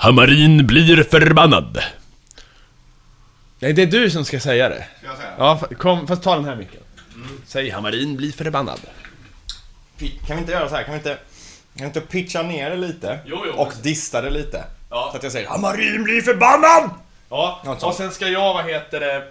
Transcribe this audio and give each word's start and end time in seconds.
Hamarin 0.00 0.66
blir 0.66 1.02
förbannad. 1.04 1.78
Nej, 3.58 3.72
det 3.72 3.82
är 3.82 3.86
du 3.86 4.10
som 4.10 4.24
ska 4.24 4.40
säga 4.40 4.68
det. 4.68 4.86
Ska 4.98 5.06
jag 5.06 5.16
säga? 5.16 5.30
Ja, 5.38 5.60
kom, 5.78 6.06
fast 6.06 6.22
ta 6.22 6.34
den 6.34 6.44
här 6.44 6.56
micken. 6.56 6.80
Säg 7.46 7.70
Hamarin 7.70 8.16
blir 8.16 8.32
förbannad. 8.32 8.80
Kan 10.26 10.36
vi 10.36 10.40
inte 10.40 10.52
göra 10.52 10.68
så 10.68 10.74
här? 10.76 10.82
Kan 10.82 10.92
vi 10.92 10.98
inte, 10.98 11.14
kan 11.14 11.18
vi 11.74 11.84
inte 11.84 12.00
pitcha 12.00 12.42
ner 12.42 12.70
det 12.70 12.76
lite? 12.76 13.18
Jo, 13.26 13.42
jo, 13.46 13.52
och 13.52 13.72
dista 13.82 14.20
det 14.22 14.30
lite? 14.30 14.64
Ja. 14.90 15.08
Så 15.10 15.16
att 15.16 15.22
jag 15.22 15.32
säger 15.32 15.48
Hamarin 15.48 16.04
blir 16.04 16.22
förbannad! 16.22 16.90
Ja, 17.30 17.62
Något 17.64 17.80
sånt. 17.80 17.90
och 17.92 17.96
sen 17.96 18.10
ska 18.10 18.28
jag, 18.28 18.54
vad 18.54 18.64
heter 18.64 19.00
det... 19.00 19.24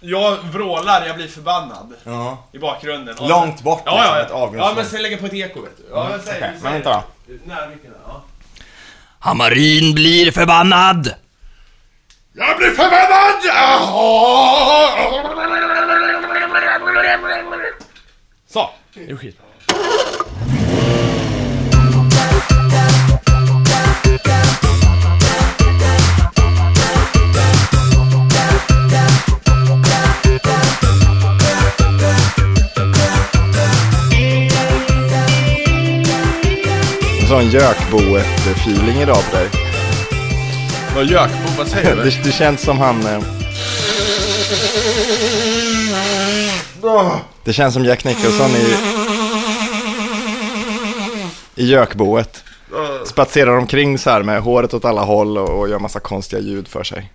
Jag 0.00 0.36
vrålar, 0.36 1.06
jag 1.06 1.16
blir 1.16 1.28
förbannad. 1.28 1.94
Ja. 2.04 2.44
I 2.52 2.58
bakgrunden. 2.58 3.18
Och 3.18 3.28
Långt 3.28 3.62
bort, 3.62 3.82
Ja, 3.84 3.92
liksom, 3.92 4.14
ja, 4.16 4.20
ett 4.22 4.28
ja. 4.30 4.68
ja, 4.68 4.72
men 4.76 4.84
sen 4.86 5.02
lägga 5.02 5.16
på 5.18 5.26
ett 5.26 5.34
eko, 5.34 5.60
vet 5.60 5.76
du. 5.76 5.84
Ja, 5.90 6.08
men 6.10 6.20
säg, 6.22 6.34
Okej, 6.36 6.50
säg 6.52 6.62
men 6.62 6.72
vänta 6.72 6.90
då. 7.26 7.34
Nära 7.44 7.68
micken 7.68 7.90
där, 7.90 8.00
ja. 8.06 8.22
Hamarin 9.20 9.94
blir 9.94 10.30
förbannad! 10.30 11.14
Jag 12.32 12.58
blir 12.58 12.70
förbannad! 12.70 13.42
Så, 18.48 18.70
det 18.94 19.10
är 19.10 19.16
skit. 19.16 19.38
Sån 37.28 37.44
gökboet-feeling 37.44 39.02
idag 39.02 39.24
på 39.30 39.36
dig. 39.36 39.48
Vad 40.94 41.04
gökbo, 41.04 41.48
vad 41.58 41.68
säger 41.68 41.96
du? 41.96 42.02
Det, 42.10 42.22
det 42.24 42.32
känns 42.32 42.60
som 42.60 42.78
han... 42.78 43.06
Eh... 43.06 43.22
Det 47.44 47.52
känns 47.52 47.74
som 47.74 47.84
Jack 47.84 48.04
Nicholson 48.04 48.50
i... 48.50 48.76
I 51.54 51.66
gökboet. 51.66 52.44
Spatserar 53.06 53.56
omkring 53.56 53.98
så 53.98 54.10
här 54.10 54.22
med 54.22 54.42
håret 54.42 54.74
åt 54.74 54.84
alla 54.84 55.02
håll 55.02 55.38
och, 55.38 55.60
och 55.60 55.68
gör 55.68 55.78
massa 55.78 56.00
konstiga 56.00 56.42
ljud 56.42 56.68
för 56.68 56.84
sig. 56.84 57.12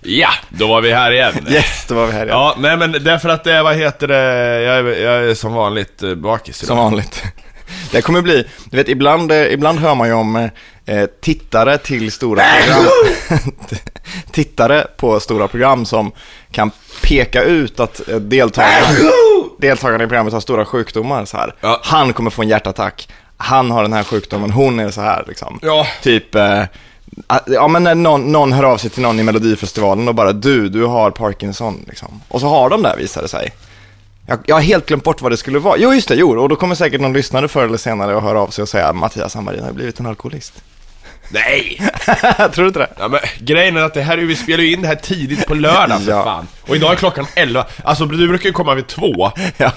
Ja, 0.00 0.30
då 0.48 0.66
var 0.66 0.80
vi 0.80 0.92
här 0.92 1.10
igen. 1.10 1.46
Yes, 1.48 1.86
då 1.88 1.94
var 1.94 2.06
vi 2.06 2.12
här 2.12 2.26
igen. 2.26 2.38
Ja, 2.38 2.54
nej 2.58 2.76
men 2.76 2.92
därför 2.92 3.28
att 3.28 3.44
det, 3.44 3.62
vad 3.62 3.76
heter 3.76 4.08
det, 4.08 4.22
jag 4.62 4.78
är, 4.78 4.84
jag 4.84 5.30
är 5.30 5.34
som 5.34 5.52
vanligt 5.54 6.02
eh, 6.02 6.14
bakis 6.14 6.62
idag. 6.62 6.68
Som 6.68 6.76
vanligt. 6.76 7.24
Det 7.92 8.02
kommer 8.02 8.22
bli, 8.22 8.44
du 8.64 8.76
vet 8.76 8.88
ibland, 8.88 9.32
eh, 9.32 9.52
ibland 9.52 9.78
hör 9.78 9.94
man 9.94 10.08
ju 10.08 10.14
om 10.14 10.50
eh, 10.86 11.06
tittare 11.20 11.78
till 11.78 12.12
stora 12.12 12.42
program. 12.42 12.86
tittare 14.30 14.86
på 14.96 15.20
stora 15.20 15.48
program 15.48 15.86
som 15.86 16.12
kan 16.50 16.70
peka 17.02 17.42
ut 17.42 17.80
att 17.80 18.08
eh, 18.08 18.16
deltagarna, 18.16 18.86
deltagarna 19.58 20.04
i 20.04 20.06
programmet 20.06 20.32
har 20.32 20.40
stora 20.40 20.64
sjukdomar 20.64 21.24
så 21.24 21.36
här. 21.36 21.54
Ja. 21.60 21.80
Han 21.84 22.12
kommer 22.12 22.30
få 22.30 22.42
en 22.42 22.48
hjärtattack. 22.48 23.08
Han 23.36 23.70
har 23.70 23.82
den 23.82 23.92
här 23.92 24.02
sjukdomen, 24.02 24.50
hon 24.50 24.80
är 24.80 24.90
så 24.90 25.00
här 25.00 25.24
liksom. 25.28 25.58
Ja. 25.62 25.86
Typ, 26.02 26.34
eh, 26.34 26.62
ja 27.46 27.68
men 27.68 27.84
när 27.84 27.94
någon, 27.94 28.32
någon 28.32 28.52
hör 28.52 28.64
av 28.64 28.76
sig 28.76 28.90
till 28.90 29.02
någon 29.02 29.20
i 29.20 29.22
Melodifestivalen 29.22 30.08
och 30.08 30.14
bara 30.14 30.32
du, 30.32 30.68
du 30.68 30.84
har 30.84 31.10
Parkinson 31.10 31.84
liksom. 31.88 32.20
Och 32.28 32.40
så 32.40 32.46
har 32.46 32.70
de 32.70 32.82
det 32.82 32.94
visar 32.98 33.22
det 33.22 33.28
sig. 33.28 33.52
Jag, 34.26 34.38
jag 34.46 34.54
har 34.56 34.62
helt 34.62 34.86
glömt 34.86 35.04
bort 35.04 35.22
vad 35.22 35.32
det 35.32 35.36
skulle 35.36 35.58
vara. 35.58 35.76
Jo, 35.78 35.94
just 35.94 36.08
det, 36.08 36.14
jo, 36.14 36.40
och 36.40 36.48
då 36.48 36.56
kommer 36.56 36.74
säkert 36.74 37.00
någon 37.00 37.12
lyssnare 37.12 37.48
förr 37.48 37.64
eller 37.64 37.78
senare 37.78 38.16
att 38.16 38.22
höra 38.22 38.40
av 38.40 38.48
sig 38.48 38.62
och 38.62 38.68
säga 38.68 38.92
Mattias 38.92 39.34
Hammarin 39.34 39.64
har 39.64 39.72
blivit 39.72 40.00
en 40.00 40.06
alkoholist. 40.06 40.52
Nej! 41.32 41.80
Tror 42.52 42.62
du 42.62 42.66
inte 42.66 42.78
det? 42.78 42.88
Ja, 42.98 43.08
men 43.08 43.20
grejen 43.38 43.76
är 43.76 43.80
att 43.82 43.94
det 43.94 44.02
här, 44.02 44.18
är 44.18 44.22
vi 44.22 44.36
spelar 44.36 44.64
ju 44.64 44.72
in 44.72 44.82
det 44.82 44.88
här 44.88 44.94
tidigt 44.94 45.46
på 45.46 45.54
lördag 45.54 46.02
för 46.02 46.10
Ja. 46.10 46.24
fan. 46.24 46.46
Och 46.68 46.76
idag 46.76 46.92
är 46.92 46.96
klockan 46.96 47.26
11. 47.34 47.66
Alltså 47.84 48.06
du 48.06 48.28
brukar 48.28 48.46
ju 48.46 48.52
komma 48.52 48.74
vid 48.74 48.86
två. 48.86 49.30
Ja. 49.56 49.72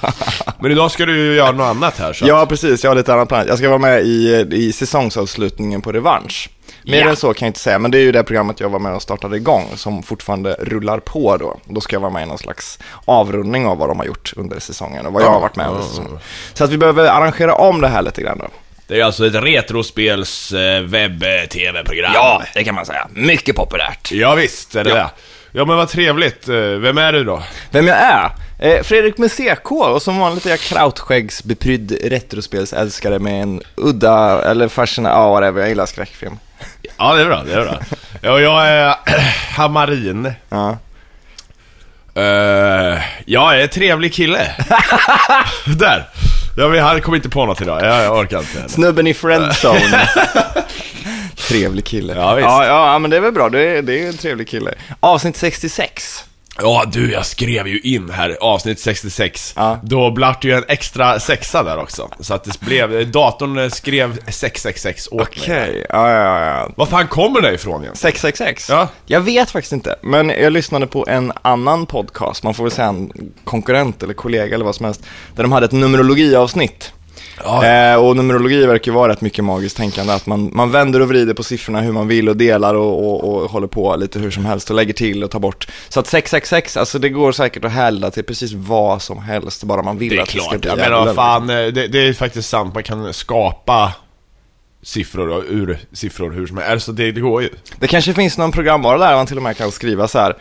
Men 0.60 0.72
idag 0.72 0.92
ska 0.92 1.06
du 1.06 1.18
ju 1.18 1.34
göra 1.36 1.52
något 1.52 1.66
annat 1.66 2.00
här 2.00 2.14
så 2.14 2.26
ja, 2.28 2.46
precis. 2.46 2.84
Jag 2.84 2.92
har 2.92 2.96
lite 2.96 3.14
annat 3.14 3.28
plan. 3.30 3.46
Jag 3.48 3.58
ska 3.58 3.68
vara 3.70 3.80
med 3.80 4.02
i, 4.04 4.48
i 4.52 4.72
säsongsavslutningen 4.74 5.82
på 5.82 5.92
Revansch. 5.92 6.50
Mer 6.86 7.02
Ja. 7.02 7.10
än 7.10 7.16
så 7.16 7.34
kan 7.34 7.46
jag 7.46 7.50
inte 7.50 7.60
säga, 7.60 7.80
men 7.80 7.92
det 7.92 7.98
är 7.98 8.02
ju 8.02 8.12
det 8.12 8.24
programmet 8.24 8.60
jag 8.60 8.70
var 8.70 8.80
med 8.80 8.94
och 8.96 9.02
startade 9.02 9.38
igång 9.38 9.70
som 9.76 10.04
fortfarande 10.04 10.56
rullar 10.60 11.00
på 11.00 11.38
då. 11.38 11.60
Då 11.66 11.82
ska 11.82 11.96
jag 11.96 12.02
vara 12.02 12.12
med 12.12 12.24
i 12.24 12.26
någon 12.26 12.38
slags 12.38 12.80
avrundning 13.06 13.66
av 13.66 13.78
vad 13.78 13.90
de 13.90 13.98
har 14.00 14.06
gjort 14.06 14.34
under 14.36 14.60
säsongen 14.60 15.06
och 15.06 15.14
vad 15.14 15.24
jag 15.24 15.30
har 15.30 15.40
varit 15.40 15.56
med 15.56 15.68
under 15.70 15.84
säsongen. 15.84 16.20
Så 16.54 16.64
att 16.64 16.70
vi 16.70 16.78
behöver 16.78 17.06
arrangera 17.06 17.56
om 17.56 17.82
det 17.82 17.88
här 17.88 18.02
lite 18.02 18.22
grann 18.22 18.38
då. 18.38 18.48
Det 18.88 19.00
är 19.00 19.04
alltså 19.06 19.26
ett 19.28 19.36
retrospels 19.36 20.52
eh, 20.54 20.82
webb-tv-program. 20.82 22.12
Ja, 22.16 22.44
det 22.54 22.64
kan 22.64 22.76
man 22.76 22.86
säga. 22.86 23.08
Mycket 23.14 23.56
populärt. 23.56 24.12
Ja, 24.12 24.36
visst 24.36 24.76
är 24.76 24.84
det 24.84 24.90
Ja. 24.90 24.96
det. 24.96 25.10
Ja 25.56 25.66
men 25.66 25.78
vad 25.78 25.90
trevligt. 25.90 26.50
Eh, 26.50 26.56
Vem 26.56 26.98
är 26.98 27.14
du 27.14 27.24
då? 27.24 27.44
Vem 27.72 27.88
jag 27.88 27.98
är? 27.98 28.30
Eh, 28.60 28.84
Fredrik 28.84 29.18
med 29.18 29.32
CK 29.32 29.72
och 29.72 30.02
som 30.02 30.20
vanligt 30.20 30.46
är 30.46 30.50
jag 30.50 30.60
krautskäggsbeprydd 30.60 31.98
retrospelsälskare 32.04 33.20
med 33.20 33.42
en 33.44 33.62
udda, 33.76 34.42
eller 34.52 34.68
fascinerande, 34.68 35.20
ja 35.24 35.30
whatever, 35.34 35.60
jag 35.60 35.70
gillar 35.70 35.86
skräckfilm. 35.86 36.38
Ja 36.98 37.14
det 37.14 37.22
är 37.22 37.26
bra, 37.26 37.44
det 37.46 37.54
är 37.54 37.62
bra. 37.62 37.80
Ja, 38.22 38.40
jag 38.40 38.68
är 38.68 38.96
Hamarin. 39.56 40.34
Ja. 40.50 40.78
Uh, 42.18 43.00
jag 43.26 43.58
är 43.58 43.62
en 43.64 43.70
trevlig 43.70 44.14
kille. 44.14 44.40
Där. 45.78 46.10
Jag 46.58 46.70
vet- 46.70 46.84
han 46.84 47.02
kom 47.02 47.16
inte 47.16 47.30
på 47.30 47.46
något 47.46 47.62
idag, 47.62 47.82
jag, 47.86 48.04
jag 48.04 48.18
orkar 48.18 48.40
inte. 48.40 48.70
Snubben 48.70 49.08
i 49.08 49.14
friendzone. 49.14 50.10
trevlig 51.38 51.86
kille. 51.86 52.14
Ja, 52.14 52.34
visst. 52.34 52.46
ja, 52.48 52.66
ja, 52.66 53.00
men 53.00 53.12
det 53.12 53.18
är 53.18 53.22
väl 53.22 53.32
bra, 53.32 53.50
det 53.50 53.60
är, 53.60 53.82
det 53.82 54.04
är 54.04 54.08
en 54.08 54.18
trevlig 54.18 54.48
kille. 54.50 54.74
Avsnitt 55.00 55.38
66. 55.38 56.24
Ja 56.62 56.86
du, 56.92 57.12
jag 57.12 57.26
skrev 57.26 57.68
ju 57.68 57.80
in 57.80 58.10
här 58.10 58.38
avsnitt 58.42 58.80
66. 58.80 59.54
Ja. 59.56 59.80
Då 59.84 60.12
blev 60.12 60.36
ju 60.42 60.54
en 60.54 60.64
extra 60.68 61.20
sexa 61.20 61.64
där 61.64 61.78
också. 61.78 62.10
Så 62.20 62.34
att 62.34 62.44
det 62.44 62.60
blev, 62.60 63.12
datorn 63.12 63.72
skrev 63.72 64.18
666 64.28 65.08
åt. 65.12 65.22
Okej, 65.22 65.86
ja, 65.90 66.12
ja, 66.12 66.46
ja. 66.46 66.70
Var 66.76 66.86
fan 66.86 67.08
kommer 67.08 67.42
det 67.42 67.54
ifrån 67.54 67.84
egentligen? 67.84 67.96
666? 67.96 68.70
Ja. 68.70 68.88
Jag 69.06 69.22
vet 69.22 69.52
faktiskt 69.52 69.74
inte, 69.74 69.96
men 70.04 70.30
jag 70.30 70.54
lyssnade 70.54 70.88
på 70.88 71.06
en 71.08 71.32
annan 71.42 71.86
podcast, 71.86 72.44
man 72.44 72.54
får 72.54 72.64
väl 72.64 72.72
säga 72.72 72.88
en 72.88 73.12
konkurrent 73.44 74.04
eller 74.04 74.14
kollega 74.14 74.56
eller 74.56 74.66
vad 74.66 74.76
som 74.76 74.86
helst, 74.86 75.02
där 75.36 75.44
de 75.44 75.52
hade 75.52 75.66
ett 75.66 75.72
numerologiavsnitt. 75.72 76.94
Ja. 77.44 77.66
Eh, 77.66 77.96
och 77.96 78.16
numerologi 78.16 78.66
verkar 78.66 78.92
ju 78.92 78.96
vara 78.96 79.12
rätt 79.12 79.22
mycket 79.22 79.44
magiskt 79.46 79.78
tänkande, 79.78 80.14
att 80.14 80.26
man, 80.26 80.50
man 80.54 80.72
vänder 80.72 81.00
och 81.02 81.08
vrider 81.08 81.34
på 81.34 81.44
siffrorna 81.44 81.82
hur 81.82 81.92
man 81.92 82.08
vill 82.08 82.30
och 82.30 82.38
delar 82.38 82.76
och, 82.76 83.06
och, 83.24 83.44
och 83.44 83.52
håller 83.52 83.68
på 83.68 83.96
lite 83.96 84.20
hur 84.20 84.32
som 84.32 84.46
helst 84.46 84.70
och 84.70 84.76
lägger 84.76 84.94
till 84.94 85.24
och 85.24 85.32
tar 85.32 85.40
bort. 85.40 85.68
Så 85.90 86.00
att 86.00 86.08
666, 86.08 86.78
alltså 86.78 87.00
det 87.00 87.10
går 87.10 87.32
säkert 87.32 87.66
att 87.66 87.72
hälla 87.72 88.12
till 88.12 88.24
precis 88.24 88.54
vad 88.54 89.02
som 89.02 89.18
helst, 89.24 89.64
bara 89.64 89.82
man 89.84 89.98
vill 89.98 90.10
Det 90.16 90.20
att 90.22 90.26
det 90.30 90.40
ska 90.40 90.50
klart, 90.50 90.62
bli 90.62 90.70
menar 90.70 90.84
jävla- 90.84 91.06
vad 91.06 91.16
fan, 91.16 91.50
eh, 91.50 91.56
det, 91.68 91.88
det 91.88 92.08
är 92.08 92.14
faktiskt 92.14 92.50
sant, 92.50 92.74
man 92.74 92.84
kan 92.84 93.14
skapa 93.14 93.92
siffror 94.84 95.44
ur 95.50 95.78
siffror 95.92 96.32
hur 96.32 96.48
som 96.48 96.58
helst, 96.58 96.72
alltså 96.72 96.92
det, 96.92 97.12
det 97.12 97.22
går 97.22 97.42
ju. 97.42 97.50
Det 97.80 97.88
kanske 97.88 98.14
finns 98.14 98.38
någon 98.38 98.52
programvara 98.52 98.98
där 98.98 99.16
man 99.16 99.26
till 99.26 99.38
och 99.38 99.44
med 99.44 99.58
kan 99.58 99.72
skriva 99.72 100.08
så 100.08 100.20
här. 100.20 100.36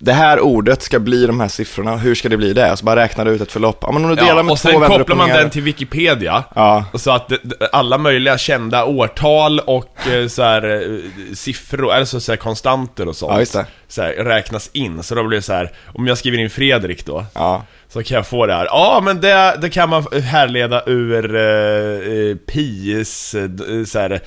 Det 0.00 0.12
här 0.12 0.40
ordet 0.40 0.82
ska 0.82 0.98
bli 0.98 1.26
de 1.26 1.40
här 1.40 1.48
siffrorna, 1.48 1.96
hur 1.96 2.14
ska 2.14 2.28
det 2.28 2.36
bli 2.36 2.52
det? 2.52 2.76
Så 2.76 2.84
bara 2.84 2.96
räknar 3.02 3.24
du 3.24 3.30
ut 3.30 3.40
ett 3.40 3.52
förlopp. 3.52 3.78
Ja 3.80 3.92
men 3.92 4.04
om 4.04 4.10
du 4.10 4.16
delar 4.16 4.28
Ja, 4.36 4.42
med 4.42 4.52
och 4.52 4.58
två 4.58 4.68
sen 4.68 4.80
kopplar 4.80 5.16
man 5.16 5.28
den 5.28 5.50
till 5.50 5.62
Wikipedia, 5.62 6.44
Ja. 6.54 6.84
så 6.94 7.10
att 7.10 7.32
alla 7.72 7.98
möjliga 7.98 8.38
kända 8.38 8.84
årtal 8.84 9.60
och 9.60 10.06
eh, 10.08 10.26
så 10.28 10.42
här, 10.42 10.82
eh, 10.82 11.34
siffror, 11.34 11.92
alltså 11.92 12.20
så 12.20 12.32
här 12.32 12.36
konstanter 12.36 13.08
och 13.08 13.16
sånt, 13.16 13.32
Ja, 13.32 13.38
just 13.40 13.52
det. 13.52 13.66
Så 13.88 14.02
här, 14.02 14.12
räknas 14.12 14.70
in. 14.72 15.02
Så 15.02 15.14
då 15.14 15.24
blir 15.24 15.38
det 15.38 15.42
så 15.42 15.52
här, 15.52 15.70
om 15.94 16.06
jag 16.06 16.18
skriver 16.18 16.38
in 16.38 16.50
Fredrik 16.50 17.06
då, 17.06 17.24
Ja. 17.34 17.62
så 17.88 18.02
kan 18.02 18.14
jag 18.14 18.26
få 18.26 18.46
det 18.46 18.54
här. 18.54 18.64
Ja, 18.64 19.00
men 19.04 19.20
det, 19.20 19.58
det 19.60 19.70
kan 19.70 19.88
man 19.88 20.04
härleda 20.24 20.82
ur 20.86 21.34
eh, 21.36 22.12
eh, 22.12 22.36
pis, 22.36 23.34
eh, 23.34 23.48
så 23.86 23.98
här, 23.98 24.20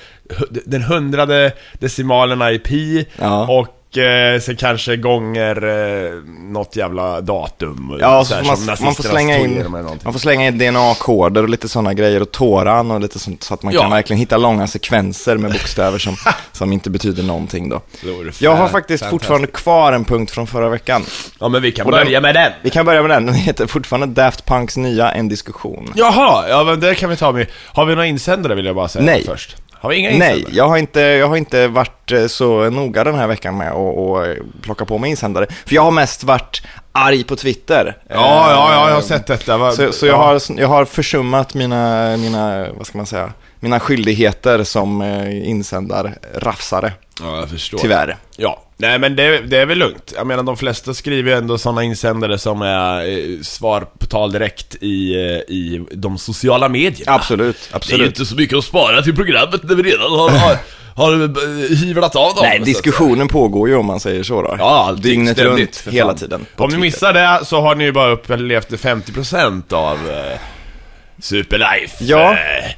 den 0.64 0.82
hundrade 0.82 1.52
decimalerna 1.78 2.52
i 2.52 2.58
pi 2.58 3.06
Ja. 3.18 3.46
och 3.58 3.78
eh, 3.96 4.40
sen 4.40 4.56
kanske 4.56 4.96
gånger 4.96 5.56
eh, 6.06 6.12
något 6.52 6.76
jävla 6.76 7.20
datum. 7.20 7.96
Ja, 8.00 8.24
så 8.24 8.34
så 8.34 8.44
man, 8.44 8.76
man, 8.82 8.94
får 8.94 9.02
slänga 9.02 9.38
in, 9.38 9.70
man 10.04 10.12
får 10.12 10.18
slänga 10.20 10.46
in 10.46 10.58
DNA-koder 10.58 11.42
och 11.42 11.48
lite 11.48 11.68
sådana 11.68 11.94
grejer 11.94 12.22
och 12.22 12.30
tåran 12.30 12.90
och 12.90 13.00
lite 13.00 13.18
sånt 13.18 13.42
så 13.42 13.54
att 13.54 13.62
man 13.62 13.74
Ja. 13.74 13.80
kan 13.80 13.90
verkligen 13.90 14.20
hitta 14.20 14.36
långa 14.36 14.66
sekvenser 14.66 15.36
med 15.36 15.52
bokstäver 15.52 15.98
som, 15.98 16.16
som 16.52 16.72
inte 16.72 16.90
betyder 16.90 17.22
någonting 17.22 17.68
då. 17.68 17.80
Jag 18.38 18.56
har 18.56 18.68
faktiskt 18.68 19.04
fortfarande 19.06 19.46
kvar 19.46 19.92
en 19.92 20.04
punkt 20.04 20.30
från 20.30 20.46
förra 20.46 20.68
veckan. 20.68 21.04
Ja, 21.40 21.48
men 21.48 21.62
vi 21.62 21.72
kan 21.72 21.86
Och 21.86 21.92
den- 21.92 22.04
börja 22.04 22.20
med 22.20 22.34
den. 22.34 22.52
Vi 22.62 22.70
kan 22.70 22.86
börja 22.86 23.02
med 23.02 23.10
den, 23.10 23.26
den 23.26 23.34
heter 23.34 23.66
fortfarande 23.66 24.06
Daft 24.22 24.46
Punks 24.46 24.76
nya 24.76 25.12
En 25.12 25.28
diskussion. 25.28 25.92
Jaha, 25.96 26.48
ja 26.48 26.64
men 26.64 26.80
det 26.80 26.94
kan 26.94 27.10
vi 27.10 27.16
ta 27.16 27.32
med. 27.32 27.46
Har 27.66 27.84
vi 27.86 27.94
några 27.94 28.06
insändare 28.06 28.54
vill 28.54 28.66
jag 28.66 28.74
bara 28.76 28.88
säga 28.88 29.04
Nej. 29.04 29.24
först? 29.26 29.56
Har 29.82 29.90
vi 29.90 29.96
inga 29.96 30.10
insändare? 30.10 30.40
Nej, 30.44 30.46
jag 30.56 30.68
har, 30.68 30.76
inte, 30.76 31.00
jag 31.00 31.28
har 31.28 31.36
inte 31.36 31.68
varit 31.68 32.12
eh, 32.12 32.26
så 32.26 32.70
noga 32.70 33.04
den 33.04 33.14
här 33.14 33.26
veckan 33.26 33.56
med 33.56 33.72
att 33.72 34.26
eh, 34.26 34.44
plocka 34.62 34.84
på 34.84 34.98
mig 34.98 35.10
insändare. 35.10 35.46
För 35.66 35.74
jag 35.74 35.82
har 35.82 35.90
mest 35.90 36.24
varit 36.24 36.62
arg 36.92 37.24
på 37.24 37.36
Twitter. 37.36 37.96
Ja, 38.08 38.14
ja, 38.14 38.50
ja, 38.50 38.72
jag 38.88 38.94
har 38.94 39.00
Eh, 39.00 39.06
sett 39.06 39.26
detta. 39.26 39.56
Va- 39.58 39.72
Så, 39.72 39.92
så 39.92 40.06
jag, 40.06 40.12
ja. 40.14 40.22
har, 40.22 40.40
jag 40.60 40.68
har 40.68 40.84
försummat 40.84 41.54
mina, 41.54 42.16
mina, 42.16 42.66
vad 42.76 42.86
ska 42.86 42.98
man 42.98 43.06
säga, 43.06 43.32
mina 43.60 43.80
skyldigheter 43.80 44.64
som 44.64 45.02
eh, 45.02 45.48
insändar-rafsare, 45.48 46.92
Ja, 47.20 47.36
jag 47.36 47.50
förstår. 47.50 47.78
tyvärr. 47.78 48.16
Ja, 48.36 48.62
nej 48.82 48.98
men 48.98 49.16
det, 49.16 49.38
det 49.38 49.58
är 49.58 49.66
väl 49.66 49.78
lugnt. 49.78 50.12
Jag 50.16 50.26
menar 50.26 50.42
de 50.42 50.56
flesta 50.56 50.94
skriver 50.94 51.30
ju 51.30 51.36
ändå 51.36 51.58
sådana 51.58 51.82
insändare 51.82 52.38
som 52.38 52.62
är 52.62 53.08
eh, 53.08 53.40
svar 53.42 53.86
på 53.98 54.06
tal 54.06 54.32
direkt 54.32 54.74
i, 54.80 55.14
eh, 55.14 55.54
i 55.54 55.84
de 55.92 56.18
sociala 56.18 56.68
medierna. 56.68 57.12
Absolut, 57.12 57.56
Det 57.56 57.68
är 57.68 57.72
ju 57.72 57.76
absolut. 57.76 58.06
inte 58.06 58.24
så 58.24 58.36
mycket 58.36 58.58
att 58.58 58.64
spara 58.64 59.02
till 59.02 59.16
programmet 59.16 59.62
när 59.62 59.74
vi 59.74 59.82
redan 59.82 60.10
har, 60.12 60.30
har, 60.30 60.56
har 60.94 61.12
eh, 61.22 61.76
hyvlat 61.76 62.16
av 62.16 62.34
dem. 62.34 62.42
Nej, 62.42 62.58
diskussionen 62.58 63.28
pågår 63.28 63.68
ju 63.68 63.74
om 63.76 63.86
man 63.86 64.00
säger 64.00 64.22
så 64.22 64.42
då. 64.42 64.56
Ja, 64.58 64.96
Dygnet 64.98 65.38
runt, 65.38 65.84
hela 65.90 66.14
tiden. 66.14 66.46
Om 66.56 66.70
ni 66.70 66.78
missar 66.78 67.12
det 67.12 67.40
så 67.44 67.60
har 67.60 67.74
ni 67.74 67.84
ju 67.84 67.92
bara 67.92 68.10
upplevt 68.10 68.70
50% 68.70 69.72
av 69.72 69.96
eh, 70.10 70.38
Superlife. 71.20 72.04
Ja. 72.04 72.32
Eh, 72.32 72.70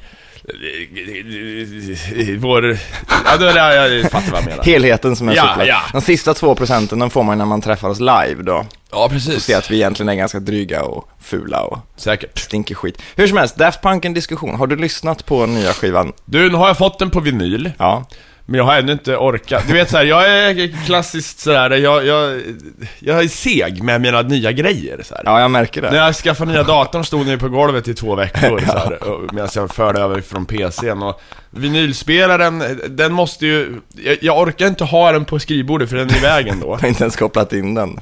vår... 2.38 2.78
Ja, 3.24 3.36
då, 3.38 3.44
jag, 3.44 3.92
jag 3.92 4.10
fattar 4.10 4.30
vad 4.32 4.40
jag 4.40 4.48
menar. 4.48 4.64
Helheten 4.64 5.16
som 5.16 5.28
är 5.28 5.34
Ja, 5.34 5.64
ja. 5.64 5.80
De 5.92 6.00
sista 6.00 6.34
två 6.34 6.54
procenten, 6.54 6.98
den 6.98 7.10
får 7.10 7.22
man 7.22 7.38
när 7.38 7.44
man 7.44 7.60
träffar 7.60 7.88
oss 7.88 8.00
live 8.00 8.42
då. 8.42 8.66
Ja, 8.90 9.04
Och 9.04 9.10
precis. 9.10 9.44
ser 9.44 9.58
att 9.58 9.70
vi 9.70 9.76
egentligen 9.76 10.08
är 10.08 10.14
ganska 10.14 10.40
dryga 10.40 10.82
och 10.82 11.08
fula 11.22 11.60
och 11.60 11.78
Säkert. 11.96 12.38
stinker 12.38 12.74
skit. 12.74 13.02
Hur 13.16 13.26
som 13.26 13.36
helst, 13.36 13.56
Daft 13.56 13.82
Punk 13.82 14.04
en 14.04 14.14
diskussion. 14.14 14.54
Har 14.54 14.66
du 14.66 14.76
lyssnat 14.76 15.26
på 15.26 15.46
nya 15.46 15.72
skivan? 15.72 16.12
Du, 16.24 16.50
nu 16.50 16.56
har 16.56 16.66
jag 16.66 16.78
fått 16.78 16.98
den 16.98 17.10
på 17.10 17.20
vinyl. 17.20 17.70
Ja. 17.78 18.04
Men 18.46 18.58
jag 18.58 18.64
har 18.64 18.76
ännu 18.76 18.92
inte 18.92 19.16
orkat. 19.16 19.64
Du 19.66 19.72
vet 19.72 19.90
så 19.90 19.96
här, 19.96 20.04
jag 20.04 20.28
är 20.28 20.84
klassiskt 20.86 21.38
sådär, 21.40 21.70
jag, 21.70 22.06
jag, 22.06 22.40
jag 22.98 23.24
är 23.24 23.28
seg 23.28 23.82
med 23.82 24.00
mina 24.00 24.22
nya 24.22 24.52
grejer 24.52 25.00
så 25.04 25.14
här. 25.14 25.22
Ja, 25.26 25.40
jag 25.40 25.50
märker 25.50 25.82
det. 25.82 25.90
När 25.90 25.98
jag 25.98 26.14
skaffade 26.14 26.52
nya 26.52 26.62
datorn 26.62 27.04
stod 27.04 27.26
ni 27.26 27.36
på 27.36 27.48
golvet 27.48 27.88
i 27.88 27.94
två 27.94 28.14
veckor 28.14 28.58
så 28.66 28.78
här, 28.78 29.02
och- 29.08 29.34
medan 29.34 29.48
jag 29.54 29.70
förde 29.74 30.00
över 30.00 30.20
från 30.20 30.46
PCn 30.46 31.02
och 31.02 31.20
vinylspelaren, 31.50 32.62
den 32.88 33.12
måste 33.12 33.46
ju, 33.46 33.80
jag, 34.04 34.16
jag 34.20 34.38
orkar 34.40 34.66
inte 34.66 34.84
ha 34.84 35.12
den 35.12 35.24
på 35.24 35.38
skrivbordet 35.38 35.90
för 35.90 35.96
den 35.96 36.10
är 36.10 36.16
i 36.16 36.20
vägen 36.20 36.60
då. 36.60 36.66
Jag 36.70 36.78
har 36.78 36.88
inte 36.88 37.02
ens 37.04 37.16
kopplat 37.16 37.52
in 37.52 37.74
den. 37.74 38.00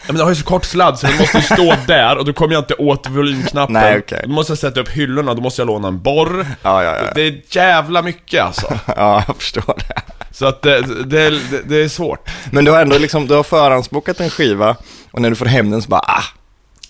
Ja, 0.00 0.04
Men 0.06 0.16
den 0.16 0.24
har 0.24 0.30
ju 0.30 0.36
så 0.36 0.44
kort 0.44 0.64
sladd 0.64 0.98
så 0.98 1.06
den 1.06 1.16
måste 1.16 1.36
ju 1.38 1.42
stå 1.42 1.74
där 1.86 2.16
och 2.18 2.24
då 2.24 2.32
kommer 2.32 2.54
jag 2.54 2.60
inte 2.60 2.74
åt 2.74 3.08
volymknappen. 3.08 3.72
Nej, 3.72 3.98
okej. 3.98 4.20
Då 4.24 4.30
måste 4.30 4.50
jag 4.50 4.58
sätta 4.58 4.80
upp 4.80 4.88
hyllorna, 4.88 5.34
då 5.34 5.40
måste 5.42 5.60
jag 5.62 5.66
låna 5.66 5.88
en 5.88 6.02
borr. 6.02 6.46
Ja, 6.62 6.84
ja, 6.84 6.96
ja. 7.04 7.10
Det 7.14 7.22
är 7.22 7.40
jävla 7.50 8.02
mycket 8.02 8.42
alltså. 8.44 8.78
Ja, 8.96 9.24
jag 9.26 9.36
förstår 9.36 9.74
det. 9.88 10.02
Så 10.32 10.46
att 10.46 10.62
det, 10.62 10.80
det, 11.04 11.30
det, 11.30 11.62
det 11.64 11.76
är 11.76 11.88
svårt. 11.88 12.28
Men 12.52 12.64
du 12.64 12.70
har 12.70 12.80
ändå 12.80 12.98
liksom, 12.98 13.26
du 13.26 13.34
har 13.34 13.42
förhandsbokat 13.42 14.20
en 14.20 14.30
skiva 14.30 14.76
och 15.10 15.22
när 15.22 15.30
du 15.30 15.36
får 15.36 15.46
hem 15.46 15.70
den 15.70 15.82
så 15.82 15.88
bara, 15.88 16.00
ah, 16.06 16.22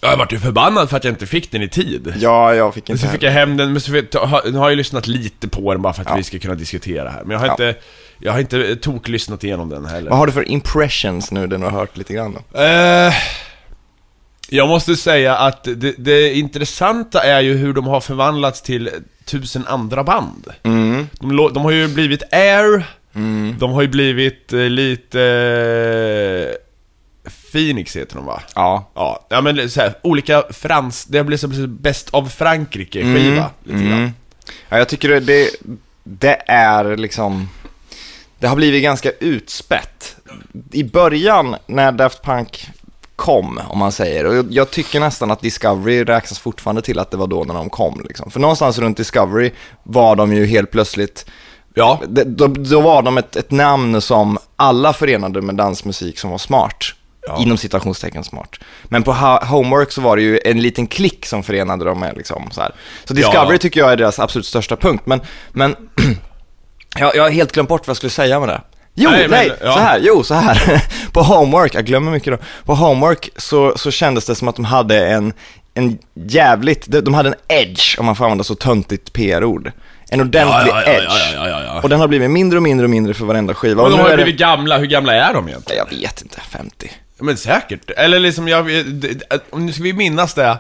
Jag 0.01 0.17
vart 0.17 0.33
ju 0.33 0.39
förbannad 0.39 0.91
för 0.91 0.97
att 0.97 1.05
jag 1.05 1.13
inte 1.13 1.27
fick 1.27 1.51
den 1.51 1.63
i 1.63 1.69
tid. 1.69 2.15
ja, 2.19 2.55
jag 2.55 2.75
fick 2.75 2.91
inte 2.91 3.03
Så 3.03 3.09
fick 3.09 3.23
jag 3.23 3.31
hem 3.33 3.57
den, 3.57 3.73
men 3.73 3.81
så 3.81 3.93
nu 3.93 4.03
har 4.59 4.65
jag 4.65 4.71
ju 4.71 4.77
lyssnat 4.77 5.07
lite 5.07 5.49
på 5.49 5.73
den 5.73 5.83
bara 5.83 5.93
för 5.93 6.03
att 6.03 6.09
Ja. 6.11 6.17
vi 6.17 6.23
ska 6.23 6.39
kunna 6.39 6.55
diskutera 6.55 7.11
här. 7.11 7.21
Men 7.25 7.31
jag 7.31 7.39
har 7.39 7.47
Ja. 7.47 7.53
inte, 7.53 7.75
jag 8.19 8.33
har 8.33 8.41
inte 8.41 8.77
tok-lyssnat 8.77 9.45
igenom 9.45 9.69
den 9.69 9.85
heller. 9.85 10.11
Vad 10.11 10.19
har 10.19 10.27
du 10.27 10.33
för 10.33 10.49
impressions 10.49 11.31
nu, 11.31 11.47
den 11.47 11.61
du 11.61 11.67
har 11.67 11.79
hört 11.79 11.97
lite 11.97 12.15
grann 12.15 12.37
då? 12.53 12.61
Eh, 12.61 13.13
jag 14.49 14.69
måste 14.69 14.97
säga 14.97 15.37
att 15.37 15.65
det, 15.65 15.95
det 15.99 16.35
intressanta 16.35 17.23
är 17.23 17.41
ju 17.41 17.57
hur 17.57 17.73
de 17.73 17.87
har 17.87 18.01
förvandlats 18.01 18.63
till 18.63 18.91
tusen 19.25 19.67
andra 19.67 20.05
band. 20.05 20.47
Mm. 20.63 21.09
De, 21.21 21.51
de 21.55 21.65
har 21.65 21.71
ju 21.71 21.89
blivit 21.89 22.23
Air, 22.33 22.85
de 23.59 23.73
har 23.73 23.83
ju 23.83 23.89
blivit 23.89 24.53
eh, 24.53 24.61
lite... 24.61 25.23
eh, 26.51 26.55
Phoenix 27.53 27.97
heter 27.97 28.17
de 28.17 28.27
va? 28.27 28.43
Ja. 28.55 28.91
Ja, 28.95 29.27
ja 29.29 29.41
men 29.41 29.71
så 29.71 29.81
här, 29.81 29.95
olika 30.03 30.43
frans... 30.51 31.05
Det 31.05 31.19
har 31.19 31.25
blivit 31.25 31.41
som 31.41 31.77
bäst 31.81 32.11
av 32.11 32.29
Frankrike-skiva, 32.29 33.51
lite 33.65 33.79
grann. 33.85 33.93
Mm. 33.93 34.11
Ja, 34.69 34.79
jag 34.79 34.89
tycker 34.89 35.21
det, 35.21 35.51
det 36.05 36.43
är 36.47 36.97
liksom, 36.97 37.49
det 38.39 38.47
har 38.47 38.57
blivit 38.57 38.83
ganska 38.83 39.11
utspätt. 39.11 40.17
I 40.73 40.85
början 40.85 41.57
när 41.67 41.93
Daft 41.93 42.23
Punk 42.23 42.69
kom, 43.17 43.61
om 43.69 43.79
man 43.79 43.93
säger, 43.93 44.25
och 44.25 44.45
jag, 44.51 44.71
tycker 44.71 45.01
nästan 45.01 45.31
att 45.31 45.41
Discovery 45.41 46.05
räknas 46.05 46.39
fortfarande 46.39 46.83
till 46.83 46.99
att 46.99 47.11
det 47.11 47.17
var 47.17 47.27
då 47.27 47.45
när 47.45 47.55
de 47.55 47.71
kom. 47.71 48.05
Liksom. 48.09 48.31
För 48.31 48.41
någonstans 48.41 48.79
runt 48.79 48.97
Discovery 48.97 49.51
var 49.83 50.17
de 50.17 50.33
ju 50.33 50.47
helt 50.47 50.71
plötsligt 50.71 51.27
Ja, 51.75 52.01
då, 52.27 52.47
då 52.47 52.81
var 52.81 53.03
de 53.03 53.19
ett, 53.19 53.37
ett 53.37 53.51
namn 53.51 54.01
som 54.01 54.39
alla 54.57 54.93
förenade 54.93 55.43
med 55.43 55.55
dansmusik 55.55 56.19
som 56.19 56.31
var 56.31 56.39
smart. 56.39 56.85
Ja. 57.27 57.39
Inom 57.43 57.57
citationstecken 57.57 58.25
smart. 58.25 58.57
Men 58.85 59.03
på 59.03 59.13
Homework 59.13 59.93
så 59.93 60.01
var 60.01 60.17
det 60.17 60.23
ju 60.23 60.41
en 60.45 60.61
liten 60.63 60.87
klick 60.87 61.27
som 61.27 61.43
förenade 61.43 61.85
dem 61.85 62.01
med 62.01 62.17
liksom 62.17 62.51
så 62.51 62.61
här. 62.61 62.75
Så 63.05 63.15
Discovery 63.15 63.55
Ja. 63.55 63.59
tycker 63.59 63.81
jag 63.81 63.93
är 63.93 63.97
deras 63.97 64.19
absolut 64.19 64.47
största 64.47 64.77
punkt. 64.77 65.03
Men, 65.07 65.21
men 65.53 65.77
jag, 66.99 67.17
jag 67.17 67.23
har 67.23 67.31
helt 67.31 67.53
glömt 67.53 67.69
bort 67.69 67.87
vad 67.87 67.91
jag 67.91 67.97
skulle 67.97 68.11
säga 68.11 68.41
med 68.41 68.49
det. 68.49 68.61
Jo, 68.95 69.11
Nej, 69.11 69.29
nej, 69.29 69.49
men, 69.49 69.69
ja. 69.69 69.75
så 69.75 69.79
här, 69.81 69.99
jo, 70.03 70.23
så 70.23 70.35
här. 70.35 70.83
på 71.13 71.23
Homework, 71.23 71.75
jag 71.75 71.85
glömmer 71.85 72.11
mycket 72.11 72.33
då. 72.33 72.39
På 72.65 72.75
Homework 72.75 73.29
så, 73.37 73.73
så 73.77 73.91
kändes 73.91 74.25
det 74.27 74.35
som 74.35 74.49
att 74.49 74.57
de 74.57 74.65
hade 74.65 75.07
en, 75.09 75.33
en 75.75 75.99
jävligt, 76.15 76.87
de 76.87 77.01
de 77.01 77.15
hade 77.15 77.29
en 77.29 77.35
edge, 77.49 77.99
om 77.99 78.07
man 78.07 78.17
får 78.17 78.25
använda 78.25 78.45
så 78.45 78.55
töntigt 78.55 79.13
PR-ord. 79.13 79.73
En 80.11 80.21
ordentlig 80.21 80.73
ja, 80.73 80.83
ja, 80.87 80.93
edge. 80.93 81.33
ja. 81.35 81.81
Och 81.83 81.89
den 81.89 82.01
har 82.01 82.09
blivit 82.09 82.31
mindre 82.31 82.57
och 82.57 82.63
mindre 82.63 82.85
och 82.85 82.91
mindre 82.91 83.15
för 83.15 83.25
varenda 83.25 83.55
skiva. 83.55 83.83
Och 83.83 83.91
de 83.91 83.99
har 84.01 84.07
ju 84.07 84.13
är 84.13 84.17
det- 84.17 84.23
blivit 84.23 84.41
gamla, 84.41 84.79
hur 84.79 84.87
gamla 84.87 85.13
är 85.15 85.35
de 85.35 85.49
egentligen? 85.49 85.85
Jag 85.91 85.99
vet 85.99 86.23
inte, 86.23 86.41
50. 86.41 86.91
Ja, 87.19 87.25
Men 87.25 87.37
säkert. 87.37 87.91
Eller 87.91 88.19
liksom, 88.19 88.49
jag, 88.49 88.67
nu 89.53 89.73
ska 89.73 89.83
vi 89.83 89.93
minnas 89.93 90.35
det. 90.35 90.57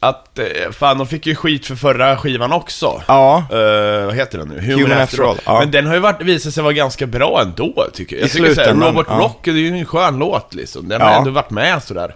Att, 0.00 0.38
eh, 0.38 0.70
fan 0.72 0.98
de 0.98 1.06
fick 1.06 1.26
ju 1.26 1.34
skit 1.34 1.66
för 1.66 1.74
förra 1.74 2.16
skivan 2.16 2.52
också. 2.52 3.02
Ja. 3.06 3.36
Eh, 3.50 4.06
vad 4.06 4.14
heter 4.14 4.38
den 4.38 4.48
nu? 4.48 4.60
Human, 4.60 4.80
Human 4.80 4.98
After 5.00 5.30
All. 5.30 5.36
Ja. 5.44 5.60
Men 5.60 5.70
den 5.70 5.86
har 5.86 5.94
ju 5.94 6.00
varit, 6.00 6.22
visat 6.22 6.54
sig 6.54 6.62
vara 6.62 6.72
ganska 6.72 7.06
bra 7.06 7.40
ändå, 7.42 7.86
tycker 7.92 8.16
jag. 8.16 8.22
Jag 8.22 8.28
I 8.28 8.32
tycker 8.32 8.54
såhär, 8.54 8.74
Robert 8.74 9.06
ja. 9.08 9.14
Rock, 9.14 9.44
det 9.44 9.50
är 9.50 9.54
ju 9.54 9.78
en 9.78 9.86
skön 9.86 10.18
låt 10.18 10.54
liksom. 10.54 10.88
Den 10.88 11.00
har 11.00 11.10
Ja. 11.10 11.18
ändå 11.18 11.30
varit 11.30 11.50
med 11.50 11.82
sådär. 11.82 12.14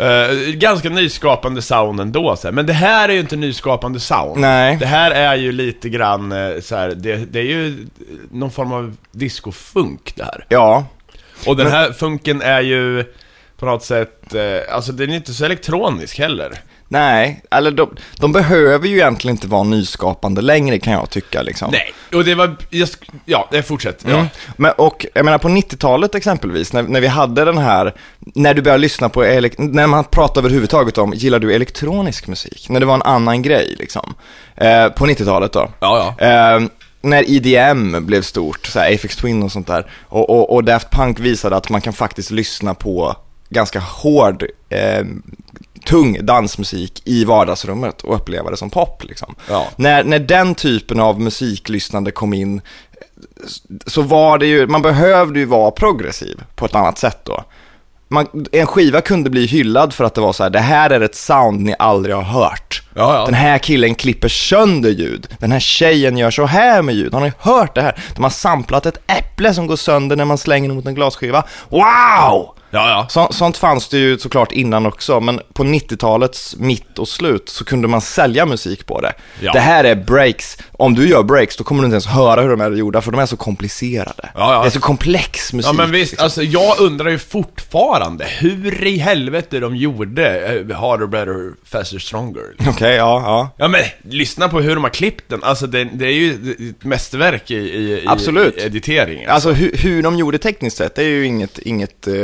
Uh, 0.00 0.50
ganska 0.50 0.88
nyskapande 0.88 1.62
sound 1.62 2.00
ändå, 2.00 2.36
så 2.36 2.46
här. 2.46 2.52
men 2.52 2.66
det 2.66 2.72
här 2.72 3.08
är 3.08 3.12
ju 3.12 3.20
inte 3.20 3.36
nyskapande 3.36 4.00
sound. 4.00 4.40
Nej. 4.40 4.76
Det 4.76 4.86
här 4.86 5.10
är 5.10 5.34
ju 5.36 5.52
lite 5.52 5.88
grann 5.88 6.32
uh, 6.32 6.60
så 6.60 6.76
här, 6.76 6.88
det, 6.88 7.16
det 7.16 7.38
är 7.38 7.44
ju 7.44 7.86
någon 8.30 8.50
form 8.50 8.72
av 8.72 8.96
discofunk 9.10 10.12
det 10.16 10.24
här. 10.24 10.46
Ja, 10.48 10.84
Och 11.46 11.56
den 11.56 11.66
här 11.66 11.92
funken 11.92 12.42
är 12.42 12.60
ju 12.60 13.04
på 13.58 13.66
något 13.66 13.84
sätt, 13.84 14.34
alltså 14.70 14.92
den 14.92 15.10
är 15.10 15.16
inte 15.16 15.34
så 15.34 15.44
elektronisk 15.44 16.18
heller. 16.18 16.52
Nej, 16.92 17.42
eller 17.50 17.70
de, 17.70 17.96
de 18.16 18.32
behöver 18.32 18.88
ju 18.88 18.96
egentligen 18.96 19.36
inte 19.36 19.46
vara 19.46 19.62
nyskapande 19.62 20.40
längre 20.42 20.78
kan 20.78 20.92
jag 20.92 21.10
tycka 21.10 21.42
liksom. 21.42 21.70
Nej, 21.72 21.92
och 22.14 22.24
det 22.24 22.34
var, 22.34 22.56
sk- 22.70 23.10
ja, 23.24 23.48
det 23.50 23.62
fortsätt. 23.62 24.04
Mm. 24.04 24.16
Ja. 24.16 24.26
Men, 24.56 24.72
och 24.72 25.06
jag 25.14 25.24
menar 25.24 25.38
på 25.38 25.48
90-talet 25.48 26.14
exempelvis, 26.14 26.72
när, 26.72 26.82
när 26.82 27.00
vi 27.00 27.06
hade 27.06 27.44
den 27.44 27.58
här, 27.58 27.94
när 28.18 28.54
du 28.54 28.62
började 28.62 28.80
lyssna 28.80 29.08
på, 29.08 29.22
när 29.58 29.86
man 29.86 30.04
pratade 30.04 30.40
överhuvudtaget 30.46 30.98
om, 30.98 31.12
gillar 31.14 31.38
du 31.38 31.54
elektronisk 31.54 32.26
musik? 32.26 32.66
När 32.68 32.80
det 32.80 32.86
var 32.86 32.94
en 32.94 33.02
annan 33.02 33.42
grej 33.42 33.76
liksom. 33.78 34.14
Eh, 34.56 34.88
på 34.88 35.06
90-talet 35.06 35.52
då. 35.52 35.68
Ja, 35.80 36.14
ja. 36.18 36.26
Eh, 36.26 36.60
när 37.02 37.24
EDM 37.30 38.06
blev 38.06 38.22
stort, 38.22 38.66
så 38.66 38.78
här 38.78 38.94
Aphex 38.94 39.16
Twin 39.16 39.42
och 39.42 39.52
sånt 39.52 39.66
där, 39.66 39.90
och, 40.02 40.30
och, 40.30 40.54
och 40.54 40.64
Daft 40.64 40.90
Punk 40.90 41.18
visade 41.20 41.56
att 41.56 41.70
man 41.70 41.80
kan 41.80 41.92
faktiskt 41.92 42.30
lyssna 42.30 42.74
på 42.74 43.16
ganska 43.48 43.80
hård, 43.80 44.44
eh, 44.68 45.04
tung 45.84 46.26
dansmusik 46.26 47.02
i 47.04 47.24
vardagsrummet 47.24 48.02
och 48.02 48.14
uppleva 48.14 48.50
det 48.50 48.56
som 48.56 48.70
pop 48.70 49.04
liksom. 49.04 49.34
Ja. 49.48 49.68
När, 49.76 50.04
när 50.04 50.18
den 50.18 50.54
typen 50.54 51.00
av 51.00 51.20
musiklyssnande 51.20 52.10
kom 52.10 52.34
in, 52.34 52.60
så 53.86 54.02
var 54.02 54.38
det 54.38 54.46
ju, 54.46 54.66
man 54.66 54.82
behövde 54.82 55.38
ju 55.38 55.44
vara 55.46 55.70
progressiv 55.70 56.42
på 56.54 56.66
ett 56.66 56.74
annat 56.74 56.98
sätt 56.98 57.18
då. 57.24 57.44
Man, 58.08 58.26
en 58.52 58.66
skiva 58.66 59.00
kunde 59.00 59.30
bli 59.30 59.46
hyllad 59.46 59.92
för 59.92 60.04
att 60.04 60.14
det 60.14 60.20
var 60.20 60.32
så 60.32 60.42
här, 60.42 60.50
det 60.50 60.60
här 60.60 60.90
är 60.90 61.00
ett 61.00 61.14
sound 61.14 61.60
ni 61.60 61.74
aldrig 61.78 62.14
har 62.14 62.22
hört. 62.22 62.82
Ja, 62.94 63.14
ja. 63.14 63.24
Den 63.24 63.34
här 63.34 63.58
killen 63.58 63.94
klipper 63.94 64.28
sönder 64.28 64.90
ljud. 64.90 65.28
Den 65.38 65.52
här 65.52 65.60
tjejen 65.60 66.16
gör 66.16 66.30
så 66.30 66.46
här 66.46 66.82
med 66.82 66.94
ljud. 66.94 67.14
Har 67.14 67.20
ni 67.20 67.32
hört 67.38 67.74
det 67.74 67.82
här? 67.82 68.02
De 68.14 68.22
har 68.22 68.30
samplat 68.30 68.86
ett 68.86 68.98
äpple 69.06 69.54
som 69.54 69.66
går 69.66 69.76
sönder 69.76 70.16
när 70.16 70.24
man 70.24 70.38
slänger 70.38 70.68
det 70.68 70.74
mot 70.74 70.86
en 70.86 70.94
glasskiva. 70.94 71.44
Wow! 71.68 72.54
Ja, 72.72 72.90
ja. 72.90 73.06
Så, 73.08 73.28
sånt 73.32 73.56
fanns 73.56 73.88
det 73.88 73.98
ju 73.98 74.18
såklart 74.18 74.52
innan 74.52 74.86
också, 74.86 75.20
men 75.20 75.40
på 75.52 75.64
90-talets 75.64 76.56
mitt 76.58 76.98
och 76.98 77.08
slut 77.08 77.48
så 77.48 77.64
kunde 77.64 77.88
man 77.88 78.00
sälja 78.00 78.46
musik 78.46 78.86
på 78.86 79.00
det. 79.00 79.12
Ja. 79.40 79.52
Det 79.52 79.60
här 79.60 79.84
är 79.84 79.94
breaks. 79.94 80.58
Om 80.72 80.94
du 80.94 81.08
gör 81.08 81.22
breaks, 81.22 81.56
då 81.56 81.64
kommer 81.64 81.82
du 81.82 81.86
inte 81.86 81.94
ens 81.94 82.06
höra 82.06 82.40
hur 82.40 82.48
de 82.48 82.60
är 82.60 82.70
gjorda, 82.70 83.00
för 83.00 83.12
de 83.12 83.20
är 83.20 83.26
så 83.26 83.36
komplicerade. 83.36 84.30
Ja, 84.34 84.54
ja. 84.54 84.62
Det 84.62 84.68
är 84.68 84.70
så 84.70 84.80
komplex 84.80 85.52
musik. 85.52 85.68
Ja 85.68 85.72
men 85.72 85.90
visst, 85.90 86.20
alltså 86.20 86.42
jag 86.42 86.80
undrar 86.80 87.10
ju 87.10 87.18
fortfarande 87.18 88.24
hur 88.24 88.86
i 88.86 88.96
helvete 88.96 89.60
de 89.60 89.76
gjorde 89.76 90.62
uh, 90.68 90.76
Harder, 90.76 91.06
Better, 91.06 91.52
Faster, 91.64 91.98
Stronger. 91.98 92.54
Okej, 92.68 92.96
ja, 92.96 93.22
ja. 93.24 93.50
Ja 93.56 93.68
men, 93.68 93.80
lyssna 94.02 94.48
på 94.48 94.60
hur 94.60 94.74
de 94.74 94.84
har 94.84 94.90
klippt 94.90 95.24
den, 95.28 95.42
alltså 95.42 95.66
det, 95.66 95.84
det 95.84 96.06
är 96.06 96.12
ju 96.12 96.30
ett 96.70 96.84
mästerverk 96.84 97.50
i, 97.50 97.54
i, 97.54 97.92
i, 97.92 98.04
Absolut. 98.06 98.56
i 98.58 98.60
editeringen. 98.60 99.30
Alltså 99.30 99.52
hur, 99.52 99.76
hur 99.76 100.02
de 100.02 100.18
gjorde 100.18 100.38
tekniskt 100.38 100.76
sett, 100.76 100.94
det 100.94 101.02
är 101.02 101.08
ju 101.08 101.26
inget, 101.26 101.58
inget, 101.58 102.06
eh, 102.06 102.14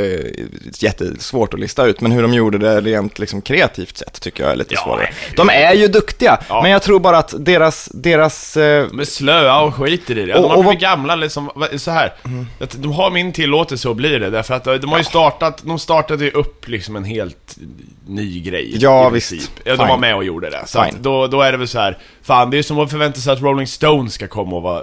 jättesvårt 0.79 1.55
att 1.55 1.61
lista 1.61 1.87
ut, 1.87 2.01
men 2.01 2.13
hur 2.13 2.23
de 2.23 2.35
gjorde 2.35 2.59
det 2.59 2.81
rent 2.81 3.19
liksom 3.19 3.43
kreativt 3.43 3.97
sett 3.97 4.21
tycker 4.21 4.43
jag 4.43 4.53
är 4.53 4.57
lite 4.57 4.75
Ja, 4.75 4.81
svårare. 4.85 5.11
De 5.37 5.49
är 5.51 5.73
ju 5.75 5.89
duktiga, 5.89 6.39
Ja. 6.49 6.63
men 6.63 6.71
jag 6.71 6.83
tror 6.83 7.01
bara 7.01 7.19
att 7.19 7.35
deras, 7.39 7.89
deras 7.95 8.57
eh, 8.57 8.87
De 8.89 9.01
är 9.01 9.05
slöa 9.05 9.61
och 9.61 9.75
skiter 9.75 10.19
i 10.19 10.27
det. 10.27 10.33
De 10.33 10.39
Och- 10.39 10.51
har 10.51 10.57
och 10.57 10.63
blivit 10.65 10.67
vad- 10.83 10.91
gamla 10.91 11.17
liksom, 11.17 11.51
så 11.77 11.91
här. 11.91 12.13
Att 12.61 12.83
de 12.83 12.93
har 12.93 13.11
min 13.11 13.33
tillåtelse 13.33 13.91
att 13.91 13.97
bli 13.97 14.19
det, 14.19 14.31
därför 14.31 14.55
att 14.55 14.65
de 14.65 14.89
har 14.91 14.99
ju 14.99 15.05
startat, 15.05 15.63
de 15.65 15.79
startade 15.79 16.25
ju 16.25 16.31
upp 16.31 16.69
liksom 16.69 16.97
en 16.97 17.05
helt 17.05 17.57
ny 18.07 18.41
grej. 18.41 18.73
Ja, 18.79 19.09
visst. 19.09 19.33
Ja, 19.65 19.73
de 19.73 19.77
Fine. 19.77 19.89
var 19.89 19.99
med 19.99 20.15
och 20.17 20.25
gjorde 20.25 20.51
det. 20.51 20.63
Så 20.67 20.83
Fine. 20.85 20.97
då, 21.01 21.27
då 21.27 21.41
är 21.43 21.53
det 21.53 21.59
väl 21.59 21.69
så 21.69 21.79
här. 21.79 21.99
fan 22.23 22.51
det 22.51 22.59
är 22.59 22.63
som 22.63 22.79
att 22.81 22.91
förvänta 22.91 23.21
sig 23.21 23.33
att 23.33 23.41
Rolling 23.43 23.67
Stones 23.67 24.13
ska 24.15 24.29
komma 24.29 24.57
och 24.57 24.63
vara 24.63 24.83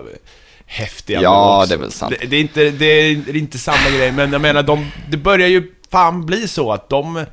häftiga 0.66 1.22
Ja, 1.22 1.58
också. 1.58 1.70
det 1.70 1.76
är 1.76 1.80
väl 1.80 1.92
sant. 1.92 2.16
Det, 2.22 2.28
det, 2.28 2.36
är 2.38 2.42
inte, 2.42 2.70
det 2.70 2.86
är 2.86 3.36
inte 3.36 3.58
samma 3.58 3.90
grej, 3.98 4.12
men 4.12 4.32
jag 4.32 4.42
menar, 4.42 4.64
de, 4.64 4.92
det 5.10 5.18
börjar 5.18 5.48
ju 5.48 5.72
fan 5.92 6.26
bli 6.26 6.48
så 6.48 6.72
att 6.72 6.90
de, 6.90 7.26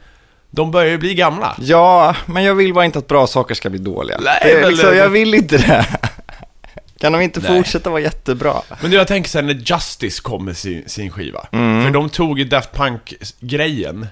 de 0.51 0.71
börjar 0.71 0.91
ju 0.91 0.99
bli 0.99 1.15
gamla. 1.15 1.57
Ja, 1.61 2.17
men 2.27 2.43
jag 2.45 2.55
vill 2.55 2.75
bara 2.75 2.85
inte 2.85 2.99
att 2.99 3.09
bra 3.09 3.27
saker 3.27 3.55
ska 3.55 3.71
bli 3.71 3.79
dåliga. 3.79 4.19
Nej, 4.25 4.39
det 4.43 4.51
är 4.53 4.61
men- 4.61 4.71
liksom, 4.71 4.97
jag 4.97 5.09
vill 5.09 5.35
inte 5.35 5.59
det. 5.59 5.87
Kan 7.01 7.13
de 7.13 7.21
inte 7.21 7.41
Nej. 7.41 7.57
fortsätta 7.57 7.91
vara 7.91 8.01
jättebra? 8.01 8.55
Men 8.81 8.91
du, 8.91 8.97
jag 8.97 9.07
tänker 9.09 9.31
sen 9.31 9.47
när 9.47 9.55
Justice 9.55 10.21
kom 10.23 10.45
med 10.45 10.57
sin, 10.57 10.85
sin 10.87 11.11
skiva. 11.11 11.47
Mm. 11.53 11.85
För 11.85 11.91
de 11.91 12.09
tog 12.09 12.39
ju 12.39 12.45
Daft 12.45 12.73
Punk-grejen 12.77 14.07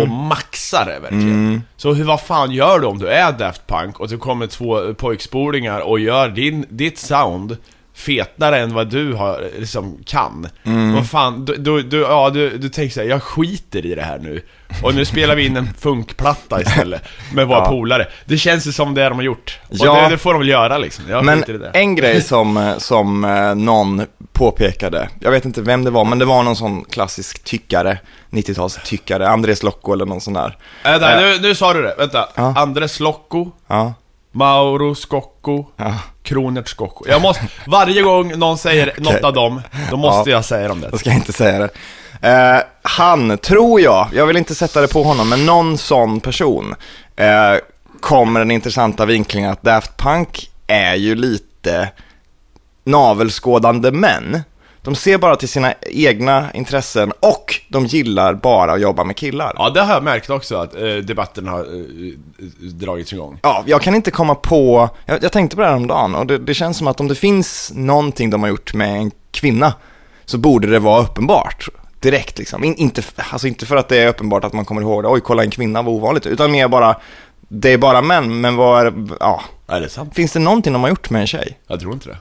och 0.00 0.08
maxade 0.08 0.92
det 0.92 0.98
verkligen. 1.00 1.28
Mm. 1.30 1.62
Så 1.76 1.92
hur, 1.94 2.04
vad 2.04 2.20
fan 2.20 2.50
gör 2.52 2.80
du 2.80 2.86
om 2.86 2.98
du 2.98 3.08
är 3.08 3.32
Daft 3.32 3.66
Punk 3.66 4.00
och 4.00 4.08
det 4.08 4.16
kommer 4.16 4.46
två 4.46 4.94
pojkspolingar 4.94 5.80
och 5.80 6.00
gör 6.00 6.28
din, 6.28 6.66
ditt 6.68 6.98
sound 6.98 7.56
fetare 7.96 8.58
än 8.60 8.74
vad 8.74 8.86
du 8.90 9.12
har, 9.12 9.44
liksom, 9.58 9.98
kan. 10.06 10.48
Mm. 10.64 10.92
Vad 10.94 11.10
fan, 11.10 11.44
du, 11.44 11.56
du, 11.56 11.82
du, 11.82 12.00
ja, 12.00 12.30
du, 12.30 12.58
du 12.58 12.68
tänker 12.68 12.94
såhär, 12.94 13.08
jag 13.08 13.22
skiter 13.22 13.86
i 13.86 13.94
det 13.94 14.02
här 14.02 14.18
nu. 14.18 14.42
Och 14.82 14.94
nu 14.94 15.04
spelar 15.04 15.36
vi 15.36 15.46
in 15.46 15.56
en 15.56 15.68
funkplatta 15.78 16.60
istället 16.60 17.02
med 17.32 17.46
våra 17.46 17.58
Ja. 17.58 17.68
polare. 17.68 18.06
Det 18.24 18.38
känns 18.38 18.66
ju 18.66 18.72
som 18.72 18.94
det 18.94 19.08
de 19.08 19.14
har 19.14 19.22
gjort. 19.22 19.58
Och 19.68 19.76
Ja. 19.78 20.02
det, 20.02 20.08
det 20.08 20.18
får 20.18 20.32
de 20.32 20.38
väl 20.38 20.48
göra 20.48 20.78
liksom. 20.78 21.04
Jag 21.08 21.24
Men 21.24 21.38
i 21.50 21.52
det. 21.58 21.70
en 21.74 21.94
grej 21.94 22.22
som, 22.22 22.56
eh, 22.56 22.78
som 22.78 23.24
eh, 23.24 23.54
någon 23.54 24.02
påpekade, 24.32 25.08
jag 25.20 25.30
vet 25.30 25.44
inte 25.44 25.62
vem 25.62 25.84
det 25.84 25.90
var, 25.90 26.04
men 26.04 26.18
det 26.18 26.24
var 26.24 26.42
någon 26.42 26.56
sån 26.56 26.84
klassisk 26.84 27.44
tyckare, 27.44 27.98
90-talstyckare, 28.30 29.26
Andres 29.28 29.62
Locco 29.62 29.92
eller 29.92 30.06
någon 30.06 30.20
sån 30.20 30.34
där. 30.34 30.56
Vänta, 30.84 31.12
Eh, 31.12 31.20
nu, 31.20 31.38
nu 31.48 31.54
sa 31.54 31.72
du 31.74 31.82
det. 31.82 31.94
Vänta. 31.98 32.28
Ja. 32.34 32.54
Andres 32.56 33.00
Locco, 33.00 33.50
Ja, 33.68 33.94
Mauro 34.36 34.94
Scocco, 34.94 35.64
ja. 35.76 35.94
Kronert 36.22 36.68
Scocco. 36.68 37.04
Jag 37.08 37.22
måste, 37.22 37.48
varje 37.66 38.02
gång 38.02 38.38
någon 38.38 38.58
säger 38.58 38.94
något 38.98 39.24
av 39.24 39.32
dem, 39.32 39.62
då 39.90 39.96
måste 39.96 40.30
Ja. 40.30 40.36
jag 40.36 40.44
säga 40.44 40.68
dem 40.68 40.80
det. 40.80 40.88
Då 40.88 40.98
ska 40.98 41.10
jag 41.10 41.16
inte 41.18 41.32
säga 41.32 41.58
det. 41.58 41.70
Eh, 42.28 42.60
han, 42.82 43.38
tror 43.38 43.80
jag, 43.80 44.08
jag 44.12 44.26
vill 44.26 44.36
inte 44.36 44.54
sätta 44.54 44.80
det 44.80 44.88
på 44.88 45.02
honom, 45.02 45.28
men 45.28 45.46
någon 45.46 45.78
sån 45.78 46.20
person 46.20 46.74
eh, 47.16 47.54
kommer 48.00 48.40
den 48.40 48.50
intressanta 48.50 49.04
vinklingen 49.04 49.50
att 49.50 49.62
Daft 49.62 49.96
Punk 49.96 50.50
är 50.66 50.94
ju 50.94 51.14
lite 51.14 51.90
navelskådande 52.84 53.90
män. 53.90 54.42
De 54.86 54.94
ser 54.94 55.18
bara 55.18 55.36
till 55.36 55.48
sina 55.48 55.74
egna 55.82 56.52
intressen 56.52 57.12
och 57.20 57.60
de 57.68 57.86
gillar 57.86 58.34
bara 58.34 58.72
att 58.72 58.80
jobba 58.80 59.04
med 59.04 59.16
killar. 59.16 59.52
Ja, 59.58 59.70
det 59.70 59.82
har 59.82 59.94
jag 59.94 60.02
märkt 60.02 60.30
också 60.30 60.56
att 60.56 60.74
eh, 60.74 60.82
debatten 60.82 61.48
har 61.48 61.58
eh, 61.60 62.12
dragits 62.72 63.12
igång. 63.12 63.38
Ja, 63.42 63.64
jag 63.66 63.82
kan 63.82 63.94
inte 63.94 64.10
komma 64.10 64.34
på, 64.34 64.88
jag, 65.06 65.24
jag 65.24 65.32
tänkte 65.32 65.56
på 65.56 65.62
det 65.62 65.68
här 65.68 65.76
om 65.76 65.86
dagen 65.86 66.14
och 66.14 66.26
det, 66.26 66.38
det 66.38 66.54
känns 66.54 66.76
som 66.76 66.86
att 66.86 67.00
om 67.00 67.08
det 67.08 67.14
finns 67.14 67.72
någonting 67.74 68.30
de 68.30 68.42
har 68.42 68.48
gjort 68.48 68.74
med 68.74 68.96
en 68.96 69.10
kvinna 69.30 69.74
så 70.24 70.38
borde 70.38 70.66
det 70.66 70.78
vara 70.78 71.02
uppenbart 71.02 71.68
direkt 72.00 72.38
liksom. 72.38 72.64
In, 72.64 72.74
inte, 72.74 73.02
alltså 73.30 73.46
inte 73.48 73.66
för 73.66 73.76
att 73.76 73.88
det 73.88 73.96
är 73.96 74.08
uppenbart 74.08 74.44
att 74.44 74.52
man 74.52 74.64
kommer 74.64 74.80
ihåg 74.82 75.02
det, 75.02 75.08
oj 75.08 75.20
kolla 75.20 75.42
en 75.42 75.50
kvinna 75.50 75.82
var 75.82 75.92
ovanligt, 75.92 76.26
utan 76.26 76.50
mer 76.52 76.68
bara, 76.68 76.96
det 77.48 77.72
är 77.72 77.78
bara 77.78 78.02
män, 78.02 78.40
men 78.40 78.56
vad 78.56 78.86
är, 78.86 78.92
ja, 79.20 79.42
Är 79.66 79.80
det 79.80 79.88
sant? 79.88 80.14
finns 80.14 80.32
det 80.32 80.38
någonting 80.38 80.72
de 80.72 80.82
har 80.82 80.88
gjort 80.88 81.10
med 81.10 81.20
en 81.20 81.26
tjej? 81.26 81.58
Jag 81.66 81.80
tror 81.80 81.92
inte 81.92 82.08
det. 82.08 82.16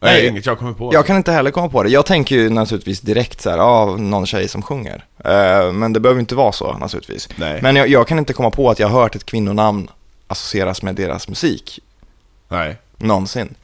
Nej. 0.00 0.12
Nej, 0.12 0.26
inget 0.26 0.46
jag 0.46 0.58
kommer 0.58 0.72
på. 0.72 0.94
Jag 0.94 1.06
kan 1.06 1.16
inte 1.16 1.32
heller 1.32 1.50
komma 1.50 1.68
på 1.68 1.82
det. 1.82 1.88
Jag 1.88 2.06
tänker 2.06 2.36
ju 2.36 2.50
naturligtvis 2.50 3.00
direkt 3.00 3.40
så 3.40 3.50
här, 3.50 3.58
ja, 3.58 3.96
någon 3.98 4.26
tjej 4.26 4.48
som 4.48 4.62
sjunger. 4.62 5.04
Eh, 5.24 5.72
men 5.72 5.92
det 5.92 6.00
behöver 6.00 6.20
inte 6.20 6.34
vara 6.34 6.52
så 6.52 6.78
naturligtvis. 6.78 7.28
Nej. 7.36 7.62
Men 7.62 7.76
jag, 7.76 7.88
jag 7.88 8.08
kan 8.08 8.18
inte 8.18 8.32
komma 8.32 8.50
på 8.50 8.70
att 8.70 8.78
jag 8.78 8.88
har 8.88 9.00
hört 9.00 9.16
ett 9.16 9.26
kvinnonamn 9.26 9.90
associeras 10.26 10.82
med 10.82 10.94
deras 10.94 11.28
musik, 11.28 11.80
Nej. 12.48 12.76
någonsin. 12.96 13.54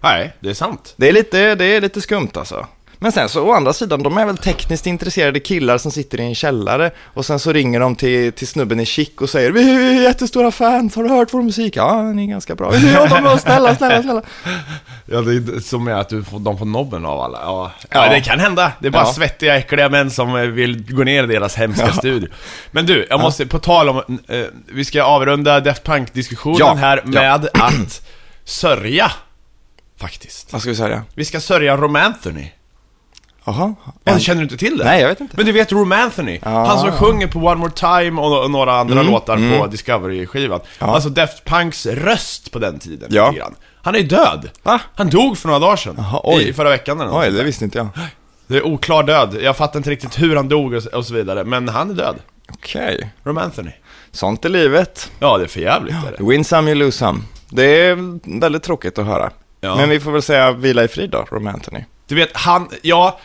Nej, 0.00 0.32
det 0.40 0.50
är 0.50 0.54
sant. 0.54 0.94
Det 0.96 1.08
är 1.08 1.12
lite, 1.12 1.54
det 1.54 1.64
är 1.64 1.80
lite 1.80 2.00
skumt 2.00 2.30
alltså. 2.34 2.66
Men 3.02 3.12
sen 3.12 3.28
så 3.28 3.42
å 3.48 3.52
andra 3.52 3.72
sidan, 3.72 4.02
de 4.02 4.18
är 4.18 4.26
väl 4.26 4.36
tekniskt 4.36 4.86
intresserade 4.86 5.40
killar 5.40 5.78
som 5.78 5.92
sitter 5.92 6.20
i 6.20 6.24
en 6.24 6.34
källare 6.34 6.90
och 7.04 7.26
sen 7.26 7.38
så 7.38 7.52
ringer 7.52 7.80
de 7.80 7.96
till, 7.96 8.32
till 8.32 8.46
snubben 8.48 8.80
i 8.80 8.86
Chic 8.86 9.10
och 9.20 9.30
säger 9.30 9.50
Vi 9.52 9.70
är 9.98 10.02
jättestora 10.02 10.50
fans, 10.50 10.96
har 10.96 11.02
du 11.02 11.08
hört 11.08 11.28
vår 11.34 11.42
musik? 11.42 11.76
Ja, 11.76 12.02
ni 12.02 12.24
är 12.24 12.28
ganska 12.30 12.54
bra. 12.54 12.76
Jobba 12.76 13.20
med 13.20 13.32
oss? 13.32 13.40
Snälla, 13.40 13.76
snälla, 13.76 14.02
snälla. 14.02 14.22
Ja, 15.06 15.20
det 15.20 15.32
är 15.32 15.60
som 15.60 15.88
är 15.88 15.92
att 15.92 16.08
du 16.08 16.24
får 16.24 16.38
dem 16.38 16.58
på 16.58 16.64
nobben 16.64 17.04
av 17.06 17.20
alla. 17.20 17.38
Ja, 17.42 17.72
ja. 17.90 18.06
Ja. 18.06 18.12
det 18.12 18.20
kan 18.20 18.38
hända. 18.40 18.72
Det 18.80 18.86
är 18.86 18.90
bara 18.92 19.02
Ja. 19.04 19.12
svettiga, 19.12 19.56
äckliga 19.58 19.88
män 19.88 20.10
som 20.10 20.54
vill 20.54 20.94
gå 20.94 21.04
ner 21.04 21.24
i 21.24 21.26
deras 21.26 21.56
hemska 21.56 21.92
studio. 21.92 22.28
Men 22.70 22.86
du, 22.86 23.06
jag 23.10 23.20
måste, 23.20 23.46
på 23.46 23.58
tal 23.58 23.88
om, 23.88 23.96
eh, 24.28 24.40
vi 24.72 24.84
ska 24.84 25.02
avrunda 25.02 25.60
Def 25.60 25.82
Punk-diskussionen 25.82 26.58
Ja, 26.58 26.74
här 26.74 27.02
ja. 27.04 27.10
med 27.10 27.48
att 27.54 28.02
sörja. 28.44 29.12
Faktiskt. 30.00 30.52
Vad 30.52 30.60
ska 30.60 30.70
vi 30.70 30.76
säga? 30.76 31.02
Vi 31.14 31.24
ska 31.24 31.40
sörja 31.40 31.76
Romanthony. 31.76 32.52
Jaha? 33.50 33.74
Ja, 34.04 34.18
känner 34.18 34.40
du 34.40 34.42
inte 34.42 34.56
till 34.56 34.78
det? 34.78 34.84
Nej, 34.84 35.00
jag 35.00 35.08
vet 35.08 35.20
inte. 35.20 35.36
Men 35.36 35.46
du 35.46 35.52
vet 35.52 35.72
Romanthony? 35.72 36.38
Ja. 36.42 36.66
Han 36.66 36.78
som 36.78 36.92
sjunger 36.92 37.26
på 37.26 37.38
One 37.38 37.54
More 37.54 37.70
Time 37.70 38.20
och, 38.20 38.44
och 38.44 38.50
några 38.50 38.72
andra 38.72 39.00
Mm, 39.00 39.12
låtar 39.12 39.36
mm. 39.36 39.58
på 39.60 39.66
Discovery-skivan. 39.66 40.60
Ja. 40.78 40.86
Alltså 40.86 41.08
Def 41.08 41.30
Punks 41.44 41.86
röst 41.86 42.52
på 42.52 42.58
den 42.58 42.78
tiden. 42.78 43.08
Ja. 43.12 43.30
grann. 43.30 43.54
Han 43.82 43.94
är 43.94 44.02
död. 44.02 44.50
Va? 44.62 44.80
Han 44.94 45.10
dog 45.10 45.38
för 45.38 45.48
några 45.48 45.60
dagar 45.60 45.76
sedan. 45.76 45.94
Jaha, 45.98 46.20
oj. 46.24 46.48
I 46.48 46.52
förra 46.52 46.68
veckan 46.68 47.00
eller 47.00 47.10
något 47.10 47.24
Oj, 47.24 47.30
det 47.30 47.42
visste 47.42 47.64
inte 47.64 47.78
jag. 47.78 47.88
Det 48.46 48.56
är 48.56 48.66
oklar 48.66 49.02
död. 49.02 49.36
Jag 49.42 49.56
fattar 49.56 49.78
inte 49.78 49.90
riktigt 49.90 50.22
hur 50.22 50.36
han 50.36 50.48
dog 50.48 50.74
och, 50.74 50.86
och 50.86 51.06
så 51.06 51.14
vidare. 51.14 51.44
Men 51.44 51.68
han 51.68 51.90
är 51.90 51.94
död. 51.94 52.16
Okej. 52.52 53.10
Romanthony. 53.24 53.70
Sånt 54.12 54.44
är 54.44 54.48
livet. 54.48 55.10
Ja, 55.18 55.38
det 55.38 55.44
är 55.44 55.48
för 55.48 55.60
jävligt 55.60 55.94
är 55.94 56.14
det. 56.18 56.24
Win 56.24 56.44
some, 56.44 56.70
you 56.70 56.78
lose 56.78 56.98
some. 56.98 57.20
Det 57.48 57.64
är 57.64 57.98
väldigt 58.40 58.62
tråkigt 58.62 58.98
att 58.98 59.06
höra. 59.06 59.30
Ja. 59.60 59.76
Men 59.76 59.88
vi 59.88 60.00
får 60.00 60.12
väl 60.12 60.22
säga 60.22 60.52
vila 60.52 60.84
i 60.84 60.88
frid 60.88 61.10
då, 61.10 61.26
Romanthony. 61.30 61.84
Du 62.06 62.14
vet, 62.14 62.36
han, 62.36 62.68
ja, 62.82 63.18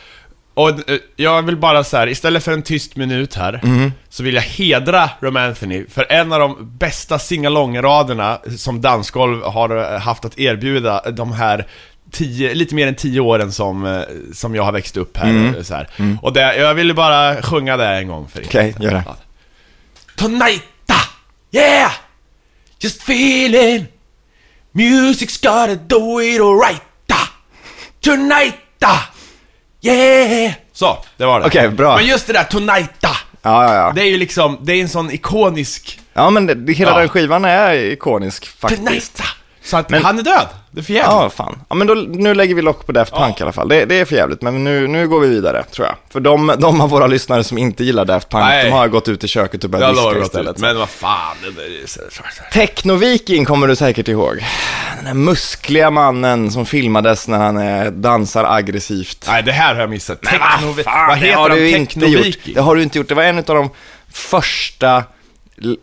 och 0.56 0.90
eh, 0.90 0.98
jag 1.16 1.42
vill 1.42 1.56
bara 1.56 1.84
så 1.84 1.96
här, 1.96 2.06
istället 2.08 2.44
för 2.44 2.52
en 2.52 2.62
tyst 2.62 2.96
minut 2.96 3.34
här, 3.34 3.60
Mm. 3.62 3.92
så 4.08 4.22
vill 4.22 4.34
jag 4.34 4.42
hedra 4.42 5.10
Romanthony 5.20 5.86
för 5.88 6.06
en 6.12 6.32
av 6.32 6.40
de 6.40 6.76
bästa 6.78 7.18
singalong-raderna 7.18 8.38
som 8.58 8.80
Dansgolv 8.80 9.42
har 9.42 9.92
eh, 9.94 10.00
haft 10.00 10.24
att 10.24 10.38
erbjuda 10.38 11.02
de 11.10 11.32
här 11.32 11.66
tio, 12.12 12.54
lite 12.54 12.74
mer 12.74 12.86
än 12.86 12.94
tio 12.94 13.20
åren 13.20 13.52
som, 13.52 13.86
eh, 13.86 14.00
som 14.34 14.54
jag 14.54 14.62
har 14.62 14.72
växt 14.72 14.96
upp 14.96 15.16
här. 15.16 15.30
Mm. 15.30 15.64
Så 15.64 15.74
här. 15.74 15.88
Och 16.22 16.32
det, 16.32 16.56
jag 16.56 16.74
ville 16.74 16.94
bara 16.94 17.42
sjunga 17.42 17.76
det 17.76 17.86
en 17.86 18.08
gång 18.08 18.28
för 18.28 18.40
er. 18.40 18.44
Okej, 18.46 18.74
gör 18.80 18.90
det. 18.90 19.04
Tonighta, 20.16 20.94
yeah! 21.52 21.92
Just 22.80 23.02
feeling 23.02 23.86
Music's 24.72 25.42
gotta 25.42 25.74
do 25.74 26.20
it 26.22 26.40
alrighta 26.40 27.16
Tonighta, 28.00 28.92
yeah! 29.86 30.52
Så, 30.72 30.98
det 31.16 31.24
var 31.26 31.40
det. 31.40 31.46
Okej, 31.46 31.68
bra. 31.68 31.96
Men 31.96 32.06
just 32.06 32.26
det 32.26 32.32
där, 32.32 32.44
tonighta! 32.44 33.08
Ja, 33.42 33.64
ja, 33.64 33.74
ja. 33.74 33.92
Det 33.94 34.00
är 34.02 34.06
ju 34.06 34.16
liksom, 34.18 34.58
det 34.62 34.72
är 34.72 34.82
en 34.82 34.88
sån 34.88 35.10
ikonisk 35.10 36.00
Ja, 36.12 36.30
men 36.30 36.46
det, 36.46 36.54
det, 36.54 36.72
hela 36.72 36.90
Ja. 36.90 36.98
den 36.98 37.08
skivan 37.08 37.44
är 37.44 37.74
ikonisk 37.74 38.46
faktiskt. 38.58 38.84
Tonighta! 38.86 39.24
Så 39.66 39.76
att 39.76 39.90
Men- 39.90 40.04
han 40.04 40.18
är 40.18 40.22
död. 40.22 40.46
Det 40.70 40.80
är 40.80 40.84
för 40.84 40.92
jävligt. 40.92 41.12
Ja, 41.12 41.30
fan. 41.30 41.58
Ja, 41.68 41.74
men 41.74 41.86
då, 41.86 41.94
nu 41.94 42.34
lägger 42.34 42.54
vi 42.54 42.62
lock 42.62 42.86
på 42.86 42.92
Daft 42.92 43.12
Punk 43.12 43.34
Ja. 43.36 43.40
i 43.40 43.42
alla 43.42 43.52
fall. 43.52 43.68
Det, 43.68 43.84
det 43.84 43.94
är 44.00 44.04
för 44.04 44.16
jävligt, 44.16 44.42
men 44.42 44.64
nu, 44.64 44.86
nu 44.88 45.08
går 45.08 45.20
vi 45.20 45.28
vidare, 45.28 45.64
tror 45.72 45.86
jag. 45.86 45.96
För 46.12 46.20
de, 46.20 46.54
de 46.58 46.80
av 46.80 46.90
våra 46.90 47.06
lyssnare 47.06 47.44
som 47.44 47.58
inte 47.58 47.84
gillar 47.84 48.04
Daft 48.04 48.28
Punk, 48.30 48.44
Nej. 48.44 48.64
de 48.64 48.70
har 48.70 48.88
gått 48.88 49.08
ut 49.08 49.24
i 49.24 49.28
köket 49.28 49.64
och 49.64 49.70
börjat 49.70 49.94
diska 49.94 50.18
istället. 50.18 50.50
ut, 50.50 50.58
men 50.58 50.78
vad 50.78 50.88
fan. 50.88 51.36
Det, 51.42 51.50
det, 51.50 51.68
det, 51.68 51.76
det, 51.96 52.52
Technoviking 52.52 53.44
kommer 53.44 53.66
du 53.66 53.76
säkert 53.76 54.08
ihåg. 54.08 54.44
Den 54.96 55.06
här 55.06 55.14
muskliga 55.14 55.90
mannen 55.90 56.50
som 56.50 56.66
filmades 56.66 57.28
när 57.28 57.38
han 57.38 57.56
eh, 57.56 57.84
dansar 57.90 58.44
aggressivt. 58.44 59.24
Nej, 59.28 59.42
det 59.42 59.52
här 59.52 59.74
har 59.74 59.80
jag 59.80 59.90
missat. 59.90 60.18
Men 60.22 60.32
Techno, 60.32 60.72
vad 61.08 61.18
heter 61.18 61.34
har 61.36 61.48
han? 61.50 61.58
du 61.58 61.68
inte 61.76 62.00
gjort. 62.00 62.04
Technoviki? 62.12 62.52
Det 62.54 62.60
har 62.60 62.76
du 62.76 62.82
inte 62.82 62.98
gjort. 62.98 63.08
Det 63.08 63.14
var 63.14 63.22
en 63.22 63.38
av 63.38 63.44
de 63.44 63.70
första, 64.12 65.04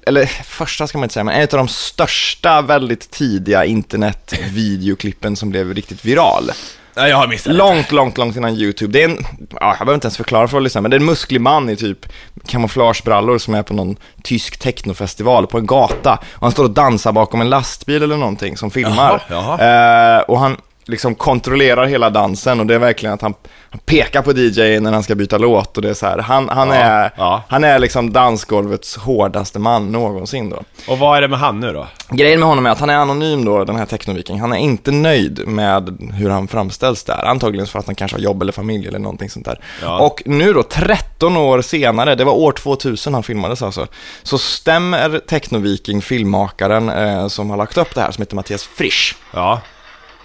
eller 0.08 0.26
första 0.44 0.88
ska 0.88 0.98
man 0.98 1.06
inte 1.06 1.14
säga, 1.14 1.24
men 1.24 1.36
en 1.36 1.42
av 1.42 1.48
de 1.48 1.68
största 1.68 2.62
väldigt 2.62 3.12
tidiga 3.12 3.66
internetvideoklippen 3.66 5.36
som 5.36 5.50
blev 5.50 5.74
riktigt 5.74 6.06
viral. 6.06 6.52
Nej, 6.96 7.10
jag 7.10 7.18
har 7.18 7.28
missat. 7.28 7.54
Långt, 7.54 7.92
långt, 7.92 8.18
långt 8.18 8.36
innan 8.36 8.54
YouTube. 8.54 8.94
Det 8.94 9.04
är 9.04 9.10
en, 9.10 9.18
ja, 9.40 9.68
jag 9.68 9.78
behöver 9.78 9.94
inte 9.94 10.06
ens 10.06 10.18
förklara 10.18 10.48
för 10.48 10.58
att 10.58 10.64
lyssna, 10.64 10.82
men 10.82 10.92
det 10.92 10.98
är 10.98 11.00
en 11.00 11.06
musklig 11.06 11.42
man 11.42 11.70
i 11.70 11.76
typ 11.76 12.06
kamouflagebrallor 12.48 13.38
som 13.38 13.54
är 13.54 13.64
på 13.64 13.74
någon 13.74 13.96
tysk 14.24 14.60
technofestival 14.60 15.48
på 15.48 15.58
en 15.58 15.66
gata. 15.66 16.20
Och 16.34 16.42
han 16.42 16.52
står 16.52 16.64
och 16.64 16.72
dansar 16.72 17.12
bakom 17.12 17.42
en 17.42 17.50
lastbil 17.50 18.04
eller 18.04 18.18
någonting 18.18 18.58
som 18.58 18.72
filmar. 18.72 19.24
Jaha, 19.30 19.58
jaha. 19.60 20.18
Eh, 20.18 20.22
och 20.22 20.40
han, 20.40 20.58
liksom 20.86 21.16
kontrollerar 21.16 21.86
hela 21.86 22.10
dansen 22.10 22.60
och 22.60 22.66
det 22.66 22.76
är 22.76 22.80
verkligen 22.80 23.14
att 23.14 23.22
han, 23.22 23.34
han 23.70 23.80
pekar 23.80 24.22
på 24.22 24.32
DJ 24.32 24.80
när 24.80 24.92
han 24.92 25.04
ska 25.04 25.16
byta 25.16 25.38
låt 25.38 25.76
och 25.78 25.82
det 25.82 25.90
är 25.90 25.94
så 25.94 26.06
här, 26.06 26.18
han, 26.18 26.50
han 26.50 26.68
Ja, 26.68 26.76
är, 26.76 27.12
ja. 27.18 27.44
han 27.48 27.64
är 27.64 27.80
liksom 27.80 28.14
dansgolvets 28.14 28.98
hårdaste 28.98 29.60
man 29.60 29.92
någonsin 29.92 30.50
då. 30.50 30.64
Och 30.88 31.00
vad 31.00 31.18
är 31.18 31.22
det 31.22 31.28
med 31.28 31.40
han 31.40 31.60
nu 31.60 31.74
då? 31.74 31.88
Grejen 32.10 32.40
med 32.40 32.50
honom 32.50 32.66
är 32.66 32.70
att 32.70 32.80
han 32.80 32.90
är 32.90 32.96
anonym 32.98 33.46
då, 33.46 33.64
den 33.64 33.76
här 33.76 33.86
technoviking. 33.86 34.40
Han 34.40 34.54
är 34.54 34.58
inte 34.58 34.92
nöjd 34.92 35.48
med 35.48 35.98
hur 36.14 36.30
han 36.30 36.48
framställs 36.48 37.04
där. 37.04 37.26
Antagligen 37.26 37.68
för 37.68 37.80
att 37.80 37.86
han 37.86 37.96
kanske 37.96 38.18
har 38.18 38.22
jobb 38.22 38.42
eller 38.42 38.52
familj 38.52 38.88
eller 38.88 39.00
någonting 39.00 39.30
sånt 39.30 39.46
där. 39.46 39.60
Ja. 39.82 40.00
Och 40.00 40.22
nu 40.26 40.54
då, 40.54 40.64
13 40.64 41.38
år 41.38 41.62
senare, 41.62 42.16
det 42.16 42.24
var 42.24 42.34
år 42.34 42.52
2000 42.52 43.14
han 43.14 43.24
filmades 43.24 43.62
alltså, 43.62 43.88
så 44.24 44.38
stämmer 44.38 45.20
technoviking, 45.20 46.02
filmmakaren 46.02 46.90
eh, 46.90 47.28
som 47.28 47.50
har 47.50 47.58
lagt 47.58 47.78
upp 47.78 47.96
det 47.96 48.02
här, 48.02 48.12
som 48.12 48.22
heter 48.22 48.36
Mattias 48.36 48.64
Frisch. 48.64 49.16
Ja. 49.32 49.62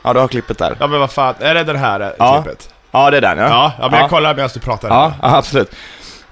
Ja, 0.02 0.12
du 0.12 0.20
har 0.20 0.28
klippet 0.28 0.58
där. 0.58 0.76
Ja 0.80 0.86
men 0.86 1.00
vad 1.00 1.10
fan, 1.10 1.34
är 1.40 1.54
det 1.54 1.64
den 1.64 1.76
här 1.76 2.00
eh, 2.00 2.08
Ja. 2.18 2.42
klippet? 2.42 2.68
Ja, 2.90 3.10
det 3.10 3.16
är 3.16 3.20
den 3.20 3.38
ja. 3.38 3.48
Ja, 3.48 3.72
ja 3.80 3.88
men 3.90 4.00
jag 4.00 4.10
kollar 4.10 4.34
medan 4.34 4.50
du 4.54 4.60
pratar. 4.60 4.88
Ja, 4.88 5.12
ja 5.22 5.36
absolut. 5.36 5.72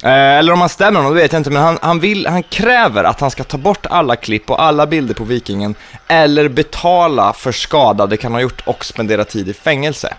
Eh, 0.02 0.10
eller 0.38 0.52
om 0.52 0.60
han 0.60 0.68
stämmer 0.68 1.00
honom, 1.00 1.14
det 1.14 1.22
vet 1.22 1.32
jag 1.32 1.40
inte, 1.40 1.50
men 1.50 1.62
han, 1.62 1.78
han, 1.82 2.00
vill, 2.00 2.26
han 2.26 2.42
kräver 2.42 3.04
att 3.04 3.20
han 3.20 3.30
ska 3.30 3.44
ta 3.44 3.58
bort 3.58 3.86
alla 3.86 4.16
klipp 4.16 4.50
och 4.50 4.62
alla 4.62 4.86
bilder 4.86 5.14
på 5.14 5.24
Vikingen, 5.24 5.74
eller 6.08 6.48
betala 6.48 7.32
för 7.32 7.52
skada 7.52 8.06
det 8.06 8.16
kan 8.16 8.32
ha 8.32 8.40
gjort 8.40 8.62
och 8.66 8.84
spendera 8.84 9.24
tid 9.24 9.48
i 9.48 9.52
fängelse. 9.54 10.14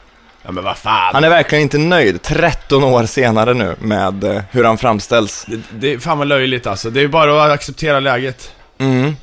Ja 0.45 0.51
men 0.51 0.63
vad 0.63 0.77
fan. 0.77 1.13
Han 1.13 1.23
är 1.23 1.29
verkligen 1.29 1.61
inte 1.61 1.77
nöjd, 1.77 2.21
13 2.21 2.83
år 2.83 3.05
senare 3.05 3.53
nu, 3.53 3.75
med 3.79 4.23
eh, 4.23 4.41
hur 4.51 4.63
han 4.63 4.77
framställs. 4.77 5.45
Det, 5.47 5.59
det 5.71 5.93
är 5.93 5.99
fan 5.99 6.17
vad 6.17 6.27
löjligt 6.27 6.67
alltså. 6.67 6.89
Det 6.89 7.01
är 7.01 7.07
bara 7.07 7.45
att 7.45 7.51
acceptera 7.51 7.99
läget. 7.99 8.51
Mm. 8.77 9.15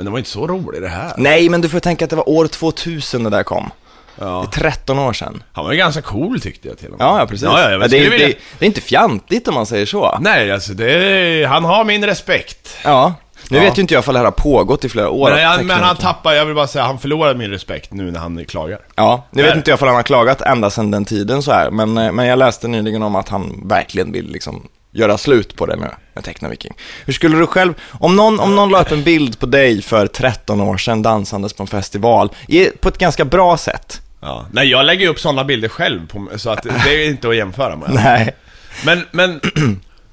Men 0.00 0.04
det 0.04 0.10
var 0.10 0.18
inte 0.18 0.30
så 0.30 0.46
roligt 0.46 0.82
det 0.82 0.88
här. 0.88 1.12
Nej, 1.16 1.48
men 1.48 1.60
du 1.60 1.68
får 1.68 1.80
tänka 1.80 2.04
att 2.04 2.10
det 2.10 2.16
var 2.16 2.28
år 2.28 2.46
2000 2.46 3.24
det 3.24 3.30
där 3.30 3.42
kom. 3.42 3.70
Ja. 4.18 4.46
Det 4.52 4.58
är 4.58 4.70
13 4.70 4.98
år 4.98 5.12
sedan. 5.12 5.42
Han 5.52 5.64
var 5.64 5.72
ju 5.72 5.78
ganska 5.78 6.02
cool 6.02 6.40
tyckte 6.40 6.68
jag 6.68 6.78
till 6.78 6.92
och 6.92 6.98
med. 6.98 7.06
Ja, 7.06 7.18
ja 7.18 7.26
precis. 7.26 7.44
Ja, 7.44 7.70
ja, 7.70 7.88
det, 7.88 7.98
är, 7.98 8.10
vilja... 8.10 8.26
det, 8.26 8.34
det 8.58 8.64
är 8.64 8.66
inte 8.66 8.80
fjantigt 8.80 9.48
om 9.48 9.54
man 9.54 9.66
säger 9.66 9.86
så. 9.86 10.18
Nej, 10.20 10.52
alltså 10.52 10.72
det 10.72 10.92
är... 10.92 11.46
Han 11.46 11.64
har 11.64 11.84
min 11.84 12.06
respekt. 12.06 12.76
Ja. 12.84 13.14
Nu 13.50 13.60
vet 13.60 13.78
ju 13.78 13.82
inte 13.82 13.94
jag 13.94 14.02
ifall 14.02 14.14
det 14.14 14.18
här 14.18 14.24
har 14.24 14.32
pågått 14.32 14.84
i 14.84 14.88
flera 14.88 15.10
år. 15.10 15.30
Men, 15.30 15.46
att 15.46 15.56
han, 15.56 15.66
men 15.66 15.80
han 15.80 15.96
tappar, 15.96 16.32
jag 16.32 16.46
vill 16.46 16.54
bara 16.54 16.66
säga, 16.66 16.84
han 16.84 16.98
förlorar 16.98 17.34
min 17.34 17.50
respekt 17.50 17.92
nu 17.92 18.10
när 18.10 18.20
han 18.20 18.44
klagar. 18.44 18.78
Ja, 18.94 19.26
nu 19.30 19.42
vet 19.42 19.56
inte 19.56 19.70
jag 19.70 19.76
ifall 19.76 19.88
han 19.88 19.96
har 19.96 20.02
klagat 20.02 20.40
ända 20.40 20.70
sedan 20.70 20.90
den 20.90 21.04
tiden 21.04 21.42
så 21.42 21.52
här, 21.52 21.70
men, 21.70 21.98
eh, 21.98 22.12
men 22.12 22.26
jag 22.26 22.38
läste 22.38 22.68
nyligen 22.68 23.02
om 23.02 23.16
att 23.16 23.28
han 23.28 23.68
verkligen 23.68 24.12
vill 24.12 24.32
liksom 24.32 24.68
göra 24.92 25.18
slut 25.18 25.56
på 25.56 25.66
det 25.66 25.76
med, 25.76 25.94
med 26.14 26.24
Technoviking. 26.24 26.74
Hur 27.04 27.12
skulle 27.12 27.38
du 27.38 27.46
själv, 27.46 27.74
om 27.90 28.16
någon, 28.16 28.40
om 28.40 28.56
någon 28.56 28.70
la 28.70 28.80
upp 28.80 28.92
en 28.92 29.02
bild 29.02 29.38
på 29.38 29.46
dig 29.46 29.82
för 29.82 30.06
13 30.06 30.60
år 30.60 30.76
sedan 30.76 31.02
dansandes 31.02 31.52
på 31.52 31.62
en 31.62 31.66
festival, 31.66 32.30
i, 32.48 32.64
på 32.64 32.88
ett 32.88 32.98
ganska 32.98 33.24
bra 33.24 33.56
sätt. 33.56 34.00
Ja. 34.20 34.46
Nej, 34.52 34.68
jag 34.68 34.86
lägger 34.86 35.08
upp 35.08 35.20
sådana 35.20 35.44
bilder 35.44 35.68
själv, 35.68 36.06
på, 36.06 36.28
så 36.36 36.50
att 36.50 36.62
det 36.62 37.04
är 37.04 37.08
inte 37.10 37.28
att 37.28 37.36
jämföra 37.36 37.76
med. 37.76 37.90
Nej. 37.94 38.36
Men, 38.84 39.04
men 39.10 39.40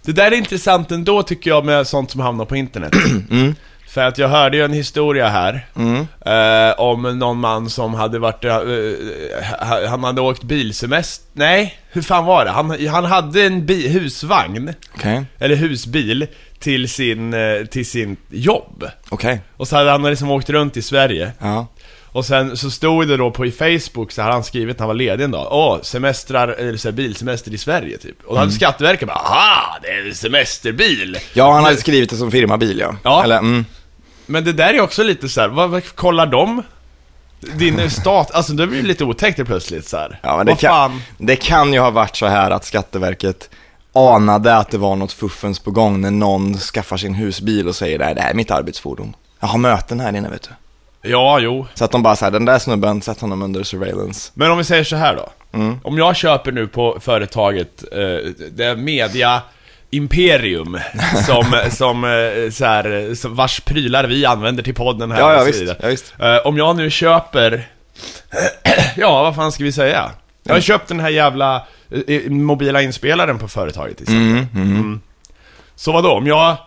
det 0.05 0.12
där 0.12 0.31
är 0.31 0.36
intressant 0.36 0.91
ändå 0.91 1.24
tycker 1.24 1.50
jag 1.50 1.65
med 1.65 1.88
sånt 1.88 2.12
som 2.12 2.22
hamnar 2.22 2.46
på 2.46 2.55
internet. 2.55 2.93
För 3.97 4.03
att 4.03 4.17
jag 4.17 4.27
hörde 4.27 4.57
ju 4.57 4.63
en 4.63 4.73
historia 4.73 5.27
här 5.27 5.65
eh, 6.25 6.79
om 6.79 7.19
någon 7.19 7.39
man 7.39 7.69
som 7.69 7.93
hade 7.93 8.19
varit, 8.19 8.45
eh, 8.45 8.55
eh, 8.55 9.89
han 9.89 10.03
hade 10.03 10.21
åkt 10.21 10.43
bilsemester, 10.43 11.25
nej, 11.33 11.79
hur 11.91 12.01
fan 12.01 12.25
var 12.25 12.45
det? 12.45 12.51
Han, 12.51 12.87
han 12.87 13.05
hade 13.05 13.43
en 13.43 13.65
bi, 13.65 13.87
husvagn, 13.87 14.73
Okej, 14.95 15.25
eller 15.39 15.55
husbil, 15.55 16.27
till 16.59 16.89
sin, 16.89 17.33
eh, 17.33 17.65
till 17.65 17.85
sin 17.85 18.17
jobb. 18.29 18.85
okej. 19.09 19.41
Och 19.57 19.67
så 19.67 19.75
hade 19.75 19.91
han 19.91 20.03
liksom 20.03 20.31
åkt 20.31 20.49
runt 20.49 20.77
i 20.77 20.81
Sverige. 20.81 21.31
Ja. 21.39 21.67
Och 22.05 22.25
sen 22.25 22.57
så 22.57 22.71
stod 22.71 23.07
det 23.07 23.17
då 23.17 23.31
på 23.31 23.45
i 23.45 23.51
Facebook, 23.51 24.11
så 24.11 24.21
hade 24.21 24.33
han 24.33 24.43
skrivit 24.43 24.77
när 24.77 24.83
han 24.83 24.87
var 24.87 24.95
ledig 24.95 25.23
en 25.23 25.31
dag 25.31 25.47
Åh, 25.51 25.81
semestrar, 25.81 26.47
eller 26.47 26.77
så 26.77 26.87
här, 26.87 26.93
bilsemester 26.93 27.53
i 27.53 27.57
Sverige 27.57 27.97
typ 27.97 28.23
Och 28.25 28.33
då 28.33 28.39
hade 28.39 28.51
Skatteverket 28.51 29.07
bara 29.07 29.17
Aha, 29.17 29.79
det 29.81 29.87
är 29.87 30.07
en 30.07 30.15
semesterbil! 30.15 31.17
Ja, 31.33 31.53
han 31.53 31.63
hade 31.63 31.77
skrivit 31.77 32.09
det 32.09 32.15
som 32.15 32.31
firmabil 32.31 32.79
ja. 32.79 32.95
Ja. 33.03 33.23
Eller, 33.23 33.37
mm. 33.37 33.65
Men 34.27 34.43
det 34.43 34.53
där 34.53 34.74
är 34.74 34.81
också 34.81 35.03
lite 35.03 35.29
så 35.29 35.41
här, 35.41 35.48
vad, 35.48 35.69
vad 35.69 35.96
kollar 35.96 36.25
de? 36.25 36.63
Din 37.39 37.89
stat, 37.89 38.31
alltså 38.31 38.53
det 38.53 38.67
blir 38.67 38.84
lite 38.84 39.03
otäckt 39.03 39.46
plötsligt 39.46 39.88
så 39.88 39.98
här. 39.98 40.19
Ja, 40.24 40.38
men 40.38 40.46
det 40.46 40.51
Vad 40.51 40.60
kan, 40.60 40.69
fan? 40.91 41.01
det 41.17 41.36
kan 41.36 41.74
ju 41.74 41.79
ha 41.79 41.89
varit 41.91 42.15
så 42.15 42.25
här 42.25 42.51
att 42.51 42.65
Skatteverket 42.65 43.50
anade 43.93 44.56
att 44.56 44.71
det 44.71 44.78
var 44.78 44.95
något 44.95 45.12
fuffens 45.12 45.60
på 45.60 45.71
gång 45.71 46.01
när 46.01 46.12
någon 46.12 46.58
skaffar 46.58 46.97
sin 46.97 47.13
husbil 47.13 47.67
och 47.67 47.75
säger 47.75 47.99
"Nej, 47.99 48.15
det 48.15 48.21
här 48.21 48.30
är 48.30 48.34
mitt 48.34 48.51
arbetsfordon. 48.51 49.15
Jag 49.39 49.47
har 49.47 49.58
möten 49.58 49.99
här 49.99 50.15
inne 50.15 50.30
vet 50.30 50.49
du. 51.01 51.10
Ja, 51.10 51.39
jo 51.39 51.67
Så 51.73 51.86
att 51.86 51.91
de 51.91 52.04
bara 52.04 52.15
säger 52.15 52.32
den 52.32 52.45
där 52.45 52.60
snubben, 52.60 53.01
sätt 53.01 53.21
honom 53.21 53.41
under 53.41 53.63
surveillance. 53.63 54.32
Men 54.34 54.51
om 54.51 54.58
vi 54.58 54.63
säger 54.63 54.84
så 54.84 54.95
här 54.95 55.15
då 55.15 55.30
Mm. 55.54 55.80
Om 55.84 55.97
jag 55.97 56.15
köper 56.15 56.51
nu 56.51 56.67
på 56.67 56.97
företaget, 57.01 57.84
eh, 57.91 58.32
det 58.51 58.75
media 58.75 59.41
Imperium 59.89 60.80
som, 61.26 61.62
som, 61.69 62.04
eh, 62.04 62.52
så 62.52 62.65
här, 62.65 63.15
som 63.15 63.36
vars 63.36 63.60
prylar 63.60 64.04
vi 64.04 64.26
använder 64.26 64.63
till 64.63 64.73
podden 64.76 65.12
här 65.12 65.19
Ja, 65.19 65.32
ja 65.34 65.36
och 65.36 65.41
så 65.41 65.45
visst. 65.47 65.62
vidare. 65.62 65.78
Ja, 65.82 65.88
visst. 65.88 66.13
Eh, 66.19 66.38
om 66.38 66.58
jag 66.58 66.76
nu 66.78 66.89
köper, 66.89 67.67
ja 68.95 69.23
vad 69.23 69.36
fan 69.36 69.52
ska 69.52 69.63
vi 69.63 69.71
säga? 69.71 70.12
Jag 70.43 70.54
har 70.54 70.62
köpt 70.62 70.88
den 70.88 71.00
här 71.00 71.10
jävla 71.10 71.67
eh, 72.08 72.30
mobila 72.32 72.82
inspelaren 72.82 73.39
på 73.39 73.47
företaget 73.47 73.97
till 73.97 74.04
exempel. 74.04 74.62
Mm. 74.62 75.02
Så 75.76 75.91
vadå, 75.91 76.12
om 76.12 76.28
jag 76.28 76.58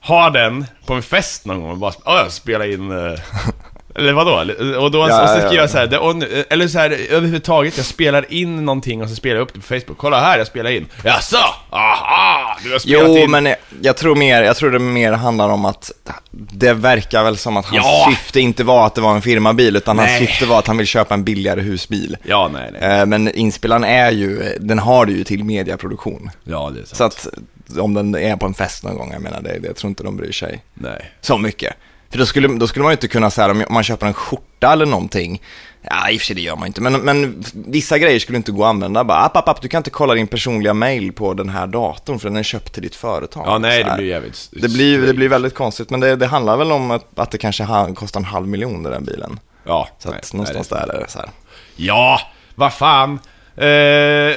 har 0.00 0.30
den 0.30 0.66
på 0.86 0.94
en 0.94 1.02
fest 1.02 1.46
någon 1.46 1.60
gång 1.60 1.70
och 1.70 1.76
bara, 1.78 1.92
ja 2.04 2.18
jag 2.22 2.32
spelar 2.32 2.72
in 2.72 2.90
eller 3.94 4.12
vadå? 4.12 4.52
Och 4.80 4.90
då 4.90 4.98
Ja, 4.98 5.08
så, 5.08 5.26
så 5.26 5.38
ja, 5.38 5.46
skriver 5.46 5.54
ja. 5.54 5.60
jag 5.60 5.70
så 5.70 5.78
här, 5.78 5.86
det, 5.86 5.98
och, 5.98 6.14
eller 6.50 6.68
så 6.68 6.78
här, 6.78 6.90
överhuvudtaget, 7.10 7.76
jag 7.76 7.86
spelar 7.86 8.32
in 8.32 8.64
någonting 8.64 9.02
och 9.02 9.08
så 9.08 9.14
spelar 9.16 9.36
jag 9.36 9.42
upp 9.42 9.54
det 9.54 9.60
på 9.60 9.66
Facebook. 9.66 9.98
Kolla 9.98 10.20
här, 10.20 10.38
jag 10.38 10.46
spelar 10.46 10.70
in. 10.70 10.86
Jaså? 11.04 11.36
Aha! 11.70 12.58
Du 12.64 12.72
har 12.72 12.78
spelat 12.78 13.08
Jo, 13.08 13.16
in. 13.16 13.30
men 13.30 13.46
jag, 13.46 13.56
jag 13.82 13.96
tror 13.96 14.14
mer, 14.16 14.42
jag 14.42 14.56
tror 14.56 14.70
det 14.70 14.78
mer 14.78 15.12
handlar 15.12 15.48
om 15.48 15.64
att 15.64 15.90
det 16.30 16.72
verkar 16.72 17.24
väl 17.24 17.36
som 17.36 17.56
att 17.56 17.66
hans 17.66 17.76
Ja. 17.86 18.06
syfte 18.10 18.40
inte 18.40 18.64
var 18.64 18.86
att 18.86 18.94
det 18.94 19.00
var 19.00 19.14
en 19.14 19.22
firmabil, 19.22 19.76
utan 19.76 19.98
hans 19.98 20.10
Nej. 20.10 20.26
syfte 20.26 20.46
var 20.46 20.58
att 20.58 20.66
han 20.66 20.76
vill 20.76 20.86
köpa 20.86 21.14
en 21.14 21.24
billigare 21.24 21.60
husbil. 21.60 22.16
Ja, 22.22 22.50
nej, 22.52 22.70
nej. 22.80 23.00
Eh, 23.00 23.06
Men 23.06 23.34
inspelaren 23.34 23.84
är 23.84 24.10
ju, 24.10 24.56
den 24.60 24.78
har 24.78 25.06
du 25.06 25.12
ju 25.16 25.24
till 25.24 25.44
mediaproduktion. 25.44 26.30
Ja, 26.44 26.70
det 26.74 26.80
är 26.80 26.84
sant. 26.84 26.96
Så 26.96 27.04
att 27.04 27.78
om 27.78 27.94
den 27.94 28.14
är 28.14 28.36
på 28.36 28.46
en 28.46 28.54
fest 28.54 28.84
någon 28.84 28.96
gång, 28.96 29.12
jag 29.12 29.22
menar 29.22 29.40
det, 29.42 29.58
det 29.58 29.66
jag 29.66 29.76
tror 29.76 29.88
inte 29.88 30.02
de 30.02 30.16
bryr 30.16 30.32
sig 30.32 30.64
Nej. 30.74 31.10
så 31.20 31.38
mycket. 31.38 31.74
För 32.10 32.18
då 32.18 32.26
skulle, 32.26 32.48
då 32.48 32.66
skulle 32.66 32.82
man 32.82 32.90
ju 32.90 32.94
inte 32.94 33.08
kunna 33.08 33.30
säga 33.30 33.50
om 33.50 33.64
man 33.70 33.82
köper 33.82 34.06
en 34.06 34.14
skjorta 34.14 34.72
eller 34.72 34.86
någonting, 34.86 35.42
ja 35.82 36.10
i 36.10 36.16
och 36.16 36.20
för 36.20 36.26
sig 36.26 36.36
det 36.36 36.42
gör 36.42 36.56
man 36.56 36.66
inte, 36.66 36.80
men, 36.80 36.92
men 37.00 37.44
vissa 37.52 37.98
grejer 37.98 38.18
skulle 38.18 38.36
inte 38.38 38.52
gå 38.52 38.64
att 38.64 38.68
använda. 38.70 39.04
Bara, 39.04 39.18
app, 39.18 39.36
app, 39.36 39.48
app, 39.48 39.62
du 39.62 39.68
kan 39.68 39.78
inte 39.78 39.90
kolla 39.90 40.14
din 40.14 40.26
personliga 40.26 40.74
mail 40.74 41.12
på 41.12 41.34
den 41.34 41.48
här 41.48 41.66
datorn 41.66 42.18
för 42.18 42.28
den 42.28 42.36
är 42.36 42.42
köpt 42.42 42.72
till 42.72 42.82
ditt 42.82 42.94
företag. 42.94 43.44
Ja, 43.46 43.58
nej, 43.58 43.84
det 43.84 43.94
blir 43.96 44.06
jävligt... 44.06 44.48
det 44.52 44.68
blir, 44.68 44.98
det 44.98 45.14
blir 45.14 45.28
väldigt 45.28 45.54
konstigt, 45.54 45.90
men 45.90 46.00
det, 46.00 46.16
det 46.16 46.26
handlar 46.26 46.56
väl 46.56 46.72
om 46.72 46.90
att, 46.90 47.18
att 47.18 47.30
det 47.30 47.38
kanske 47.38 47.66
kostar 47.94 48.20
en 48.20 48.24
halv 48.24 48.48
miljon 48.48 48.82
den 48.82 49.04
bilen. 49.04 49.40
Ja. 49.64 49.88
Så 49.98 50.10
nej, 50.10 50.18
att 50.18 50.32
någonstans 50.32 50.70
nej, 50.70 50.80
det- 50.80 50.86
där 50.86 50.94
är 50.98 51.00
det 51.04 51.10
så 51.10 51.18
här. 51.18 51.28
Ja, 51.76 52.20
vad 52.54 52.72
fan. 52.72 53.18
Eh, 53.56 54.36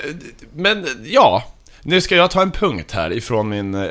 men, 0.56 0.86
ja. 1.06 1.44
Nu 1.86 2.02
ska 2.02 2.16
jag 2.16 2.32
ta 2.32 2.42
en 2.42 2.52
punkt 2.52 2.92
här 2.92 3.12
ifrån 3.14 3.50
min... 3.50 3.74
Eh, 3.76 3.82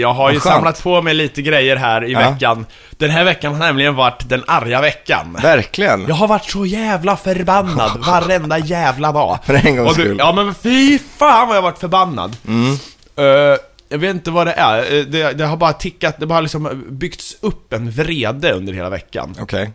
jag 0.00 0.12
har 0.12 0.30
ju 0.30 0.34
Vad 0.36 0.42
skönt. 0.42 0.54
samlat 0.54 0.82
på 0.82 1.02
mig 1.02 1.14
lite 1.14 1.42
grejer 1.42 1.76
här 1.76 2.04
i 2.04 2.12
Ja. 2.12 2.30
veckan. 2.30 2.66
Den 2.90 3.10
här 3.10 3.24
veckan 3.24 3.52
har 3.52 3.58
nämligen 3.58 3.94
varit 3.94 4.28
den 4.28 4.44
arga 4.46 4.80
veckan. 4.80 5.38
Verkligen. 5.42 6.04
Jag 6.08 6.14
har 6.14 6.28
varit 6.28 6.44
så 6.50 6.66
jävla 6.66 7.16
förbannad 7.16 8.00
varenda 8.06 8.58
jävla 8.58 9.12
dag. 9.12 9.38
För 9.44 9.54
en 9.66 9.76
gångs 9.76 9.90
Och 9.90 9.96
du- 9.96 10.02
skull. 10.04 10.16
Ja 10.18 10.32
men 10.32 10.54
fy 10.54 10.98
fan 11.18 11.48
vad 11.48 11.56
jag 11.56 11.62
har 11.62 11.70
varit 11.70 11.78
förbannad. 11.80 12.36
Mm. 12.48 12.72
Eh, 13.16 13.58
jag 13.88 13.98
vet 13.98 14.10
inte 14.10 14.30
vad 14.30 14.46
det 14.46 14.52
är. 14.52 14.78
Eh, 14.98 15.04
det, 15.04 15.32
det 15.32 15.46
har 15.46 15.56
bara 15.56 15.72
tickat, 15.72 16.14
det 16.18 16.22
har 16.24 16.28
bara 16.28 16.40
liksom 16.40 16.84
byggts 16.90 17.36
upp 17.40 17.72
en 17.72 17.90
vrede 17.90 18.52
under 18.52 18.72
hela 18.72 18.90
veckan. 18.90 19.34
Okej. 19.40 19.70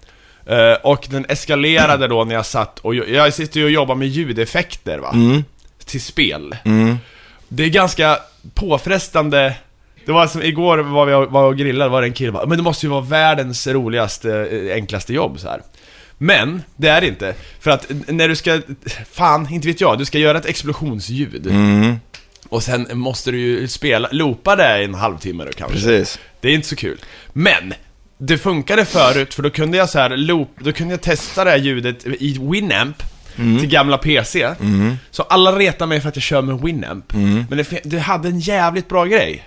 Eh, 0.46 0.74
och 0.84 1.08
den 1.10 1.26
eskalerade 1.30 2.08
då 2.08 2.24
när 2.24 2.36
jag 2.36 2.46
satt 2.46 2.80
och 2.80 2.96
jag 2.96 3.34
sitter 3.34 3.60
ju 3.60 3.66
och 3.66 3.72
jobbar 3.72 3.96
med 3.96 4.08
ljudeffekter 4.08 4.98
va? 4.98 5.16
Till 5.86 6.02
spel. 6.02 6.56
Det 7.56 7.64
är 7.64 7.70
ganska 7.70 8.20
påfrestande 8.54 9.56
det 10.06 10.12
var 10.12 10.28
som 10.28 10.42
igår 10.42 10.78
var 10.78 11.06
vi 11.06 11.12
var 11.12 11.44
och 11.44 11.58
grillade, 11.58 11.90
var 11.90 12.02
det 12.02 12.08
en 12.08 12.14
kille 12.14 12.32
bara, 12.32 12.46
men 12.46 12.58
det 12.58 12.64
måste 12.64 12.86
ju 12.86 12.90
vara 12.90 13.02
världens 13.02 13.68
roligaste, 13.68 14.48
eh, 14.52 14.76
enklaste 14.76 15.14
jobb 15.14 15.40
så 15.40 15.48
här. 15.48 15.62
Men, 16.18 16.62
det 16.76 16.88
är 16.88 17.02
det 17.02 17.08
inte. 17.08 17.34
För 17.60 17.72
att 17.72 17.92
när 18.08 18.28
du 18.28 18.36
ska, 18.36 18.62
fan, 19.12 19.48
inte 19.52 19.68
vet 19.68 19.82
jag, 19.82 19.98
du 19.98 20.06
ska 20.06 20.20
göra 20.20 20.38
ett 20.38 20.46
explosionsljud. 20.46 21.48
Mm, 21.48 21.96
Och 22.50 22.64
sen 22.64 22.88
måste 22.94 23.32
du 23.32 23.38
ju 23.38 23.68
spela, 23.68 24.10
loopa 24.12 24.56
det 24.56 24.82
i 24.82 24.86
en 24.86 24.96
halvtimme 24.96 25.44
då 25.46 25.52
kanske. 25.52 25.76
precis. 25.76 26.20
Det 26.42 26.48
är 26.50 26.54
inte 26.54 26.68
så 26.68 26.76
kul. 26.76 26.98
Men, 27.34 27.74
det 28.18 28.38
funkade 28.38 28.86
förut 28.86 29.34
för 29.34 29.44
då 29.44 29.50
kunde 29.50 29.78
jag 29.78 29.90
så 29.90 30.00
här 30.00 30.18
loop, 30.18 30.50
då 30.60 30.72
kunde 30.72 30.94
jag 30.94 31.02
testa 31.02 31.44
det 31.44 31.50
här 31.50 31.58
ljudet 31.58 32.06
i 32.06 32.38
Winamp 32.42 33.04
till 33.36 33.68
gamla 33.70 33.98
PC. 33.98 34.50
Så 35.12 35.24
alla 35.24 35.52
retar 35.60 35.88
mig 35.88 36.02
för 36.02 36.10
att 36.10 36.16
jag 36.16 36.24
kör 36.24 36.42
med 36.42 36.62
Winamp. 36.62 37.14
Men 37.14 37.48
det, 37.58 37.80
det 37.84 38.00
hade 38.00 38.28
en 38.28 38.40
jävligt 38.40 38.88
bra 38.90 39.06
grej. 39.06 39.44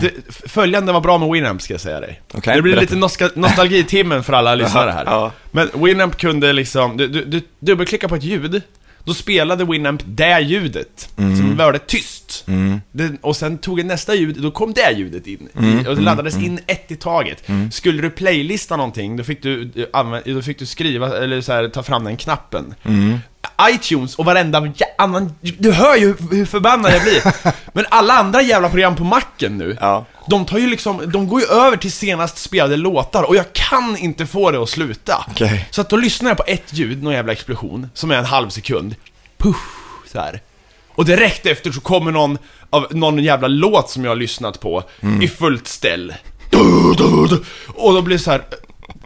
Det, 0.00 0.10
f- 0.28 0.42
följande 0.46 0.92
var 0.92 1.00
bra 1.00 1.18
med 1.18 1.28
Winamp 1.28 1.62
ska 1.62 1.74
jag 1.74 1.80
säga 1.80 2.00
dig. 2.00 2.20
Okej, 2.34 2.56
det 2.56 2.62
blir 2.62 2.76
berätta. 2.76 2.94
lite 2.94 3.38
nostalgitimmen 3.40 4.24
för 4.24 4.32
alla 4.32 4.54
lyssnare 4.54 4.90
här. 4.90 5.04
Ja. 5.06 5.32
Men 5.50 5.68
Winamp 5.74 6.16
kunde 6.16 6.52
liksom, 6.52 6.96
du, 6.96 7.08
du, 7.08 7.24
du 7.24 7.40
dubbelklickade 7.60 8.08
på 8.08 8.14
ett 8.16 8.22
ljud, 8.24 8.62
då 9.06 9.14
spelade 9.14 9.64
Winamp 9.64 10.02
det 10.06 10.40
ljudet, 10.40 11.08
Mm. 11.16 11.36
som 11.36 11.56
var 11.56 11.72
det 11.72 11.86
tyst. 11.86 12.44
Det, 12.92 13.12
och 13.20 13.36
sen 13.36 13.58
tog 13.58 13.76
det 13.76 13.84
nästa 13.84 14.14
ljud, 14.14 14.36
då 14.42 14.50
kom 14.50 14.72
det 14.72 14.92
ljudet 14.98 15.26
in. 15.26 15.48
Mm. 15.58 15.78
och 15.86 15.96
det 15.96 16.02
laddades 16.02 16.36
in 16.36 16.60
ett 16.66 16.90
i 16.90 16.96
taget. 16.96 17.42
Skulle 17.72 18.02
du 18.02 18.10
playlista 18.10 18.76
någonting, 18.76 19.16
då 19.16 19.24
fick 19.24 19.42
du, 19.42 19.70
anvä- 19.92 20.34
då 20.34 20.42
fick 20.42 20.58
du 20.58 20.66
skriva, 20.66 21.18
eller 21.18 21.40
så 21.40 21.52
här, 21.52 21.68
ta 21.68 21.82
fram 21.82 22.04
den 22.04 22.16
knappen. 22.16 22.74
Mm. 23.58 23.74
iTunes 23.74 24.14
och 24.16 24.24
varenda 24.24 24.60
jä- 24.60 24.84
annan, 24.98 25.34
du 25.40 25.72
hör 25.72 25.96
ju 25.96 26.14
hur- 26.30 26.44
förbannad 26.46 26.92
jag 26.94 27.02
blir. 27.02 27.22
Men 27.72 27.84
alla 27.88 28.14
andra 28.14 28.42
jävla 28.42 28.68
program 28.68 28.96
på 28.96 29.04
macken 29.04 29.58
nu, 29.58 29.76
Ja. 29.80 30.04
de 30.28 30.44
tar 30.44 30.58
ju 30.58 30.66
liksom, 30.66 31.10
de 31.12 31.28
går 31.28 31.40
ju 31.40 31.46
över 31.46 31.76
till 31.76 31.92
senast 31.92 32.38
spelade 32.38 32.76
låtar 32.76 33.22
och 33.22 33.36
jag 33.36 33.52
kan 33.52 33.96
inte 33.96 34.26
få 34.26 34.50
det 34.50 34.62
att 34.62 34.68
sluta. 34.68 35.24
Okej. 35.30 35.68
Så 35.70 35.80
att 35.80 35.88
då 35.88 35.96
lyssnar 35.96 36.30
jag 36.30 36.36
på 36.36 36.44
ett 36.46 36.72
ljud, 36.72 37.02
någon 37.02 37.12
jävla 37.12 37.32
explosion, 37.32 37.90
som 37.94 38.10
är 38.10 38.16
en 38.16 38.24
halv 38.24 38.48
sekund. 38.48 38.94
Puff, 39.38 39.56
så 40.12 40.20
här. 40.20 40.40
Och 40.94 41.04
direkt 41.04 41.46
efter 41.46 41.72
så 41.72 41.80
kommer 41.80 42.10
någon 42.12 42.38
av 42.70 42.86
någon 42.90 43.18
jävla 43.18 43.48
låt 43.48 43.90
som 43.90 44.04
jag 44.04 44.10
har 44.10 44.16
lyssnat 44.16 44.60
på 44.60 44.82
i 45.22 45.28
fullt 45.28 45.68
ställ. 45.68 46.14
Och 47.76 47.92
då 47.94 48.02
blir 48.02 48.16
det 48.16 48.22
så 48.22 48.30
här. 48.30 48.42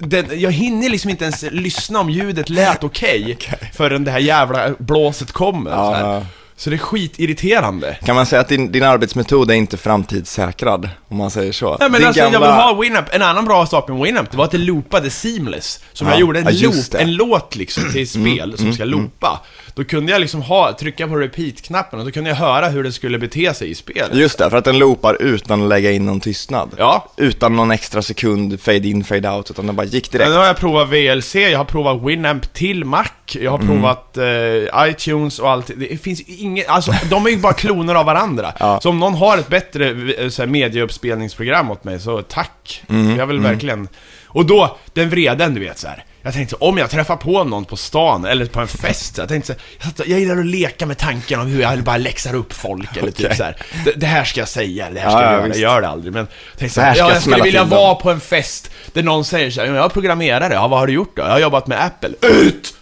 Den, 0.01 0.41
jag 0.41 0.53
hinner 0.53 0.89
liksom 0.89 1.11
inte 1.11 1.25
ens 1.25 1.43
lyssna 1.43 2.01
om 2.01 2.11
ljudet 2.11 2.49
lät 2.49 2.85
okej 2.85 3.39
förrän 3.75 4.05
det 4.05 4.11
här 4.11 4.19
jävla 4.19 4.75
blåset 4.79 5.33
kommer. 5.33 5.71
Ja, 5.71 6.23
så, 6.61 6.65
så 6.65 6.71
det 6.71 6.77
är 6.77 6.79
skitirriterande. 6.79 7.97
Kan 8.05 8.17
man 8.17 8.27
säga 8.27 8.41
att 8.41 8.49
din, 8.49 8.73
din 8.73 8.83
arbetsmetod 8.83 9.51
är 9.51 9.55
inte 9.55 9.77
framtidssäkrad, 9.77 10.89
om 11.09 11.17
man 11.17 11.31
säger 11.31 11.53
så? 11.53 11.77
Nej 11.81 11.91
men 11.91 12.01
din 12.01 12.07
alltså 12.07 12.23
jag 12.23 12.31
vill 12.31 12.39
ha 12.51 12.75
Winamp, 12.81 13.07
en 13.13 13.23
annan 13.23 13.45
bra 13.45 13.67
sak 13.67 13.89
med 13.89 14.01
Winamp, 14.01 14.31
det 14.31 14.37
var 14.37 14.45
att 14.45 14.51
det 14.51 14.59
loopade 14.59 15.11
seamless. 15.11 15.81
Som 15.93 16.07
Ja, 16.07 16.13
jag 16.13 16.21
gjorde 16.21 16.39
en 16.39 16.45
ja, 16.51 16.69
loop, 16.69 16.91
det. 16.91 16.99
Mm, 16.99 17.09
en 17.09 17.15
låt 17.17 17.57
liksom 17.57 17.93
till 17.93 18.09
spel 18.09 18.59
som 18.59 18.73
ska 18.73 18.85
loopa. 18.85 19.41
Då 19.75 19.85
kunde 19.85 20.13
jag 20.13 20.21
liksom 20.21 20.43
ha, 20.43 20.73
trycka 20.73 21.09
på 21.09 21.17
repeat-knappen 21.17 21.99
och 21.99 22.05
då 22.05 22.11
kunde 22.11 22.31
jag 22.31 22.37
höra 22.37 22.69
hur 22.69 22.83
det 22.85 22.93
skulle 22.93 23.19
bete 23.19 23.55
sig 23.55 23.71
i 23.71 23.75
spelet. 23.75 24.15
Just 24.15 24.39
det, 24.39 24.51
för 24.51 24.57
att 24.57 24.65
den 24.65 24.79
loopar 24.79 25.17
utan 25.23 25.63
att 25.63 25.69
lägga 25.69 25.91
in 25.93 26.07
någon 26.07 26.21
tystnad. 26.21 26.71
Ja. 26.79 27.09
Utan 27.17 27.57
någon 27.57 27.71
extra 27.71 28.03
sekund, 28.03 28.61
fade 28.61 28.89
in, 28.89 29.05
fade 29.05 29.31
out, 29.31 29.51
utan 29.51 29.67
den 29.67 29.77
bara 29.77 29.87
gick 29.87 30.13
Men 30.13 30.19
direkt. 30.19 30.31
nu 30.31 30.37
har 30.37 30.47
jag 30.47 30.57
provat 30.57 30.89
VLC, 30.89 31.35
jag 31.35 31.59
har 31.59 31.65
provat 31.65 32.03
Winamp 32.03 32.53
till 32.53 32.85
Mac, 32.85 33.05
jag 33.33 33.51
har 33.51 33.59
Mm. 33.59 33.69
provat 33.69 34.17
eh, 34.17 34.89
iTunes 34.91 35.39
och 35.39 35.51
allt. 35.51 35.71
Det 35.77 36.03
finns 36.03 36.21
inget, 36.51 36.69
alltså 36.69 36.93
de 37.11 37.27
är 37.27 37.31
ju 37.31 37.37
bara 37.37 37.53
kloner 37.53 37.95
av 37.95 38.07
varandra. 38.07 38.53
Ja. 38.59 38.81
Så 38.83 38.89
om 38.91 38.99
någon 39.01 39.15
har 39.15 39.39
ett 39.39 39.49
bättre 39.49 39.89
eh, 40.19 40.29
så 40.29 40.43
här, 40.43 40.47
medieuppspelningsprogram 40.47 41.71
åt 41.71 41.85
mig, 41.85 42.01
så 42.01 42.23
tack. 42.23 42.83
Mm. 42.89 43.17
Jag 43.17 43.27
vill 43.27 43.41
verkligen... 43.41 43.89
Och 44.33 44.47
då, 44.47 44.79
den 44.93 45.11
vreden 45.11 45.55
du 45.55 45.61
vet 45.61 45.79
så 45.79 45.89
här. 45.89 46.05
Jag 46.23 46.33
tänkte, 46.35 46.57
om 46.57 46.79
jag 46.79 46.91
träffar 46.91 47.17
på 47.17 47.45
någon 47.45 47.65
på 47.65 47.77
stan 47.77 48.25
eller 48.25 48.47
på 48.47 48.61
en 48.61 48.69
fest, 48.69 49.15
så 49.17 49.23
jag 49.23 49.29
tänkte 49.29 49.55
så 49.81 49.89
jag, 50.07 50.21
gillar 50.21 50.37
att 50.39 50.47
leka 50.47 50.87
med 50.87 50.99
tanken 50.99 51.41
om 51.41 51.47
hur 51.47 51.63
jag 51.63 51.83
bara 51.83 51.97
läxar 51.97 52.35
upp 52.35 52.53
folk 52.53 52.97
eller 52.97 53.11
typ 53.11 53.27
Okej. 53.27 53.37
så 53.37 53.43
här. 53.45 53.57
Det, 53.85 53.93
det 53.97 54.07
här 54.07 54.25
ska 54.25 54.41
jag 54.41 54.49
säga, 54.49 54.91
det 54.91 55.01
här 55.01 55.11
ska 55.11 55.21
Ja, 55.21 55.25
jag 55.25 55.33
ja, 55.33 55.37
göra, 55.39 55.49
jag 55.49 55.59
gör 55.59 55.81
det 55.81 55.89
aldrig. 55.89 56.13
Men 56.13 56.27
tänkte 56.59 56.75
så 56.75 56.81
här 56.81 56.97
ja, 56.97 57.13
jag 57.13 57.23
skulle 57.23 57.43
vilja 57.43 57.65
vara 57.65 57.95
på 57.95 58.11
en 58.11 58.21
fest 58.21 58.71
där 58.93 59.03
någon 59.03 59.25
säger 59.25 59.51
så 59.51 59.61
här, 59.61 59.69
"Ja, 59.69 59.75
jag 59.75 59.85
är 59.85 59.89
programmerare, 59.89 60.55
ja, 60.55 60.69
vad 60.69 60.79
har 60.79 60.87
du 60.87 60.93
gjort 60.93 61.17
då? 61.17 61.23
Jag 61.23 61.31
har 61.31 61.39
jobbat 61.39 61.67
med 61.67 61.85
Apple. 61.85 62.11
Ut! 62.23 62.75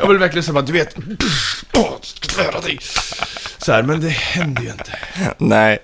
Jag 0.00 0.08
vill 0.08 0.18
verkligen 0.18 0.42
säga, 0.44 0.62
du 0.62 0.72
vet, 0.72 0.96
svära 2.22 2.60
dig. 2.60 2.78
Så 3.58 3.72
här, 3.72 3.82
men 3.82 4.00
det 4.00 4.08
händer 4.08 4.62
ju 4.62 4.70
inte. 4.70 4.98
Nej. 5.38 5.78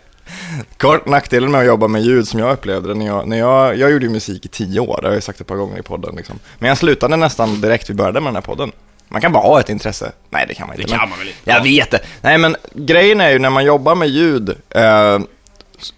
Kort 0.76 1.06
nackdelen 1.06 1.50
med 1.50 1.60
att 1.60 1.66
jobba 1.66 1.88
med 1.88 2.02
ljud 2.02 2.28
som 2.28 2.40
jag 2.40 2.52
upplevde 2.52 2.88
det 2.88 2.94
när 2.94 3.06
jag, 3.06 3.28
när 3.28 3.38
jag, 3.38 3.76
jag 3.78 3.90
gjorde 3.90 4.04
ju 4.06 4.10
musik 4.10 4.44
i 4.44 4.48
tio 4.48 4.80
år, 4.80 4.98
det 5.02 5.08
har 5.08 5.14
jag 5.14 5.22
sagt 5.22 5.40
ett 5.40 5.46
par 5.46 5.56
gånger 5.56 5.78
i 5.78 5.82
podden 5.82 6.14
liksom. 6.16 6.38
Men 6.58 6.68
jag 6.68 6.78
slutade 6.78 7.16
nästan 7.16 7.60
direkt 7.60 7.90
vi 7.90 7.94
började 7.94 8.20
med 8.20 8.28
den 8.28 8.34
här 8.34 8.42
podden. 8.42 8.72
Man 9.08 9.20
kan 9.20 9.32
bara 9.32 9.42
ha 9.42 9.60
ett 9.60 9.68
intresse. 9.68 10.12
Nej, 10.30 10.44
det 10.48 10.54
kan 10.54 10.66
man 10.66 10.76
inte. 10.76 10.92
Det 10.92 10.98
kan 10.98 11.08
man 11.10 11.18
väl 11.18 11.28
inte? 11.28 11.38
Jag 11.44 11.62
vet 11.62 11.90
det. 11.90 11.98
Nej, 12.20 12.38
men 12.38 12.56
grejen 12.74 13.20
är 13.20 13.30
ju 13.30 13.38
när 13.38 13.50
man 13.50 13.64
jobbar 13.64 13.94
med 13.94 14.08
ljud 14.08 14.48
eh, 14.70 15.18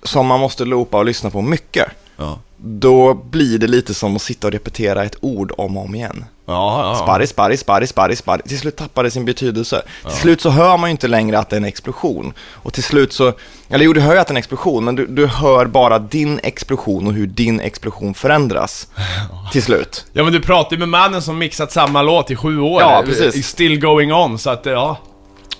som 0.03 0.27
man 0.27 0.41
måste 0.41 0.65
loopa 0.65 0.99
och 0.99 1.05
lyssna 1.05 1.31
på 1.31 1.43
mycket, 1.43 1.87
Ja. 2.17 2.39
då 2.57 3.15
blir 3.15 3.59
det 3.59 3.67
lite 3.67 3.95
som 3.95 4.17
att 4.17 4.23
sitta 4.23 4.47
och 4.47 4.53
repetera 4.53 5.05
ett 5.05 5.17
ord 5.21 5.53
om 5.59 5.77
och 5.77 5.85
om 5.85 5.95
igen. 5.95 6.25
Ja, 6.49 6.89
ja. 6.89 6.95
Sparri, 6.95 7.27
sparri, 7.27 7.57
sparri, 7.57 7.87
sparri, 7.87 8.17
sparri. 8.17 8.43
Till 8.43 8.59
slut 8.59 8.77
tappar 8.77 9.05
det 9.05 9.11
sin 9.11 9.25
betydelse. 9.25 9.83
Till 10.03 10.17
slut 10.17 10.41
så 10.41 10.51
hör 10.51 10.77
man 10.77 10.91
ju 10.91 10.91
inte 10.91 11.09
längre 11.09 11.39
att 11.39 11.51
det 11.51 11.57
är 11.57 11.61
en 11.61 11.65
explosion. 11.65 12.33
Och 12.53 12.73
till 12.73 12.83
slut 12.83 13.13
så, 13.13 13.33
eller 13.69 13.85
jo, 13.85 13.93
du 13.93 14.01
hör 14.01 14.13
ju 14.15 14.19
att 14.19 14.27
det 14.27 14.31
är 14.31 14.35
en 14.35 14.39
explosion, 14.39 14.85
men 14.85 14.97
du, 14.97 15.07
du 15.07 15.27
hör 15.27 15.67
bara 15.67 15.99
din 15.99 16.41
explosion 16.43 17.07
och 17.07 17.13
hur 17.13 17.27
din 17.27 17.61
explosion 17.61 18.15
förändras. 18.15 18.89
Till 19.53 19.63
slut. 19.63 20.07
Ja 20.13 20.25
men 20.25 20.33
du 20.33 20.41
pratar 20.41 20.77
ju 20.77 20.79
med 20.79 20.89
mannen 20.89 21.23
som 21.23 21.39
mixat 21.39 21.73
samma 21.73 22.03
låt 22.03 22.31
i 22.31 22.37
sju 22.37 22.61
år. 22.61 22.83
Ja, 22.83 23.03
precis. 23.07 23.47
Still 23.47 23.81
going 23.81 24.13
on, 24.13 24.39
så 24.39 24.51
att 24.51 24.67
ja. 24.67 24.97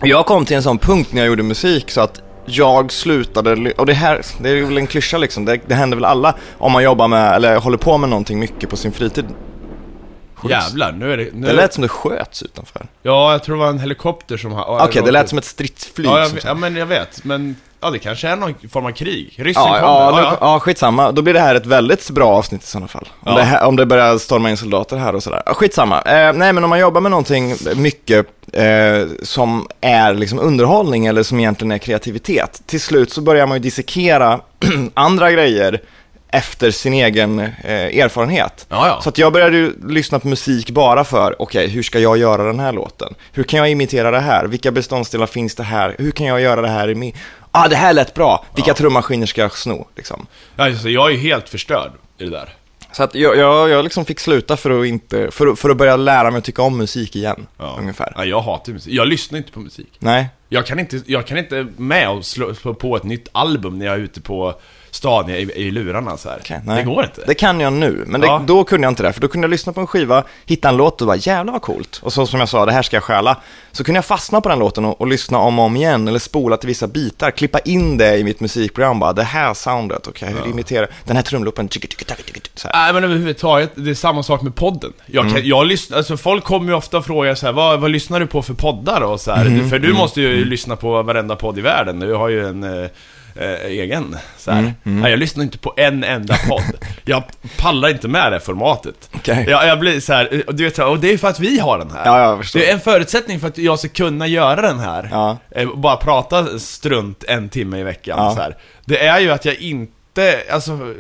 Jag 0.03 0.27
kom 0.27 0.45
till 0.45 0.57
en 0.57 0.63
sån 0.63 0.79
punkt 0.79 1.13
när 1.13 1.21
jag 1.21 1.29
gjorde 1.29 1.43
musik 1.43 1.91
så 1.91 2.01
att 2.01 2.21
jag 2.47 2.93
slutade, 2.93 3.73
och 3.73 3.87
det 3.87 3.93
här, 3.93 4.23
det 4.43 4.51
är 4.51 4.65
väl 4.65 4.79
en 4.79 4.87
klyscha 4.87 5.19
liksom, 5.19 5.45
det, 5.45 5.61
det 5.67 5.75
händer 5.75 5.97
väl 5.97 6.05
alla 6.05 6.35
om 6.59 6.73
man 6.73 6.83
jobbar 6.83 7.09
med, 7.09 7.35
eller 7.35 7.57
håller 7.57 7.79
på 7.79 7.99
med 7.99 8.09
någonting 8.09 8.39
mycket 8.39 8.71
på 8.71 8.77
sin 8.77 8.93
fritid. 8.93 9.25
Jävlar, 10.49 10.93
nu 10.93 11.13
är 11.13 11.17
det... 11.17 11.29
Nu 11.33 11.47
Det 11.47 11.53
lät 11.53 11.73
som 11.75 11.83
det 11.83 11.89
sköts 11.89 12.43
utanför. 12.43 12.87
Ja, 13.03 13.33
jag 13.33 13.43
tror 13.43 13.57
det 13.57 13.61
var 13.63 13.69
en 13.69 13.79
helikopter 13.79 14.37
som 14.37 14.53
har... 14.53 14.85
Okej, 14.89 15.03
det 15.05 15.11
lät 15.11 15.29
som 15.29 15.39
ett 15.39 15.45
stridsflyg. 15.45 16.07
Ja, 16.07 16.19
jag, 16.19 16.27
som 16.27 16.35
vet- 16.35 16.45
ja, 16.45 16.55
men 16.55 16.77
jag 16.77 16.87
vet. 16.87 17.25
Men, 17.25 17.57
ja 17.81 17.91
det 17.91 17.99
kanske 17.99 18.29
är 18.29 18.37
någon 18.37 18.55
form 18.73 18.87
av 18.87 18.91
krig. 18.91 19.35
Ryssen 19.39 19.63
Ja, 19.63 19.69
kommer. 19.81 20.23
ja, 20.23 20.31
nu, 20.31 20.37
ja, 20.41 20.61
skitsamma. 20.61 21.13
Då 21.13 21.23
blir 21.23 21.35
det 21.35 21.41
här 21.41 21.55
ett 21.55 21.67
väldigt 21.67 22.11
bra 22.11 22.29
avsnitt 22.29 22.63
i 22.63 22.67
sådana 22.67 22.89
fall. 22.89 23.09
Om, 23.21 23.33
Ja. 23.33 23.39
det, 23.39 23.45
här, 23.45 23.65
om 23.67 23.77
det 23.77 23.87
börjar 23.87 24.19
storma 24.19 24.51
in 24.51 24.57
soldater 24.57 24.97
här 24.97 25.15
och 25.15 25.23
sådär. 25.23 25.43
Ja, 25.47 25.55
skitsamma. 25.55 26.03
Eh, 26.03 26.33
nej, 26.33 26.53
men 26.53 26.65
om 26.65 26.71
man 26.71 26.79
jobbar 26.81 27.01
med 27.01 27.11
någonting 27.11 27.55
mycket 27.77 28.27
eh, 28.53 28.65
som 29.23 29.67
är 29.81 30.15
liksom 30.15 30.39
underhållning 30.39 31.07
eller 31.07 31.23
som 31.23 31.39
egentligen 31.41 31.73
är 31.73 31.79
kreativitet. 31.79 32.63
Till 32.67 32.81
slut 32.81 33.13
så 33.13 33.21
börjar 33.21 33.47
man 33.47 33.57
ju 33.57 33.61
dissekera 33.63 34.41
andra 34.95 35.33
grejer 35.33 35.81
efter 36.31 36.71
sin 36.71 36.93
egen 36.95 37.39
eh, 37.39 37.49
erfarenhet. 37.99 38.67
Ja, 38.69 38.87
ja. 38.89 39.01
Så 39.03 39.09
att 39.09 39.19
jag 39.19 39.33
började 39.33 39.57
ju 39.57 39.73
lyssna 39.89 40.19
på 40.19 40.29
musik 40.29 40.71
bara 40.71 41.05
för, 41.05 41.43
okej, 41.43 41.69
hur 41.69 41.83
ska 41.83 41.99
jag 41.99 42.19
göra 42.19 42.43
den 42.45 42.61
här 42.61 42.73
låten? 42.73 43.15
Hur 43.33 43.43
kan 43.45 43.59
jag 43.59 43.71
imitera 43.71 44.11
det 44.11 44.21
här? 44.21 44.45
Vilka 44.47 44.71
beståndsdelar 44.71 45.27
finns 45.27 45.55
det 45.55 45.63
här? 45.63 45.95
Hur 45.99 46.11
kan 46.11 46.27
jag 46.27 46.41
göra 46.41 46.61
det 46.63 46.69
här 46.69 46.91
i 46.91 46.95
min... 46.95 47.13
Ah, 47.51 47.69
det 47.69 47.77
här 47.77 47.93
lät 47.93 48.15
bra! 48.15 48.45
Vilka 48.55 48.75
trummaskiner 48.75 49.27
ska 49.27 49.41
jag 49.41 49.57
sno? 49.57 49.87
Liksom. 49.97 50.27
Ja, 50.57 50.65
alltså, 50.65 50.89
jag 50.89 51.13
är 51.13 51.17
helt 51.17 51.49
förstörd 51.49 51.91
i 52.19 52.25
det 52.25 52.31
där. 52.31 52.49
Så 52.93 53.03
att 53.03 53.15
jag, 53.15 53.37
jag, 53.37 53.69
jag 53.71 53.85
liksom 53.85 54.05
fick 54.05 54.21
sluta 54.21 54.57
för 54.57 54.81
att, 54.81 54.87
inte, 54.87 55.31
för, 55.31 55.55
för 55.55 55.71
att 55.71 55.77
börja 55.77 55.97
lära 55.97 56.31
mig 56.31 56.39
att 56.39 56.45
tycka 56.45 56.63
om 56.63 56.77
musik 56.79 57.17
igen, 57.17 57.47
Ja. 57.59 57.77
ungefär. 57.79 58.13
Ja, 58.17 58.25
jag 58.25 58.41
hatar 58.41 58.73
musik. 58.73 58.93
Jag 58.95 59.09
lyssnar 59.09 59.39
inte 59.39 59.53
på 59.53 59.61
musik. 59.61 59.89
Nej, 59.99 60.27
Jag 60.49 60.67
kan 60.67 60.79
inte, 60.79 61.01
jag 61.07 61.27
kan 61.27 61.39
inte 61.39 61.67
med 61.77 62.11
och 62.11 62.25
slå 62.25 62.75
på 62.75 62.97
ett 62.97 63.05
nytt 63.05 63.29
album 63.33 63.79
när 63.79 63.87
jag 63.87 63.95
är 63.95 63.99
ute 63.99 64.21
på 64.21 64.55
stan 64.91 65.31
i, 65.31 65.33
i 65.35 65.71
lurarna 65.71 66.17
så 66.17 66.29
här. 66.29 66.63
nej. 66.65 66.77
Det 66.77 66.83
går 66.83 67.05
inte. 67.05 67.23
Det 67.27 67.35
kan 67.35 67.61
jag 67.61 67.73
nu, 67.73 68.05
men 68.07 68.21
det, 68.21 68.27
Ja. 68.27 68.43
då 68.47 68.65
kunde 68.65 68.85
jag 68.85 68.91
inte 68.91 69.03
det, 69.03 69.13
för 69.13 69.21
då 69.21 69.29
kunde 69.29 69.45
jag 69.45 69.51
lyssna 69.51 69.73
på 69.73 69.81
en 69.81 69.87
skiva, 69.87 70.25
hitta 70.47 70.69
en 70.69 70.77
låt 70.77 71.01
och 71.01 71.07
bara 71.07 71.17
jävlar 71.17 71.53
vad 71.53 71.63
coolt. 71.63 72.01
Och 72.03 72.13
så 72.13 72.27
som 72.27 72.41
jag 72.41 72.49
sa, 72.49 72.67
det 72.67 72.73
här 72.73 72.83
ska 72.83 72.97
jag 72.97 73.03
stjäla. 73.05 73.37
Så 73.73 73.85
kunde 73.85 73.97
jag 73.99 74.05
fastna 74.05 74.41
på 74.41 74.49
den 74.49 74.59
låten 74.59 74.85
och, 74.85 75.01
och 75.01 75.07
lyssna 75.07 75.39
om 75.39 75.59
och 75.59 75.65
om 75.65 75.77
igen, 75.77 76.09
eller 76.09 76.19
spola 76.19 76.57
till 76.57 76.67
vissa 76.67 76.87
bitar, 76.87 77.31
klippa 77.31 77.59
in 77.59 77.99
det 77.99 78.17
i 78.19 78.25
mitt 78.25 78.41
musikprogram 78.41 78.99
bara, 78.99 79.13
det 79.13 79.23
här 79.23 79.55
soundet, 79.55 80.07
okej, 80.07 80.29
hur 80.29 80.51
imiterar 80.51 80.89
den 81.05 81.17
här 81.17 81.23
trumloopen. 81.23 81.69
Nej 82.75 82.93
men 82.93 83.05
överhuvudtaget, 83.05 83.71
det 83.75 83.91
är 83.91 83.95
samma 83.95 84.23
sak 84.23 84.43
med 84.43 84.55
podden. 84.55 84.93
Jag, 85.07 85.27
Mm. 85.27 85.43
jag 85.45 85.67
lyssnar, 85.67 85.97
alltså 85.97 86.17
folk 86.17 86.45
kommer 86.45 86.69
ju 86.69 86.75
ofta 86.75 86.99
och 86.99 87.05
frågar 87.07 87.35
så 87.35 87.47
här, 87.47 87.53
vad, 87.53 87.81
vad 87.81 87.91
lyssnar 87.91 88.21
du 88.21 88.27
på 88.27 88.43
för 88.43 88.55
poddar 88.55 89.01
och 89.01 89.21
så 89.21 89.33
här. 89.33 89.47
Mm. 89.47 89.71
För 89.71 89.79
du 89.79 89.93
måste 89.93 90.21
ju 90.21 90.45
lyssna 90.45 90.77
på 90.77 91.03
varenda 91.03 91.37
podd 91.37 91.59
i 91.59 91.61
världen, 91.61 92.01
du 92.01 92.15
har 92.15 92.29
ju 92.29 92.47
en 92.47 92.89
eh, 93.39 93.47
eh, 93.51 93.67
egen. 93.67 94.17
Så 94.39 94.51
Mm, 94.51 94.65
här. 94.65 94.75
Nej, 94.83 95.11
jag 95.11 95.19
lyssnar 95.21 95.45
inte 95.45 95.59
på 95.59 95.75
en 95.77 96.05
enda 96.05 96.37
podd. 96.49 96.63
jag 97.05 97.23
pallar 97.59 97.89
inte 97.89 98.09
med 98.09 98.33
det 98.33 98.41
formatet. 98.41 99.11
Okej. 99.15 99.47
Jag, 99.49 99.67
jag 99.67 99.79
blir 99.79 100.01
så 100.01 100.13
här, 100.13 100.43
och 100.47 100.55
du 100.55 100.65
vet, 100.65 100.79
här, 100.79 100.87
och 100.87 100.99
det 100.99 101.13
är 101.13 101.19
för 101.19 101.29
att 101.29 101.41
vi 101.41 101.59
har 101.59 101.79
den 101.79 101.91
här. 101.91 102.07
Ja. 102.07 102.41
Det 102.53 102.69
är 102.69 102.75
en 102.75 102.81
förutsättning 102.81 103.41
för 103.41 103.49
att 103.49 103.59
jag 103.59 103.79
ska 103.79 103.89
kunna 103.89 104.27
göra 104.27 104.63
den 104.63 104.79
här. 104.79 105.09
Ja. 105.13 105.39
Eh, 105.51 105.69
Bara 105.77 105.97
prata 105.97 106.59
strunt 106.59 107.25
en 107.25 107.49
timme 107.49 107.79
i 107.79 107.83
veckan. 107.83 108.19
Ja. 108.19 108.35
Så 108.35 108.41
här. 108.43 108.57
Det 108.85 109.07
är 109.07 109.21
ju 109.21 109.31
att 109.31 109.45
jag 109.45 109.55
inte, 109.55 109.93
alltså, 110.51 110.95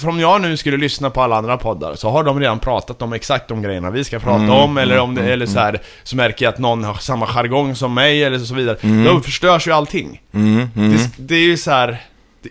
för 0.00 0.08
om 0.08 0.20
jag 0.20 0.40
nu 0.40 0.56
skulle 0.56 0.76
lyssna 0.76 1.10
på 1.10 1.22
alla 1.22 1.36
andra 1.36 1.56
poddar 1.56 1.94
så 1.94 2.10
har 2.10 2.24
de 2.24 2.40
redan 2.40 2.58
pratat 2.58 3.02
om 3.02 3.12
exakt 3.12 3.48
de 3.48 3.62
grejerna 3.62 3.90
vi 3.90 4.04
ska 4.04 4.18
prata 4.18 4.42
Mm, 4.42 4.50
om, 4.50 4.78
eller 4.78 4.98
om 4.98 5.14
det, 5.14 5.32
eller 5.32 5.46
så 5.46 5.58
här, 5.58 5.80
så 6.02 6.16
märker 6.16 6.44
jag 6.44 6.52
att 6.52 6.58
någon 6.58 6.84
har 6.84 6.94
samma 6.94 7.26
jargong 7.26 7.74
som 7.74 7.94
mig, 7.94 8.24
eller 8.24 8.38
så 8.38 8.54
vidare. 8.54 8.76
Då 9.04 9.20
förstörs 9.20 9.66
ju 9.66 9.72
allting. 9.72 10.20
Mm, 10.34 10.70
mm. 10.76 10.92
Det, 10.92 11.08
det 11.16 11.34
är 11.34 11.46
ju 11.46 11.56
så 11.56 11.70
här. 11.70 12.00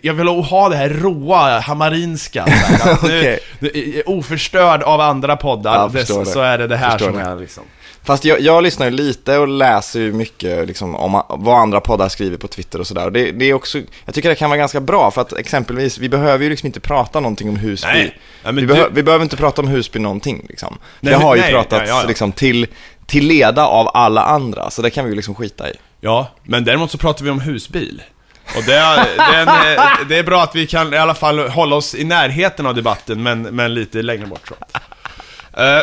Jag 0.02 0.14
vill 0.14 0.28
ha 0.28 0.68
det 0.68 0.76
här 0.76 0.88
råa, 0.88 1.60
hamarinska. 1.60 2.44
Här, 2.44 3.38
nu, 3.58 3.70
är 3.74 4.08
oförstörd 4.08 4.82
av 4.82 5.00
andra 5.00 5.36
poddar, 5.36 5.88
det, 5.88 6.06
så, 6.06 6.20
det. 6.20 6.26
så 6.26 6.40
är 6.40 6.58
det 6.58 6.66
det 6.66 6.76
här 6.76 6.90
Förstår 6.90 7.10
som 7.10 7.20
är 7.20 7.36
liksom. 7.36 7.64
Fast 8.04 8.24
jag, 8.24 8.40
jag 8.40 8.62
lyssnar 8.62 8.86
ju 8.86 8.92
lite 8.92 9.38
och 9.38 9.48
läser 9.48 10.00
ju 10.00 10.12
mycket 10.12 10.66
liksom, 10.66 10.94
om 10.96 11.22
vad 11.28 11.58
andra 11.58 11.80
poddar 11.80 12.08
skriver 12.08 12.36
på 12.36 12.48
Twitter 12.48 12.80
och 12.80 12.86
sådär. 12.86 13.10
Det, 13.10 13.32
det 13.32 13.44
är 13.44 13.54
också, 13.54 13.78
jag 14.04 14.14
tycker 14.14 14.28
det 14.28 14.34
kan 14.34 14.50
vara 14.50 14.58
ganska 14.58 14.80
bra 14.80 15.10
för 15.10 15.20
att 15.20 15.32
exempelvis, 15.32 15.98
vi 15.98 16.08
behöver 16.08 16.44
ju 16.44 16.50
liksom 16.50 16.66
inte 16.66 16.80
prata 16.80 17.20
någonting 17.20 17.48
om 17.48 17.56
Husby. 17.56 17.88
Nej. 17.92 18.18
Ja, 18.44 18.50
vi, 18.50 18.60
du- 18.60 18.66
behö, 18.66 18.88
vi 18.92 19.02
behöver 19.02 19.22
inte 19.22 19.36
prata 19.36 19.62
om 19.62 19.68
Husby 19.68 19.98
någonting 19.98 20.46
liksom. 20.48 20.78
Nej, 21.00 21.12
det 21.12 21.18
har 21.18 21.36
ju 21.36 21.40
nej, 21.42 21.52
pratats 21.52 21.88
ja, 21.88 22.00
ja, 22.00 22.08
liksom 22.08 22.32
till, 22.32 22.66
till 23.06 23.26
leda 23.26 23.66
av 23.66 23.90
alla 23.94 24.22
andra, 24.24 24.70
så 24.70 24.82
det 24.82 24.90
kan 24.90 25.04
vi 25.04 25.10
ju 25.10 25.16
liksom 25.16 25.34
skita 25.34 25.70
i. 25.70 25.72
Ja, 26.00 26.28
men 26.42 26.64
däremot 26.64 26.90
så 26.90 26.98
pratar 26.98 27.24
vi 27.24 27.30
om 27.30 27.40
husbil. 27.40 28.02
Och 28.56 28.62
det 28.66 28.74
är, 28.74 28.96
det, 29.16 29.36
är 29.36 29.40
en, 30.00 30.08
det 30.08 30.18
är 30.18 30.22
bra 30.22 30.42
att 30.42 30.54
vi 30.54 30.66
kan 30.66 30.94
i 30.94 30.96
alla 30.96 31.14
fall 31.14 31.48
hålla 31.48 31.76
oss 31.76 31.94
i 31.94 32.04
närheten 32.04 32.66
av 32.66 32.74
debatten, 32.74 33.22
men, 33.22 33.42
men 33.42 33.74
lite 33.74 34.02
längre 34.02 34.26
bort 34.26 34.48
så. 34.48 34.54
Eh, 35.62 35.82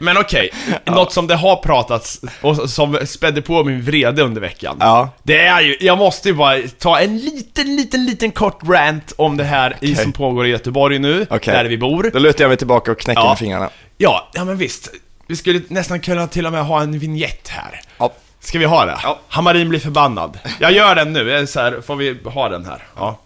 men 0.00 0.16
okej, 0.16 0.50
något 0.86 1.12
som 1.12 1.26
det 1.26 1.34
har 1.34 1.56
pratats 1.56 2.20
och 2.40 2.70
som 2.70 2.98
spädde 3.06 3.42
på 3.42 3.64
min 3.64 3.82
vrede 3.82 4.22
under 4.22 4.40
veckan. 4.40 4.76
Ja. 4.80 5.08
Det 5.22 5.38
är 5.46 5.60
ju, 5.60 5.76
jag 5.80 5.98
måste 5.98 6.28
ju 6.28 6.34
bara 6.34 6.58
ta 6.78 6.98
en 7.00 7.18
liten, 7.18 7.76
liten, 7.76 8.04
liten 8.04 8.30
kort 8.32 8.58
rant 8.68 9.12
om 9.16 9.36
det 9.36 9.44
här 9.44 9.76
i, 9.80 9.94
som 9.94 10.12
pågår 10.12 10.46
i 10.46 10.50
Göteborg 10.50 10.98
nu, 10.98 11.26
Okej. 11.30 11.54
där 11.54 11.64
vi 11.64 11.78
bor. 11.78 12.10
Då 12.12 12.18
lutar 12.18 12.44
jag 12.44 12.48
mig 12.48 12.56
tillbaka 12.56 12.92
och 12.92 12.98
knäcker 12.98 13.20
Ja. 13.22 13.28
med 13.28 13.38
fingrarna. 13.38 13.70
Ja, 13.98 14.28
ja 14.34 14.44
men 14.44 14.56
visst. 14.56 14.90
Vi 15.26 15.36
skulle 15.36 15.60
nästan 15.68 16.00
kunna 16.00 16.26
till 16.26 16.46
och 16.46 16.52
med 16.52 16.64
ha 16.64 16.80
en 16.82 16.98
vignett 16.98 17.48
här. 17.48 17.80
Ja. 17.98 18.12
Ska 18.40 18.58
vi 18.58 18.64
ha 18.64 18.84
det? 18.84 18.98
Ja. 19.02 19.18
Hamarin 19.28 19.68
blir 19.68 19.80
förbannad. 19.80 20.38
Jag 20.60 20.72
gör 20.72 20.94
den 20.94 21.12
nu, 21.12 21.46
så 21.46 21.60
här, 21.60 21.80
får 21.86 21.96
vi 21.96 22.18
ha 22.24 22.48
den 22.48 22.64
här? 22.66 22.82
Ja. 22.96 23.18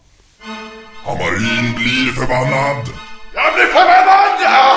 Hamarin 1.05 1.75
blir 1.77 2.13
förbannad. 2.13 2.87
Jag 3.35 3.55
blir 3.55 3.65
förbannad! 3.67 4.39
Ja, 4.43 4.75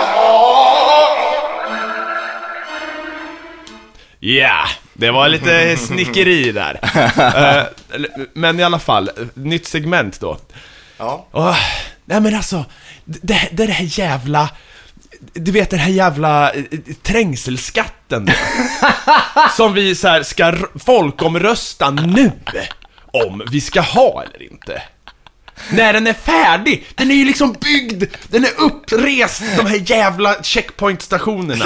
det 4.93 5.11
var 5.11 5.29
lite 5.29 5.77
snickeri 5.77 6.51
där. 6.51 6.79
Eh, 7.41 7.63
men 8.33 8.59
i 8.59 8.63
alla 8.63 8.79
fall, 8.79 9.09
nytt 9.33 9.67
segment 9.67 10.19
då. 10.19 10.37
Ja. 10.97 11.27
Åh, 11.31 11.57
nej 12.05 12.21
men 12.21 12.35
alltså, 12.35 12.65
det, 13.05 13.49
det 13.51 13.65
det 13.65 13.71
här 13.71 13.99
jävla... 13.99 14.49
Du 15.33 15.51
vet 15.51 15.69
den 15.69 15.79
här 15.79 15.91
jävla 15.91 16.51
eh, 16.51 16.63
trängselskatten 17.01 18.25
då, 18.25 18.33
Som 19.57 19.73
vi 19.73 19.95
så 19.95 20.07
här 20.07 20.23
ska 20.23 20.55
folkomrösta 20.85 21.91
nu 21.91 22.31
Om 23.11 23.43
vi 23.51 23.61
ska 23.61 23.81
ha 23.81 24.23
eller 24.23 24.43
inte 24.51 24.81
När 25.71 25.93
den 25.93 26.07
är 26.07 26.13
färdig, 26.13 26.85
den 26.95 27.11
är 27.11 27.15
ju 27.15 27.25
liksom 27.25 27.55
byggd, 27.61 28.03
den 28.27 28.43
är 28.45 28.51
upprest, 28.59 29.43
de 29.57 29.65
här 29.65 29.91
jävla 29.91 30.43
checkpointstationerna 30.43 31.65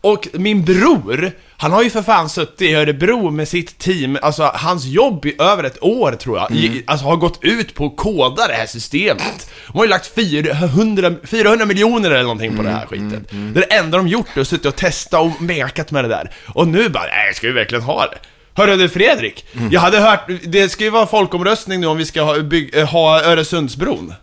Och 0.00 0.28
min 0.32 0.64
bror, 0.64 1.32
han 1.56 1.72
har 1.72 1.82
ju 1.82 1.90
för 1.90 2.02
fan 2.02 2.28
suttit 2.28 2.62
i 2.62 2.74
Örebro 2.74 3.30
med 3.30 3.48
sitt 3.48 3.78
team, 3.78 4.18
alltså 4.22 4.50
hans 4.54 4.84
jobb 4.84 5.26
i 5.26 5.36
över 5.38 5.64
ett 5.64 5.82
år 5.82 6.12
tror 6.12 6.38
jag, 6.38 6.50
i, 6.50 6.82
alltså 6.86 7.06
har 7.06 7.16
gått 7.16 7.38
ut 7.44 7.74
på 7.74 7.86
att 7.86 7.96
koda 7.96 8.46
det 8.46 8.54
här 8.54 8.66
systemet. 8.66 9.50
De 9.66 9.78
har 9.78 9.84
ju 9.84 9.90
lagt 9.90 10.14
400, 10.14 11.12
400 11.24 11.66
miljoner 11.66 12.10
eller 12.10 12.22
någonting 12.22 12.56
på 12.56 12.62
det 12.62 12.70
här 12.70 12.86
skiten. 12.86 13.26
Det 13.30 13.60
är 13.60 13.66
det 13.68 13.74
enda 13.76 13.98
de 13.98 14.08
gjort, 14.08 14.36
är 14.36 14.40
att 14.40 14.48
suttit 14.48 14.66
och 14.66 14.76
testat 14.76 15.20
och 15.20 15.42
mekat 15.42 15.90
med 15.90 16.04
det 16.04 16.08
där. 16.08 16.30
Och 16.46 16.68
nu 16.68 16.88
bara, 16.88 17.06
nej, 17.06 17.34
ska 17.34 17.46
vi 17.46 17.52
verkligen 17.52 17.84
ha 17.84 18.06
det? 18.06 18.18
Hörru 18.58 18.76
du 18.76 18.88
Fredrik, 18.88 19.46
jag 19.70 19.80
hade 19.80 20.00
hört, 20.00 20.30
det 20.44 20.68
ska 20.68 20.84
ju 20.84 20.90
vara 20.90 21.06
folkomröstning 21.06 21.80
nu 21.80 21.86
om 21.86 21.96
vi 21.96 22.06
ska 22.06 22.22
ha, 22.22 22.38
bygg, 22.38 22.76
eh, 22.76 22.88
ha 22.88 23.22
Öresundsbron. 23.22 24.14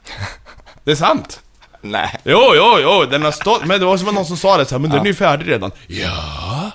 Det 0.83 0.91
är 0.91 0.95
sant. 0.95 1.39
Nej. 1.81 2.19
Jo, 2.23 2.51
jo, 2.55 2.77
jo, 2.81 3.05
den 3.05 3.23
har 3.23 3.31
stått, 3.31 3.65
men 3.65 3.79
det 3.79 3.85
var 3.85 3.97
som 3.97 4.15
någon 4.15 4.25
som 4.25 4.37
sa 4.37 4.57
det 4.57 4.65
så 4.65 4.75
här, 4.75 4.79
men 4.79 4.89
den 4.89 5.01
är 5.01 5.05
ju 5.05 5.13
färdig 5.13 5.51
redan. 5.51 5.71
Ja, 5.87 6.71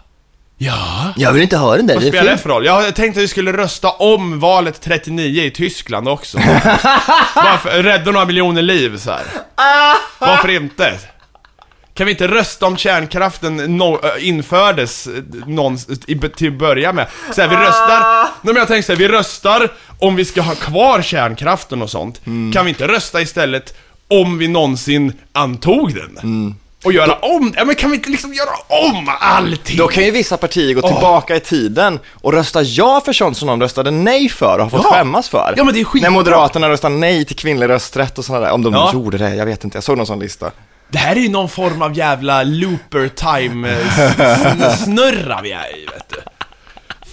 ja. 0.59 1.13
Jag 1.17 1.33
vill 1.33 1.43
inte 1.43 1.57
ha 1.57 1.77
den 1.77 1.87
där, 1.87 1.95
Vad 1.95 2.05
spelar 2.05 2.31
det 2.31 2.39
för 2.39 2.49
roll? 2.49 2.67
Jag 2.67 2.95
tänkte 2.95 3.21
att 3.21 3.25
vi 3.25 3.29
skulle 3.29 3.53
rösta 3.53 3.91
om 3.91 4.41
valet 4.41 4.81
39 4.81 5.43
i 5.43 5.51
Tyskland 5.51 6.09
också. 6.09 6.39
Bara 7.35 7.59
för 7.59 7.79
att 7.79 7.85
rädda 7.85 8.11
några 8.11 8.27
miljoner 8.27 8.63
liv 8.63 8.99
så 8.99 9.11
här. 9.11 9.25
Varför 10.19 10.49
inte? 10.49 10.99
Kan 12.01 12.07
vi 12.07 12.13
inte 12.13 12.29
rösta 12.29 12.67
om 12.67 12.77
kärnkraften 12.77 13.57
no, 13.57 14.01
äh, 14.05 14.29
infördes 14.29 15.07
äh, 15.07 15.13
någon, 15.47 15.79
i, 16.07 16.19
till 16.19 16.49
att 16.49 16.59
börja 16.59 16.93
med? 16.93 17.07
Så 17.35 17.41
här, 17.41 17.49
vi 17.49 17.57
röstar, 17.57 18.23
nej 18.23 18.31
men 18.43 18.57
jag 18.57 18.69
tänkte 18.69 18.87
så 18.87 18.93
här, 18.93 18.99
vi 18.99 19.09
röstar 19.09 19.69
om 19.99 20.17
vi 20.17 20.25
ska 20.25 20.41
ha 20.41 20.55
kvar 20.55 21.03
kärnkraften 21.03 21.83
och 21.83 21.91
sånt. 21.91 22.21
Kan 22.55 22.65
vi 22.65 22.69
inte 22.69 22.89
rösta 22.89 23.21
istället 23.21 23.75
om 24.09 24.39
vi 24.39 24.49
någonsin 24.49 25.13
antog 25.33 25.95
den? 25.95 26.55
Och 26.85 26.93
göra 26.93 27.15
om, 27.15 27.55
ja 27.57 27.65
men 27.65 27.75
kan 27.75 27.91
vi 27.91 27.97
inte 27.97 28.11
liksom 28.11 28.35
göra 28.35 28.51
om 28.69 29.11
allting? 29.21 29.77
Då 29.77 29.89
kan 29.89 30.05
ju 30.05 30.11
vissa 30.11 30.37
partier 30.37 30.75
gå 30.75 30.83
tillbaka 30.89 31.37
i 31.37 31.41
tiden 31.41 31.99
och 32.15 32.33
rösta 32.33 32.63
ja 32.63 33.03
för 33.05 33.13
sånt 33.13 33.37
som 33.37 33.49
de 33.49 33.61
röstade 33.61 33.91
nej 33.91 34.29
för 34.29 34.59
och 34.59 34.63
har 34.63 34.71
fått 34.71 34.81
Ja. 34.85 34.93
skämmas 34.93 35.29
för. 35.29 35.55
Ja, 35.57 35.65
men 35.65 35.75
det 35.75 35.81
är 35.81 35.85
skitbra. 35.85 36.11
När 36.11 36.19
Moderaterna 36.19 36.69
röstade 36.69 36.95
nej 36.95 37.25
till 37.25 37.37
kvinnlig 37.37 37.69
rösträtt 37.69 38.19
och 38.19 38.25
sådana 38.25 38.45
där. 38.47 38.53
Om 38.53 38.63
de 38.63 38.73
Ja. 38.75 38.91
gjorde 38.93 39.19
det, 39.19 39.35
jag 39.35 39.47
vet 39.47 39.65
inte. 39.65 39.77
Jag 39.77 39.85
såg 39.85 39.97
någon 39.97 40.07
sån 40.07 40.19
lista. 40.19 40.51
Det 40.91 40.99
här 40.99 41.17
är 41.17 41.21
ju 41.21 41.29
någon 41.29 41.49
form 41.49 41.83
av 41.83 41.97
jävla 41.97 42.43
looper 42.43 43.09
time 43.09 43.69
eh, 43.69 43.77
vi 45.43 45.53
är 45.53 45.77
i, 45.77 45.87
vet 45.87 46.09
du. 46.09 46.17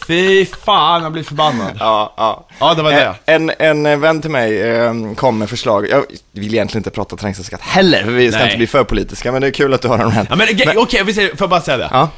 Fy 0.08 0.46
fan, 0.46 1.04
jag 1.04 1.12
blir 1.12 1.24
förbannad. 1.24 1.78
Ja, 1.80 2.13
ja. 2.18 2.48
Ja, 2.60 2.74
det 2.74 2.82
var 2.84 2.92
det. 2.92 3.02
Eh, 3.06 3.13
En, 3.26 3.52
en 3.60 3.86
eh, 3.86 3.98
vän 3.98 4.22
till 4.22 4.32
mig 4.32 4.62
eh, 4.62 4.94
kom 5.16 5.38
med 5.38 5.50
förslag. 5.50 5.90
Jag 5.90 6.06
vill 6.32 6.54
egentligen 6.54 6.80
inte 6.80 6.90
prata 6.90 7.16
trängselskatt 7.16 7.62
heller, 7.62 8.04
för 8.04 8.12
vi 8.12 8.30
ska 8.32 8.38
Nej. 8.40 8.48
inte 8.48 8.58
bli 8.58 8.68
för 8.68 8.84
politiska, 8.84 9.32
men 9.32 9.42
det 9.42 9.48
är 9.48 9.52
kul 9.52 9.74
att 9.74 9.82
du 9.82 9.88
har 9.88 10.00
en 10.00 10.12
rant. 10.12 10.30
Ja 10.30 10.36
men 10.36 10.48
ge- 10.48 10.74
okej, 10.78 11.04
vi 11.04 11.13
säger, 11.13 11.30
får 11.30 11.38
jag 11.40 11.50
bara 11.50 11.62
säga 11.62 11.78
det? 11.78 11.90
Ja. 11.92 12.10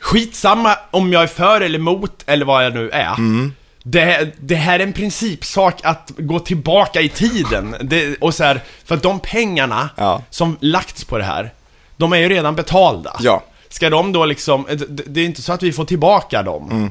Skitsamma 0.00 0.76
om 0.90 1.12
jag 1.12 1.22
är 1.22 1.26
för 1.26 1.60
eller 1.60 1.78
emot, 1.78 2.22
eller 2.26 2.44
vad 2.46 2.64
jag 2.64 2.74
nu 2.74 2.90
är. 2.90 3.14
Mm. 3.14 3.54
Det, 3.90 4.30
det 4.40 4.54
här 4.54 4.78
är 4.78 4.82
en 4.82 4.92
principsak 4.92 5.80
att 5.84 6.12
gå 6.18 6.38
tillbaka 6.38 7.00
i 7.00 7.08
tiden. 7.08 7.76
Det, 7.80 8.16
och 8.20 8.34
så 8.34 8.44
här, 8.44 8.60
för 8.84 8.94
att 8.94 9.02
de 9.02 9.20
pengarna 9.20 9.90
Ja. 9.96 10.22
som 10.30 10.56
lagts 10.60 11.04
på 11.04 11.18
det 11.18 11.24
här, 11.24 11.52
de 11.96 12.12
är 12.12 12.16
ju 12.16 12.28
redan 12.28 12.54
betalda. 12.54 13.16
Ja. 13.20 13.42
Ska 13.68 13.90
de 13.90 14.12
då 14.12 14.24
liksom, 14.26 14.66
det, 14.88 15.02
det 15.06 15.20
är 15.20 15.24
inte 15.24 15.42
så 15.42 15.52
att 15.52 15.62
vi 15.62 15.72
får 15.72 15.84
tillbaka 15.84 16.42
dem. 16.42 16.70
Mm. 16.70 16.90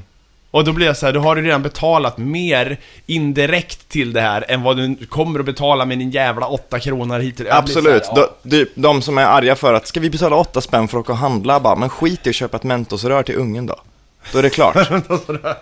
Och 0.51 0.63
då 0.63 0.71
blir 0.73 0.87
det 0.87 0.95
så 0.95 1.05
här, 1.05 1.13
då 1.13 1.19
har 1.19 1.35
du 1.35 1.41
redan 1.41 1.63
betalat 1.63 2.17
mer 2.17 2.77
indirekt 3.05 3.89
till 3.89 4.13
det 4.13 4.21
här 4.21 4.45
än 4.47 4.63
vad 4.63 4.77
du 4.77 4.95
kommer 5.09 5.39
att 5.39 5.45
betala 5.45 5.85
med 5.85 5.99
din 5.99 6.11
jävla 6.11 6.47
8 6.47 6.79
kronor 6.79 7.19
hit. 7.19 7.39
Jag 7.39 7.45
blir 7.45 7.53
Absolut. 7.53 8.05
här, 8.05 8.13
ja. 8.15 8.29
de, 8.43 8.57
de, 8.57 8.67
de 8.75 9.01
som 9.01 9.17
är 9.17 9.25
arga 9.25 9.55
för 9.55 9.73
att, 9.73 9.87
ska 9.87 9.99
vi 9.99 10.09
betala 10.09 10.35
åtta 10.35 10.61
spänn 10.61 10.87
för 10.87 10.97
att 10.97 11.01
åka 11.03 11.11
och 11.11 11.17
handla? 11.17 11.59
Bara, 11.59 11.75
men 11.75 11.89
skit 11.89 12.27
i 12.27 12.29
att 12.29 12.35
köpa 12.35 12.57
ett 12.57 12.63
mentosrör 12.63 13.23
till 13.23 13.35
ungen 13.35 13.65
då. 13.65 13.75
Då 14.31 14.37
är 14.39 14.43
det 14.43 14.49
klart. 14.49 14.75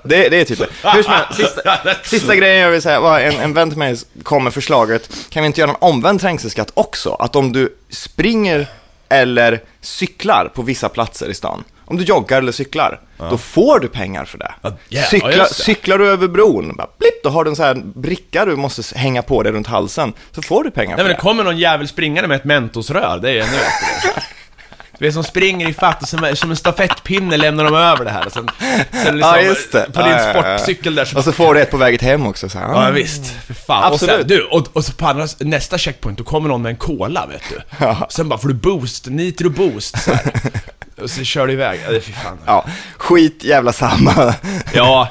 det, 0.04 0.30
det 0.30 0.38
är 0.42 0.46
typ 0.46 0.60
det. 0.60 0.90
Hur 0.90 1.04
som 1.04 1.14
helst, 1.14 1.36
sista, 1.36 1.78
sista 2.04 2.36
grejen 2.36 2.62
jag 2.62 2.72
vill 2.72 2.82
säga 2.82 3.00
var 3.00 3.20
en, 3.20 3.40
en 3.40 3.54
vän 3.54 3.70
till 3.70 3.80
mig 3.80 3.98
kom 4.24 4.44
med 4.44 4.54
förslaget, 4.54 5.10
kan 5.30 5.44
vi 5.44 5.48
inte 5.48 5.62
göra 5.62 5.72
en 5.72 5.78
omvänd 5.80 6.22
trängselskatt 6.22 6.72
också? 6.74 7.14
Att 7.20 7.36
om 7.36 7.52
du 7.52 7.76
springer 7.90 8.68
eller 9.10 9.62
cyklar 9.82 10.52
på 10.56 10.62
vissa 10.62 10.90
platser 10.90 11.30
i 11.30 11.34
stan, 11.34 11.64
om 11.86 11.98
du 11.98 12.04
joggar 12.04 12.38
eller 12.38 12.52
cyklar, 12.52 13.00
då 13.18 13.38
får 13.38 13.80
du 13.80 13.88
pengar 13.88 14.26
för 14.26 14.38
det. 14.38 14.54
Ja, 14.62 14.74
ja, 14.90 15.02
Cykla, 15.04 15.30
det. 15.30 15.54
cyklar 15.54 15.98
du 15.98 16.08
över 16.10 16.28
bron, 16.28 16.76
bara, 16.76 16.88
blipp, 17.00 17.24
då 17.24 17.30
har 17.30 17.44
du 17.44 17.50
en 17.50 17.56
sån 17.56 17.66
här 17.66 17.76
bricka 17.96 18.46
du 18.46 18.56
måste 18.56 18.98
hänga 18.98 19.22
på 19.22 19.44
dig 19.44 19.52
runt 19.52 19.68
halsen, 19.68 20.14
så 20.32 20.42
får 20.42 20.64
du 20.64 20.72
pengar 20.72 20.88
Nej 20.90 20.98
för 20.98 21.04
men 21.04 21.10
det 21.10 21.18
det. 21.18 21.22
kommer 21.22 21.44
någon 21.44 21.58
jävel 21.58 21.88
springande 21.88 22.28
med 22.28 22.36
ett 22.36 22.44
mentosrör, 22.44 23.20
det 23.22 23.30
är 23.30 23.34
ännu 23.36 23.52
bättre. 23.52 24.22
Du 25.00 25.06
vet 25.06 25.14
som 25.14 25.24
springer 25.24 25.70
i 25.70 25.74
fatt 25.74 26.02
och 26.02 26.08
som, 26.08 26.36
som 26.36 26.50
en 26.52 26.56
stafettpinne 26.58 27.38
lämnar 27.38 27.64
de 27.64 27.76
över 27.76 28.06
det 28.06 28.12
här. 28.12 28.26
Och 28.26 28.32
sen, 28.32 28.50
sen 28.92 29.18
liksom, 29.18 29.20
Ja, 29.20 29.42
just 29.42 29.72
det. 29.72 29.88
På 29.94 30.02
din 30.02 30.12
Ja, 30.12 30.20
ja, 30.34 30.34
ja. 30.50 30.58
sportcykel 30.58 30.96
där 30.96 31.06
så 31.06 31.18
Och 31.18 31.24
så 31.24 31.32
får 31.32 31.54
du 31.54 31.62
ett 31.62 31.72
på 31.72 31.78
väget 31.78 32.02
hem 32.02 32.28
också. 32.28 32.50
Så 32.50 32.60
här. 32.60 32.68
Ja 32.86 32.92
visst, 32.92 33.26
för 33.48 33.54
fan. 33.54 33.92
Och, 33.94 34.00
sen, 34.00 34.10
Absolut. 34.10 34.28
du, 34.28 34.42
och, 34.44 34.68
och 34.74 34.86
så 34.86 34.94
på 34.94 35.08
andra, 35.08 35.28
nästa 35.40 35.78
checkpoint, 35.78 36.18
då 36.18 36.24
kommer 36.24 36.50
någon 36.50 36.62
med 36.62 36.70
en 36.70 36.76
cola 36.76 37.26
vet 37.26 37.44
du. 37.50 37.86
Sen 38.10 38.30
bara 38.30 38.40
får 38.40 38.48
du 38.48 38.54
boost, 38.54 39.08
nitro 39.08 39.50
boost 39.50 40.04
så 40.04 40.14
här. 40.14 40.32
Och 41.02 41.10
så 41.10 41.24
kör 41.24 41.48
du 41.48 41.54
iväg, 41.54 41.80
ja 41.86 42.00
fy 42.02 42.12
fan. 42.12 42.38
Ja, 42.46 42.66
skit 42.98 43.44
jävla 43.44 43.74
samma. 43.74 44.34
Ja, 44.74 45.10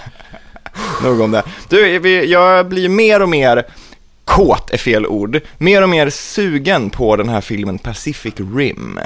Nog 1.02 1.20
om 1.20 1.30
det. 1.30 1.42
Du, 1.68 1.98
jag 2.24 2.68
blir 2.68 2.88
mer 2.88 3.22
och 3.22 3.28
mer 3.28 3.64
kåt 4.24 4.70
är 4.70 4.78
fel 4.78 5.06
ord. 5.06 5.40
Mer 5.58 5.82
och 5.82 5.88
mer 5.88 6.10
sugen 6.10 6.90
på 6.90 7.16
den 7.16 7.28
här 7.28 7.40
filmen 7.40 7.78
Pacific 7.78 8.34
Rim. 8.56 9.00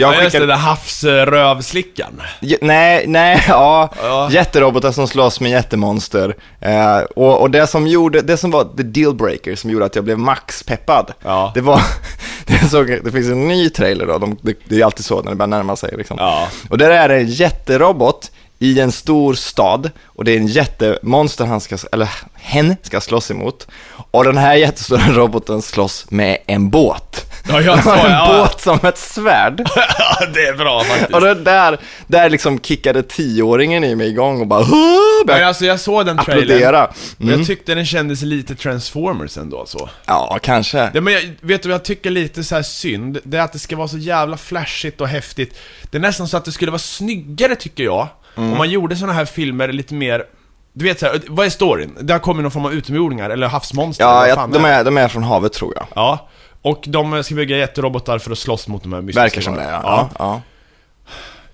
Jag 0.00 0.14
ja 0.14 0.22
just 0.22 0.32
det, 0.32 0.38
skickade, 0.38 0.46
där 0.52 0.56
havsrövslickan. 0.56 2.22
J- 2.40 2.58
nej, 2.60 3.04
nej, 3.06 3.44
ja, 3.48 3.88
Ja. 4.02 4.28
jätterobotar 4.30 4.92
som 4.92 5.08
slåss 5.08 5.40
med 5.40 5.50
jättemonster. 5.50 6.36
Eh, 6.60 6.98
och, 7.16 7.40
och 7.40 7.50
det 7.50 7.66
som 7.66 7.86
gjorde, 7.86 8.20
det 8.22 8.36
som 8.36 8.50
var 8.50 8.64
the 8.76 8.82
dealbreaker 8.82 9.56
som 9.56 9.70
gjorde 9.70 9.84
att 9.84 9.94
jag 9.94 10.04
blev 10.04 10.18
max 10.18 10.62
peppad, 10.62 11.12
Ja. 11.24 11.52
det 11.54 11.60
var, 11.60 11.80
det, 12.46 12.68
såg, 12.70 12.86
det 13.04 13.12
finns 13.12 13.26
en 13.28 13.48
ny 13.48 13.70
trailer 13.70 14.06
då, 14.06 14.18
de, 14.18 14.36
det, 14.42 14.54
det 14.64 14.80
är 14.80 14.84
alltid 14.84 15.04
så 15.04 15.22
när 15.22 15.30
det 15.30 15.36
börjar 15.36 15.48
närma 15.48 15.76
sig 15.76 15.94
liksom. 15.96 16.16
Ja. 16.20 16.48
Och 16.70 16.78
där 16.78 16.90
är 16.90 17.08
det 17.08 17.16
en 17.16 17.26
jätterobot 17.28 18.30
i 18.58 18.80
en 18.80 18.92
stor 18.92 19.34
stad 19.34 19.90
och 20.04 20.24
det 20.24 20.32
är 20.32 20.36
en 20.36 20.46
jättemonster 20.46 21.44
han 21.44 21.60
ska, 21.60 21.78
eller 21.92 22.08
hen 22.34 22.76
ska 22.82 23.00
slåss 23.00 23.30
emot. 23.30 23.66
Och 24.10 24.24
den 24.24 24.36
här 24.36 24.54
jättestora 24.54 25.02
roboten 25.12 25.62
slåss 25.62 26.06
med 26.10 26.38
en 26.46 26.70
båt. 26.70 27.24
Ja, 27.48 27.60
jag 27.60 27.84
sa 27.84 27.96
en 28.06 28.12
ja. 28.12 28.38
båt 28.38 28.60
som 28.60 28.78
ett 28.82 28.98
svärd. 28.98 29.68
Ja, 29.98 30.26
det 30.34 30.46
är 30.46 30.56
bra 30.56 30.84
faktiskt. 30.84 31.14
Och 31.14 31.20
det 31.20 31.34
där, 31.34 31.78
där 32.06 32.30
liksom 32.30 32.60
kickade 32.60 33.02
tioåringen 33.02 33.84
i 33.84 33.94
mig 33.94 34.08
igång 34.08 34.40
och 34.40 34.46
bara! 34.46 34.66
Men 35.26 35.44
alltså 35.44 35.64
jag 35.64 35.80
såg 35.80 36.06
den 36.06 36.18
trailern, 36.18 36.86
Mm. 37.20 37.38
jag 37.38 37.46
tyckte 37.46 37.74
den 37.74 37.86
kändes 37.86 38.22
lite 38.22 38.54
Transformers 38.54 39.36
ändå 39.38 39.66
så. 39.66 39.88
Ja, 40.06 40.38
kanske. 40.42 40.90
Ja, 40.94 41.00
men 41.00 41.12
jag, 41.14 41.22
vet 41.40 41.62
du 41.62 41.68
vad 41.68 41.74
jag 41.74 41.84
tycker 41.84 42.10
lite 42.10 42.44
så 42.44 42.54
här 42.54 42.62
synd? 42.62 43.18
Det 43.24 43.36
är 43.38 43.42
att 43.42 43.52
det 43.52 43.58
ska 43.58 43.76
vara 43.76 43.88
så 43.88 43.98
jävla 43.98 44.36
flashigt 44.36 45.00
och 45.00 45.08
häftigt. 45.08 45.58
Det 45.90 45.96
är 45.96 46.00
nästan 46.02 46.28
så 46.28 46.36
att 46.36 46.44
det 46.44 46.52
skulle 46.52 46.70
vara 46.70 46.78
snyggare 46.78 47.56
tycker 47.56 47.84
jag, 47.84 48.08
Mm. 48.38 48.52
om 48.52 48.58
man 48.58 48.70
gjorde 48.70 48.96
såna 48.96 49.12
här 49.12 49.24
filmer 49.24 49.72
lite 49.72 49.94
mer 49.94 50.24
du 50.72 50.84
vet 50.84 51.00
såhär, 51.00 51.20
vad 51.28 51.46
är 51.46 51.50
storyn? 51.50 51.96
Det 52.00 52.12
har 52.12 52.20
kommit 52.20 52.42
någon 52.42 52.50
form 52.50 52.64
av 52.64 52.72
utomjordingar, 52.72 53.30
eller 53.30 53.48
havsmonster, 53.48 54.04
eller 54.04 54.14
Ja, 54.14 54.20
vad 54.20 54.28
jag, 54.28 54.36
fan 54.36 54.50
de, 54.50 54.62
det 54.62 54.68
är, 54.68 54.84
de 54.84 54.98
är 54.98 55.08
från 55.08 55.22
havet 55.22 55.52
tror 55.52 55.72
jag. 55.76 55.86
Ja, 55.94 56.28
och 56.62 56.84
de 56.86 57.24
ska 57.24 57.34
bygga 57.34 57.56
jätterobotar 57.56 58.18
för 58.18 58.32
att 58.32 58.38
slåss 58.38 58.68
mot 58.68 58.82
de 58.82 58.92
här 58.92 59.00
mystiska 59.00 59.22
Verkar 59.22 59.40
som 59.40 59.54
det, 59.54 59.62
ja. 59.62 59.80
ja. 59.84 60.10
ja. 60.18 60.40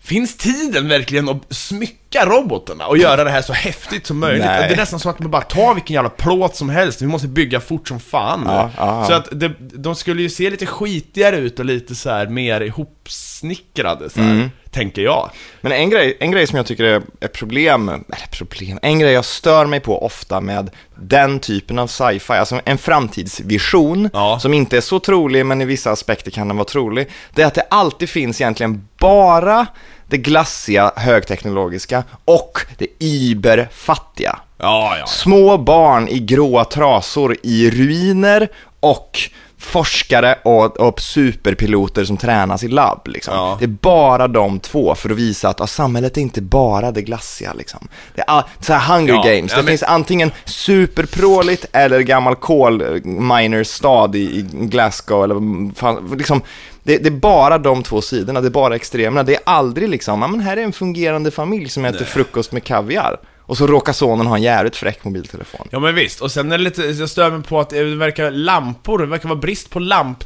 Finns 0.05 0.37
tiden 0.37 0.89
verkligen 0.89 1.29
att 1.29 1.37
smycka 1.55 2.27
robotarna 2.27 2.87
och 2.87 2.99
göra 2.99 3.25
det 3.25 3.31
här 3.31 3.43
så 3.43 3.53
häftigt 3.53 4.07
som 4.07 4.19
möjligt? 4.19 4.45
Nej. 4.45 4.69
Det 4.69 4.75
är 4.75 4.77
nästan 4.77 5.01
så 5.01 5.09
att 5.09 5.19
man 5.19 5.31
bara 5.31 5.43
tar 5.43 5.75
vilken 5.75 5.95
jävla 5.95 6.11
plåt 6.11 6.57
som 6.57 6.69
helst, 6.69 7.03
vi 7.03 7.07
måste 7.07 7.29
bygga 7.29 7.61
fort 7.61 7.89
som 7.89 8.01
fan. 8.01 8.69
Ja. 8.77 9.05
Så 9.09 9.13
att 9.13 9.29
det, 9.33 9.53
de 9.59 9.95
skulle 9.95 10.23
ju 10.23 10.31
se 10.31 10.51
lite 10.51 10.67
skitigare 10.67 11.37
ut 11.37 11.59
och 11.59 11.65
lite 11.65 11.95
så 11.95 12.11
här 12.11 12.27
mer 12.27 12.61
ihopsnickrade 12.61 14.11
så 14.11 14.21
här, 14.21 14.31
Mm. 14.31 14.51
tänker 14.71 15.03
jag. 15.03 15.31
Men 15.61 15.73
en 15.73 15.91
grej, 15.91 16.17
en 16.21 16.31
grej 16.31 16.47
som 16.47 16.57
jag 16.57 16.67
tycker 16.67 16.85
är, 16.85 17.03
är 17.21 17.29
problem, 17.29 17.89
eller 17.89 18.27
problem, 18.33 18.79
en 18.83 18.99
grej 18.99 19.13
jag 19.13 19.25
stör 19.25 19.67
mig 19.67 19.81
på 19.81 20.05
ofta 20.07 20.41
med 20.41 20.71
den 20.97 21.41
typen 21.41 21.79
av 21.79 21.87
sci-fi, 21.87 22.33
alltså 22.33 22.61
en 22.65 22.79
framtidsvision 22.79 24.11
Ja. 24.13 24.39
som 24.41 24.55
inte 24.55 24.77
är 24.77 24.81
så 24.81 24.99
trolig 24.99 25.47
men 25.47 25.61
i 25.61 25.65
vissa 25.65 25.91
aspekter 25.91 26.31
kan 26.31 26.49
den 26.49 26.57
vara 26.57 26.69
trolig, 26.69 27.09
det 27.35 27.43
är 27.43 27.47
att 27.47 27.55
det 27.55 27.67
alltid 27.71 28.09
finns 28.09 28.41
egentligen 28.41 28.89
bara 28.99 29.67
det 30.09 30.17
glassiga, 30.19 30.93
högteknologiska 30.97 32.05
och 32.25 32.59
det 32.79 32.87
iberfattiga. 32.99 34.39
Ja, 34.59 34.97
ja. 34.99 35.07
Små 35.07 35.59
barn 35.59 36.09
i 36.09 36.19
gråa 36.19 36.65
trasor 36.65 37.37
i 37.43 37.71
ruiner 37.71 38.49
och 38.81 39.19
forskare 39.59 40.39
och, 40.43 40.81
och 40.81 41.01
superpiloter 41.01 42.05
som 42.05 42.17
tränas 42.17 42.65
i 42.65 42.69
labb. 42.69 43.07
Liksom. 43.09 43.35
Ja. 43.35 43.57
Det 43.59 43.65
är 43.65 43.69
bara 43.69 44.29
de 44.29 44.61
två 44.61 44.95
för 44.95 45.11
att 45.11 45.17
visa 45.17 45.49
att 45.49 45.61
ah, 45.61 45.67
samhället 45.67 46.17
är 46.17 46.21
inte 46.21 46.43
bara 46.43 46.91
det 46.93 47.03
glassiga. 47.03 47.53
Liksom. 47.53 47.89
Det 48.15 48.21
är 48.21 48.25
ah, 48.39 48.43
så 48.61 48.73
här 48.73 48.97
Hunger 48.97 49.13
Ja, 49.15 49.23
Games, 49.23 49.51
ja, 49.53 49.57
det 49.57 49.63
men- 49.63 49.67
finns 49.73 49.83
antingen 49.83 50.33
superpråligt 50.45 51.67
eller 51.73 52.01
gammal 52.01 52.35
kol 52.37 53.01
miners 53.05 53.67
stad 53.69 54.17
i, 54.17 54.19
i 54.19 54.47
Glasgow 54.53 55.25
eller 55.25 55.75
fan, 55.75 56.15
liksom, 56.19 56.43
det, 56.85 56.99
det 56.99 57.09
är 57.09 57.11
bara 57.11 57.59
de 57.59 57.83
två 57.83 58.01
sidorna, 58.03 58.41
det 58.41 58.49
är 58.49 58.51
bara 58.51 58.77
extremerna. 58.77 59.23
Det 59.23 59.35
är 59.35 59.41
aldrig 59.47 59.89
liksom, 59.89 60.23
ja 60.23 60.29
men 60.29 60.41
här 60.41 60.57
är 60.57 60.63
en 60.63 60.73
fungerande 60.73 61.31
familj 61.31 61.69
som 61.69 61.85
äter 61.85 62.05
frukost 62.05 62.53
med 62.53 62.65
kaviar. 62.65 63.17
Och 63.47 63.57
så 63.57 63.67
råkar 63.67 63.93
sonen 63.93 64.27
ha 64.27 64.37
en 64.37 64.43
jävligt 64.43 64.77
fräck 64.77 65.05
mobiltelefon. 65.05 65.69
Ja 65.71 65.79
men 65.79 65.95
visst, 65.95 66.21
och 66.21 66.31
sen 66.31 66.53
är 66.53 66.59
det 66.59 66.65
lite, 66.65 66.83
jag 66.83 67.09
stör 67.09 67.31
mig 67.31 67.43
på 67.43 67.61
att 67.61 67.71
det 67.71 67.85
verkar 67.85 68.31
lampor, 68.31 68.99
det 68.99 69.07
verkar 69.07 69.29
vara 69.29 69.39
brist 69.39 69.71
på 69.71 69.79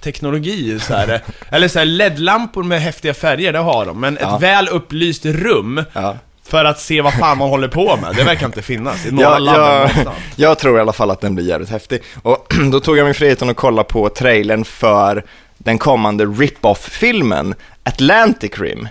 lampteknologi 0.03 0.79
så 0.81 0.95
här. 0.95 1.21
Eller 1.51 1.69
så 1.69 1.79
här 1.79 1.87
LED-lampor 1.87 2.63
med 2.63 2.81
häftiga 2.83 3.15
färger, 3.15 3.53
det 3.53 3.59
har 3.59 3.87
de, 3.87 4.01
men 4.01 4.19
Ja. 4.21 4.37
ett 4.37 4.43
väl 4.43 4.69
upplyst 4.69 5.27
rum 5.27 5.83
Ja. 5.93 6.17
för 6.49 6.65
att 6.65 6.81
se 6.81 7.01
vad 7.01 7.15
fan 7.15 7.39
man 7.39 7.49
håller 7.49 7.69
på 7.69 7.97
med, 8.03 8.17
det 8.17 8.25
verkar 8.25 8.47
inte 8.47 8.63
finnas 8.63 9.07
i 9.07 9.11
några 9.11 9.39
labb 9.39 9.91
jag, 10.05 10.15
jag 10.37 10.59
tror 10.59 10.79
i 10.79 10.81
alla 10.81 10.93
fall 10.93 11.11
att 11.11 11.21
den 11.21 11.35
blir 11.35 11.45
jävligt 11.49 11.71
häftig. 11.71 12.03
Och 12.23 12.55
då 12.73 12.81
tog 12.81 12.97
jag 12.99 13.05
mig 13.05 13.15
friheten 13.15 13.51
att 13.51 13.57
kolla 13.57 13.85
på 13.85 14.09
trailern 14.09 14.65
för 14.65 15.25
den 15.59 15.79
kommande 15.79 16.27
rip-off-filmen 16.27 17.55
Atlantic 17.83 18.59
Rim. 18.59 18.89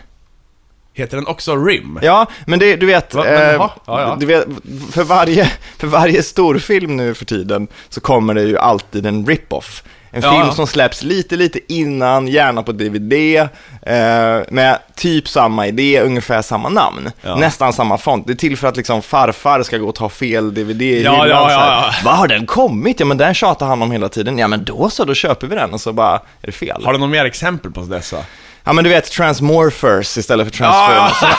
Heter 0.94 1.18
den 1.18 1.28
också 1.28 1.56
RIM? 1.56 2.00
Ja, 2.02 2.28
men 2.46 2.60
det, 2.60 2.76
du 2.76 2.86
vet, 2.86 3.14
Va, 3.14 3.24
men, 3.24 3.34
eh, 3.34 3.40
jaha, 3.40 3.72
ja, 3.86 4.02
ja. 4.02 4.18
du 4.20 4.26
vet 4.26 4.46
för, 4.92 5.04
varje, 5.04 5.52
för 5.78 5.88
varje 5.88 6.24
storfilm 6.24 6.98
nu 6.98 7.14
för 7.14 7.26
tiden 7.26 7.68
så 7.90 8.02
kommer 8.02 8.34
det 8.34 8.44
ju 8.44 8.58
alltid 8.58 9.06
en 9.06 9.28
rip-off. 9.28 9.84
En 10.12 10.22
Ja, 10.24 10.32
film 10.32 10.46
ja. 10.46 10.52
som 10.54 10.68
släpps 10.68 11.04
lite, 11.04 11.36
lite 11.36 11.74
innan, 11.74 12.28
gärna 12.28 12.64
på 12.64 12.72
DVD, 12.72 13.14
eh, 13.82 14.42
med 14.50 14.78
typ 14.96 15.28
samma 15.28 15.68
idé, 15.68 16.02
ungefär 16.02 16.42
samma 16.42 16.70
namn. 16.70 17.12
Ja. 17.22 17.36
Nästan 17.36 17.74
samma 17.74 17.98
font. 17.98 18.28
Det 18.28 18.34
är 18.34 18.36
till 18.36 18.58
för 18.58 18.68
att 18.68 18.78
liksom 18.78 19.02
farfar 19.02 19.64
ska 19.64 19.78
gå 19.78 19.88
och 19.90 19.96
ta 19.96 20.10
fel 20.10 20.54
DVD 20.54 20.82
i 20.82 21.04
Ja, 21.04 21.12
hyllan. 21.12 21.30
ja, 21.30 21.52
ja, 21.52 21.84
ja. 21.88 21.94
Vad 22.06 22.14
har 22.18 22.28
den 22.28 22.46
kommit? 22.46 23.00
Ja, 23.00 23.06
men 23.06 23.18
den 23.18 23.34
tjatar 23.34 23.66
han 23.68 23.82
om 23.82 23.92
hela 23.92 24.10
tiden. 24.10 24.38
Ja, 24.38 24.48
men 24.48 24.66
då 24.66 24.90
så, 24.90 25.06
då 25.06 25.14
köper 25.14 25.48
vi 25.48 25.56
den 25.56 25.74
och 25.74 25.82
så 25.82 25.94
bara, 25.94 26.14
är 26.16 26.46
det 26.46 26.52
fel? 26.52 26.86
Har 26.86 26.94
du 26.94 27.00
några 27.00 27.12
mer 27.12 27.26
exempel 27.26 27.72
på 27.72 27.82
dessa? 27.82 28.18
Ja, 28.68 28.74
men 28.74 28.84
du 28.84 28.90
vet, 28.90 29.12
Transmorphers 29.12 30.18
istället 30.18 30.48
för 30.48 30.58
Transformers. 30.58 31.38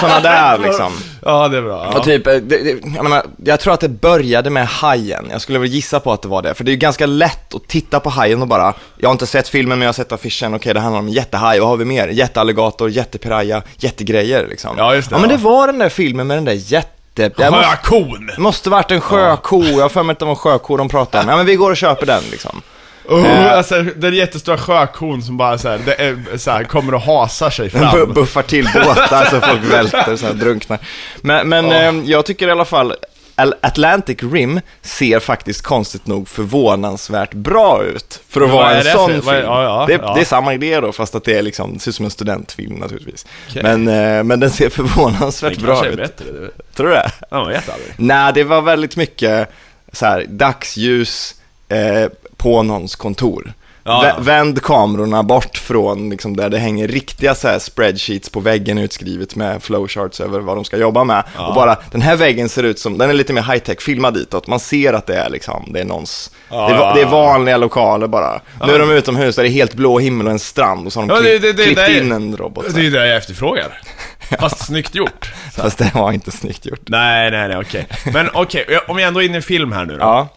Sådana 0.00 0.20
där 0.20 0.58
liksom. 0.68 0.92
Ja, 1.24 1.48
det 1.48 1.56
är 1.58 1.62
bra. 1.62 1.88
Ja. 1.92 1.98
Och 1.98 2.04
typ, 2.04 2.26
eh, 2.26 2.32
det, 2.32 2.40
det, 2.40 2.70
jag, 2.94 3.02
menar, 3.02 3.26
jag 3.44 3.60
tror 3.60 3.74
att 3.74 3.80
det 3.80 3.88
började 3.88 4.50
med 4.50 4.66
hajen. 4.66 5.26
Jag 5.30 5.40
skulle 5.40 5.58
väl 5.58 5.68
gissa 5.68 6.00
på 6.00 6.12
att 6.12 6.22
det 6.22 6.28
var 6.28 6.42
det. 6.42 6.54
För 6.54 6.64
det 6.64 6.70
är 6.70 6.72
ju 6.72 6.78
ganska 6.78 7.06
lätt 7.06 7.54
att 7.54 7.68
titta 7.68 8.00
på 8.00 8.10
hajen 8.10 8.42
och 8.42 8.48
bara, 8.48 8.74
jag 8.98 9.08
har 9.08 9.12
inte 9.12 9.26
sett 9.26 9.48
filmen 9.48 9.78
men 9.78 9.86
jag 9.86 9.88
har 9.88 9.92
sett 9.92 10.12
affischen, 10.12 10.54
okej 10.54 10.74
det 10.74 10.80
handlar 10.80 10.98
om 10.98 11.08
jättehaj, 11.08 11.60
vad 11.60 11.68
har 11.68 11.76
vi 11.76 11.84
mer? 11.84 12.08
Jättealligator, 12.08 12.90
jättepiraja, 12.90 13.62
jättegrejer 13.76 14.46
liksom. 14.46 14.74
Ja, 14.78 14.94
just 14.94 15.10
det, 15.10 15.16
Ja, 15.16 15.20
men 15.20 15.28
det 15.28 15.36
var 15.36 15.66
den 15.66 15.78
där 15.78 15.88
filmen 15.88 16.26
med 16.26 16.36
den 16.36 16.44
där 16.44 16.52
jätte... 16.52 16.88
Det 17.14 17.50
måste, 17.50 17.66
Sjökon! 17.66 18.26
det 18.26 18.42
måste 18.42 18.70
varit 18.70 18.90
en 18.90 19.00
sjöko, 19.00 19.64
jag 19.64 19.82
har 19.82 19.88
för 19.88 20.02
mig 20.02 20.12
att 20.12 20.18
det 20.18 20.24
var 20.24 20.32
en 20.32 20.36
sjöko 20.36 20.76
de 20.76 20.88
pratade 20.88 21.24
om. 21.24 21.30
Ja 21.30 21.36
men 21.36 21.46
vi 21.46 21.56
går 21.56 21.70
och 21.70 21.76
köper 21.76 22.06
den 22.06 22.22
liksom. 22.30 22.62
Oh, 23.08 23.52
alltså, 23.52 23.82
den 23.82 24.14
jättestora 24.14 24.58
sjökon 24.58 25.22
som 25.22 25.36
bara 25.36 25.58
så 25.58 25.68
här, 25.68 25.80
är, 25.98 26.36
så 26.38 26.50
här, 26.50 26.64
kommer 26.64 26.94
och 26.94 27.00
hasar 27.00 27.50
sig 27.50 27.70
fram. 27.70 28.12
buffar 28.12 28.42
till 28.42 28.64
båtar 28.74 29.24
så 29.24 29.40
folk 29.40 29.62
välter 29.72 30.16
så 30.16 30.26
här, 30.26 30.32
drunknar. 30.34 30.78
Men, 31.20 31.48
men 31.48 31.64
Ja. 31.70 31.74
eh, 31.82 31.94
jag 32.04 32.26
tycker 32.26 32.48
i 32.48 32.50
alla 32.50 32.64
fall 32.64 32.94
Al- 33.36 33.54
Atlantic 33.60 34.18
Rim 34.22 34.60
ser 34.82 35.20
faktiskt 35.20 35.62
konstigt 35.62 36.06
nog 36.06 36.28
förvånansvärt 36.28 37.34
bra 37.34 37.82
ut 37.84 38.20
för 38.28 38.40
att 38.40 38.50
vara 38.50 38.74
en 38.74 38.84
sån 38.96 39.10
film. 39.10 39.28
är- 39.28 39.42
ja, 39.42 39.62
ja, 39.62 39.84
det, 39.86 39.92
ja. 40.02 40.14
det 40.14 40.20
är 40.20 40.24
samma 40.24 40.54
idé 40.54 40.80
då, 40.80 40.92
fast 40.92 41.14
att 41.14 41.24
det 41.24 41.38
är 41.38 41.42
liksom, 41.42 41.74
det 41.74 41.80
ser 41.80 41.88
ut 41.90 41.94
som 41.94 42.04
en 42.04 42.10
studentfilm 42.10 42.74
naturligtvis. 42.74 43.26
Okej. 43.50 43.62
Men, 43.62 43.88
eh, 43.88 44.24
men 44.24 44.40
den 44.40 44.50
ser 44.50 44.68
förvånansvärt 44.68 45.54
Den 45.54 45.62
bra 45.64 45.86
ut. 45.86 45.96
bättre. 45.96 46.24
det- 46.24 46.74
Tror 46.76 46.86
du 46.86 46.92
det? 46.92 47.10
Ja, 47.30 47.38
man 47.38 47.48
vet 47.48 47.68
aldrig. 47.68 47.92
Nej, 47.96 48.32
det 48.34 48.44
var 48.44 48.60
väldigt 48.62 48.96
mycket 48.96 49.48
så 49.92 50.06
här, 50.06 50.24
dagsljus 50.28 51.34
eh, 51.68 52.10
på 52.44 52.62
någons 52.62 52.96
kontor. 52.96 53.52
Ja, 53.86 54.02
Vä- 54.04 54.08
ja. 54.08 54.22
Vänd 54.22 54.62
kamerorna 54.62 55.22
bort 55.22 55.56
från 55.58 56.10
liksom, 56.10 56.36
där 56.36 56.50
det 56.50 56.58
hänger 56.58 56.88
riktiga 56.88 57.34
så 57.34 57.48
här, 57.48 57.58
spreadsheets 57.58 58.28
på 58.30 58.40
väggen 58.40 58.78
utskrivet 58.78 59.36
med 59.36 59.62
flowcharts 59.62 60.20
över 60.20 60.40
vad 60.40 60.56
de 60.56 60.64
ska 60.64 60.76
jobba 60.76 61.04
med. 61.04 61.24
Ja. 61.36 61.48
Och 61.48 61.54
bara, 61.54 61.76
den 61.92 62.02
här 62.02 62.16
väggen 62.16 62.48
ser 62.48 62.62
ut 62.62 62.78
som, 62.78 62.98
den 62.98 63.10
är 63.10 63.14
lite 63.14 63.32
mer 63.32 63.42
high-tech, 63.42 63.80
filmad 63.80 64.14
ditåt. 64.14 64.46
Man 64.46 64.60
ser 64.60 64.92
att 64.92 65.06
det 65.06 65.16
är 65.16 65.30
liksom, 65.30 65.66
det 65.72 65.80
är 65.80 65.84
någons, 65.84 66.30
det, 66.48 66.54
är, 66.56 66.94
det 66.94 67.00
är 67.00 67.06
vanliga 67.06 67.56
lokaler 67.56 68.06
bara. 68.06 68.40
Nu 68.66 68.72
är 68.74 68.78
de 68.78 68.90
utomhus 68.90 69.36
där 69.36 69.42
det 69.42 69.48
är 69.48 69.52
helt 69.52 69.74
blå 69.74 69.98
himmel 69.98 70.26
och 70.26 70.32
en 70.32 70.38
strand 70.38 70.86
och 70.86 70.92
så 70.92 71.00
har 71.00 71.06
de 71.06 71.20
klipp, 71.20 71.42
det- 71.42 71.52
det- 71.52 71.64
klippt 71.64 71.88
in 72.02 72.12
en 72.12 72.36
robot. 72.36 72.64
så 72.66 72.72
Det 72.76 72.86
är 72.86 72.90
det 72.90 73.06
jag 73.08 73.16
efterfrågar. 73.16 73.80
Fast 74.40 74.66
snyggt 74.66 74.94
gjort. 74.94 75.32
Fast 75.56 75.78
det 75.78 75.90
var 75.94 76.12
inte 76.12 76.30
snyggt 76.30 76.66
gjort. 76.66 76.88
Nej, 76.88 77.30
nej, 77.30 77.48
nej, 77.48 77.56
okej. 77.56 77.86
Men 78.12 78.28
okej, 78.34 78.66
om 78.88 78.98
jag 78.98 79.08
ändå 79.08 79.22
är 79.22 79.26
inne 79.26 79.38
i 79.38 79.42
film 79.42 79.72
här 79.72 79.84
nu 79.84 79.92
då. 79.92 80.00
Ja, 80.00 80.28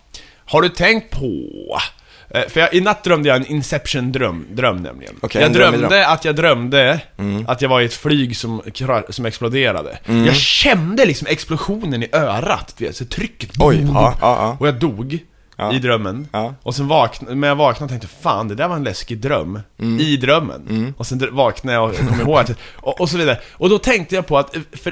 Har 0.46 0.62
du 0.62 0.70
tänkt 0.70 1.10
på... 1.20 1.32
eh, 2.30 2.42
För 2.48 2.60
jag, 2.60 2.74
i 2.74 2.82
natt 2.82 3.04
drömde 3.04 3.30
jag 3.30 3.38
en 3.38 3.46
Inception-dröm, 3.46 4.46
dröm 4.50 4.78
nämligen. 4.78 5.16
Okej, 5.22 5.42
jag 5.42 5.54
drömde 5.54 5.78
dröm. 5.78 5.92
Mm. 5.92 6.12
att 6.12 6.26
jag 6.26 6.36
drömde 6.36 7.00
att 7.48 7.62
jag 7.62 7.70
var 7.70 7.82
i 7.82 7.86
ett 7.86 7.94
flyg 7.94 8.38
som, 8.38 8.62
som 9.10 9.26
exploderade. 9.26 10.00
Jag 10.06 10.36
kände 10.36 11.06
liksom 11.06 11.28
explosionen 11.28 12.04
i 12.04 12.10
örat, 12.12 12.76
vet, 12.78 12.96
så 12.96 13.06
trycket. 13.06 13.50
oj, 13.60 13.86
ja, 13.94 14.18
ja, 14.22 14.38
ja. 14.42 14.58
Och 14.60 14.68
jag 14.68 14.76
dog 14.76 15.20
i 15.74 15.80
drömmen. 15.80 16.28
Och 16.64 16.76
sen 16.76 16.88
vaknade, 16.88 17.36
men 17.36 17.48
jag 17.48 17.56
vaknade 17.56 17.84
och 17.84 17.90
tänkte 17.90 18.08
fan 18.22 18.48
det 18.48 18.56
där 18.56 18.68
var 18.68 18.76
en 18.76 18.84
läskig 18.84 19.18
dröm. 19.18 19.60
Mm. 19.80 20.00
I 20.00 20.18
drömmen. 20.18 20.94
Och 20.98 21.08
sen 21.08 21.30
vaknade 21.32 21.78
jag 21.78 21.90
och 21.90 21.96
kom 21.96 22.22
ihåg 22.22 22.38
att, 22.38 22.52
och, 22.76 23.02
och 23.02 23.10
så 23.10 23.18
vidare. 23.18 23.40
Och 23.52 23.70
då 23.70 23.80
tänkte 23.80 24.16
jag 24.16 24.28
på 24.28 24.38
att, 24.38 24.56
eh, 24.56 24.62
för, 24.72 24.90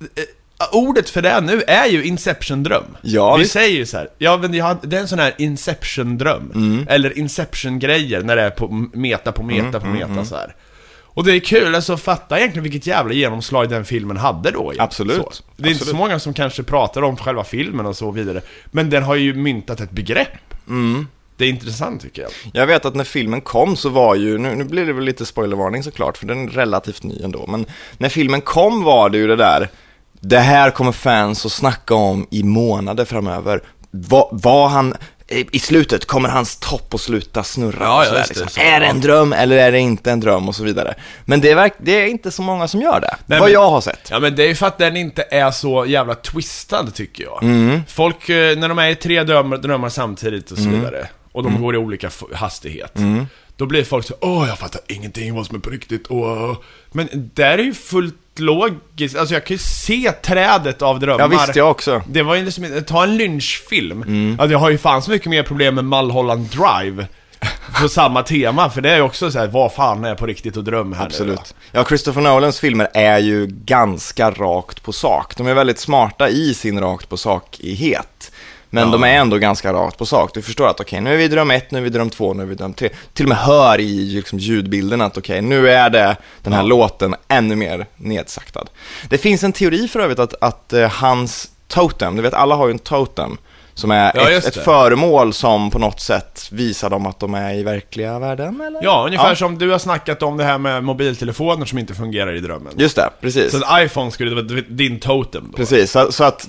eh, 0.00 0.22
ordet 0.72 1.08
för 1.10 1.22
det 1.22 1.40
nu 1.40 1.62
är 1.66 1.86
ju 1.86 2.04
Inception-dröm. 2.04 2.96
Ja, 3.02 3.34
Vi 3.36 3.42
visst. 3.42 3.52
säger 3.52 3.76
ju 3.76 3.86
så 3.86 3.96
här, 3.96 4.08
ja 4.18 4.36
men 4.36 4.54
jag 4.54 4.76
det 4.82 4.96
är 4.96 5.00
en 5.00 5.08
sån 5.08 5.18
här 5.18 5.34
Inception-dröm. 5.38 6.50
Mm. 6.54 6.86
Eller 6.88 7.18
Inception-grejer 7.18 8.22
när 8.22 8.36
det 8.36 8.42
är 8.42 8.50
på 8.50 8.88
meta 8.92 9.32
på 9.32 9.42
meta 9.42 9.66
Mm, 9.66 9.80
på 9.80 9.86
meta 9.86 10.24
så 10.24 10.34
här. 10.36 10.54
Och 11.16 11.24
det 11.24 11.32
är 11.32 11.40
kul, 11.40 11.74
alltså 11.74 11.92
att 11.92 12.00
fatta 12.00 12.38
egentligen 12.38 12.62
vilket 12.62 12.86
jävla 12.86 13.14
genomslag 13.14 13.68
den 13.68 13.84
filmen 13.84 14.16
hade 14.16 14.50
då 14.50 14.72
ju. 14.74 14.80
Absolut, 14.80 15.16
Så. 15.16 15.44
Det 15.56 15.68
är 15.68 15.72
inte 15.72 15.78
så 15.78 15.84
absolut. 15.84 15.98
många 15.98 16.18
som 16.18 16.34
kanske 16.34 16.62
pratar 16.62 17.02
om 17.02 17.16
själva 17.16 17.44
filmen 17.44 17.86
och 17.86 17.96
så 17.96 18.10
vidare. 18.10 18.42
Men 18.66 18.90
den 18.90 19.02
har 19.02 19.14
ju 19.14 19.34
myntat 19.34 19.80
ett 19.80 19.90
begrepp. 19.90 20.28
det 21.36 21.44
är 21.44 21.48
intressant 21.48 22.02
tycker 22.02 22.22
jag. 22.22 22.30
Jag 22.52 22.66
vet 22.66 22.84
att 22.84 22.94
när 22.94 23.04
filmen 23.04 23.40
kom 23.40 23.76
så 23.76 23.88
var 23.88 24.14
ju, 24.14 24.38
nu, 24.38 24.54
nu 24.54 24.64
blir 24.64 24.86
det 24.86 24.92
väl 24.92 25.04
lite 25.04 25.26
spoilervarning 25.26 25.82
såklart, 25.82 26.18
för 26.18 26.26
den 26.26 26.48
är 26.48 26.50
relativt 26.52 27.02
ny 27.02 27.20
ändå, 27.24 27.46
men 27.46 27.66
när 27.98 28.08
filmen 28.08 28.40
kom 28.40 28.82
var 28.82 29.10
det 29.10 29.18
ju 29.18 29.26
det 29.26 29.36
där, 29.36 29.68
det 30.28 30.38
här 30.38 30.70
kommer 30.70 30.92
fans 30.92 31.46
att 31.46 31.52
snacka 31.52 31.94
om 31.94 32.26
i 32.30 32.42
månader 32.42 33.04
framöver. 33.04 33.60
Var, 33.90 34.28
var 34.32 34.68
han, 34.68 34.94
i 35.28 35.58
slutet, 35.58 36.04
kommer 36.06 36.28
hans 36.28 36.56
topp 36.56 36.94
att 36.94 37.00
sluta 37.00 37.42
snurra? 37.42 37.76
Ja, 37.80 38.04
ja, 38.04 38.08
sådär, 38.08 38.18
just 38.20 38.34
det, 38.34 38.40
liksom. 38.40 38.62
så, 38.62 38.68
Är 38.68 38.80
det 38.80 38.86
ja. 38.86 38.90
en 38.92 39.00
dröm 39.00 39.32
eller 39.32 39.56
är 39.56 39.72
det 39.72 39.78
inte 39.78 40.10
en 40.12 40.20
dröm 40.20 40.48
och 40.48 40.54
så 40.54 40.64
vidare. 40.64 40.94
Men 41.24 41.40
det 41.40 41.50
är, 41.50 41.70
det 41.78 41.92
är 42.02 42.06
inte 42.06 42.30
så 42.30 42.42
många 42.42 42.68
som 42.68 42.80
gör 42.82 43.00
det, 43.00 43.16
Nej, 43.26 43.38
vad 43.40 43.46
men- 43.48 43.52
jag 43.52 43.70
har 43.70 43.80
sett. 43.80 44.08
Ja 44.10 44.18
men 44.20 44.36
det 44.36 44.42
är 44.44 44.48
ju 44.48 44.54
för 44.54 44.66
att 44.66 44.78
den 44.78 44.96
inte 44.96 45.22
är 45.30 45.50
så 45.50 45.86
jävla 45.86 46.14
twistad 46.14 46.86
tycker 46.94 47.24
jag. 47.24 47.42
Mm. 47.42 47.80
Folk, 47.88 48.28
eh, 48.28 48.58
när 48.58 48.68
de 48.68 48.78
är 48.78 48.88
i 48.88 48.94
tre 48.94 49.22
drömmar, 49.22 49.56
drömmar 49.56 49.88
samtidigt 49.88 50.50
och 50.50 50.58
så 50.58 50.64
Mm. 50.64 50.78
vidare, 50.80 51.08
och 51.32 51.42
de 51.42 51.62
går 51.62 51.74
i 51.74 51.78
olika 51.78 52.10
hastighet. 52.34 52.92
Då 53.56 53.66
blir 53.66 53.84
folk 53.84 54.06
så 54.06 54.14
åh 54.20 54.48
jag 54.48 54.58
fattar 54.58 54.80
ingenting 54.88 55.34
vad 55.34 55.46
som 55.46 55.56
är 55.56 55.60
på 55.60 55.70
riktigt, 55.70 56.06
åh. 56.10 56.56
Men 56.92 57.08
där 57.34 57.58
är 57.58 57.62
ju 57.62 57.74
fullt 57.74 58.14
logiskt, 58.38 59.16
alltså 59.16 59.34
jag 59.34 59.44
kan 59.44 59.54
ju 59.54 59.58
se 59.58 60.12
trädet 60.12 60.82
av 60.82 61.00
drömmar. 61.00 61.20
Ja 61.20 61.26
visst, 61.26 61.56
jag 61.56 61.70
också. 61.70 62.02
Det 62.08 62.22
var 62.22 62.34
ju 62.34 62.44
liksom, 62.44 62.82
ta 62.86 63.02
en 63.02 63.16
lynchfilm. 63.16 64.02
Mm. 64.02 64.40
Alltså 64.40 64.52
jag 64.52 64.58
har 64.58 64.70
ju 64.70 64.78
fan 64.78 65.02
så 65.02 65.10
mycket 65.10 65.30
mer 65.30 65.42
problem 65.42 65.74
med 65.74 65.84
Mulholland 65.84 66.46
Drive. 66.46 67.06
På 67.80 67.88
samma 67.88 68.22
tema, 68.22 68.70
för 68.70 68.80
det 68.80 68.90
är 68.90 68.96
ju 68.96 69.02
också 69.02 69.30
så 69.30 69.38
här, 69.38 69.46
vad 69.46 69.72
fan 69.72 70.04
är 70.04 70.14
på 70.14 70.26
riktigt 70.26 70.56
och 70.56 70.64
dröm 70.64 70.92
här 70.92 71.00
nu? 71.00 71.06
Absolut. 71.06 71.54
Ja, 71.72 71.84
Christopher 71.84 72.20
Nolans 72.20 72.60
filmer 72.60 72.88
är 72.94 73.18
ju 73.18 73.46
ganska 73.46 74.30
rakt 74.30 74.82
på 74.82 74.92
sak. 74.92 75.36
De 75.36 75.46
är 75.46 75.54
väldigt 75.54 75.78
smarta 75.78 76.28
i 76.28 76.54
sin 76.54 76.80
rakt 76.80 77.08
på 77.08 77.16
sakighet. 77.16 78.32
Men 78.70 78.84
Ja. 78.84 78.92
de 78.92 79.04
är 79.04 79.08
ändå 79.08 79.38
ganska 79.38 79.72
rakt 79.72 79.98
på 79.98 80.06
sak. 80.06 80.30
Du 80.34 80.42
förstår 80.42 80.68
att 80.68 80.80
okej, 80.80 81.00
nu 81.00 81.12
är 81.12 81.16
vi 81.16 81.24
i 81.24 81.28
dröm 81.28 81.50
1, 81.50 81.70
nu 81.70 81.78
är 81.78 81.82
vi 81.82 81.86
i 81.88 81.90
dröm 81.90 82.10
2, 82.10 82.34
nu 82.34 82.42
är 82.42 82.46
vi 82.46 82.52
i 82.52 82.56
dröm 82.56 82.72
3. 82.74 82.88
Till 83.12 83.24
och 83.24 83.28
med 83.28 83.38
hör 83.38 83.80
i 83.80 84.04
liksom, 84.04 84.38
ljudbilden 84.38 85.00
att 85.00 85.18
okej, 85.18 85.42
nu 85.42 85.70
är 85.70 85.90
det 85.90 86.16
den 86.42 86.52
här 86.52 86.62
låten 86.62 87.14
ännu 87.28 87.56
mer 87.56 87.86
nedsaktad. 87.96 88.64
Det 89.08 89.18
finns 89.18 89.42
en 89.44 89.52
teori 89.52 89.88
för 89.88 90.00
övrigt 90.00 90.18
att, 90.18 90.34
att 90.40 90.72
eh, 90.72 90.88
hans 90.90 91.50
totem, 91.68 92.16
du 92.16 92.22
vet 92.22 92.34
alla 92.34 92.54
har 92.54 92.66
ju 92.66 92.72
en 92.72 92.78
totem, 92.78 93.38
som 93.76 93.90
är 93.90 94.12
Ja, 94.14 94.30
ett, 94.30 94.44
ett 94.44 94.64
föremål 94.64 95.32
som 95.32 95.70
på 95.70 95.78
något 95.78 96.00
sätt 96.00 96.48
visar 96.52 96.90
dem 96.90 97.06
att 97.06 97.20
de 97.20 97.34
är 97.34 97.54
i 97.54 97.62
verkliga 97.62 98.18
världen, 98.18 98.60
eller? 98.60 98.80
Ja, 98.82 99.04
ungefär 99.06 99.28
Ja. 99.28 99.36
som 99.36 99.58
du 99.58 99.70
har 99.70 99.78
snackat 99.78 100.22
om 100.22 100.36
det 100.36 100.44
här 100.44 100.58
med 100.58 100.84
mobiltelefoner 100.84 101.66
som 101.66 101.78
inte 101.78 101.94
fungerar 101.94 102.34
i 102.36 102.40
drömmen. 102.40 102.72
Just 102.76 102.96
det, 102.96 103.10
precis. 103.20 103.52
Så 103.52 103.56
en 103.56 103.84
iPhone 103.84 104.10
skulle 104.10 104.34
vara 104.34 104.62
din 104.68 105.00
totem 105.00 105.48
då? 105.50 105.56
Precis, 105.56 105.90
så, 105.90 106.12
så 106.12 106.24
att 106.24 106.48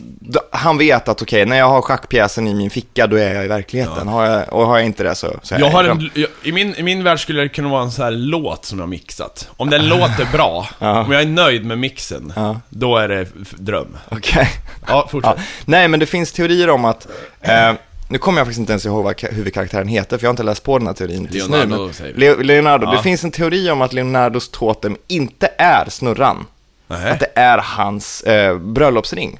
han 0.51 0.78
vet 0.78 1.07
att 1.07 1.21
okej, 1.21 1.45
när 1.45 1.57
jag 1.57 1.69
har 1.69 1.82
schackpjäsen 1.82 2.47
i 2.47 2.53
min 2.53 2.69
ficka, 2.69 3.07
då 3.07 3.15
är 3.15 3.34
jag 3.36 3.45
i 3.45 3.47
verkligheten. 3.47 4.07
Har 4.07 4.25
jag, 4.25 4.53
och 4.53 4.67
har 4.67 4.78
jag 4.78 4.86
inte 4.86 5.03
det 5.03 5.15
så, 5.15 5.28
så 5.41 5.55
är 5.55 5.59
Jag 5.59 5.69
har 5.69 5.84
i 5.84 5.88
en, 5.88 6.09
jag, 6.13 6.30
i, 6.43 6.51
min, 6.51 6.75
I 6.75 6.84
min 6.84 7.03
värld 7.03 7.19
skulle 7.19 7.41
det 7.41 7.49
kunna 7.49 7.69
vara 7.69 7.82
en 7.84 7.91
sån 7.91 8.03
här 8.05 8.11
låt 8.11 8.65
som 8.65 8.78
jag 8.80 8.84
har 8.86 8.89
mixat. 8.89 9.49
Om 9.57 9.69
den 9.69 9.88
låter 9.88 10.28
bra, 10.32 10.67
Ja. 10.80 11.03
om 11.03 11.11
jag 11.11 11.21
är 11.21 11.25
nöjd 11.25 11.65
med 11.65 11.78
mixen, 11.78 12.34
Ja. 12.36 12.59
då 12.69 12.97
är 12.97 13.07
det 13.07 13.28
dröm. 13.57 13.97
Okej. 14.09 14.49
Ja, 14.88 15.07
fortsätt. 15.11 15.34
Ja. 15.38 15.43
Nej, 15.65 15.88
men 15.88 15.99
det 15.99 16.05
finns 16.05 16.32
teorier 16.32 16.69
om 16.69 16.86
att, 16.86 17.07
eh, 17.41 17.74
nu 18.09 18.18
kommer 18.18 18.39
jag 18.39 18.47
faktiskt 18.47 18.59
inte 18.59 18.72
ens 18.72 18.86
ihåg 18.86 19.03
vad 19.03 19.15
ka- 19.15 19.34
huvudkaraktären 19.34 19.88
heter, 19.88 20.18
för 20.18 20.24
jag 20.26 20.30
har 20.30 20.34
inte 20.34 20.43
läst 20.43 20.63
på 20.63 20.78
den 20.78 20.88
här 20.88 20.93
teorin 20.93 21.28
tills 21.28 21.49
nu. 21.49 21.57
Leonardo, 21.57 22.43
Leonardo, 22.43 22.86
Ja. 22.86 22.91
det 22.91 23.03
finns 23.03 23.24
en 23.24 23.32
teori 23.32 23.70
om 23.72 23.82
att 23.82 23.93
Leonardos 23.93 24.49
totem 24.49 24.97
inte 25.07 25.49
är 25.57 25.89
snurran. 25.89 26.45
Nähä. 26.88 27.11
Att 27.11 27.20
det 27.20 27.32
är 27.36 27.57
hans 27.57 28.22
eh, 28.22 28.57
bröllopsring. 28.57 29.39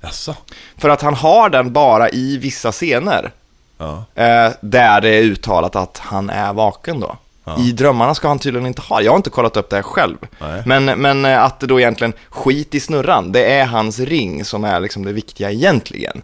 Jaså? 0.00 0.34
För 0.76 0.88
att 0.88 1.02
han 1.02 1.14
har 1.14 1.48
den 1.50 1.72
bara 1.72 2.08
i 2.10 2.36
vissa 2.38 2.72
scener. 2.72 3.30
Ja. 3.78 4.04
Eh, 4.14 4.52
där 4.60 5.00
det 5.00 5.08
är 5.08 5.22
uttalat 5.22 5.76
att 5.76 5.98
han 5.98 6.30
är 6.30 6.52
vaken 6.52 7.00
då. 7.00 7.16
I 7.58 7.72
drömmarna 7.72 8.14
ska 8.14 8.28
han 8.28 8.38
tydligen 8.38 8.66
inte 8.66 8.82
ha. 8.82 9.02
Jag 9.02 9.12
har 9.12 9.16
inte 9.16 9.30
kollat 9.30 9.56
upp 9.56 9.70
det 9.70 9.76
här 9.76 9.82
själv. 9.82 10.16
Nej. 10.38 10.62
Men, 10.66 10.84
men 10.84 11.24
eh, 11.24 11.42
att 11.44 11.60
det 11.60 11.66
då 11.66 11.80
egentligen, 11.80 12.12
skit 12.30 12.74
i 12.74 12.80
snurran, 12.80 13.32
det 13.32 13.44
är 13.52 13.64
hans 13.66 13.98
ring 13.98 14.44
som 14.44 14.64
är 14.64 14.80
liksom 14.80 15.04
det 15.04 15.12
viktiga 15.12 15.50
egentligen. 15.50 16.22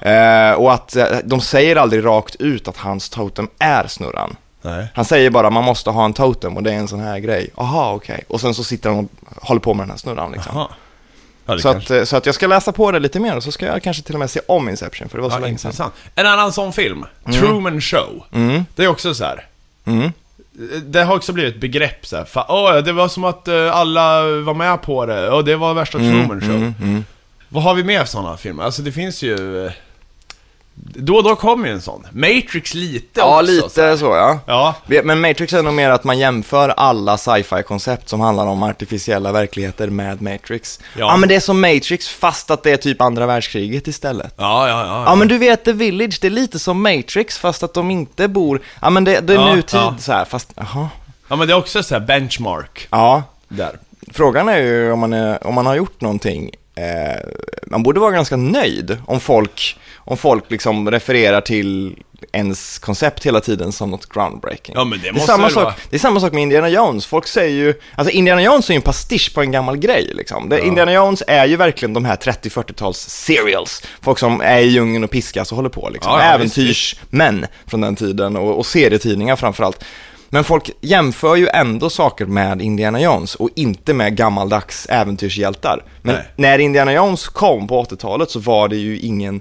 Eh, 0.00 0.52
och 0.52 0.72
att 0.72 0.96
eh, 0.96 1.04
de 1.24 1.40
säger 1.40 1.76
aldrig 1.76 2.04
rakt 2.04 2.34
ut 2.36 2.68
att 2.68 2.76
hans 2.76 3.08
totem 3.10 3.48
är 3.58 3.86
snurran. 3.86 4.36
Nej. 4.62 4.86
Han 4.94 5.04
säger 5.04 5.30
bara 5.30 5.50
man 5.50 5.64
måste 5.64 5.90
ha 5.90 6.04
en 6.04 6.12
totem 6.12 6.56
och 6.56 6.62
det 6.62 6.72
är 6.72 6.76
en 6.76 6.88
sån 6.88 7.00
här 7.00 7.18
grej. 7.18 7.50
Aha, 7.54 7.92
okej. 7.94 8.24
Och 8.28 8.40
sen 8.40 8.54
så 8.54 8.64
sitter 8.64 8.90
han 8.90 8.98
och 8.98 9.08
håller 9.48 9.60
på 9.60 9.74
med 9.74 9.84
den 9.84 9.90
här 9.90 9.98
snurran 9.98 10.32
liksom. 10.32 10.52
Ja, 10.56 10.70
Så 11.46 11.52
kanske- 11.72 11.94
att, 11.94 12.00
eh, 12.00 12.04
så 12.04 12.16
att 12.16 12.26
jag 12.26 12.34
ska 12.34 12.46
läsa 12.46 12.72
på 12.72 12.90
det 12.92 12.98
lite 12.98 13.20
mer 13.20 13.36
och 13.36 13.42
så 13.42 13.52
ska 13.52 13.66
jag 13.66 13.82
kanske 13.82 14.02
till 14.02 14.14
och 14.14 14.18
med 14.18 14.30
se 14.30 14.40
om 14.48 14.68
Inception, 14.68 15.08
för 15.08 15.18
det 15.18 15.22
var 15.22 15.30
så 15.30 15.36
Ja, 15.36 15.40
länge 15.40 15.58
sedan. 15.58 15.90
En 16.14 16.26
annan 16.26 16.52
sån 16.52 16.72
film, 16.72 17.04
Truman 17.32 17.80
Show. 17.80 18.24
Det 18.76 18.84
är 18.84 18.88
också 18.88 19.14
så 19.14 19.24
här. 19.24 19.46
Mm. 19.84 20.12
Det 20.84 21.02
har 21.04 21.16
också 21.16 21.32
blivit 21.32 21.54
ett 21.54 21.60
begrepp 21.60 22.06
så 22.06 22.16
här. 22.16 22.24
Fa- 22.24 22.44
åh, 22.48 22.76
det 22.78 22.92
var 22.92 23.08
som 23.08 23.24
att 23.24 23.48
eh, 23.48 23.76
alla 23.76 24.22
var 24.22 24.54
med 24.54 24.82
på 24.82 25.06
det, 25.06 25.30
och 25.30 25.44
det 25.44 25.56
var 25.56 25.74
värsta 25.74 25.98
Mm, 25.98 26.12
Truman 26.12 26.40
Show. 26.40 27.02
Vad 27.48 27.62
har 27.62 27.74
vi 27.74 27.84
mer 27.84 28.04
sådana 28.04 28.36
filmer? 28.36 28.62
Alltså 28.64 28.82
det 28.82 28.92
finns 28.92 29.22
ju... 29.22 29.66
eh, 29.66 29.72
Då 30.74 31.16
och 31.16 31.22
då 31.24 31.36
kommer 31.36 31.66
ju 31.68 31.72
en 31.74 31.80
sån. 31.80 32.06
Matrix 32.12 32.74
lite 32.74 33.20
Ja, 33.20 33.40
också. 33.40 33.52
lite 33.52 33.98
så 33.98 34.04
ja. 34.04 34.38
Ja, 34.46 34.74
Men 35.04 35.20
Matrix 35.20 35.52
är 35.52 35.62
nog 35.62 35.74
mer 35.74 35.90
att 35.90 36.04
man 36.04 36.18
jämför 36.18 36.68
alla 36.68 37.18
sci-fi-koncept 37.18 38.08
som 38.08 38.20
handlar 38.20 38.46
om 38.46 38.62
artificiella 38.62 39.32
verkligheter 39.32 39.88
med 39.90 40.22
Matrix. 40.22 40.80
Ja. 40.82 41.00
Ja. 41.00 41.16
men 41.16 41.28
det 41.28 41.34
är 41.34 41.40
som 41.40 41.60
Matrix 41.60 42.08
fast 42.08 42.50
att 42.50 42.62
det 42.62 42.70
är 42.70 42.76
typ 42.76 43.00
andra 43.00 43.26
världskriget 43.26 43.88
istället. 43.88 44.34
ja, 44.36 44.68
ja. 44.68 44.86
ja, 44.86 45.04
Ja 45.06 45.14
men 45.14 45.28
du 45.28 45.38
vet 45.38 45.64
The 45.64 45.72
Village, 45.72 46.18
det 46.20 46.26
är 46.28 46.30
lite 46.30 46.58
som 46.58 46.82
Matrix 46.82 47.38
fast 47.38 47.62
att 47.62 47.74
de 47.74 47.90
inte 47.90 48.28
bor, 48.28 48.60
ja 48.82 48.90
men 48.90 49.04
det, 49.04 49.20
det 49.20 49.32
är 49.32 49.36
Ja, 49.38 49.54
nutid 49.54 49.80
ja. 49.80 49.94
så 49.98 50.12
här, 50.12 50.24
fast, 50.24 50.52
jaha. 50.56 50.88
Ja, 51.28 51.36
men 51.36 51.46
det 51.48 51.52
är 51.54 51.58
också 51.58 51.82
så 51.82 51.94
här 51.94 52.00
benchmark 52.00 52.88
Ja, 52.90 53.22
där. 53.48 53.78
frågan 54.12 54.48
är 54.48 54.58
ju 54.58 54.92
om 54.92 54.98
man, 54.98 55.12
är, 55.12 55.46
om 55.46 55.54
man 55.54 55.66
har 55.66 55.74
gjort 55.74 56.00
någonting, 56.00 56.50
eh, 56.74 57.28
man 57.66 57.82
borde 57.82 58.00
vara 58.00 58.10
ganska 58.10 58.36
nöjd 58.36 58.98
om 59.06 59.20
folk, 59.20 59.78
om 60.04 60.16
folk 60.16 60.50
liksom 60.50 60.90
refererar 60.90 61.40
till 61.40 61.96
ens 62.32 62.78
koncept 62.78 63.26
hela 63.26 63.40
tiden 63.40 63.72
som 63.72 63.90
något 63.90 64.08
groundbreaking. 64.08 64.74
Ja, 64.78 64.84
men 64.84 65.00
det 65.00 65.08
är 65.08 65.12
måste 65.12 65.26
samma 65.26 65.42
väl 65.42 65.52
sak, 65.52 65.64
vara. 65.64 65.74
Det 65.90 65.96
är 65.96 66.00
samma 66.00 66.20
sak 66.20 66.32
med 66.32 66.42
Indiana 66.42 66.68
Jones. 66.68 67.06
Folk 67.06 67.26
säger 67.26 67.56
ju, 67.56 67.74
alltså 67.94 68.14
Indiana 68.14 68.42
Jones 68.42 68.70
är 68.70 68.74
ju 68.74 68.76
en 68.76 68.82
pastisch 68.82 69.34
på 69.34 69.40
en 69.40 69.52
gammal 69.52 69.76
grej 69.76 70.10
liksom. 70.14 70.48
Det, 70.48 70.66
Indiana 70.66 70.92
Jones 70.92 71.22
är 71.26 71.46
ju 71.46 71.56
verkligen 71.56 71.92
de 71.92 72.04
här 72.04 72.16
30-40-tals 72.16 72.98
serials. 72.98 73.82
Folk 74.00 74.18
som 74.18 74.40
är 74.40 74.58
i 74.58 74.66
djungeln 74.66 75.04
och 75.04 75.10
piskas 75.10 75.52
och 75.52 75.56
håller 75.56 75.70
på 75.70 75.90
liksom. 75.92 76.12
Ja, 76.12 76.24
ja, 76.24 76.34
Äventyrsmän 76.34 77.46
från 77.66 77.80
den 77.80 77.96
tiden 77.96 78.36
och, 78.36 78.58
och 78.58 78.66
serietidningar 78.66 79.36
framförallt. 79.36 79.84
Men 80.34 80.44
folk 80.44 80.70
jämför 80.80 81.36
ju 81.36 81.48
ändå 81.48 81.90
saker 81.90 82.26
med 82.26 82.62
Indiana 82.62 83.00
Jones 83.00 83.34
och 83.34 83.48
inte 83.56 83.94
med 83.94 84.16
gammaldags 84.16 84.86
äventyrshjältar. 84.90 85.84
Men 86.02 86.14
Nej. 86.14 86.24
när 86.36 86.58
Indiana 86.58 86.92
Jones 86.92 87.28
kom 87.28 87.66
på 87.66 87.82
80-talet 87.82 88.30
så 88.30 88.38
var 88.38 88.68
det 88.68 88.76
ju 88.76 88.98
ingen, 88.98 89.40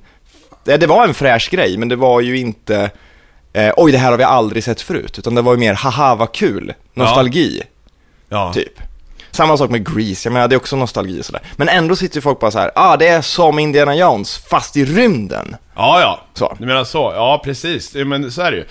det, 0.64 0.78
det 0.78 0.88
var 0.88 1.07
en 1.07 1.14
fräsch 1.14 1.49
grej, 1.51 1.78
men 1.78 1.89
det 1.89 1.95
var 1.95 2.22
ju 2.22 2.38
inte, 2.38 2.91
eh, 3.53 3.74
oj 3.78 3.91
det 3.91 3.97
här 3.97 4.12
har 4.12 4.18
vi 4.18 4.24
aldrig 4.24 4.64
sett 4.64 4.82
förut, 4.82 5.20
utan 5.20 5.36
det 5.36 5.41
var 5.41 5.53
ju 5.53 5.59
mer, 5.59 5.74
haha 5.74 6.16
vad 6.16 6.32
kul, 6.32 6.74
nostalgi, 6.93 7.64
Ja. 8.30 8.53
typ. 8.53 8.74
Samma 9.32 9.57
sak 9.57 9.70
med 9.70 9.95
Grease, 9.95 10.28
jag 10.28 10.34
menar 10.34 10.47
det 10.47 10.55
är 10.55 10.57
också 10.57 10.76
nostalgi 10.76 11.22
och 11.22 11.26
sådär. 11.26 11.41
Men 11.55 11.70
ändå 11.70 11.95
sitter 11.95 12.16
ju 12.16 12.22
folk 12.22 12.39
bara 12.39 12.51
så 12.51 12.59
här, 12.59 12.72
ah 12.76 12.97
det 12.97 13.07
är 13.07 13.22
som 13.22 13.59
Indiana 13.59 13.95
Jones, 13.95 14.38
fast 14.38 14.78
i 14.78 14.86
rymden. 14.86 15.55
Ja, 15.76 16.01
ja. 16.01 16.20
Så. 16.34 16.55
Du 16.59 16.66
menar 16.66 16.84
så? 16.84 17.12
Ja, 17.16 17.41
precis. 17.43 17.93
Men 17.95 18.32
så 18.32 18.41
är 18.41 18.51
det 18.51 18.57
ju. 18.57 18.66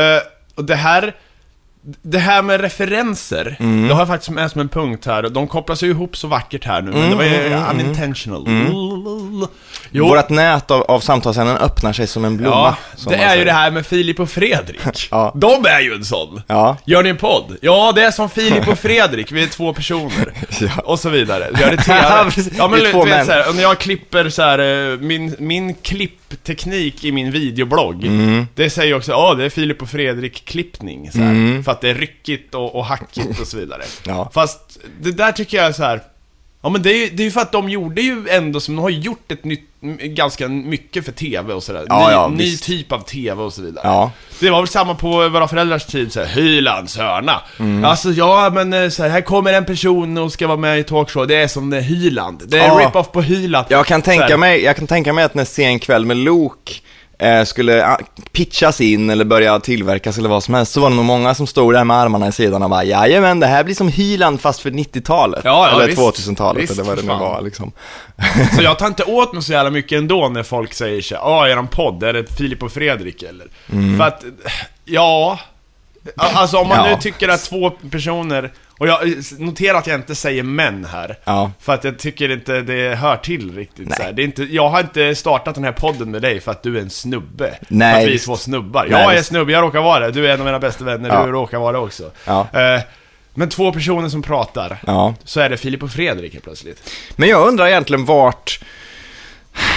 Eh, 0.00 0.22
och 0.54 0.64
det 0.64 0.74
här... 0.76 1.14
Det 2.02 2.18
här 2.18 2.42
med 2.42 2.60
referenser, 2.60 3.56
Mm. 3.60 3.88
det 3.88 3.94
har 3.94 4.00
jag 4.00 4.08
faktiskt 4.08 4.30
med 4.30 4.50
som 4.50 4.60
en 4.60 4.68
punkt 4.68 5.06
här. 5.06 5.22
De 5.22 5.46
kopplas 5.48 5.82
ju 5.82 5.86
ihop 5.90 6.16
så 6.16 6.28
vackert 6.28 6.64
här 6.64 6.82
nu, 6.82 6.90
men 6.90 7.10
det 7.10 7.16
var 7.16 7.24
ju 7.24 7.54
unintentional. 7.70 8.44
Jo, 9.90 10.08
Vårt 10.08 10.28
nät 10.28 10.70
av, 10.70 10.82
av 10.82 11.00
samtalsämnen 11.00 11.56
öppnar 11.56 11.92
sig 11.92 12.06
som 12.06 12.24
en 12.24 12.36
blomma. 12.36 12.76
ja, 13.04 13.10
det 13.10 13.16
är 13.16 13.36
ju 13.36 13.44
det 13.44 13.52
här 13.52 13.70
med 13.70 13.86
Filip 13.86 14.20
och 14.20 14.30
Fredrik. 14.30 14.80
Ja. 15.10 15.32
De 15.34 15.66
är 15.66 15.80
ju 15.80 15.94
en 15.94 16.04
sån. 16.04 16.42
Ja. 16.46 16.76
Gör 16.84 17.02
ni 17.02 17.08
en 17.10 17.16
podd? 17.16 17.56
Ja, 17.60 17.92
det 17.94 18.02
är 18.04 18.10
som 18.10 18.30
Filip 18.30 18.68
och 18.68 18.78
Fredrik, 18.78 19.32
vi 19.32 19.42
är 19.42 19.46
två 19.48 19.74
personer. 19.74 20.32
Ja. 20.60 20.68
Och 20.84 20.98
så 20.98 21.08
vidare. 21.08 21.48
Gör 21.60 21.70
det 21.70 21.76
TV. 21.76 21.98
ja, 22.58 22.68
men 22.68 22.80
Vi 22.80 22.86
är 22.86 22.92
två 22.92 23.04
vet 23.04 23.16
män. 23.16 23.26
så 23.26 23.32
här, 23.32 23.52
när 23.52 23.62
jag 23.62 23.78
klipper 23.78 24.28
så 24.30 24.42
här, 24.42 24.58
eh, 24.92 24.98
min, 24.98 25.36
min 25.38 25.74
klippteknik 26.28 27.04
i 27.04 27.12
min 27.12 27.30
videoblogg. 27.30 28.04
Mm. 28.04 28.46
Det 28.54 28.70
säger 28.70 28.94
också, 28.94 29.12
ja 29.12 29.34
det 29.34 29.44
är 29.44 29.50
Filip 29.50 29.82
och 29.82 29.88
Fredrik 29.88 30.44
klippning. 30.44 31.10
Så 31.12 31.18
här, 31.18 31.62
För 31.62 31.72
att 31.72 31.80
det 31.80 31.90
är 31.90 31.94
ryckigt 31.94 32.54
och, 32.54 32.74
och 32.74 32.84
hackigt 32.84 33.40
och 33.40 33.46
så 33.46 33.56
vidare. 33.56 33.82
Mm. 33.82 34.18
Ja. 34.18 34.30
Fast 34.34 34.78
det 35.00 35.12
där 35.12 35.32
tycker 35.32 35.56
jag 35.56 35.66
är 35.66 35.72
så 35.72 35.82
här. 35.82 36.02
Ja 36.62 36.68
men 36.68 36.82
det 36.82 36.90
är 36.92 36.96
ju 36.96 37.10
det 37.10 37.26
är 37.26 37.30
för 37.30 37.40
att 37.40 37.52
de 37.52 37.68
gjorde 37.68 38.02
ju 38.02 38.28
ändå 38.28 38.60
som, 38.60 38.76
de 38.76 38.82
har 38.82 38.90
gjort 38.90 39.32
ett 39.32 39.44
nytt, 39.44 39.64
ganska 40.02 40.48
mycket 40.48 41.04
för 41.04 41.12
TV 41.12 41.52
och 41.54 41.62
sådär. 41.62 41.84
Ja, 41.88 42.06
ny, 42.06 42.12
ja, 42.12 42.28
ny 42.28 42.56
typ 42.56 42.92
av 42.92 42.98
TV 43.00 43.42
och 43.42 43.52
så 43.52 43.62
vidare. 43.62 43.82
Ja. 43.88 44.10
Det 44.40 44.50
var 44.50 44.58
väl 44.58 44.68
samma 44.68 44.94
på 44.94 45.08
våra 45.28 45.48
föräldrars 45.48 45.86
tid, 45.86 46.12
såhär, 46.12 46.26
Hylands 46.26 46.98
hörna. 46.98 47.40
Mm. 47.58 47.84
Alltså 47.84 48.10
ja, 48.10 48.50
men 48.54 48.72
eh, 48.72 48.88
så 48.88 49.02
här, 49.02 49.10
här 49.10 49.20
kommer 49.20 49.52
en 49.52 49.64
person 49.64 50.18
och 50.18 50.32
ska 50.32 50.46
vara 50.46 50.58
med 50.58 50.78
i 50.78 50.84
talkshow, 50.84 51.26
det 51.26 51.36
är 51.36 51.48
som 51.48 51.70
det 51.70 51.76
är 51.76 51.80
Hyland. 51.80 52.42
Det 52.46 52.58
är 52.58 52.66
Ja. 52.66 52.80
rip-off 52.80 53.12
på 53.12 53.22
Hyland. 53.22 53.66
Jag 53.68 53.86
kan, 53.86 54.02
tänka 54.02 54.36
mig, 54.36 54.62
jag 54.62 54.76
kan 54.76 54.86
tänka 54.86 55.12
mig 55.12 55.24
att 55.24 55.34
när 55.34 55.44
Sen 55.44 55.78
kväll 55.78 56.04
med 56.04 56.16
Luke 56.16 56.72
eh, 57.18 57.44
skulle 57.44 57.86
ah, 57.86 57.98
pitchas 58.32 58.80
in 58.80 59.10
eller 59.10 59.24
börja 59.24 59.60
tillverkas 59.60 60.18
eller 60.18 60.28
vad 60.28 60.42
som 60.42 60.54
helst, 60.54 60.72
så 60.72 60.80
var 60.80 60.90
det 60.90 60.96
nog 60.96 61.04
många 61.04 61.34
som 61.34 61.46
stod 61.46 61.74
där 61.74 61.84
med 61.84 61.96
armarna 61.96 62.28
i 62.28 62.32
sidan 62.32 62.62
och 62.62 62.70
bara 62.70 62.84
jajamän, 62.84 63.40
det 63.40 63.46
här 63.46 63.64
blir 63.64 63.74
som 63.74 63.88
Hyland 63.88 64.40
fast 64.40 64.60
för 64.60 64.70
90-talet. 64.70 65.40
Ja, 65.44 65.68
ja, 65.70 65.76
eller 65.76 65.86
visst. 65.86 65.98
2000-talet 65.98 66.62
Visst, 66.62 66.72
eller 66.72 66.82
vad 66.84 66.96
det 66.96 67.02
nu 67.02 67.08
var 67.08 67.42
liksom. 67.42 67.72
Så 68.56 68.62
jag 68.62 68.78
tar 68.78 68.86
inte 68.86 69.04
åt 69.04 69.32
mig 69.32 69.42
så 69.42 69.52
jävla 69.52 69.70
mycket 69.70 69.98
ändå 69.98 70.28
när 70.28 70.42
folk 70.42 70.72
säger 70.74 71.02
så 71.02 71.14
ja, 71.14 71.48
eran 71.48 71.66
podd, 71.68 72.02
är 72.02 72.12
det 72.12 72.36
Filip 72.36 72.62
och 72.62 72.72
Fredrik 72.72 73.22
eller? 73.22 73.46
För 73.98 74.04
att, 74.04 74.24
ja... 74.84 75.38
Alltså 76.16 76.56
om 76.58 76.68
man 76.68 76.76
Ja. 76.78 76.90
nu 76.90 77.00
tycker 77.00 77.28
att 77.28 77.44
två 77.44 77.70
personer, 77.70 78.52
och 78.78 78.88
jag 78.88 78.98
noterar 79.38 79.78
att 79.78 79.86
jag 79.86 79.94
inte 80.00 80.14
säger 80.14 80.42
män 80.42 80.84
här. 80.92 81.18
Ja. 81.24 81.50
För 81.60 81.74
att 81.74 81.84
jag 81.84 81.98
tycker 81.98 82.28
inte 82.30 82.60
det 82.60 82.94
hör 82.94 83.16
till 83.16 83.56
riktigt 83.56 83.88
Nej. 83.88 83.96
så 83.96 84.02
här. 84.02 84.12
Det 84.12 84.22
är 84.22 84.24
inte, 84.24 84.42
Jag 84.42 84.68
har 84.68 84.80
inte 84.80 85.14
startat 85.14 85.54
den 85.54 85.64
här 85.64 85.72
podden 85.72 86.10
med 86.10 86.22
dig 86.22 86.40
för 86.40 86.50
att 86.50 86.62
du 86.62 86.76
är 86.78 86.82
en 86.82 86.90
snubbe. 86.90 87.58
Nej, 87.68 87.94
För 87.94 88.00
att 88.02 88.08
vi 88.08 88.14
är 88.14 88.18
två 88.18 88.36
snubbar. 88.36 88.86
Nej, 88.90 89.02
jag 89.02 89.16
är 89.16 89.22
snubbe, 89.22 89.52
jag 89.52 89.62
råkar 89.62 89.80
vara 89.80 90.00
det. 90.06 90.10
Du 90.12 90.26
är 90.28 90.34
en 90.34 90.40
av 90.40 90.46
mina 90.46 90.58
bästa 90.58 90.84
vänner, 90.84 91.08
Ja. 91.08 91.26
du 91.26 91.32
råkar 91.32 91.58
vara 91.58 91.72
det 91.72 91.78
också. 91.78 92.10
Ja. 92.24 92.46
Eh, 92.52 92.80
men 93.34 93.48
två 93.48 93.72
personer 93.72 94.08
som 94.08 94.22
pratar, 94.22 94.78
Ja. 94.86 95.14
så 95.24 95.40
är 95.40 95.48
det 95.48 95.56
Filip 95.56 95.82
och 95.82 95.90
Fredrik 95.90 96.32
helt 96.32 96.44
plötsligt. 96.44 96.90
Men 97.16 97.28
jag 97.28 97.48
undrar 97.48 97.66
egentligen 97.66 98.04
vart, 98.04 98.60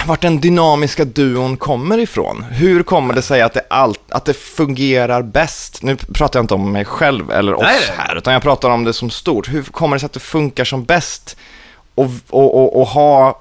vart 0.06 0.20
den 0.20 0.40
dynamiska 0.40 1.04
duon 1.04 1.56
kommer 1.56 1.98
ifrån. 1.98 2.44
Hur 2.50 2.82
kommer 2.82 3.14
det 3.14 3.22
sig 3.22 3.42
att 3.42 3.54
det, 3.54 3.62
allt, 3.70 4.00
att 4.08 4.24
det 4.24 4.34
fungerar 4.34 5.22
bäst? 5.22 5.82
Nu 5.82 5.96
pratar 5.96 6.38
jag 6.38 6.44
inte 6.44 6.54
om 6.54 6.72
mig 6.72 6.84
själv 6.84 7.30
eller 7.30 7.54
oss 7.54 7.62
Nej, 7.62 7.80
här, 7.96 8.16
utan 8.16 8.32
jag 8.32 8.42
pratar 8.42 8.70
om 8.70 8.84
det 8.84 8.92
som 8.92 9.10
stort. 9.10 9.48
Hur 9.48 9.62
kommer 9.62 9.96
det 9.96 10.00
sig 10.00 10.06
att 10.06 10.12
det 10.12 10.20
funkar 10.20 10.64
som 10.64 10.84
bäst 10.84 11.36
och, 11.94 12.10
och, 12.30 12.54
och, 12.54 12.80
och 12.80 12.86
ha 12.86 13.40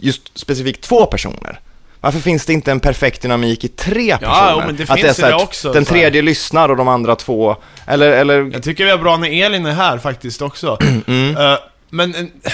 just 0.00 0.38
specifikt 0.38 0.80
två 0.84 1.06
personer? 1.06 1.60
Varför 2.00 2.20
finns 2.20 2.46
det 2.46 2.52
inte 2.52 2.70
en 2.70 2.80
perfekt 2.80 3.22
dynamik 3.22 3.64
i 3.64 3.68
tre 3.68 4.18
personer? 4.18 4.50
jo, 4.52 4.62
men 4.66 4.76
det 4.76 4.82
att 4.82 4.98
finns 4.98 5.10
ju 5.10 5.14
så 5.14 5.22
här, 5.22 5.28
det 5.28 5.42
också, 5.42 5.72
Den 5.72 5.84
tredje 5.84 6.22
lyssnar 6.22 6.68
och 6.68 6.76
de 6.76 6.88
andra 6.88 7.16
två, 7.16 7.56
eller, 7.86 8.08
eller 8.08 8.50
Jag 8.52 8.62
tycker 8.62 8.84
vi 8.84 8.90
är 8.90 8.98
bra 8.98 9.16
när 9.16 9.44
Elin 9.44 9.66
är 9.66 9.72
här 9.72 9.98
faktiskt 9.98 10.42
också. 10.42 10.78
Mm. 11.06 11.36
Eh, 11.36 11.58
men... 11.90 12.14
eh, 12.14 12.52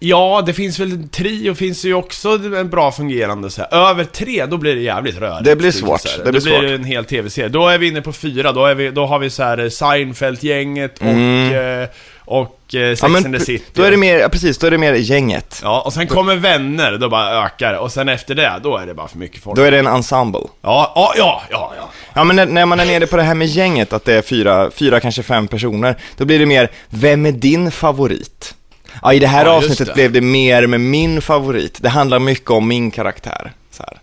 Ja, 0.00 0.42
det 0.46 0.52
finns 0.52 0.78
väl 0.78 0.92
en 0.92 1.08
trio 1.08 1.54
finns 1.54 1.84
ju 1.84 1.94
också 1.94 2.28
en 2.28 2.68
bra 2.70 2.92
fungerande 2.92 3.50
så 3.50 3.62
här. 3.62 3.90
Över 3.90 4.04
tre, 4.04 4.46
då 4.46 4.56
blir 4.56 4.74
det 4.74 4.80
jävligt 4.80 5.18
rörigt. 5.18 5.44
Det 5.44 5.56
blir 5.56 5.70
svårt, 5.70 6.02
det 6.04 6.22
blir 6.22 6.24
då 6.24 6.30
blir 6.30 6.40
svårt. 6.40 6.62
det 6.62 6.74
en 6.74 6.84
hel 6.84 7.04
tv-serie. 7.04 7.48
Då 7.48 7.68
är 7.68 7.78
vi 7.78 7.88
inne 7.88 8.00
på 8.02 8.12
fyra, 8.12 8.52
då, 8.52 8.66
är 8.66 8.74
vi, 8.74 8.90
då 8.90 9.06
har 9.06 9.18
vi 9.18 9.30
så 9.30 9.42
här 9.42 9.58
eh, 9.58 9.68
Seinfeld-gänget 9.68 10.98
och, 10.98 11.06
Mm. 11.06 11.82
eh, 11.82 11.88
och 12.24 12.74
eh, 12.74 12.90
Sex 12.90 13.02
ja, 13.02 13.08
men 13.08 13.24
and 13.24 13.38
the 13.38 13.44
City. 13.44 13.64
då 13.74 13.82
är 13.82 13.90
det 13.90 13.96
mer, 13.96 14.18
ja, 14.18 14.28
precis, 14.28 14.58
då 14.58 14.66
är 14.66 14.70
det 14.70 14.78
mer 14.78 14.94
gänget. 14.94 15.60
Ja, 15.64 15.82
och 15.86 15.92
sen 15.92 16.06
kommer 16.06 16.36
vänner, 16.36 16.92
då 16.98 17.08
bara 17.08 17.44
ökar. 17.46 17.74
Och 17.74 17.92
sen 17.92 18.08
efter 18.08 18.34
det, 18.34 18.60
då 18.62 18.76
är 18.76 18.86
det 18.86 18.94
bara 18.94 19.08
för 19.08 19.18
mycket 19.18 19.42
folk. 19.42 19.56
Då 19.56 19.62
är 19.62 19.70
det 19.70 19.78
en 19.78 19.86
ensemble. 19.86 20.40
Ja, 20.62 20.92
ja, 20.94 21.12
ja, 21.16 21.42
ja, 21.50 21.72
ja. 21.78 21.90
Ja, 22.14 22.24
men 22.24 22.36
när, 22.36 22.46
när 22.46 22.66
man 22.66 22.80
är 22.80 22.86
nere 22.86 23.06
på 23.06 23.16
det 23.16 23.22
här 23.22 23.34
med 23.34 23.46
gänget, 23.46 23.92
att 23.92 24.04
det 24.04 24.14
är 24.14 24.22
fyra, 24.22 24.70
fyra 24.70 25.00
kanske 25.00 25.22
fem 25.22 25.48
personer, 25.48 25.96
då 26.16 26.24
blir 26.24 26.38
det 26.38 26.46
mer, 26.46 26.68
vem 26.90 27.26
är 27.26 27.32
din 27.32 27.70
favorit? 27.70 28.54
Ja, 29.02 29.12
i 29.12 29.18
det 29.18 29.26
här 29.26 29.44
Ja, 29.46 29.50
avsnittet 29.52 29.86
det. 29.86 29.94
blev 29.94 30.12
det 30.12 30.20
mer 30.20 30.66
med 30.66 30.80
min 30.80 31.22
favorit. 31.22 31.78
Det 31.82 31.88
handlar 31.88 32.18
mycket 32.18 32.50
om 32.50 32.68
min 32.68 32.90
karaktär. 32.90 33.52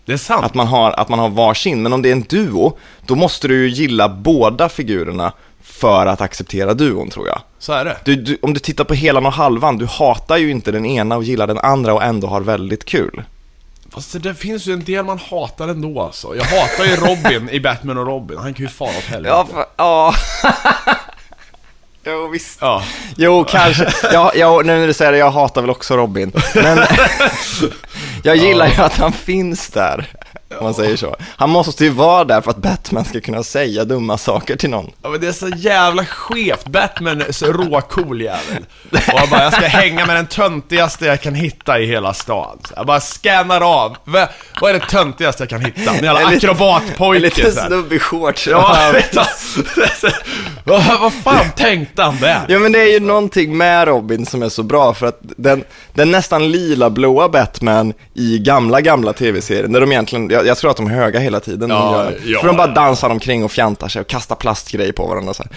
Det 0.04 0.12
är 0.12 0.16
sant. 0.16 0.44
Att 0.44 0.54
man, 0.54 0.66
har, 0.66 0.90
att 0.92 1.08
man 1.08 1.18
har 1.18 1.28
varsin, 1.28 1.82
men 1.82 1.92
om 1.92 2.02
det 2.02 2.08
är 2.08 2.12
en 2.12 2.22
duo, 2.28 2.76
då 3.06 3.14
måste 3.14 3.48
du 3.48 3.54
ju 3.54 3.68
gilla 3.68 4.08
båda 4.08 4.68
figurerna 4.68 5.32
för 5.62 6.06
att 6.06 6.20
acceptera 6.20 6.74
duon, 6.74 7.10
tror 7.10 7.26
jag. 7.28 7.40
Så 7.58 7.72
är 7.72 7.84
det. 7.84 7.96
Du, 8.04 8.16
du, 8.16 8.38
om 8.42 8.54
du 8.54 8.60
tittar 8.60 8.84
på 8.84 8.94
helan 8.94 9.26
och 9.26 9.32
halvan, 9.32 9.78
du 9.78 9.86
hatar 9.86 10.36
ju 10.36 10.50
inte 10.50 10.72
den 10.72 10.86
ena 10.86 11.16
och 11.16 11.24
gillar 11.24 11.46
den 11.46 11.58
andra 11.58 11.94
och 11.94 12.02
ändå 12.02 12.26
har 12.26 12.40
väldigt 12.40 12.84
kul. 12.84 13.22
Fast 13.90 14.22
det 14.22 14.34
finns 14.34 14.66
ju 14.66 14.72
en 14.72 14.84
del 14.84 15.04
man 15.04 15.18
hatar 15.30 15.68
ändå 15.68 16.00
alltså. 16.02 16.36
Jag 16.36 16.44
hatar 16.44 16.84
ju 16.84 16.96
Robin 16.96 17.48
i 17.50 17.60
Batman 17.60 17.98
och 17.98 18.06
Robin. 18.06 18.38
Han 18.38 18.54
kan 18.54 18.62
ju 18.64 18.68
fara 18.68 18.88
åt 18.88 19.04
helvete. 19.04 19.34
Ja, 19.36 19.46
för, 19.52 19.64
ja. 19.76 20.14
jo, 22.06 22.28
visst. 22.28 22.58
Ja. 22.60 22.82
Jo, 23.16 23.44
kanske. 23.44 23.92
Ja, 24.12 24.32
ja, 24.34 24.62
nu 24.64 24.78
när 24.78 24.86
du 24.86 24.92
säger 24.92 25.12
det, 25.12 25.18
jag 25.18 25.30
hatar 25.30 25.60
väl 25.60 25.70
också 25.70 25.96
Robin. 25.96 26.32
Men 26.54 26.78
jag 28.22 28.36
gillar 28.36 28.66
ju 28.66 28.82
att 28.82 28.96
han 28.96 29.12
finns 29.12 29.68
där, 29.68 30.06
om 30.58 30.64
man 30.64 30.74
säger 30.74 30.96
så. 30.96 31.16
Han 31.36 31.50
måste 31.50 31.84
ju 31.84 31.90
vara 31.90 32.24
där 32.24 32.40
för 32.40 32.50
att 32.50 32.56
Batman 32.56 33.04
ska 33.04 33.20
kunna 33.20 33.42
säga 33.42 33.84
dumma 33.84 34.18
saker 34.18 34.56
till 34.56 34.70
någon. 34.70 34.90
Ja, 35.02 35.08
men 35.08 35.20
det 35.20 35.28
är 35.28 35.32
så 35.32 35.48
jävla 35.48 36.04
skevt. 36.04 36.66
Batman 36.66 37.20
är 37.22 37.32
så 37.32 37.46
råcool 37.52 38.20
jävel. 38.22 38.64
Och 38.92 38.98
jag 39.20 39.28
bara, 39.28 39.42
jag 39.42 39.52
ska 39.52 39.66
hänga 39.66 40.06
med 40.06 40.16
den 40.16 40.26
töntigaste 40.26 41.06
jag 41.06 41.20
kan 41.20 41.34
hitta 41.34 41.78
i 41.78 41.86
hela 41.86 42.14
stan. 42.14 42.58
Så 42.68 42.72
jag 42.76 42.86
bara 42.86 43.00
scannar 43.00 43.60
av. 43.84 43.96
Va, 44.04 44.28
vad 44.60 44.70
är 44.70 44.74
det 44.74 44.86
töntigaste 44.86 45.42
jag 45.42 45.50
kan 45.50 45.60
hitta? 45.60 45.90
En 45.94 46.04
jävla 46.04 46.12
liten- 46.30 46.30
En 46.32 46.36
akrobatpojke 46.36 47.20
liten 47.22 47.52
så 47.52 47.60
här. 47.60 47.66
snubbe 47.66 47.94
i 47.94 47.98
shorts. 47.98 48.46
Ja, 48.46 48.92
vad, 50.64 51.12
fan 51.12 51.46
tänkte 51.56 52.02
han 52.02 52.16
där? 52.20 52.40
Ja 52.48 52.58
men 52.58 52.72
det 52.72 52.78
är 52.78 52.92
ju 52.92 53.00
någonting 53.00 53.56
med 53.56 53.88
Robin 53.88 54.26
som 54.26 54.42
är 54.42 54.48
så 54.48 54.62
bra 54.62 54.94
för 54.94 55.06
att 55.06 55.18
den, 55.20 55.64
den 55.94 56.10
nästan 56.10 56.50
lila-blåa 56.50 57.28
Batman 57.28 57.92
i 58.14 58.38
gamla, 58.38 58.80
gamla 58.80 59.12
tv-serien, 59.12 59.72
där 59.72 59.80
de 59.80 59.92
egentligen, 59.92 60.30
jag, 60.30 60.45
jag 60.46 60.56
tror 60.58 60.70
att 60.70 60.76
de 60.76 60.86
är 60.86 60.90
höga 60.90 61.20
hela 61.20 61.40
tiden. 61.40 61.70
Ja, 61.70 62.10
ja, 62.24 62.40
för 62.40 62.46
de 62.46 62.56
bara 62.56 62.66
dansar 62.66 63.10
omkring 63.10 63.44
och 63.44 63.52
fjantar 63.52 63.88
sig 63.88 64.00
och 64.00 64.06
kastar 64.06 64.36
plastgrejer 64.36 64.92
på 64.92 65.06
varandra 65.06 65.34
så 65.34 65.42
här. 65.42 65.52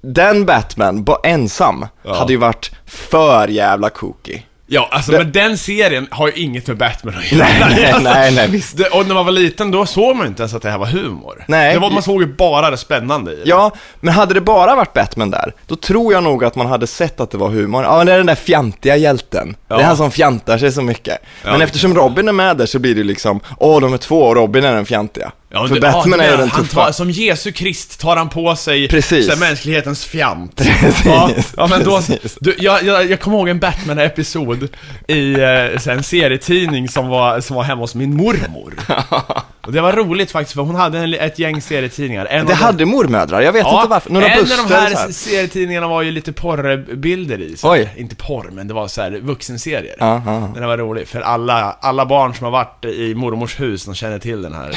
Den 0.00 0.44
Batman, 0.46 1.04
bara 1.04 1.18
ensam, 1.24 1.86
Ja. 2.02 2.14
hade 2.14 2.32
ju 2.32 2.38
varit 2.38 2.70
för 2.86 3.48
jävla 3.48 3.90
kooky. 3.90 4.40
Ja, 4.68 4.88
alltså 4.92 5.12
men 5.12 5.32
den 5.32 5.58
serien 5.58 6.06
har 6.10 6.26
ju 6.26 6.32
inget 6.34 6.66
med 6.66 6.76
Batman 6.76 7.14
att 7.18 7.32
göra. 7.32 7.44
Nej, 7.48 7.66
nej, 7.76 7.86
Alltså, 7.92 8.10
nej, 8.10 8.32
nej, 8.34 8.48
visst. 8.48 8.76
det, 8.78 8.84
och 8.88 9.06
när 9.06 9.14
man 9.14 9.24
var 9.24 9.32
liten, 9.32 9.70
då 9.70 9.86
såg 9.86 10.16
man 10.16 10.26
ju 10.26 10.28
inte 10.28 10.42
ens 10.42 10.54
att 10.54 10.62
det 10.62 10.70
här 10.70 10.78
var 10.78 10.86
humor. 10.86 11.44
Nej. 11.48 11.74
Det 11.74 11.78
var, 11.80 11.90
man 11.90 12.02
såg 12.02 12.22
ju 12.22 12.26
bara 12.34 12.70
det 12.70 12.76
spännande 12.76 13.32
i 13.32 13.36
det. 13.36 13.42
Ja, 13.44 13.70
men 14.00 14.14
hade 14.14 14.34
det 14.34 14.40
bara 14.40 14.74
varit 14.76 14.92
Batman 14.92 15.30
där, 15.30 15.52
då 15.66 15.76
tror 15.76 16.12
jag 16.12 16.22
nog 16.24 16.44
att 16.44 16.54
man 16.56 16.66
hade 16.66 16.86
sett 16.86 17.20
att 17.20 17.30
det 17.30 17.38
var 17.38 17.48
humor. 17.48 17.84
Ja, 17.84 18.04
det 18.04 18.12
är 18.12 18.16
den 18.16 18.26
där 18.26 18.34
fjantiga 18.34 18.96
hjälten. 18.96 19.56
Det 19.68 19.74
är 19.74 19.78
Ja. 19.80 19.86
han 19.86 19.96
som 19.96 20.10
fjantar 20.10 20.58
sig 20.58 20.72
så 20.72 20.82
mycket. 20.82 21.18
men 21.44 21.58
det 21.58 21.64
eftersom 21.64 21.94
Robin 21.94 22.28
är 22.28 22.32
med 22.32 22.56
där 22.56 22.66
så 22.66 22.78
blir 22.78 22.94
det 22.94 23.04
liksom, 23.04 23.40
åh, 23.58 23.80
de 23.80 23.92
är 23.94 23.98
två 23.98 24.20
och 24.22 24.36
Robin 24.36 24.64
är 24.64 24.74
den 24.74 24.86
fjantiga. 24.86 25.32
Ja, 25.48 25.68
För 25.68 25.80
Batman 25.80 26.20
är 26.20 26.30
ju 26.30 26.36
den 26.36 26.50
tuffa. 26.50 26.84
Tar, 26.84 26.92
som 26.92 27.10
Jesu 27.10 27.52
Krist 27.52 28.00
tar 28.00 28.16
han 28.16 28.28
på 28.28 28.56
sig 28.56 28.88
Precis. 28.88 29.32
så 29.32 29.38
mänsklighetens 29.38 30.04
fjant. 30.04 30.56
Precis. 30.80 31.04
Ja, 31.04 31.30
ja 31.56 31.66
men 31.66 31.84
då, 31.84 32.00
du, 32.40 32.56
jag, 32.58 32.82
jag, 32.82 33.10
jag 33.10 33.20
kommer 33.20 33.36
ihåg 33.38 33.48
en 33.48 33.58
Batman-episod 33.58 34.68
i 35.08 35.34
eh, 35.34 35.88
en 35.88 36.02
serietidning 36.02 36.88
som 36.88 37.08
var, 37.08 37.40
som 37.40 37.56
var 37.56 37.62
hemma 37.62 37.80
hos 37.80 37.94
min 37.94 38.16
mormor. 38.16 38.74
Och 39.66 39.72
det 39.72 39.80
var 39.80 39.92
roligt 39.92 40.30
faktiskt, 40.30 40.54
för 40.54 40.62
hon 40.62 40.74
hade 40.74 40.98
en, 40.98 41.14
ett 41.14 41.38
gäng 41.38 41.60
serietidningar. 41.62 42.26
En 42.26 42.46
Det 42.46 42.52
av 42.52 42.58
de- 42.58 42.64
hade 42.64 42.84
mormödrar, 42.84 43.40
jag 43.40 43.52
vet 43.52 43.66
inte 43.66 43.86
varför. 43.88 44.10
Några 44.10 44.28
en 44.28 44.40
buster 44.40 44.62
av 44.62 44.68
de 44.68 44.74
här, 44.74 44.94
här. 44.94 45.08
serietidningarna 45.12 45.88
var 45.88 46.02
ju 46.02 46.10
lite 46.10 46.32
porrbilder 46.32 47.40
i. 47.40 47.56
Så 47.56 47.72
Oj. 47.72 47.90
Inte 47.96 48.16
porr, 48.16 48.50
men 48.52 48.68
det 48.68 48.74
var 48.74 48.88
så 48.88 49.02
här 49.02 49.10
vuxenserier. 49.10 49.94
Ja, 49.98 50.22
ja. 50.26 50.48
Den 50.54 50.66
var 50.66 50.78
rolig, 50.78 51.08
för 51.08 51.20
alla, 51.20 51.76
alla 51.80 52.06
barn 52.06 52.34
som 52.34 52.44
har 52.44 52.50
varit 52.50 52.84
i 52.84 53.14
mormors 53.14 53.60
hus, 53.60 53.84
de 53.84 53.94
känner 53.94 54.18
till 54.18 54.42
den 54.42 54.54
här 54.54 54.72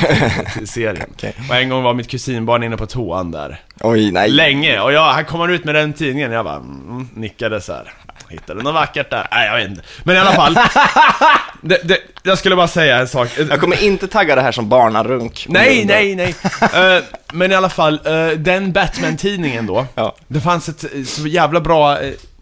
serien. 0.66 1.08
Okej. 1.16 1.34
Och 1.50 1.56
en 1.56 1.70
gång 1.70 1.84
var 1.84 1.94
mitt 1.94 2.08
kusinbarn 2.10 2.64
inne 2.64 2.78
på 2.78 2.86
toan 2.86 3.32
där. 3.32 3.60
Oj, 3.80 4.12
nej. 4.12 4.30
Länge, 4.30 4.80
och 4.80 4.94
jag, 4.94 5.12
han 5.14 5.26
kommer 5.26 5.48
ut 5.48 5.64
med 5.66 5.76
den 5.76 5.94
tidningen, 5.94 6.32
jag 6.32 6.46
bara 6.46 6.56
mm, 6.56 7.08
nickade 7.14 7.62
så 7.62 7.74
här. 7.74 7.94
Hittade 8.30 8.64
något 8.64 8.74
vackert 8.74 9.10
där? 9.10 9.28
Nej, 9.32 9.48
jag 9.48 9.56
vet 9.56 9.70
inte. 9.70 9.82
Men 10.04 10.16
i 10.16 10.20
alla 10.20 10.32
fall. 10.34 10.54
det, 11.62 11.80
det, 11.84 12.00
jag 12.24 12.38
skulle 12.38 12.56
bara 12.56 12.68
säga 12.68 12.98
en 12.98 13.08
sak. 13.08 13.30
Jag 13.50 13.60
kommer 13.60 13.84
inte 13.84 14.08
tagga 14.08 14.36
det 14.36 14.42
här 14.42 14.52
som 14.52 14.70
barnarunk. 14.70 15.46
Nej, 15.50 15.86
nej, 15.86 16.16
nej. 16.16 16.36
Eh, 16.74 17.04
men 17.34 17.52
i 17.52 17.56
alla 17.56 17.70
fall, 17.70 18.00
eh, 18.06 18.28
den 18.28 18.72
Batman-tidningen 18.72 19.68
då. 19.68 19.86
Ja. 19.96 20.16
Det 20.28 20.42
fanns 20.42 20.70
ett 20.70 20.84
eh, 20.84 21.04
så 21.04 21.28
jävla 21.28 21.62
bra, 21.62 21.98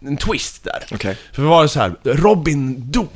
en 0.06 0.16
twist 0.16 0.64
där. 0.64 0.84
Okej. 0.92 1.16
För 1.32 1.42
det 1.42 1.48
var 1.48 1.66
så 1.66 1.80
här, 1.80 1.92
Robin 2.04 2.90
dog. 2.90 3.08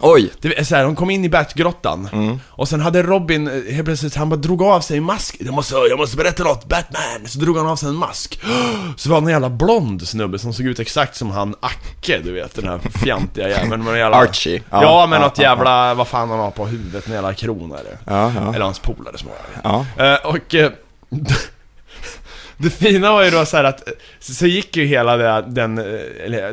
Oj. 0.00 0.30
Det 0.40 0.58
är 0.58 0.64
så 0.64 0.76
här, 0.76 0.84
de 0.84 0.96
kom 0.96 1.10
in 1.10 1.24
i 1.24 1.28
Batgrottan, 1.28 2.08
Mm. 2.12 2.40
och 2.48 2.68
sen 2.68 2.80
hade 2.80 3.02
Robin, 3.02 3.48
eh, 3.48 3.74
helt 3.74 3.84
plötsligt, 3.84 4.14
han 4.16 4.28
bara 4.28 4.36
drog 4.36 4.62
av 4.62 4.80
sig 4.80 4.96
en 4.98 5.04
mask. 5.04 5.36
Jag 5.40 5.54
måste, 5.54 5.74
jag 5.74 5.98
måste 5.98 6.16
berätta 6.16 6.44
något, 6.44 6.64
Batman! 6.68 7.26
Så 7.26 7.38
drog 7.38 7.56
han 7.56 7.66
av 7.66 7.76
sig 7.76 7.88
en 7.88 7.94
mask. 7.94 8.40
Så 8.96 9.10
var 9.10 9.20
det 9.20 9.24
en 9.26 9.30
jävla 9.30 9.50
blond 9.50 10.08
snubbe 10.08 10.38
som 10.38 10.52
såg 10.52 10.66
ut 10.66 10.78
exakt 10.80 11.16
som 11.16 11.30
han 11.30 11.54
Acke, 11.60 12.18
du 12.24 12.32
vet, 12.32 12.54
den 12.54 12.68
här 12.68 12.78
fjantiga 13.04 13.48
jäveln 13.48 13.84
med 13.84 13.92
en 13.92 13.98
jävla... 13.98 14.16
Archie. 14.16 14.62
Ja, 14.70 14.82
Ja, 14.82 15.06
med 15.06 15.16
ja, 15.16 15.20
något 15.22 15.38
ja, 15.38 15.44
jävla, 15.44 15.94
vad 15.94 16.08
fan 16.08 16.30
han 16.30 16.38
har 16.38 16.50
på 16.50 16.66
huvudet, 16.66 17.06
en 17.06 17.12
jävla 17.12 17.34
krona 17.34 17.78
eller? 17.78 17.98
Ja, 18.04 18.32
ja. 18.36 18.54
Eller 18.54 18.64
hans 18.64 18.78
polare 18.78 19.18
som 19.18 19.28
har 19.28 19.36
det. 19.36 19.86
Ja. 19.98 20.14
Eh, 20.14 20.26
och 20.34 20.54
eh, 20.54 20.70
det 22.56 22.70
fina 22.70 23.12
var 23.12 23.24
ju 23.24 23.30
då 23.30 23.46
så 23.46 23.56
att, 23.56 23.88
så, 24.20 24.46
gick 24.46 24.76
ju 24.76 24.86
hela 24.86 25.16
det, 25.16 25.44
den, 25.46 25.74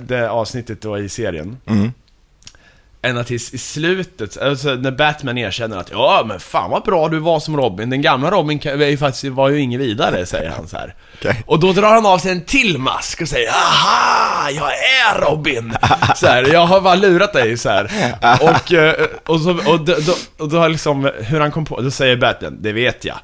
det 0.07 0.29
avsnittet 0.29 0.81
då 0.81 0.97
i 0.97 1.09
serien. 1.09 1.57
Mm. 1.65 1.91
Ända 3.05 3.23
tills 3.23 3.53
i 3.53 3.57
slutet, 3.57 4.37
alltså 4.37 4.69
när 4.69 4.91
Batman 4.91 5.37
erkänner 5.37 5.77
att 5.77 5.91
ja 5.91 6.23
men 6.27 6.39
fan 6.39 6.69
vad 6.69 6.83
bra 6.83 7.07
du 7.07 7.19
var 7.19 7.39
som 7.39 7.57
Robin, 7.57 7.89
den 7.89 8.01
gamla 8.01 8.31
Robin 8.31 8.59
var 9.31 9.49
ju 9.49 9.59
ingen 9.59 9.79
vidare, 9.79 10.25
säger 10.25 10.49
han 10.49 10.67
så. 10.67 10.77
Okej. 11.19 11.43
Och 11.45 11.59
då 11.59 11.73
drar 11.73 11.93
han 11.93 12.05
av 12.05 12.17
sig 12.17 12.31
en 12.31 12.41
till 12.41 12.77
mask 12.77 13.21
och 13.21 13.27
säger 13.27 13.49
Aha, 13.49 14.49
jag 14.49 14.71
är 14.73 15.21
Robin! 15.21 15.73
Så 16.15 16.27
här, 16.27 16.53
jag 16.53 16.65
har 16.65 16.81
bara 16.81 16.95
lurat 16.95 17.33
dig 17.33 17.57
så 17.57 17.69
här. 17.69 17.91
Och, 18.41 18.73
eh, 18.73 19.07
och, 19.25 19.41
så, 19.41 19.71
och, 19.71 19.79
då, 19.79 19.95
och 20.37 20.49
då 20.49 20.67
liksom, 20.67 21.11
hur 21.19 21.39
han 21.39 21.51
kom 21.51 21.65
på, 21.65 21.81
då 21.81 21.91
säger 21.91 22.17
Batman, 22.17 22.57
det 22.61 22.71
vet 22.71 23.05
jag. 23.05 23.15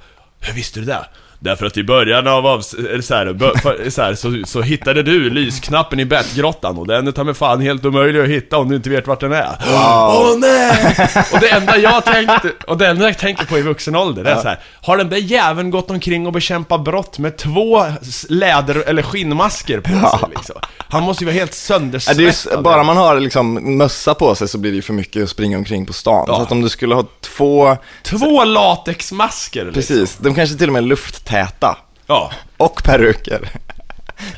Hur 0.41 0.53
visste 0.53 0.79
du 0.79 0.85
det? 0.85 1.05
Därför 1.41 1.65
att 1.65 1.77
i 1.77 1.83
början 1.83 2.27
av, 2.27 2.47
av 2.47 2.61
eller 2.79 3.01
så, 3.01 3.15
här, 3.15 3.89
så, 3.89 4.01
här, 4.01 4.15
så, 4.15 4.41
så 4.45 4.61
hittade 4.61 5.03
du 5.03 5.29
lysknappen 5.29 5.99
i 5.99 6.05
Batgrottan 6.05 6.77
och 6.77 6.87
den 6.87 7.07
är 7.07 7.11
ta 7.11 7.23
mig 7.23 7.33
fan 7.33 7.61
helt 7.61 7.85
omöjlig 7.85 8.19
att 8.21 8.27
hitta 8.27 8.57
om 8.57 8.69
du 8.69 8.75
inte 8.75 8.89
vet 8.89 9.07
vart 9.07 9.19
den 9.19 9.31
är. 9.33 9.49
Åh 9.73 10.37
nej! 10.37 10.95
Och 11.33 11.39
det 11.39 11.49
enda 11.49 11.77
jag 11.77 12.05
tänkte, 12.05 12.51
och 12.67 12.77
det 12.77 12.87
enda 12.87 13.05
jag 13.05 13.17
tänker 13.17 13.45
på 13.45 13.57
i 13.57 13.61
vuxen 13.61 13.95
ålder, 13.95 14.23
det 14.23 14.29
är 14.31 14.41
så 14.41 14.47
här. 14.47 14.59
Har 14.81 14.97
den 14.97 15.09
där 15.09 15.17
jäveln 15.17 15.71
gått 15.71 15.91
omkring 15.91 16.27
och 16.27 16.33
bekämpat 16.33 16.83
brott 16.83 17.19
med 17.19 17.37
två 17.37 17.85
läder 18.29 18.83
eller 18.87 19.01
skinnmasker 19.03 19.79
på 19.79 19.89
sig 19.89 20.29
liksom? 20.35 20.55
Han 20.91 21.03
måste 21.03 21.23
ju 21.23 21.25
vara 21.25 21.35
helt 21.39 21.51
Ja, 21.51 21.55
söndersvettad. 21.55 22.63
bara 22.63 22.83
man 22.83 22.97
har 22.97 23.19
liksom 23.19 23.77
mössa 23.77 24.13
på 24.13 24.35
sig 24.35 24.47
så 24.47 24.57
blir 24.57 24.71
det 24.71 24.75
ju 24.75 24.81
för 24.81 24.93
mycket 24.93 25.23
att 25.23 25.29
springa 25.29 25.57
omkring 25.57 25.85
på 25.85 25.93
stan. 25.93 26.25
Ja. 26.27 26.35
Så 26.35 26.41
att 26.41 26.51
om 26.51 26.61
du 26.61 26.69
skulle 26.69 26.95
ha 26.95 27.03
två, 27.21 27.77
Två 28.03 28.43
latexmasker 28.43 29.65
liksom. 29.65 29.73
precis, 29.73 30.17
de 30.17 30.35
kanske 30.35 30.55
till 30.57 30.67
och 30.67 30.73
med 30.73 30.83
är 30.83 30.87
lufttäta. 31.29 31.77
Ja. 32.07 32.31
Och 32.57 32.83
peruker. 32.83 33.49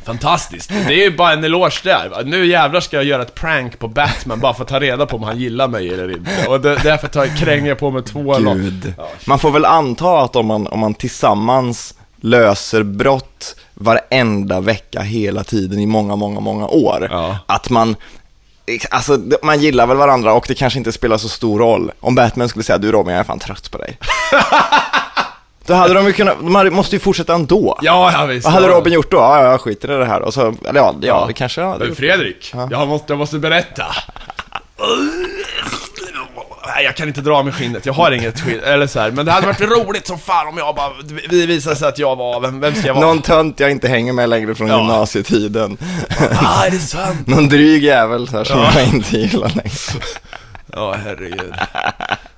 Fantastiskt. 0.03 0.69
Det 0.69 0.93
är 0.93 1.03
ju 1.03 1.17
bara 1.17 1.33
en 1.33 1.43
eloge 1.43 1.81
där. 1.83 2.23
Nu 2.23 2.45
jävlar 2.45 2.79
ska 2.79 2.95
jag 2.95 3.05
göra 3.05 3.21
ett 3.21 3.35
prank 3.35 3.79
på 3.79 3.87
Batman 3.87 4.39
bara 4.39 4.53
för 4.53 4.63
att 4.63 4.69
ta 4.69 4.79
reda 4.79 5.05
på 5.05 5.17
om 5.17 5.23
han 5.23 5.37
gillar 5.37 5.67
mig 5.67 5.89
eller 5.89 6.11
inte. 6.11 6.47
Och 6.47 6.61
det, 6.61 6.75
därför 6.83 7.07
tar 7.07 7.25
jag, 7.25 7.37
kränger 7.37 7.69
jag 7.69 7.79
på 7.79 7.91
mig 7.91 8.03
två. 8.03 8.37
Gud. 8.37 8.93
Man 9.27 9.39
får 9.39 9.51
väl 9.51 9.65
anta 9.65 10.19
att 10.21 10.35
om 10.35 10.45
man, 10.45 10.67
om 10.67 10.79
man 10.79 10.93
tillsammans 10.93 11.93
löser 12.21 12.83
brott 12.83 13.55
varenda 13.73 14.59
vecka 14.59 15.01
hela 15.01 15.43
tiden 15.43 15.79
i 15.79 15.85
många, 15.85 16.15
många, 16.15 16.39
många 16.39 16.67
år. 16.67 17.07
Ja. 17.11 17.37
Att 17.45 17.69
man, 17.69 17.95
alltså 18.89 19.19
man 19.43 19.59
gillar 19.59 19.87
väl 19.87 19.97
varandra 19.97 20.33
och 20.33 20.45
det 20.47 20.55
kanske 20.55 20.79
inte 20.79 20.91
spelar 20.91 21.17
så 21.17 21.29
stor 21.29 21.59
roll. 21.59 21.91
Om 21.99 22.15
Batman 22.15 22.49
skulle 22.49 22.63
säga 22.63 22.77
du 22.77 22.91
Robin, 22.91 23.13
jag 23.13 23.19
är 23.19 23.23
fan 23.23 23.39
trött 23.39 23.71
på 23.71 23.77
dig. 23.77 23.97
Då 25.72 25.78
hade 25.78 25.93
de 25.93 26.05
ju 26.05 26.13
kunnat, 26.13 26.38
de 26.41 26.55
hade, 26.55 26.72
måste 26.72 26.95
ju 26.95 26.99
fortsätta 26.99 27.34
ändå. 27.34 27.78
Ja, 27.82 28.11
ja 28.13 28.26
visst. 28.26 28.43
Vad 28.45 28.53
hade 28.53 28.67
ja. 28.67 28.74
Robin 28.74 28.93
gjort 28.93 29.11
då? 29.11 29.17
Ja, 29.17 29.43
jag 29.43 29.61
skiter 29.61 29.91
i 29.91 29.97
det 29.97 30.05
här. 30.05 30.22
Och 30.22 30.34
så, 30.34 30.41
eller 30.69 30.80
ja, 30.80 30.95
ja, 31.01 31.26
det 31.28 31.34
kanske 31.34 31.61
jag 31.61 31.69
hade 31.69 31.86
gjort. 31.86 31.97
Fredrik, 31.97 32.53
jag, 32.69 32.88
måste, 32.88 33.13
jag 33.13 33.17
måste 33.17 33.39
berätta. 33.39 33.86
Nej, 36.76 36.84
jag 36.86 36.95
kan 36.95 37.07
inte 37.07 37.22
dra 37.22 37.43
med 37.43 37.55
skinnet, 37.55 37.86
jag 37.86 37.93
har 37.93 38.11
inget 38.11 38.39
skinn, 38.39 38.59
eller 38.63 38.88
så 38.88 38.99
här. 38.99 39.11
Men 39.11 39.26
det 39.26 39.32
hade 39.32 39.47
varit 39.47 39.61
roligt 39.61 40.07
som 40.07 40.19
fan 40.19 40.47
om 40.47 40.57
jag 40.57 40.76
bara, 40.76 40.89
vi 41.30 41.45
visade 41.45 41.76
sig 41.76 41.88
att 41.88 41.97
jag 41.99 42.15
var, 42.15 42.39
vem, 42.39 42.59
vem 42.59 42.76
ska 42.76 42.88
jag 42.88 42.93
vara? 42.93 43.05
Någon 43.05 43.22
tönt 43.22 43.59
jag 43.59 43.72
inte 43.72 43.88
hänger 43.88 44.13
med 44.13 44.30
längre 44.30 44.55
från 44.55 44.67
Ja. 44.67 44.78
gymnasietiden. 44.78 45.78
Ah, 46.41 46.65
är 46.65 46.72
det 46.72 46.80
sant? 46.80 47.19
Någon 47.28 47.49
dryg 47.49 47.84
jävel 47.84 48.28
så 48.28 48.38
här 48.38 48.43
som 48.43 48.59
jag 48.59 48.84
inte 48.93 49.17
gillar 49.17 49.49
längre. 49.49 50.03
Ja, 50.74 50.95
herregud. 51.03 51.53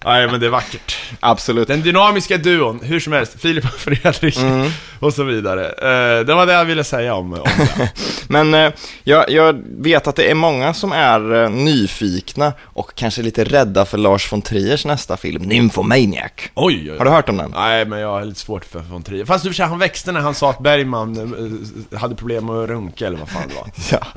Nej, 0.05 0.27
men 0.27 0.39
det 0.39 0.45
är 0.45 0.49
vackert. 0.49 0.97
Absolut. 1.19 1.67
Den 1.67 1.81
dynamiska 1.81 2.37
duon, 2.37 2.79
hur 2.83 2.99
som 2.99 3.13
helst, 3.13 3.39
Filip 3.41 3.65
och 3.65 3.71
Fredrik 3.79 4.37
och 4.99 5.13
så 5.13 5.23
vidare. 5.23 5.65
Eh, 5.67 6.25
det 6.25 6.33
var 6.33 6.45
det 6.45 6.53
jag 6.53 6.65
ville 6.65 6.83
säga 6.83 7.13
om, 7.15 7.33
om 7.33 7.39
det. 7.77 7.91
Men 8.27 8.53
eh, 8.53 8.71
jag, 9.03 9.29
jag 9.29 9.63
vet 9.77 10.07
att 10.07 10.15
det 10.15 10.31
är 10.31 10.35
många 10.35 10.73
som 10.73 10.91
är 10.91 11.43
eh, 11.43 11.49
nyfikna 11.49 12.53
och 12.63 12.95
kanske 12.95 13.21
lite 13.21 13.43
rädda 13.43 13.85
för 13.85 13.97
Lars 13.97 14.31
von 14.31 14.41
Triers 14.41 14.85
nästa 14.85 15.17
film, 15.17 15.41
Nymphomaniac. 15.43 16.31
Oj, 16.55 16.91
oj, 16.91 16.97
Har 16.97 17.05
du 17.05 17.11
hört 17.11 17.29
om 17.29 17.37
den? 17.37 17.51
Nej, 17.55 17.85
men 17.85 17.99
jag 17.99 18.07
har 18.07 18.25
lite 18.25 18.39
svårt 18.39 18.65
för 18.65 18.79
von 18.79 19.03
Trier. 19.03 19.25
Fast 19.25 19.55
sig, 19.55 19.65
han 19.65 19.79
växte 19.79 20.11
när 20.11 20.19
han 20.21 20.35
sa 20.35 20.49
att 20.49 20.59
Bergman 20.59 21.59
hade 21.95 22.15
problem 22.15 22.45
med 22.45 22.55
att 22.55 22.69
runka, 22.69 23.07
eller 23.07 23.17
vad 23.17 23.29
fan 23.29 23.43
det 23.49 23.55
var. 23.55 23.67
Ja. 23.91 24.07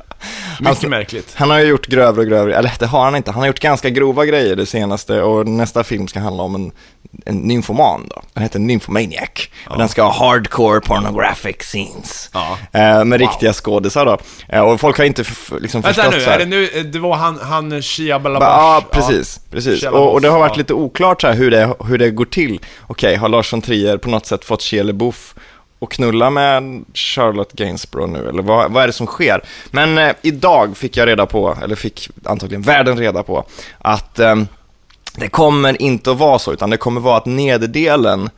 Mycket 0.59 0.67
Alltså- 0.69 0.87
märkligt. 0.89 1.33
Han 1.35 1.49
har 1.49 1.59
ju 1.59 1.65
gjort 1.65 1.87
grövre 1.87 2.21
och 2.21 2.27
grövre, 2.27 2.55
eller 2.55 2.71
det 2.79 2.85
har 2.85 3.03
han 3.03 3.15
inte, 3.15 3.31
han 3.31 3.39
har 3.39 3.47
gjort 3.47 3.59
ganska 3.59 3.89
grova 3.89 4.25
grejer 4.25 4.55
det 4.55 4.65
senaste 4.65 5.21
och 5.21 5.47
nästa 5.47 5.76
film 5.83 6.07
ska 6.07 6.19
handla 6.19 6.43
om 6.43 6.55
en, 6.55 6.71
en 7.25 7.35
nymfoman 7.37 8.07
då. 8.09 8.21
Den 8.33 8.43
heter 8.43 8.59
Nymphomaniac. 8.59 9.29
Och 9.69 9.77
den 9.77 9.89
ska 9.89 10.03
ha 10.03 10.29
hardcore 10.29 10.79
pornographic 10.81 11.55
scenes. 11.59 12.29
Ja. 12.33 12.57
Eh, 12.71 13.03
med 13.05 13.19
riktiga 13.19 13.53
skådisar 13.53 14.05
då. 14.05 14.17
Eh, 14.49 14.61
och 14.61 14.79
folk 14.79 14.97
har 14.97 15.05
inte 15.05 15.23
liksom 15.61 15.81
Vänta 15.81 15.93
förstått 16.01 16.13
nu, 16.13 16.21
så 16.21 16.29
här- 16.29 16.35
är 16.35 16.39
det 16.39 16.45
nu, 16.45 16.69
eh, 16.73 16.83
det 16.83 16.99
var 16.99 17.15
han, 17.15 17.39
han 17.41 17.81
Shia 17.81 18.19
Ba- 18.19 18.23
Balabash? 18.23 18.47
Ja, 18.47 18.83
precis. 18.91 19.39
precis. 19.51 19.79
Shia 19.79 19.91
Och, 19.91 20.13
och 20.13 20.21
det 20.21 20.27
har 20.29 20.39
varit 20.39 20.51
ja. 20.51 20.57
lite 20.57 20.73
oklart 20.73 21.21
så 21.21 21.27
här 21.27 21.33
hur, 21.35 21.51
det, 21.51 21.73
hur 21.85 21.97
det 21.97 22.09
går 22.11 22.25
till. 22.25 22.59
Okej, 22.87 23.15
har 23.15 23.29
Lars 23.29 23.53
von 23.53 23.61
Trier 23.61 23.97
på 23.97 24.09
något 24.09 24.25
sätt 24.25 24.45
fått 24.45 24.61
Shia 24.61 24.83
LaBeouf 24.83 25.35
och 25.79 25.91
knulla 25.91 26.29
med 26.29 26.85
Charlotte 26.93 27.53
Gainsborough 27.53 28.11
nu, 28.11 28.29
eller 28.29 28.43
vad, 28.43 28.71
vad 28.71 28.83
är 28.83 28.87
det 28.87 28.93
som 28.93 29.07
sker? 29.07 29.41
Men 29.71 29.97
eh, 29.97 30.11
idag 30.21 30.77
fick 30.77 30.97
jag 30.97 31.07
reda 31.07 31.25
på, 31.25 31.57
eller 31.63 31.75
fick 31.75 32.09
antagligen 32.25 32.61
världen 32.61 32.97
reda 32.97 33.23
på, 33.23 33.45
att 33.79 34.19
eh, 34.19 34.35
det 35.17 35.27
kommer 35.27 35.81
inte 35.81 36.11
att 36.11 36.17
vara 36.17 36.39
så, 36.39 36.53
utan 36.53 36.69
det 36.69 36.77
kommer 36.77 37.01
vara 37.01 37.17
att 37.17 37.25
nederdelen, 37.25 38.29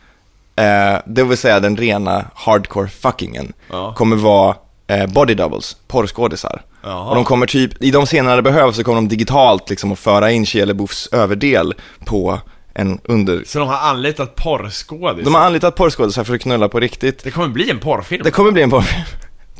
eh, 0.55 0.97
det 1.05 1.23
vill 1.23 1.37
säga 1.37 1.59
den 1.59 1.77
rena 1.77 2.25
hardcore 2.35 2.87
fuckingen, 2.87 3.53
Ja. 3.69 3.93
kommer 3.97 4.15
vara 4.15 4.55
eh, 4.87 5.07
body 5.07 5.33
doubles, 5.33 5.77
porrskådisar. 5.87 6.61
Jaha. 6.83 7.09
Och 7.09 7.15
de 7.15 7.23
kommer 7.25 7.47
typ, 7.47 7.83
i 7.83 7.91
de 7.91 8.05
scener 8.05 8.35
det 8.35 8.41
behövs 8.41 8.75
så 8.75 8.83
kommer 8.83 8.95
de 8.95 9.07
digitalt 9.07 9.69
liksom 9.69 9.91
att 9.91 9.99
föra 9.99 10.31
in 10.31 10.45
Shia 10.45 10.65
LaBeoufs 10.65 11.07
överdel 11.11 11.73
på 12.05 12.39
en 12.73 12.99
under... 13.03 13.43
Så 13.45 13.59
de 13.59 13.67
har 13.67 13.89
anlitat 13.89 14.35
porrskådis? 14.35 15.25
De 15.25 15.35
har 15.35 15.41
anlitat 15.41 15.75
porrskådisar 15.75 16.23
för 16.23 16.35
att 16.35 16.41
knulla 16.41 16.69
på 16.69 16.79
riktigt. 16.79 17.23
Det 17.23 17.31
kommer 17.31 17.47
bli 17.47 17.69
en 17.69 17.79
porrfilm? 17.79 18.23
Det 18.23 18.31
kommer 18.31 18.51
bli 18.51 18.61
en 18.61 18.69
porr... 18.69 18.85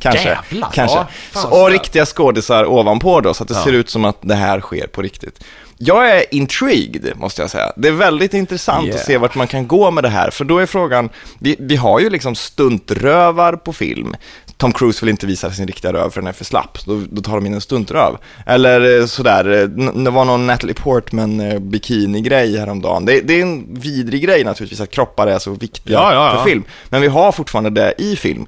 Kanske. 0.00 0.28
Jävlar, 0.28 0.68
Kanske. 0.74 0.96
ja. 0.98 1.06
Så, 1.40 1.48
och 1.62 1.70
riktiga 1.70 2.06
skådisar 2.06 2.64
ovanpå 2.70 3.20
då, 3.20 3.34
så 3.34 3.42
att 3.42 3.48
det 3.48 3.54
Ja. 3.54 3.64
ser 3.64 3.72
ut 3.72 3.90
som 3.90 4.04
att 4.04 4.16
det 4.20 4.34
här 4.34 4.60
sker 4.60 4.86
på 4.86 5.02
riktigt. 5.02 5.44
Jag 5.82 6.10
är 6.16 6.34
intrigued, 6.34 7.12
måste 7.16 7.42
jag 7.42 7.50
säga. 7.50 7.72
Det 7.76 7.88
är 7.88 7.92
väldigt 7.92 8.34
intressant 8.34 8.86
Yeah. 8.86 8.98
att 9.00 9.06
se 9.06 9.18
vart 9.18 9.34
man 9.34 9.46
kan 9.46 9.66
gå 9.68 9.90
med 9.90 10.04
det 10.04 10.08
här, 10.08 10.30
för 10.30 10.44
då 10.44 10.58
är 10.58 10.66
frågan, 10.66 11.08
vi, 11.38 11.56
vi 11.58 11.76
har 11.76 12.00
ju 12.00 12.10
liksom 12.10 12.34
stuntrövar 12.34 13.52
på 13.56 13.72
film. 13.72 14.14
Tom 14.56 14.72
Cruise 14.72 15.00
vill 15.04 15.10
inte 15.10 15.26
visa 15.26 15.50
sin 15.50 15.66
riktiga 15.66 15.92
röv 15.92 16.10
för 16.10 16.20
den 16.20 16.28
är 16.28 16.32
för 16.32 16.44
slapp, 16.44 16.78
då, 16.86 17.02
då 17.10 17.22
tar 17.22 17.34
de 17.34 17.46
in 17.46 17.54
en 17.54 17.60
stuntröv. 17.60 18.16
Eller 18.46 19.00
eh, 19.00 19.06
sådär, 19.06 19.52
eh, 19.62 19.68
det 20.02 20.10
var 20.10 20.24
någon 20.24 20.46
Natalie 20.46 20.74
Portman 20.74 21.40
eh, 21.40 21.58
bikini-grej 21.58 22.56
häromdagen. 22.58 23.04
Det, 23.04 23.20
det 23.20 23.34
är 23.38 23.42
en 23.42 23.80
vidrig 23.80 24.22
grej 24.24 24.44
naturligtvis, 24.44 24.80
att 24.80 24.90
kroppar 24.90 25.26
är 25.26 25.38
så 25.38 25.50
viktiga 25.50 25.92
Ja, 25.98 26.12
ja, 26.14 26.30
ja. 26.32 26.36
för 26.42 26.50
film. 26.50 26.64
Men 26.88 27.02
vi 27.02 27.08
har 27.08 27.32
fortfarande 27.32 27.70
det 27.70 27.94
i 27.98 28.16
film. 28.16 28.46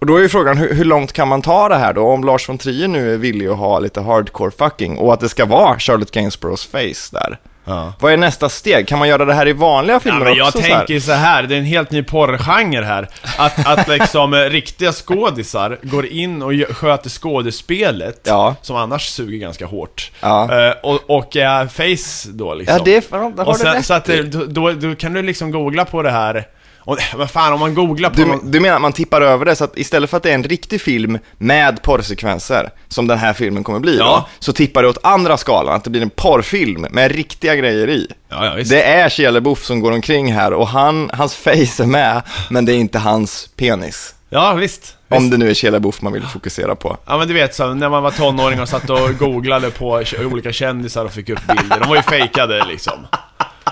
Och 0.00 0.06
då 0.06 0.16
är 0.16 0.20
ju 0.20 0.28
frågan, 0.28 0.58
hur, 0.58 0.74
hur 0.74 0.84
långt 0.84 1.12
kan 1.12 1.28
man 1.28 1.42
ta 1.42 1.68
det 1.68 1.76
här 1.76 1.92
då? 1.92 2.06
Om 2.06 2.24
Lars 2.24 2.48
von 2.48 2.58
Trier 2.58 2.88
nu 2.88 3.14
är 3.14 3.16
villig 3.18 3.46
att 3.48 3.56
ha 3.58 3.78
lite 3.78 4.00
hardcore 4.00 4.50
fucking 4.58 4.98
och 4.98 5.12
att 5.12 5.20
det 5.20 5.28
ska 5.28 5.44
vara 5.44 5.78
Charlotte 5.78 6.10
Gainsboroughs 6.10 6.66
face 6.66 7.10
där. 7.20 7.38
Ja. 7.64 7.92
Vad 8.00 8.12
är 8.12 8.16
nästa 8.16 8.48
steg? 8.48 8.88
Kan 8.88 8.98
man 8.98 9.08
göra 9.08 9.24
det 9.24 9.34
här 9.34 9.48
i 9.48 9.52
vanliga 9.52 9.94
Ja, 9.96 10.00
filmer 10.00 10.24
men 10.24 10.34
jag 10.34 10.46
också? 10.48 10.58
så 10.58 10.64
här? 10.64 10.76
tänker 10.78 11.00
så 11.00 11.12
här, 11.12 11.42
det 11.42 11.54
är 11.54 11.58
en 11.58 11.64
helt 11.64 11.90
ny 11.90 12.02
porrgenre 12.02 12.84
här. 12.84 13.08
Att, 13.38 13.66
att 13.66 13.88
liksom 13.88 14.34
eh, 14.34 14.38
riktiga 14.38 14.92
skådisar 14.92 15.78
går 15.82 16.06
in 16.06 16.42
och 16.42 16.52
sköter 16.76 17.10
skådespelet, 17.10 18.20
Ja. 18.24 18.54
som 18.62 18.76
annars 18.76 19.06
suger 19.08 19.38
ganska 19.38 19.66
hårt. 19.66 20.10
Ja. 20.20 20.66
Eh, 20.68 20.74
och, 20.82 21.00
och 21.10 21.36
är 21.36 21.66
face 21.66 22.28
då 22.32 22.54
liksom. 22.54 22.76
Ja, 22.78 22.82
det 22.84 22.96
är 22.96 23.00
fan, 23.00 23.36
det 23.36 23.42
har 23.42 23.46
och 23.48 23.58
du 23.58 23.64
sen, 23.64 23.74
rätt 23.74 23.86
Så 23.86 23.94
att 23.94 24.04
då, 24.06 24.44
då, 24.46 24.72
då 24.72 24.94
kan 24.94 25.12
du 25.12 25.22
liksom 25.22 25.50
googla 25.50 25.84
på 25.84 26.02
det 26.02 26.10
här. 26.10 26.46
Och, 26.90 26.98
vad 27.16 27.30
fan, 27.30 27.52
om 27.52 27.60
man 27.60 27.74
googlar 27.74 28.10
på 28.10 28.16
Du, 28.16 28.24
någon... 28.24 28.50
du 28.50 28.60
menar 28.60 28.76
att 28.76 28.82
man 28.82 28.92
tippar 28.92 29.20
över 29.20 29.44
det, 29.44 29.56
så 29.56 29.64
att 29.64 29.78
istället 29.78 30.10
för 30.10 30.16
att 30.16 30.22
det 30.22 30.30
är 30.30 30.34
en 30.34 30.44
riktig 30.44 30.80
film 30.80 31.18
med 31.38 31.82
porrsekvenser, 31.82 32.70
som 32.88 33.06
den 33.06 33.18
här 33.18 33.32
filmen 33.32 33.64
kommer 33.64 33.78
bli 33.78 33.98
Ja. 33.98 34.04
då, 34.04 34.28
så 34.38 34.52
tippar 34.52 34.82
det 34.82 34.88
åt 34.88 34.98
andra 35.02 35.36
skalan, 35.36 35.74
att 35.74 35.84
det 35.84 35.90
blir 35.90 36.02
en 36.02 36.10
porrfilm 36.10 36.86
med 36.90 37.10
riktiga 37.12 37.54
grejer 37.56 37.88
i. 37.90 38.06
Ja, 38.28 38.46
ja, 38.46 38.54
visst. 38.54 38.70
Det 38.70 38.82
är 38.82 39.08
Shia 39.08 39.30
LaBeouf 39.30 39.64
som 39.64 39.80
går 39.80 39.92
omkring 39.92 40.32
här 40.32 40.52
och 40.52 40.68
han, 40.68 41.10
hans 41.14 41.34
face 41.34 41.82
är 41.82 41.86
med, 41.86 42.22
men 42.50 42.64
det 42.64 42.72
är 42.72 42.76
inte 42.76 42.98
hans 42.98 43.48
penis. 43.56 44.14
Ja, 44.30 44.52
visst. 44.52 44.96
Om 45.08 45.18
visst. 45.18 45.30
det 45.30 45.36
nu 45.38 45.50
är 45.50 45.54
Shia 45.54 45.70
LaBeouf 45.70 46.02
man 46.02 46.12
vill 46.12 46.22
fokusera 46.22 46.74
på. 46.74 46.96
Ja 47.06 47.18
men 47.18 47.28
du 47.28 47.34
vet 47.34 47.54
så, 47.54 47.74
när 47.74 47.88
man 47.88 48.02
var 48.02 48.10
tonåring 48.10 48.60
och 48.60 48.68
satt 48.68 48.90
och 48.90 49.18
googlade 49.18 49.70
på 49.70 50.02
olika 50.20 50.52
kändisar 50.52 51.04
och 51.04 51.12
fick 51.12 51.28
upp 51.28 51.46
bilder. 51.46 51.80
De 51.80 51.88
var 51.88 51.96
ju 51.96 52.02
fejkade 52.02 52.64
liksom. 52.64 53.06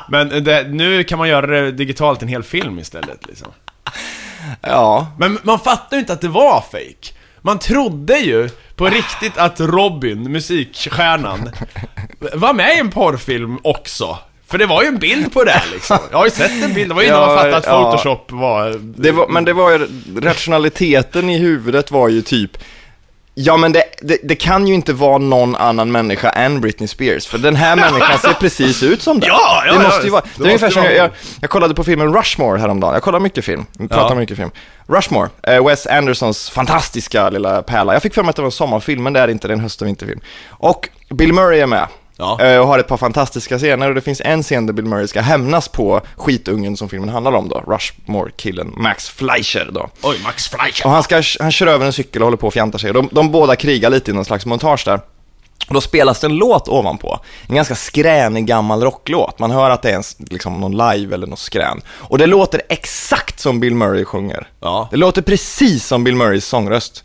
Men 0.08 0.44
det, 0.44 0.68
nu 0.68 1.04
kan 1.04 1.18
man 1.18 1.28
göra 1.28 1.46
det 1.46 1.72
digitalt, 1.72 2.22
en 2.22 2.28
hel 2.28 2.42
film 2.42 2.78
istället 2.78 3.26
liksom. 3.26 3.48
Ja, 4.60 5.12
Men 5.18 5.38
man 5.42 5.58
fattar 5.58 5.96
ju 5.96 6.00
inte 6.00 6.12
att 6.12 6.20
det 6.20 6.28
var 6.28 6.64
fake. 6.72 7.18
Man 7.40 7.58
trodde 7.58 8.18
ju 8.18 8.48
på 8.76 8.86
riktigt 8.86 9.38
att 9.38 9.60
Robin, 9.60 10.32
musikstjärnan, 10.32 11.50
var 12.32 12.52
med 12.52 12.76
i 12.76 12.78
en 12.78 12.90
porrfilm 12.90 13.58
också. 13.62 14.18
För 14.46 14.58
det 14.58 14.66
var 14.66 14.82
ju 14.82 14.88
en 14.88 14.98
bild 14.98 15.32
på 15.32 15.44
det 15.44 15.62
liksom. 15.72 15.98
Jag 16.10 16.18
har 16.18 16.24
ju 16.24 16.30
sett 16.30 16.62
en 16.64 16.74
bild, 16.74 16.90
det 16.90 16.94
var 16.94 17.02
ju 17.02 17.08
innan 17.08 17.20
man 17.20 17.36
fattade 17.36 17.56
att 17.56 17.66
ja. 17.66 17.82
Photoshop 17.82 18.32
var... 18.32 18.80
det 18.80 19.12
var, 19.12 19.28
men 19.28 19.44
det 19.44 19.52
var 19.52 19.70
ju, 19.70 19.88
rationaliteten 20.20 21.30
i 21.30 21.38
huvudet 21.38 21.90
var 21.90 22.08
ju 22.08 22.22
typ 22.22 22.58
Ja, 23.40 23.56
men 23.56 23.72
det, 23.72 23.82
det, 24.00 24.18
det 24.22 24.34
kan 24.34 24.66
ju 24.66 24.74
inte 24.74 24.92
vara 24.92 25.18
någon 25.18 25.56
annan 25.56 25.92
människa 25.92 26.30
än 26.30 26.60
Britney 26.60 26.88
Spears, 26.88 27.26
för 27.26 27.38
den 27.38 27.56
här 27.56 27.76
människan 27.76 28.18
ser 28.18 28.32
precis 28.32 28.82
ut 28.82 29.02
som 29.02 29.20
den. 29.20 29.28
Ja, 29.32 29.62
ja, 29.66 29.72
det 29.72 29.78
måste 29.82 30.04
ju 30.04 30.10
vara. 30.10 30.20
det 30.22 30.28
Det 30.36 30.42
är 30.42 30.46
ungefär 30.46 30.70
som 30.70 30.84
jag, 30.84 30.96
jag, 30.96 31.10
jag 31.40 31.50
kollade 31.50 31.74
på 31.74 31.84
filmen 31.84 32.14
Rushmore 32.14 32.58
häromdagen. 32.60 32.94
Jag 32.94 33.02
kollar 33.02 33.20
mycket 33.20 33.44
film, 33.44 33.66
jag 33.78 33.90
pratar 33.90 34.14
Ja. 34.14 34.20
mycket 34.20 34.36
film. 34.36 34.50
Rushmore, 34.86 35.28
eh, 35.42 35.66
Wes 35.66 35.86
Andersons 35.86 36.50
fantastiska 36.50 37.30
lilla 37.30 37.62
pärla. 37.62 37.92
Jag 37.92 38.02
fick 38.02 38.14
för 38.14 38.22
mig 38.22 38.30
att 38.30 38.36
det 38.36 38.42
var 38.42 38.46
en 38.48 38.52
sommarfilm, 38.52 39.02
men 39.02 39.12
det 39.12 39.20
är 39.20 39.28
inte, 39.28 39.48
det 39.48 39.52
är 39.52 39.56
en 39.56 39.60
höst 39.62 39.82
och 39.82 39.88
vinterfilm. 39.88 40.20
Och 40.50 40.88
Bill 41.10 41.32
Murray 41.32 41.60
är 41.60 41.66
med. 41.66 41.86
Ja. 42.20 42.40
eh, 42.42 42.58
Och 42.58 42.66
har 42.66 42.78
ett 42.78 42.88
par 42.88 42.96
fantastiska 42.96 43.58
scener 43.58 43.88
och 43.88 43.94
det 43.94 44.00
finns 44.00 44.22
en 44.24 44.42
scen 44.42 44.66
där 44.66 44.72
Bill 44.72 44.84
Murray 44.84 45.06
ska 45.06 45.20
hämnas 45.20 45.68
på 45.68 46.00
skitungen 46.16 46.76
som 46.76 46.88
filmen 46.88 47.08
handlar 47.08 47.32
om 47.32 47.48
då, 47.48 47.62
Rushmore-killen 47.66 48.72
Max 48.76 49.08
Fleischer 49.08 49.70
då. 49.72 49.88
Oj, 50.02 50.16
Max 50.24 50.48
Fleischer. 50.48 50.86
Och 50.86 50.90
han, 50.92 51.02
ska, 51.02 51.22
han 51.40 51.52
kör 51.52 51.66
över 51.66 51.86
en 51.86 51.92
cykel 51.92 52.22
och 52.22 52.26
håller 52.26 52.36
på 52.36 52.46
och 52.46 52.52
fjantar 52.52 52.78
sig. 52.78 52.92
De, 52.92 53.08
de 53.12 53.30
båda 53.32 53.56
krigar 53.56 53.90
lite 53.90 54.10
i 54.10 54.14
någon 54.14 54.24
slags 54.24 54.46
montage 54.46 54.82
där. 54.84 55.00
Och 55.68 55.74
då 55.74 55.80
spelas 55.80 56.20
det 56.20 56.26
en 56.26 56.36
låt 56.36 56.68
ovanpå. 56.68 57.20
En 57.48 57.54
ganska 57.54 57.74
skränig 57.74 58.46
gammal 58.46 58.82
rocklåt. 58.82 59.38
Man 59.38 59.50
hör 59.50 59.70
att 59.70 59.82
det 59.82 59.90
är 59.90 59.96
en, 59.96 60.02
liksom, 60.30 60.60
någon 60.60 60.72
live 60.72 61.14
eller 61.14 61.26
något 61.26 61.38
skrän. 61.38 61.80
Och 61.88 62.18
det 62.18 62.26
låter 62.26 62.62
exakt 62.68 63.40
som 63.40 63.60
Bill 63.60 63.74
Murray 63.74 64.04
sjunger. 64.04 64.48
Ja. 64.60 64.88
Det 64.90 64.96
låter 64.96 65.22
precis 65.22 65.86
som 65.86 66.04
Bill 66.04 66.16
Murrays 66.16 66.44
sångröst. 66.46 67.04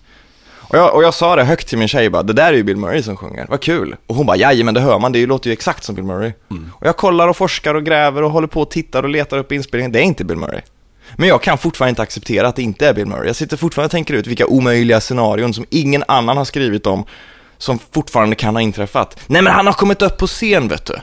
Och 0.67 0.77
jag, 0.77 0.95
och 0.95 1.03
jag 1.03 1.13
sa 1.13 1.35
det 1.35 1.43
högt 1.43 1.67
till 1.67 1.77
min 1.77 1.87
tjej 1.87 2.09
bara, 2.09 2.23
det 2.23 2.33
där 2.33 2.47
är 2.47 2.53
ju 2.53 2.63
Bill 2.63 2.77
Murray 2.77 3.03
som 3.03 3.17
sjunger, 3.17 3.45
vad 3.49 3.61
kul. 3.61 3.95
Och 4.07 4.15
hon 4.15 4.25
bara, 4.25 4.37
jajamän 4.37 4.73
det 4.73 4.81
hör 4.81 4.99
man, 4.99 5.11
det 5.11 5.25
låter 5.25 5.49
ju 5.49 5.53
exakt 5.53 5.83
som 5.83 5.95
Bill 5.95 6.05
Murray. 6.05 6.31
Och 6.73 6.87
jag 6.87 6.97
kollar 6.97 7.27
och 7.27 7.37
forskar 7.37 7.75
och 7.75 7.83
gräver 7.83 8.23
och 8.23 8.31
håller 8.31 8.47
på 8.47 8.61
och 8.61 8.71
tittar 8.71 9.03
och 9.03 9.09
letar 9.09 9.37
upp 9.37 9.51
inspelningen, 9.51 9.91
det 9.91 9.99
är 9.99 10.03
inte 10.03 10.25
Bill 10.25 10.37
Murray. 10.37 10.61
Men 11.15 11.29
jag 11.29 11.41
kan 11.41 11.57
fortfarande 11.57 11.89
inte 11.89 12.01
acceptera 12.01 12.47
att 12.47 12.55
det 12.55 12.61
inte 12.61 12.87
är 12.87 12.93
Bill 12.93 13.05
Murray. 13.05 13.27
Jag 13.27 13.35
sitter 13.35 13.57
fortfarande 13.57 13.85
och 13.85 13.91
tänker 13.91 14.13
ut 14.13 14.27
vilka 14.27 14.45
omöjliga 14.47 15.01
scenarion 15.01 15.53
som 15.53 15.65
ingen 15.69 16.03
annan 16.07 16.37
har 16.37 16.45
skrivit 16.45 16.87
om, 16.87 17.05
som 17.57 17.79
fortfarande 17.91 18.35
kan 18.35 18.55
ha 18.55 18.61
inträffat. 18.61 19.19
Nej 19.27 19.41
men 19.41 19.53
han 19.53 19.65
har 19.65 19.73
kommit 19.73 20.01
upp 20.01 20.17
på 20.17 20.27
scen 20.27 20.67
vet 20.67 20.85
du. 20.85 20.95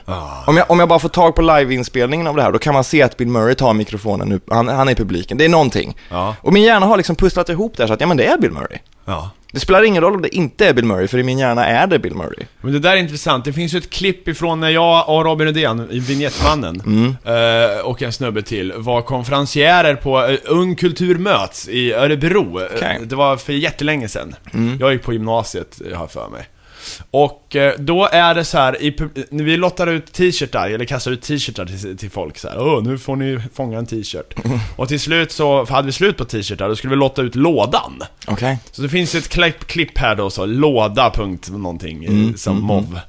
Om, 0.47 0.57
jag, 0.57 0.71
om 0.71 0.79
jag 0.79 0.89
bara 0.89 0.99
får 0.99 1.09
tag 1.09 1.35
på 1.35 1.41
liveinspelningen 1.41 2.27
av 2.27 2.35
det 2.35 2.41
här, 2.41 2.51
då 2.51 2.59
kan 2.59 2.73
man 2.73 2.83
se 2.83 3.01
att 3.01 3.17
Bill 3.17 3.27
Murray 3.27 3.55
tar 3.55 3.73
mikrofonen 3.73 4.29
nu, 4.29 4.39
han, 4.49 4.67
han 4.67 4.87
är 4.87 4.91
i 4.91 4.95
publiken. 4.95 5.37
Det 5.37 5.45
är 5.45 5.49
någonting. 5.49 5.97
Ja. 6.09 6.35
Och 6.41 6.53
min 6.53 6.63
hjärna 6.63 6.85
har 6.85 6.97
liksom 6.97 7.15
pusslat 7.15 7.49
ihop 7.49 7.77
det 7.77 7.83
här 7.83 7.87
så 7.87 7.93
att, 7.93 8.01
ja 8.01 8.07
men 8.07 8.17
det 8.17 8.25
är 8.25 8.37
Bill 8.37 8.51
Murray. 8.51 8.77
Ja. 9.05 9.29
Det 9.51 9.59
spelar 9.59 9.83
ingen 9.83 10.01
roll 10.03 10.15
om 10.15 10.21
det 10.21 10.35
inte 10.35 10.67
är 10.67 10.73
Bill 10.73 10.85
Murray, 10.85 11.07
för 11.07 11.17
i 11.17 11.23
min 11.23 11.37
hjärna 11.39 11.65
är 11.65 11.87
det 11.87 11.99
Bill 11.99 12.15
Murray. 12.15 12.45
Men 12.61 12.73
det 12.73 12.79
där 12.79 12.91
är 12.91 12.95
intressant. 12.97 13.45
Det 13.45 13.53
finns 13.53 13.73
ju 13.73 13.77
ett 13.77 13.89
klipp 13.89 14.27
ifrån 14.27 14.59
när 14.59 14.69
jag 14.69 15.09
och 15.09 15.25
Robin 15.25 15.47
Rudén, 15.47 15.87
i 15.91 15.99
Vignettmannen, 15.99 16.81
Mm. 16.85 17.15
eh, 17.75 17.79
och 17.79 18.01
en 18.01 18.11
snubbe 18.13 18.41
till, 18.41 18.73
var 18.75 19.01
konferencierer 19.01 19.95
på 19.95 20.25
eh, 20.25 20.37
Ung 20.45 20.75
Kultur 20.75 21.17
Möts 21.17 21.67
i 21.69 21.93
Örebro. 21.93 22.59
Eh, 22.59 22.65
Okej. 22.75 22.95
Mm. 22.95 23.07
Det 23.07 23.15
var 23.15 23.37
för 23.37 23.53
jättelänge 23.53 24.07
sedan. 24.07 24.35
Jag 24.79 24.93
gick 24.93 25.03
på 25.03 25.13
gymnasiet, 25.13 25.81
har 25.95 26.07
för 26.07 26.29
mig. 26.29 26.47
Och 27.11 27.55
eh, 27.55 27.73
då 27.77 28.09
är 28.11 28.35
det 28.35 28.45
så 28.45 28.57
här, 28.57 28.81
i, 28.81 28.95
vi 29.29 29.57
lottar 29.57 29.87
ut 29.87 30.13
t-shirtar, 30.13 30.69
eller 30.69 30.85
kastar 30.85 31.11
ut 31.11 31.21
t-shirtar 31.21 31.65
till, 31.65 31.97
till 31.97 32.11
folk 32.11 32.37
så 32.37 32.49
här. 32.49 32.59
Åh, 32.59 32.83
nu 32.83 32.97
får 32.97 33.15
ni 33.15 33.39
fånga 33.53 33.77
en 33.77 33.85
t-shirt. 33.85 34.33
Och 34.75 34.87
till 34.87 34.99
slut 34.99 35.31
så 35.31 35.65
hade 35.65 35.85
vi 35.85 35.91
slut 35.91 36.17
på 36.17 36.25
t-shirtar, 36.25 36.69
då 36.69 36.75
skulle 36.75 36.91
vi 36.91 36.97
lotta 36.99 37.21
ut 37.21 37.35
lådan. 37.35 38.03
Okej. 38.27 38.57
Så 38.71 38.81
det 38.81 38.89
finns 38.89 39.15
ett 39.15 39.29
klipp, 39.29 39.67
klipp 39.67 39.97
här 39.97 40.15
då, 40.15 40.29
så 40.29 40.45
låda 40.45 41.09
punkt 41.09 41.49
någonting 41.51 42.05
Mm, 42.05 42.29
eh, 42.29 42.35
som 42.35 42.61
mov 42.61 42.99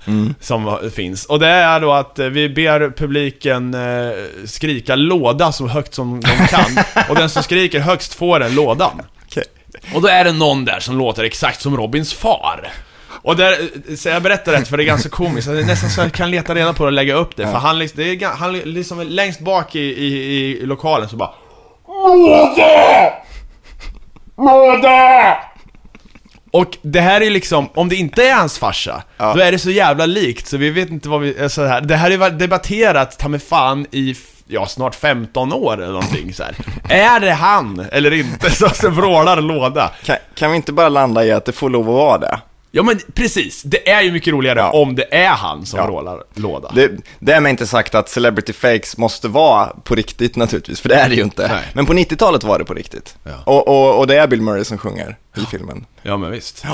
som 0.40 0.90
finns. 0.94 1.24
Och 1.26 1.38
det 1.38 1.48
är 1.48 1.80
då 1.80 1.92
att 1.92 2.18
eh, 2.18 2.26
vi 2.26 2.48
ber 2.48 2.90
publiken 2.90 3.74
eh, 3.74 4.12
skrika 4.44 4.96
låda 4.96 5.52
så 5.52 5.66
högt 5.66 5.94
som 5.94 6.20
de 6.20 6.46
kan. 6.46 6.84
och 7.08 7.14
den 7.14 7.30
som 7.30 7.42
skriker 7.42 7.80
högst 7.80 8.14
får 8.14 8.40
den 8.40 8.54
lådan. 8.54 9.00
Okej. 9.26 9.44
Och 9.94 10.02
då 10.02 10.08
är 10.08 10.24
det 10.24 10.32
någon 10.32 10.64
där 10.64 10.80
som 10.80 10.98
låter 10.98 11.24
exakt 11.24 11.60
som 11.60 11.76
Robins 11.76 12.14
far. 12.14 12.72
Och 13.22 13.36
där, 13.36 13.56
så 13.96 14.08
jag 14.08 14.22
berättar 14.22 14.52
rätt 14.52 14.68
för 14.68 14.76
det 14.76 14.82
är 14.82 14.86
ganska 14.86 15.08
komiskt, 15.08 15.48
det 15.48 15.58
är 15.60 15.64
nästan 15.64 15.90
så 15.90 16.00
jag 16.00 16.12
kan 16.12 16.30
leta 16.30 16.54
reda 16.54 16.72
på 16.72 16.82
det 16.82 16.86
och 16.86 16.92
lägga 16.92 17.14
upp 17.14 17.36
det. 17.36 17.46
För 17.46 17.52
han, 17.58 17.78
liksom- 17.78 17.96
det 18.02 18.10
är, 18.24 18.26
han 18.28 18.52
liksom 18.52 19.00
är 19.00 19.04
längst 19.04 19.40
bak 19.40 19.74
i, 19.74 19.80
i, 19.80 20.06
i 20.62 20.66
lokalen 20.66 21.08
så 21.08 21.16
bara 21.16 21.30
Och 26.50 26.78
det 26.82 27.00
här 27.00 27.20
är 27.20 27.30
liksom, 27.30 27.68
om 27.74 27.88
det 27.88 27.96
inte 27.96 28.28
är 28.28 28.34
hans 28.34 28.58
farsa, 28.58 29.02
Ja. 29.16 29.32
då 29.34 29.40
är 29.40 29.52
det 29.52 29.58
så 29.58 29.70
jävla 29.70 30.06
likt 30.06 30.46
så 30.46 30.56
vi 30.56 30.70
vet 30.70 30.90
inte 30.90 31.08
vad 31.08 31.20
vi, 31.20 31.48
så 31.48 31.64
här. 31.64 31.80
Det 31.80 31.96
här 31.96 32.10
ju 32.10 32.30
debatterat, 32.30 33.18
ta 33.18 33.28
mig 33.28 33.40
fan, 33.40 33.86
i, 33.90 34.14
ja 34.46 34.66
snart 34.66 34.94
15 34.94 35.52
år 35.52 35.74
eller 35.74 35.92
någonting 35.92 36.34
så 36.34 36.42
här. 36.42 36.54
Är 36.88 37.20
det 37.20 37.32
han 37.32 37.86
eller 37.92 38.12
inte 38.12 38.50
så, 38.56 38.68
så 38.68 38.88
vrålar 38.90 39.40
låda? 39.40 39.90
Kan, 40.04 40.16
kan 40.34 40.50
vi 40.50 40.56
inte 40.56 40.72
bara 40.72 40.88
landa 40.88 41.24
i 41.24 41.32
att 41.32 41.44
det 41.44 41.52
får 41.52 41.70
lov 41.70 41.88
att 41.88 41.94
vara 41.94 42.18
det? 42.18 42.38
Ja 42.74 42.82
men 42.82 43.00
precis, 43.14 43.62
det 43.62 43.90
är 43.90 44.02
ju 44.02 44.12
mycket 44.12 44.32
roligare 44.32 44.58
Ja. 44.58 44.70
om 44.70 44.94
det 44.94 45.14
är 45.14 45.28
han 45.28 45.66
som 45.66 45.78
Ja. 45.78 45.86
vrålar 45.86 46.22
låda. 46.34 46.70
det? 46.74 46.90
Det 47.18 47.32
är 47.32 47.40
med 47.40 47.50
inte 47.50 47.66
sagt 47.66 47.94
att 47.94 48.08
celebrity 48.08 48.52
fakes 48.52 48.96
måste 48.96 49.28
vara 49.28 49.66
på 49.66 49.94
riktigt 49.94 50.36
naturligtvis, 50.36 50.80
för 50.80 50.88
det 50.88 50.94
är 50.94 51.08
det 51.08 51.14
ju 51.14 51.22
inte. 51.22 51.48
Nej. 51.48 51.62
Men 51.74 51.86
på 51.86 51.92
90-talet 51.92 52.44
var 52.44 52.58
det 52.58 52.64
på 52.64 52.74
riktigt. 52.74 53.16
Ja. 53.24 53.30
Och, 53.46 53.68
och, 53.68 53.98
och 53.98 54.06
det 54.06 54.16
är 54.16 54.26
Bill 54.26 54.42
Murray 54.42 54.64
som 54.64 54.78
sjunger 54.78 55.16
i 55.36 55.40
filmen. 55.40 55.86
Ja 56.02 56.16
men 56.16 56.30
visst. 56.30 56.64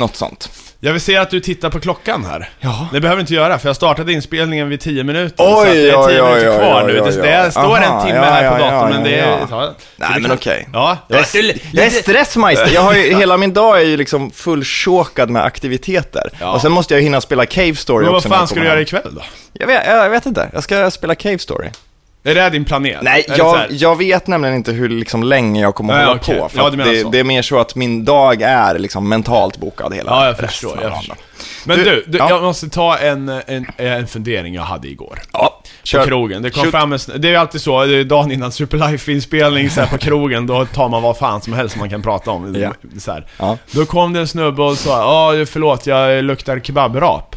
Något 0.00 0.16
sånt. 0.16 0.50
Jag 0.82 0.92
vill 0.92 1.00
se 1.00 1.16
att 1.16 1.30
du 1.30 1.40
tittar 1.40 1.70
på 1.70 1.80
klockan 1.80 2.24
här. 2.24 2.48
Ja. 2.60 2.88
Det 2.92 3.00
behöver 3.00 3.16
du 3.16 3.20
inte 3.20 3.34
göra, 3.34 3.58
för 3.58 3.68
jag 3.68 3.76
startade 3.76 4.12
inspelningen 4.12 4.68
vid 4.68 4.80
10 4.80 5.04
minuter. 5.04 5.34
Oj, 5.38 5.54
så 5.54 5.60
att 5.60 5.66
det 5.66 5.90
är 5.90 6.08
10 6.08 6.22
oj, 6.22 6.22
oj, 6.22 6.28
minuter 6.34 6.58
kvar 6.58 6.82
oj, 6.86 6.92
nu. 6.92 7.00
oj, 7.00 7.10
Det, 7.12 7.20
oj. 7.20 7.26
det 7.44 7.50
står 7.50 7.76
en 7.78 8.00
timme 8.06 8.16
ja, 8.16 8.22
här 8.24 8.50
på 8.50 8.58
datorn, 8.58 8.90
ja, 8.90 8.94
men 8.94 9.04
det 9.04 9.10
ja. 9.10 9.24
är... 9.24 9.46
Ja. 9.50 9.74
Nej 9.96 10.20
men 10.20 10.32
okej. 10.32 10.68
Ja, 10.72 10.96
Jag 11.08 11.24
det 11.32 11.38
är, 11.38 11.56
jag 11.72 11.86
är 11.86 11.90
stressmeister. 11.90 12.70
Jag 12.74 12.82
har 12.82 12.94
ju, 12.94 13.14
hela 13.14 13.36
min 13.36 13.52
dag 13.52 13.80
är 13.80 13.84
ju 13.84 13.96
liksom 13.96 14.30
fullchokad 14.30 15.30
med 15.30 15.44
aktiviteter. 15.44 16.30
Ja. 16.40 16.52
Och 16.52 16.60
sen 16.60 16.72
måste 16.72 16.94
jag 16.94 17.00
hinna 17.02 17.20
spela 17.20 17.46
Cave 17.46 17.74
Story 17.74 18.04
Men 18.04 18.12
vad 18.12 18.16
också. 18.16 18.28
när 18.28 18.36
fan 18.36 18.42
jag 18.42 18.48
ska 18.48 18.54
du 18.54 18.60
kommer 18.60 18.70
göra 18.70 18.80
ikväll 18.80 19.14
då? 19.14 19.22
Jag 19.52 19.66
vet, 19.66 19.86
jag 19.86 20.10
vet 20.10 20.26
inte. 20.26 20.48
Jag 20.52 20.62
ska 20.62 20.90
spela 20.90 21.14
Cave 21.14 21.38
Story. 21.38 21.68
Är 22.24 22.34
det 22.34 22.50
din 22.50 22.64
planet? 22.64 22.98
Nej, 23.02 23.24
jag, 23.36 23.60
jag 23.70 23.98
vet 23.98 24.26
nämligen 24.26 24.56
inte 24.56 24.72
hur 24.72 24.88
liksom 24.88 25.22
länge 25.22 25.60
jag 25.62 25.74
kommer 25.74 25.94
Nej, 25.94 26.04
hålla 26.04 26.16
okej. 26.20 26.38
på. 26.38 26.48
För 26.48 26.58
Ja, 26.58 26.66
att 26.68 26.76
det, 26.76 27.10
det 27.12 27.18
är 27.18 27.24
mer 27.24 27.42
så 27.42 27.58
att 27.58 27.74
min 27.74 28.04
dag 28.04 28.42
är 28.42 28.78
liksom 28.78 29.08
mentalt 29.08 29.56
bokad 29.56 29.94
hela 29.94 30.10
Ja, 30.10 30.26
jag 30.26 30.36
förstår. 30.38 30.78
Jag 30.82 30.96
förstår. 30.96 31.16
Men 31.64 31.78
Du- 31.78 31.84
du, 31.84 32.04
du 32.06 32.18
ja. 32.18 32.28
jag 32.30 32.42
måste 32.42 32.68
ta 32.68 32.98
en, 32.98 33.28
en, 33.28 33.66
en 33.76 34.06
fundering 34.06 34.54
jag 34.54 34.62
hade 34.62 34.88
igår. 34.88 35.18
Ja, 35.32 35.60
På 35.62 35.86
kör. 35.86 36.06
krogen. 36.06 36.42
Det 36.42 36.50
kom 36.50 36.62
Shoot. 36.62 36.70
fram 36.70 36.92
en, 36.92 36.98
det 37.16 37.28
är 37.28 37.32
ju 37.32 37.36
alltid 37.36 37.60
så, 37.60 37.84
det 37.84 37.96
är 37.96 38.04
dagen 38.04 38.32
innan 38.32 38.50
Superlife-inspelning 38.52 39.70
så 39.70 39.80
här 39.80 39.88
på 39.88 39.98
krogen, 39.98 40.46
då 40.46 40.64
tar 40.66 40.88
man 40.88 41.02
vad 41.02 41.16
fan 41.18 41.40
som 41.42 41.52
helst 41.52 41.76
man 41.76 41.90
kan 41.90 42.02
prata 42.02 42.30
om. 42.30 42.54
Ja. 42.54 42.72
Så 42.98 43.12
här. 43.12 43.26
Då 43.70 43.84
kom 43.86 44.12
det 44.12 44.20
en 44.20 44.28
snubbe 44.28 44.62
och 44.62 44.78
sa 44.78 45.34
ja 45.38 45.44
förlåt, 45.46 45.86
jag 45.86 46.24
luktar 46.24 46.58
kebabrap. 46.60 47.36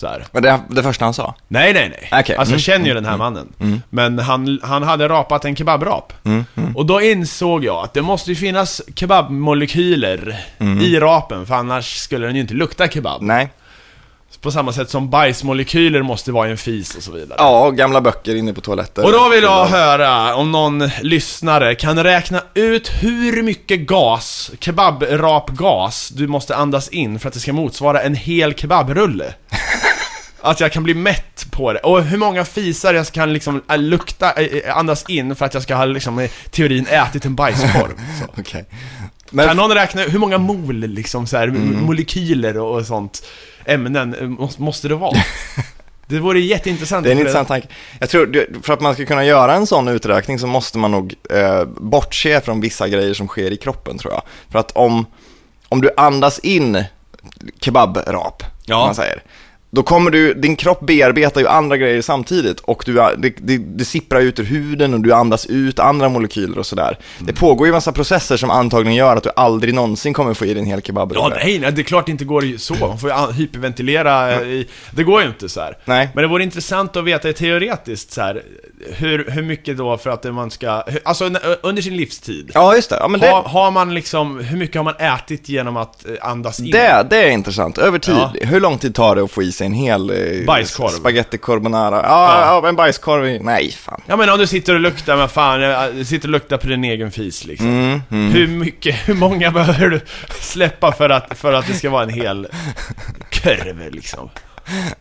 Så 0.00 0.06
här. 0.06 0.24
Men 0.32 0.42
det, 0.42 0.60
det 0.68 0.82
första 0.82 1.04
han 1.04 1.14
sa? 1.14 1.34
Nej, 1.48 1.72
nej, 1.72 1.88
nej. 1.88 2.20
Okej. 2.20 2.36
Alltså 2.36 2.52
Mm. 2.52 2.52
jag 2.52 2.60
känner 2.60 2.86
ju 2.86 2.94
den 2.94 3.04
här 3.04 3.16
mannen. 3.16 3.52
Men 3.90 4.18
han, 4.18 4.60
han 4.62 4.82
hade 4.82 5.08
rapat 5.08 5.44
en 5.44 5.56
kebabrap. 5.56 6.12
Mm, 6.24 6.44
Och 6.76 6.86
då 6.86 7.00
insåg 7.00 7.64
jag 7.64 7.84
att 7.84 7.94
det 7.94 8.02
måste 8.02 8.30
ju 8.30 8.36
finnas 8.36 8.82
kebabmolekyler 8.94 10.40
i 10.82 10.98
rapen, 11.00 11.46
för 11.46 11.54
annars 11.54 11.96
skulle 11.96 12.26
den 12.26 12.34
ju 12.34 12.40
inte 12.40 12.54
lukta 12.54 12.88
kebab. 12.88 13.22
Nej. 13.22 13.50
På 14.40 14.50
samma 14.50 14.72
sätt 14.72 14.90
som 14.90 15.10
bajsmolekyler 15.10 16.02
måste 16.02 16.32
vara 16.32 16.48
i 16.48 16.50
en 16.50 16.56
fis 16.56 16.94
och 16.96 17.02
så 17.02 17.12
vidare. 17.12 17.36
Ja, 17.38 17.66
och 17.66 17.76
gamla 17.76 18.00
böcker 18.00 18.34
inne 18.36 18.52
på 18.52 18.60
toaletter. 18.60 19.04
Och 19.04 19.12
då 19.12 19.28
vill 19.28 19.42
jag 19.42 19.66
höra 19.66 20.34
om 20.36 20.52
någon 20.52 20.90
lyssnare 21.02 21.74
kan 21.74 22.02
räkna 22.04 22.42
ut 22.54 22.90
hur 23.02 23.42
mycket 23.42 23.80
gas, 23.80 24.50
kebabrapgas, 24.60 26.08
du 26.08 26.26
måste 26.26 26.56
andas 26.56 26.88
in 26.88 27.18
för 27.18 27.28
att 27.28 27.34
det 27.34 27.40
ska 27.40 27.52
motsvara 27.52 28.02
en 28.02 28.14
hel 28.14 28.54
kebabrulle. 28.54 29.34
Att 30.42 30.60
jag 30.60 30.72
kan 30.72 30.82
bli 30.82 30.94
mätt 30.94 31.46
på 31.50 31.72
det. 31.72 31.78
Och 31.78 32.02
hur 32.02 32.18
många 32.18 32.44
fisar 32.44 32.94
jag 32.94 33.06
kan 33.06 33.32
liksom 33.32 33.62
äh, 33.70 33.78
lukta, 33.78 34.32
äh, 34.32 34.76
andas 34.76 35.04
in 35.08 35.36
för 35.36 35.46
att 35.46 35.54
jag 35.54 35.62
ska 35.62 35.74
ha 35.74 35.84
liksom 35.84 36.20
i 36.20 36.30
teorin 36.50 36.86
ätit 36.86 37.24
en 37.24 37.34
bajskorv. 37.34 38.00
Så. 38.20 38.40
Okej. 38.40 38.64
Kan 38.70 39.10
Men, 39.30 39.56
någon 39.56 39.74
räkna 39.74 40.02
hur 40.02 40.18
många 40.18 40.38
mol 40.38 40.74
liksom 40.74 41.26
så 41.26 41.36
här, 41.36 41.46
molekyler 41.46 42.58
och, 42.58 42.78
och 42.78 42.86
sånt 42.86 43.22
ämnen 43.64 44.14
eh, 44.40 44.50
måste, 44.58 44.88
det 44.88 44.94
vara? 44.94 45.18
Det 46.06 46.18
vore 46.18 46.40
jätteintressant 46.40 47.04
det 47.04 47.10
är 47.10 47.12
en 47.12 47.18
intressant 47.18 47.48
tanke. 47.48 47.68
Jag 47.98 48.08
tror, 48.10 48.46
för 48.62 48.72
att 48.72 48.80
man 48.80 48.94
ska 48.94 49.06
kunna 49.06 49.24
göra 49.24 49.54
en 49.54 49.66
sån 49.66 49.88
uträkning 49.88 50.38
så 50.38 50.46
måste 50.46 50.78
man 50.78 50.90
nog 50.90 51.14
eh, 51.30 51.64
bortse 51.64 52.40
från 52.40 52.60
vissa 52.60 52.88
grejer 52.88 53.14
som 53.14 53.28
sker 53.28 53.50
i 53.50 53.56
kroppen 53.56 53.98
tror 53.98 54.12
jag. 54.12 54.22
För 54.48 54.58
att 54.58 54.70
om, 54.72 55.06
om 55.68 55.80
du 55.80 55.90
andas 55.96 56.38
in 56.38 56.84
kebabrap, 57.60 58.42
Ja. 58.66 58.86
man 58.86 58.94
säger, 58.94 59.22
då 59.72 59.82
kommer 59.82 60.10
du, 60.10 60.34
din 60.34 60.56
kropp 60.56 60.80
bearbetar 60.86 61.40
ju 61.40 61.48
andra 61.48 61.76
grejer 61.76 62.02
samtidigt 62.02 62.60
och 62.60 62.82
du, 62.86 62.92
det, 62.94 63.32
det, 63.38 63.58
det 63.58 63.84
sipprar 63.84 64.20
ut 64.20 64.38
ur 64.38 64.44
huden 64.44 64.94
och 64.94 65.00
du 65.00 65.12
andas 65.12 65.46
ut 65.46 65.78
andra 65.78 66.08
molekyler 66.08 66.58
och 66.58 66.66
sådär. 66.66 66.98
Det 67.18 67.32
pågår 67.32 67.66
ju 67.66 67.72
massa 67.72 67.92
processer 67.92 68.36
som 68.36 68.50
antagligen 68.50 68.94
gör 68.96 69.16
att 69.16 69.22
du 69.22 69.30
aldrig 69.36 69.74
någonsin 69.74 70.12
kommer 70.14 70.34
få 70.34 70.44
i 70.44 70.54
dig 70.54 70.62
en 70.62 70.66
hel 70.68 70.82
kebabrulle. 70.82 71.20
Ja, 71.22 71.28
nej, 71.44 71.58
nej, 71.58 71.72
det 71.72 71.80
är 71.80 71.84
klart 71.84 72.06
det 72.06 72.12
inte 72.12 72.24
går 72.24 72.58
så. 72.58 72.74
Man 72.74 72.98
får 72.98 73.10
ju 73.10 73.32
hyperventilera. 73.32 74.32
eh, 74.32 74.42
I, 74.48 74.68
det 74.90 75.02
går 75.02 75.22
ju 75.22 75.28
inte 75.28 75.48
så 75.48 75.60
här. 75.60 75.76
Nej. 75.84 76.08
Men 76.14 76.22
det 76.22 76.28
vore 76.28 76.42
intressant 76.42 76.96
att 76.96 77.04
veta 77.04 77.32
teoretiskt 77.32 78.12
så 78.12 78.20
här. 78.20 78.42
hur, 78.96 79.30
hur 79.30 79.42
mycket 79.42 79.76
då 79.76 79.98
för 79.98 80.10
att 80.10 80.34
man 80.34 80.50
ska, 80.50 80.82
alltså 81.04 81.30
under 81.62 81.82
sin 81.82 81.96
livstid? 81.96 82.50
Ja, 82.54 82.74
just 82.74 82.90
det. 82.90 82.96
Ja, 83.00 83.08
men 83.08 83.20
Har, 83.20 83.42
det, 83.42 83.48
har 83.48 83.70
man 83.70 83.94
liksom, 83.94 84.40
hur 84.40 84.56
mycket 84.58 84.76
har 84.76 84.84
man 84.84 84.94
ätit 84.98 85.48
genom 85.48 85.76
att 85.76 86.06
eh, 86.06 86.12
andas 86.22 86.60
in? 86.60 86.70
det, 86.70 87.06
det 87.10 87.16
är 87.16 87.30
intressant. 87.30 87.78
Över 87.78 87.98
tid, 87.98 88.14
Ja. 88.14 88.32
hur 88.42 88.60
lång 88.60 88.78
tid 88.78 88.94
tar 88.94 89.16
det 89.16 89.22
att 89.22 89.30
få 89.30 89.42
i 89.42 89.52
sig 89.52 89.59
en 89.60 89.72
hel 89.72 90.10
eh, 90.10 90.46
Bajskorv. 90.46 90.90
spaghetti 90.90 91.38
carbonara? 91.38 91.96
Ja, 91.96 92.40
Ja. 92.40 92.60
ja. 92.62 92.68
en 92.68 92.76
bajskorv, 92.76 93.26
i- 93.26 93.38
nej 93.38 93.72
fan. 93.72 94.00
Ja 94.06 94.16
men 94.16 94.28
om 94.30 94.38
du 94.38 94.46
sitter 94.46 94.74
och 94.74 94.80
luktar, 94.80 95.16
men 95.16 95.28
fan, 95.28 95.62
eh, 95.62 96.04
sitter 96.04 96.28
och 96.28 96.32
luktar 96.32 96.56
på 96.56 96.66
din 96.66 96.84
egen 96.84 97.10
fis 97.10 97.44
liksom. 97.44 97.68
Mm, 98.10 98.30
Hur 98.32 98.46
mycket, 98.46 98.94
hur 99.08 99.14
många 99.14 99.50
behöver 99.60 99.88
du 99.88 100.00
släppa 100.40 100.92
för 100.92 101.10
att, 101.10 101.38
för 101.38 101.52
att 101.52 101.66
det 101.66 101.74
ska 101.74 101.90
vara 101.90 102.02
en 102.02 102.08
hel 102.10 102.48
kurv 103.30 103.90
liksom? 103.90 104.30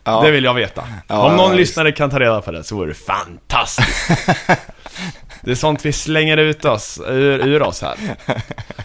Ja. 0.03 0.21
Det 0.21 0.31
vill 0.31 0.43
jag 0.43 0.53
veta. 0.53 0.83
Ja, 1.07 1.19
Om 1.19 1.35
någon 1.35 1.51
ja, 1.51 1.57
lyssnare 1.57 1.91
kan 1.91 2.09
ta 2.09 2.19
reda 2.19 2.41
på 2.41 2.51
det 2.51 2.63
så 2.63 2.75
vore 2.75 2.87
det 2.87 2.93
fantastiskt. 2.93 4.09
Det 5.41 5.51
är 5.51 5.55
sånt 5.55 5.85
vi 5.85 5.93
slänger 5.93 6.37
ut 6.37 6.65
oss, 6.65 6.99
ur, 7.07 7.47
ur 7.47 7.61
oss 7.61 7.81
här. 7.81 7.95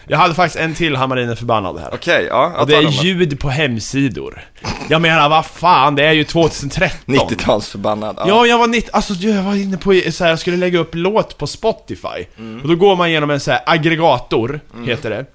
Jag 0.07 0.17
hade 0.17 0.33
faktiskt 0.33 0.63
en 0.63 0.73
till 0.73 0.95
Hammarin 0.95 1.29
är 1.29 1.35
förbannad 1.35 1.79
här. 1.79 1.89
Okej, 1.93 2.27
ja. 2.29 2.51
jag 2.53 2.61
Och 2.61 2.67
det 2.67 2.73
tar 2.73 2.79
är 2.79 2.83
den 2.83 2.91
ljud 2.91 3.39
på 3.39 3.49
hemsidor. 3.49 4.41
Jag 4.89 5.01
menar, 5.01 5.29
vad 5.29 5.45
fan, 5.45 5.95
det 5.95 6.05
är 6.05 6.11
ju 6.11 6.23
2013. 6.23 7.15
90-talsförbannad. 7.15 8.15
Ja. 8.17 8.25
Ja, 8.27 8.45
jag 8.45 8.57
var, 8.57 8.67
90, 8.67 8.89
alltså, 8.93 9.13
jag 9.13 9.43
var 9.43 9.55
inne 9.55 9.77
på 9.77 10.01
så 10.11 10.23
här, 10.23 10.31
jag 10.31 10.39
skulle 10.39 10.57
lägga 10.57 10.79
upp 10.79 10.95
låt 10.95 11.37
på 11.37 11.47
Spotify. 11.47 12.25
Och 12.63 12.69
då 12.69 12.75
går 12.75 12.95
man 12.95 13.07
igenom 13.07 13.29
en 13.29 13.39
så 13.39 13.51
här 13.51 13.61
aggregator, 13.65 14.59
heter 14.85 15.09
det. 15.09 15.25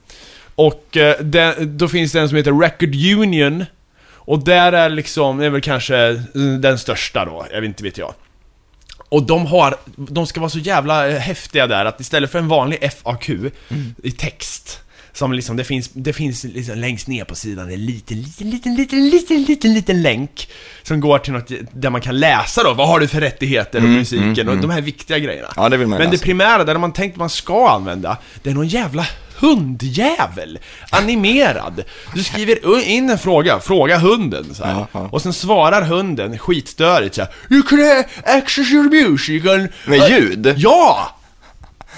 Och 0.55 0.97
eh, 0.97 1.21
det, 1.21 1.55
då 1.59 1.89
finns 1.89 2.12
det 2.12 2.21
en 2.21 2.29
som 2.29 2.37
heter 2.37 2.53
Record 2.53 2.95
Union. 2.95 3.64
Och 4.14 4.45
där 4.45 4.73
är 4.73 4.89
liksom, 4.89 5.39
det 5.39 5.47
är 5.47 5.51
väl 5.51 5.61
kanske 5.61 6.09
eh, 6.09 6.14
den 6.61 6.79
största 6.79 7.25
då, 7.25 7.47
jag 7.53 7.61
vet 7.61 7.68
inte 7.68 7.83
vet 7.83 7.99
jag. 7.99 8.14
Och 9.11 9.23
de 9.23 9.47
har, 9.47 9.77
de 9.97 10.27
ska 10.27 10.41
vara 10.41 10.51
så 10.51 10.59
jävla 10.59 11.09
eh, 11.09 11.19
häftiga 11.19 11.67
där 11.67 11.85
att 11.85 12.01
istället 12.01 12.33
för 12.33 12.39
en 12.39 12.49
vanlig 12.49 12.93
FAQ 12.93 13.31
i 14.03 14.11
text 14.11 14.81
som 15.13 15.33
liksom, 15.33 15.57
det 15.57 15.65
finns, 15.65 15.91
det 15.93 16.13
finns 16.13 16.45
liksom 16.45 16.79
längst 16.79 17.09
ner 17.09 17.25
på 17.25 17.35
sidan 17.35 17.71
en 17.71 17.87
liten, 17.87 18.23
liten, 18.23 18.51
liten, 18.51 18.75
liten, 18.75 19.11
liten, 19.11 19.43
liten, 19.43 19.75
liten 19.75 20.03
länk 20.03 20.49
Som 20.83 21.01
går 21.01 21.19
till 21.19 21.33
något 21.33 21.51
där 21.73 21.91
man 21.91 22.01
kan 22.01 22.19
läsa 22.19 22.63
då, 22.63 22.75
vad 22.75 22.89
har 22.89 23.01
du 23.01 23.09
för 23.09 23.21
rättigheter 23.21 23.79
och 23.79 23.89
musiken 23.89 24.49
och 24.49 24.57
de 24.57 24.71
här 24.71 24.81
viktiga 24.81 25.19
grejerna. 25.19 25.49
Ja, 25.57 25.69
det 25.69 25.77
vill 25.77 25.87
man 25.87 25.99
Men 25.99 26.07
det 26.07 26.13
läsa. 26.13 26.25
primära, 26.25 26.65
där 26.65 26.79
man 26.79 26.93
tänkt 26.93 27.17
man 27.17 27.31
ska 27.31 27.69
använda, 27.71 28.17
det 28.43 28.51
är 28.51 28.55
någon 28.55 28.69
jävla 28.69 29.07
hundjävel, 29.41 30.59
animerad. 30.91 31.82
Du 32.14 32.24
skriver 32.24 32.80
in 32.88 33.11
en 33.11 33.18
fråga, 33.18 33.61
fråga 33.61 33.99
hunden 33.99 34.55
så 34.55 34.64
här. 34.64 34.86
Ja. 34.93 35.09
Och 35.12 35.22
sen 35.22 35.32
svarar 35.32 35.82
hunden 35.82 36.38
skitstörigt 36.38 37.14
så 37.14 37.20
här, 37.22 37.30
You 37.51 37.62
can 37.62 38.05
access 38.36 38.70
your 38.72 38.84
music 38.91 39.47
and... 39.47 39.68
Med 39.86 40.11
ljud? 40.11 40.55
Ja! 40.57 41.11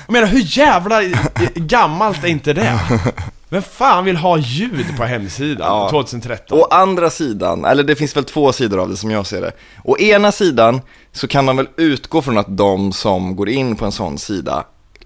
Jag 0.07 0.13
menar, 0.13 0.27
hur 0.27 0.43
jävla 0.59 1.03
i- 1.03 1.15
gammalt 1.55 2.25
är 2.25 2.29
inte 2.29 2.53
det? 2.53 2.79
Vem 3.49 3.63
fan 3.63 4.05
vill 4.05 4.17
ha 4.17 4.39
ljud 4.39 4.87
på 4.97 5.05
hemsidan 5.05 5.67
Ja. 5.67 5.89
2013? 5.91 6.59
Å 6.61 6.65
andra 6.71 7.11
sidan, 7.11 7.65
eller 7.65 7.83
det 7.83 7.97
finns 7.97 8.17
väl 8.17 8.25
två 8.25 8.53
sidor 8.53 8.81
av 8.81 8.89
det 8.89 8.97
som 8.97 9.11
jag 9.11 9.27
ser 9.27 9.41
det. 9.41 9.53
Å 9.85 9.99
ena 9.99 10.33
sidan 10.33 10.81
så 11.13 11.29
kan 11.29 11.45
man 11.45 11.57
väl 11.57 11.69
utgå 11.77 12.23
från 12.23 12.39
att 12.39 12.57
de 12.57 12.93
som 12.93 13.37
går 13.37 13.49
in 13.49 13.77
på 13.77 13.85
en 13.85 13.93
sån 13.93 14.19
sida 14.19 14.65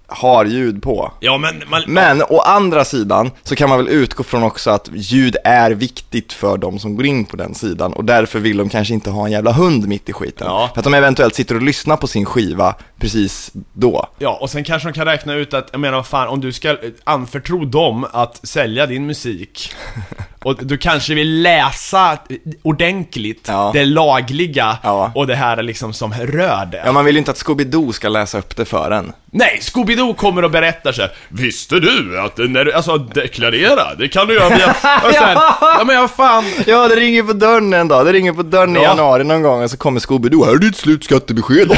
har 0.09 0.45
ljud 0.45 0.83
på. 0.83 1.13
Ja 1.21 1.39
men, 1.39 1.63
man, 1.67 1.83
Men 1.87 2.23
å 2.23 2.39
andra 2.39 2.85
sidan 2.85 3.31
så 3.43 3.57
kan 3.57 3.69
man 3.69 3.79
väl 3.79 3.89
utgå 3.89 4.23
från 4.23 4.43
också 4.43 4.71
att 4.71 4.89
ljud 4.93 5.37
är 5.45 5.71
viktigt 5.71 6.33
för 6.33 6.59
de 6.59 6.79
som 6.79 6.97
går 6.97 7.07
in 7.07 7.25
på 7.25 7.37
den 7.37 7.55
sidan 7.55 7.93
och 7.93 8.05
därför 8.05 8.39
vill 8.39 8.57
de 8.57 8.69
kanske 8.69 8.95
inte 8.95 9.11
ha 9.11 9.27
en 9.27 9.33
jävla 9.33 9.53
hund 9.53 9.89
mitt 9.89 10.09
i 10.09 10.13
skiten. 10.13 10.47
Ja. 10.47 10.71
För 10.75 10.81
att 10.81 10.85
de 10.85 10.95
eventuellt 10.95 11.35
sitter 11.35 11.55
och 11.55 11.63
lyssnar 11.63 11.97
på 11.97 12.07
sin 12.07 12.25
skiva 12.25 12.75
precis 12.99 13.51
då. 13.73 14.07
Ja, 14.19 14.39
och 14.41 14.51
sen 14.51 14.65
kanske 14.65 14.89
de 14.89 14.93
kan 14.93 15.05
räkna 15.05 15.35
ut 15.35 15.55
att, 15.55 15.69
jag 15.73 15.81
menar 15.81 15.97
vad 15.97 16.07
fan, 16.07 16.29
om 16.29 16.41
du 16.41 16.53
ska 16.53 16.77
anförtro 17.05 17.65
dem 17.65 18.07
att 18.13 18.47
sälja 18.47 18.87
din 18.87 19.07
musik 19.07 19.73
och 20.47 20.57
du 20.63 20.79
kanske 20.79 21.15
vill 21.15 21.43
läsa 21.43 22.19
ordentligt 22.63 23.45
Ja. 23.49 23.71
det 23.75 23.85
lagliga 23.85 24.79
Ja. 24.83 25.13
och 25.15 25.27
det 25.27 25.35
här 25.35 25.63
liksom 25.63 25.93
som 25.93 26.13
rör 26.15 26.67
det. 26.73 26.83
Ja, 26.85 26.93
man 26.93 27.05
vill 27.05 27.15
ju 27.15 27.19
inte 27.19 27.31
att 27.31 27.37
Scooby-Doo 27.37 27.93
ska 27.93 28.09
läsa 28.09 28.39
upp 28.39 28.57
det 28.57 28.65
för 28.65 28.91
en. 28.91 29.13
Nej, 29.33 29.59
Scooby-Doo 29.63 30.15
kommer 30.15 30.43
och 30.45 30.51
berättar 30.51 30.93
så 30.93 31.03
här, 31.03 31.13
Visste 31.29 31.81
du 31.81 32.21
att 32.21 32.39
när 32.39 32.65
du, 32.65 32.73
alltså 32.73 32.99
deklarera, 32.99 33.95
det 33.99 34.09
kan 34.09 34.27
du 34.27 34.35
göra 34.35 34.49
via... 34.49 34.67
Och 35.09 35.15
så 35.15 35.25
här, 35.25 35.35
ja 35.61 35.83
men 35.87 36.01
vad 36.01 36.11
fan. 36.11 36.45
Ja, 36.67 36.89
det 36.89 36.97
ringer 36.97 37.23
på 37.23 37.33
dörren 37.33 37.73
en 37.75 37.89
dag. 37.89 38.07
Det 38.07 38.13
ringer 38.13 38.33
på 38.33 38.43
dörren 38.43 38.77
i 38.77 38.81
Ja. 38.81 38.85
januari 38.85 39.25
någon 39.25 39.43
gång 39.43 39.63
och 39.63 39.71
så 39.71 39.77
kommer 39.77 40.01
Scooby-Doo. 40.01 40.45
Här 40.47 40.53
är 40.53 40.59
ditt 40.59 40.77
slutskattebesked. 40.77 41.69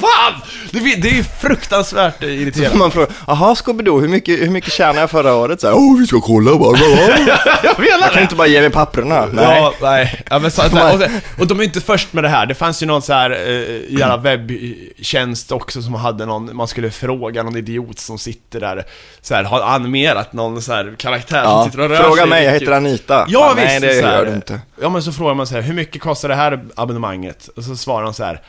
fan! 0.00 0.32
Det, 0.70 0.78
det 1.02 1.08
är 1.08 1.14
ju 1.14 1.24
fruktansvärt 1.40 2.18
Så 2.20 2.24
irriterande. 2.26 2.78
man 2.78 2.90
frågar, 2.90 3.08
jaha 3.26 3.54
Scooby-Doo, 3.54 4.00
hur 4.00 4.08
mycket, 4.08 4.40
hur 4.40 4.50
mycket 4.50 4.72
tjänade 4.72 5.00
jag 5.00 5.10
förra 5.10 5.34
året? 5.34 5.60
Så 5.60 5.66
här, 5.66 5.74
Åh, 5.76 5.98
vi 5.98 6.06
ska 6.06 6.20
kolla 6.20 6.54
bara. 6.58 6.78
Jag 7.62 7.78
menar 7.78 8.08
Kan 8.08 8.16
du 8.16 8.22
inte 8.22 8.34
bara 8.34 8.46
ge 8.46 8.60
mig 8.60 8.70
papperna? 8.70 9.26
Nej. 9.32 9.44
Ja, 9.44 9.74
nej. 9.82 10.22
Ja, 10.30 10.38
men 10.38 10.50
så, 10.50 10.62
så 10.62 10.68
här, 10.76 10.94
och, 10.94 11.40
och 11.40 11.46
de 11.46 11.60
är 11.60 11.64
inte 11.64 11.80
först 11.80 12.12
med 12.12 12.24
det 12.24 12.28
här. 12.28 12.46
Det 12.46 12.54
fanns 12.54 12.82
ju 12.82 12.86
någon 12.86 13.02
så 13.02 13.12
här 13.12 13.30
eh, 13.30 13.98
jävla 13.98 14.16
webbtjänst 14.16 15.52
också 15.52 15.82
som 15.82 15.94
hade 15.94 16.26
någon, 16.26 16.56
man 16.56 16.68
skulle 16.68 16.90
fråga 16.90 17.42
någon 17.42 17.56
idiot 17.56 17.98
som 17.98 18.18
sitter 18.18 18.60
där, 18.60 18.84
så 19.20 19.34
här, 19.34 19.44
har 19.44 19.60
animerat 19.60 20.32
någon 20.32 20.62
så 20.62 20.72
här 20.72 20.94
karaktär 20.98 21.42
Ja, 21.44 21.62
som 21.62 21.70
sitter 21.70 21.84
och 21.84 21.90
rör 21.90 21.96
fråga 21.96 22.16
sig. 22.22 22.26
mig, 22.30 22.44
jag 22.44 22.52
heter 22.52 22.72
Anita. 22.72 23.26
Ja, 23.28 23.38
Bara, 23.40 23.54
visst. 23.54 23.66
Nej, 23.66 23.80
det 23.80 24.00
så 24.00 24.06
här, 24.06 24.18
gör 24.18 24.26
du 24.26 24.32
inte. 24.34 24.60
Ja, 24.82 24.88
men 24.88 25.02
så 25.02 25.12
frågar 25.12 25.34
man 25.34 25.46
så 25.46 25.54
här, 25.54 25.62
hur 25.62 25.74
mycket 25.74 26.02
kostar 26.02 26.28
det 26.28 26.34
här 26.34 26.60
abonnemanget? 26.76 27.48
Och 27.56 27.64
så 27.64 27.76
svarar 27.76 28.04
de 28.04 28.14
så 28.14 28.24
här, 28.24 28.40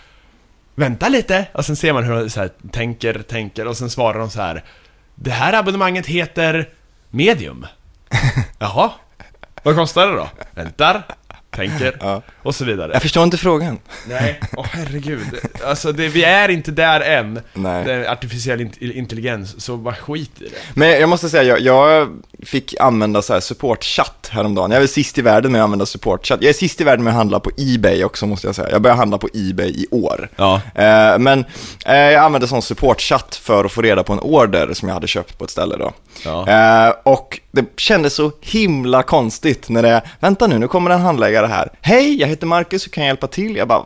vänta 0.75 1.09
lite. 1.09 1.45
Och 1.53 1.65
sen 1.65 1.75
ser 1.75 1.93
man 1.93 2.03
hur 2.03 2.15
de 2.15 2.29
så 2.29 2.39
här, 2.39 2.49
tänker, 2.71 3.13
tänker, 3.13 3.67
och 3.67 3.77
sen 3.77 3.89
svarar 3.89 4.19
de 4.19 4.29
så 4.29 4.41
här, 4.41 4.63
det 5.15 5.31
här 5.31 5.53
abonnemanget 5.53 6.05
heter 6.05 6.69
Medium. 7.09 7.65
Jaha, 8.59 8.91
vad 9.63 9.75
kostar 9.75 10.07
det 10.07 10.15
då? 10.15 10.29
Väntar, 10.55 11.03
tänker, 11.51 11.97
Ja. 11.99 12.21
och 12.43 12.55
så 12.55 12.65
vidare. 12.65 12.89
Jag 12.93 13.01
förstår 13.01 13.23
inte 13.23 13.37
frågan. 13.37 13.79
Nej, 14.07 14.39
åh 14.57 14.65
herregud. 14.71 15.25
Alltså, 15.65 15.91
det, 15.91 16.07
vi 16.07 16.23
är 16.23 16.49
inte 16.49 16.71
där 16.71 17.01
än. 17.01 17.41
Nej. 17.53 18.07
Artificiell 18.07 18.59
int- 18.61 18.91
intelligens, 18.93 19.61
så 19.63 19.77
bara 19.77 19.95
skit 19.95 20.31
i 20.41 20.43
det. 20.43 20.49
Men 20.73 20.89
jag 20.89 21.09
måste 21.09 21.29
säga, 21.29 21.43
jag, 21.43 21.59
jag 21.59 22.07
fick 22.43 22.75
använda 22.79 23.21
så 23.21 23.33
här 23.33 23.39
supportchatt 23.39 24.29
häromdagen. 24.31 24.71
Jag 24.71 24.83
är 24.83 24.87
sist 24.87 25.17
i 25.17 25.21
världen 25.21 25.51
med 25.51 25.61
att 25.61 25.63
använda 25.63 25.85
supportchatt. 25.85 26.41
Jag 26.41 26.49
är 26.49 26.53
sist 26.53 26.81
i 26.81 26.83
världen 26.83 27.03
med 27.03 27.11
att 27.11 27.17
handla 27.17 27.39
på 27.39 27.51
Ebay 27.57 28.03
också 28.03 28.25
måste 28.27 28.47
jag 28.47 28.55
säga. 28.55 28.69
Jag 28.71 28.81
började 28.81 28.97
handla 28.99 29.17
på 29.17 29.29
Ebay 29.33 29.69
i 29.69 29.85
år. 29.91 30.29
Ja. 30.35 30.61
Eh, 30.75 31.17
men 31.19 31.45
eh, 31.85 31.95
jag 31.95 32.15
använde 32.23 32.47
sån 32.47 32.61
supportchatt 32.61 33.35
för 33.35 33.65
att 33.65 33.71
få 33.71 33.81
reda 33.81 34.03
på 34.03 34.13
en 34.13 34.19
order 34.19 34.73
som 34.73 34.87
jag 34.87 34.93
hade 34.95 35.07
köpt 35.07 35.37
på 35.37 35.43
ett 35.43 35.51
ställe 35.51 35.77
då. 35.77 35.91
Ja. 36.25 36.47
Eh, 36.87 36.93
och 37.03 37.39
det 37.51 37.65
kändes 37.77 38.13
så 38.15 38.31
himla 38.41 39.03
konstigt 39.03 39.69
när 39.69 39.81
det, 39.83 40.01
vänta 40.19 40.47
nu, 40.47 40.57
nu 40.59 40.67
kommer 40.67 40.89
en 40.91 41.01
handläggare 41.01 41.38
här. 41.47 41.69
Hej, 41.81 42.19
jag 42.19 42.27
heter 42.27 42.47
Marcus, 42.47 42.85
hur 42.85 42.91
kan 42.91 43.03
jag 43.03 43.09
hjälpa 43.09 43.27
till? 43.27 43.55
Jag 43.55 43.67
bara, 43.67 43.85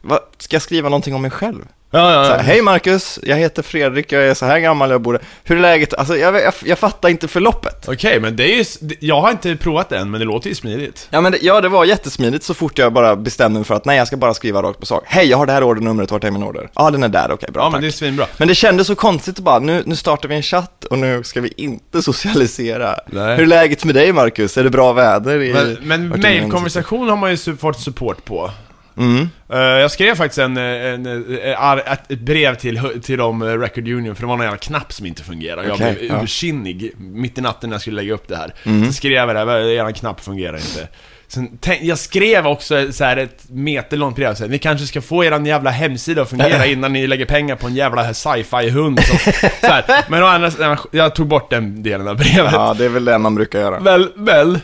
vad, 0.00 0.20
ska 0.38 0.54
jag 0.54 0.62
skriva 0.62 0.88
någonting 0.88 1.14
om 1.14 1.22
mig 1.22 1.30
själv? 1.30 1.68
Ja, 1.94 2.12
ja, 2.12 2.24
Så 2.24 2.30
här, 2.30 2.42
Hej 2.42 2.62
Marcus, 2.62 3.18
jag 3.22 3.36
heter 3.36 3.62
Fredrik, 3.62 4.12
jag 4.12 4.22
är 4.26 4.34
så 4.34 4.46
här 4.46 4.58
gammal, 4.58 4.90
jag 4.90 5.00
bor 5.00 5.20
Hur 5.44 5.56
är 5.56 5.60
läget? 5.60 5.94
Alltså 5.94 6.16
jag, 6.16 6.34
jag, 6.40 6.54
jag 6.64 6.78
fattar 6.78 7.08
inte 7.08 7.28
förloppet. 7.28 7.88
Okej, 7.88 8.20
men 8.20 8.36
det 8.36 8.44
är 8.52 8.56
ju, 8.56 8.64
jag 9.00 9.20
har 9.20 9.30
inte 9.30 9.56
provat 9.56 9.88
det 9.88 9.98
än, 9.98 10.10
men 10.10 10.20
det 10.20 10.24
låter 10.26 10.48
ju 10.48 10.54
smidigt. 10.54 11.08
Ja, 11.10 11.20
men 11.20 11.32
det, 11.32 11.38
ja, 11.42 11.60
det 11.60 11.68
var 11.68 11.84
jättesmidigt 11.84 12.44
så 12.44 12.54
fort 12.54 12.78
jag 12.78 12.92
bara 12.92 13.16
bestämde 13.16 13.58
mig 13.58 13.64
för 13.66 13.74
att 13.74 13.84
nej, 13.84 13.96
jag 13.98 14.06
ska 14.06 14.16
bara 14.16 14.34
skriva 14.34 14.62
rakt 14.62 14.80
på 14.80 14.86
sak. 14.86 15.02
Hej, 15.06 15.26
jag 15.26 15.38
har 15.38 15.46
det 15.46 15.52
här 15.52 15.62
ordernumret, 15.62 16.10
vart 16.10 16.24
är 16.24 16.30
min 16.30 16.42
order? 16.42 16.70
Ja, 16.74 16.90
den 16.90 17.02
är 17.02 17.08
där, 17.08 17.30
okej, 17.32 17.48
bra, 17.52 17.62
Ja, 17.62 17.64
tack. 17.64 17.72
men 17.72 17.80
det 17.82 17.86
är 17.86 17.90
svinbra. 17.90 18.26
Men 18.36 18.48
det 18.48 18.54
kändes 18.54 18.86
så 18.86 18.94
konstigt 18.94 19.38
att 19.38 19.44
bara, 19.44 19.58
nu, 19.58 19.82
nu 19.86 19.96
startar 19.96 20.28
vi 20.28 20.34
en 20.34 20.42
chatt 20.42 20.84
och 20.84 20.98
nu 20.98 21.22
ska 21.24 21.40
vi 21.40 21.52
inte 21.56 22.02
socialisera. 22.02 22.94
Nej. 23.06 23.36
Hur 23.36 23.42
är 23.42 23.46
läget 23.46 23.84
med 23.84 23.94
dig 23.94 24.12
Marcus? 24.12 24.56
Är 24.58 24.64
det 24.64 24.70
bra 24.70 24.92
väder? 24.92 25.42
I, 25.42 25.52
Men, 25.52 25.76
men 25.82 26.08
vart 26.10 26.18
är 26.18 26.22
min- 26.30 26.40
mailkonversation 26.40 27.08
har 27.08 27.16
man 27.16 27.30
ju 27.30 27.36
su- 27.36 27.56
fått 27.56 27.80
support 27.80 28.24
på. 28.24 28.50
Mm. 28.96 29.28
Eh, 29.52 29.58
jag 29.58 29.90
skrev 29.90 30.14
faktiskt 30.14 30.38
en, 30.38 30.56
en, 30.56 31.06
en, 31.06 31.38
ett, 31.86 32.10
ett 32.12 32.20
brev 32.20 32.54
till, 32.54 32.80
till 33.02 33.18
dem, 33.18 33.42
eh, 33.42 33.46
Record 33.58 33.88
Union, 33.88 34.14
för 34.14 34.22
det 34.22 34.26
var 34.26 34.36
någon 34.36 34.44
jävla 34.44 34.58
knapp 34.58 34.92
som 34.92 35.06
inte 35.06 35.22
fungerade. 35.22 35.68
Jag 35.68 35.74
Okej, 35.74 35.92
blev 35.94 36.04
ja. 36.04 36.12
Mm. 36.12 36.24
ursinnig 36.24 36.92
mitt 36.98 37.38
i 37.38 37.40
natten 37.40 37.70
när 37.70 37.74
jag 37.74 37.80
skulle 37.80 37.96
lägga 37.96 38.14
upp 38.14 38.28
det 38.28 38.36
här. 38.36 38.54
Så 38.86 38.92
skrev 38.92 39.12
jag 39.12 39.28
det, 39.28 39.38
här, 39.38 39.58
er 39.88 39.92
knapp 39.92 40.20
fungerar 40.24 40.56
inte. 40.56 40.88
Sen, 41.28 41.58
tänk, 41.60 41.82
jag 41.82 41.98
skrev 41.98 42.46
också 42.46 42.92
så 42.92 43.04
här 43.04 43.16
ett 43.16 43.44
meterlångt 43.48 44.16
brev, 44.16 44.34
så 44.34 44.42
här, 44.44 44.50
ni 44.50 44.58
kanske 44.58 44.86
ska 44.86 45.00
få 45.00 45.24
er 45.24 45.46
jävla 45.46 45.70
hemsida 45.70 46.22
att 46.22 46.30
fungera 46.30 46.66
innan 46.72 46.92
ni 46.92 47.06
lägger 47.06 47.24
pengar 47.24 47.56
på 47.56 47.66
en 47.66 47.74
jävla 47.74 48.14
sci-fi-hund. 48.14 49.00
som- 49.04 49.18
Så 49.60 49.66
här. 49.66 50.04
Men 50.10 50.22
å 50.22 50.26
andra 50.26 50.50
sidan, 50.50 50.76
jag 50.90 51.14
tog 51.14 51.26
bort 51.26 51.50
den 51.50 51.82
delen 51.82 52.08
av 52.08 52.16
brevet. 52.16 52.52
Ja, 52.52 52.74
det 52.78 52.84
är 52.84 52.88
väl 52.88 53.04
det 53.04 53.18
man 53.18 53.34
brukar 53.34 53.60
göra. 53.60 53.78
Väl, 53.80 54.08
väl. 54.16 54.58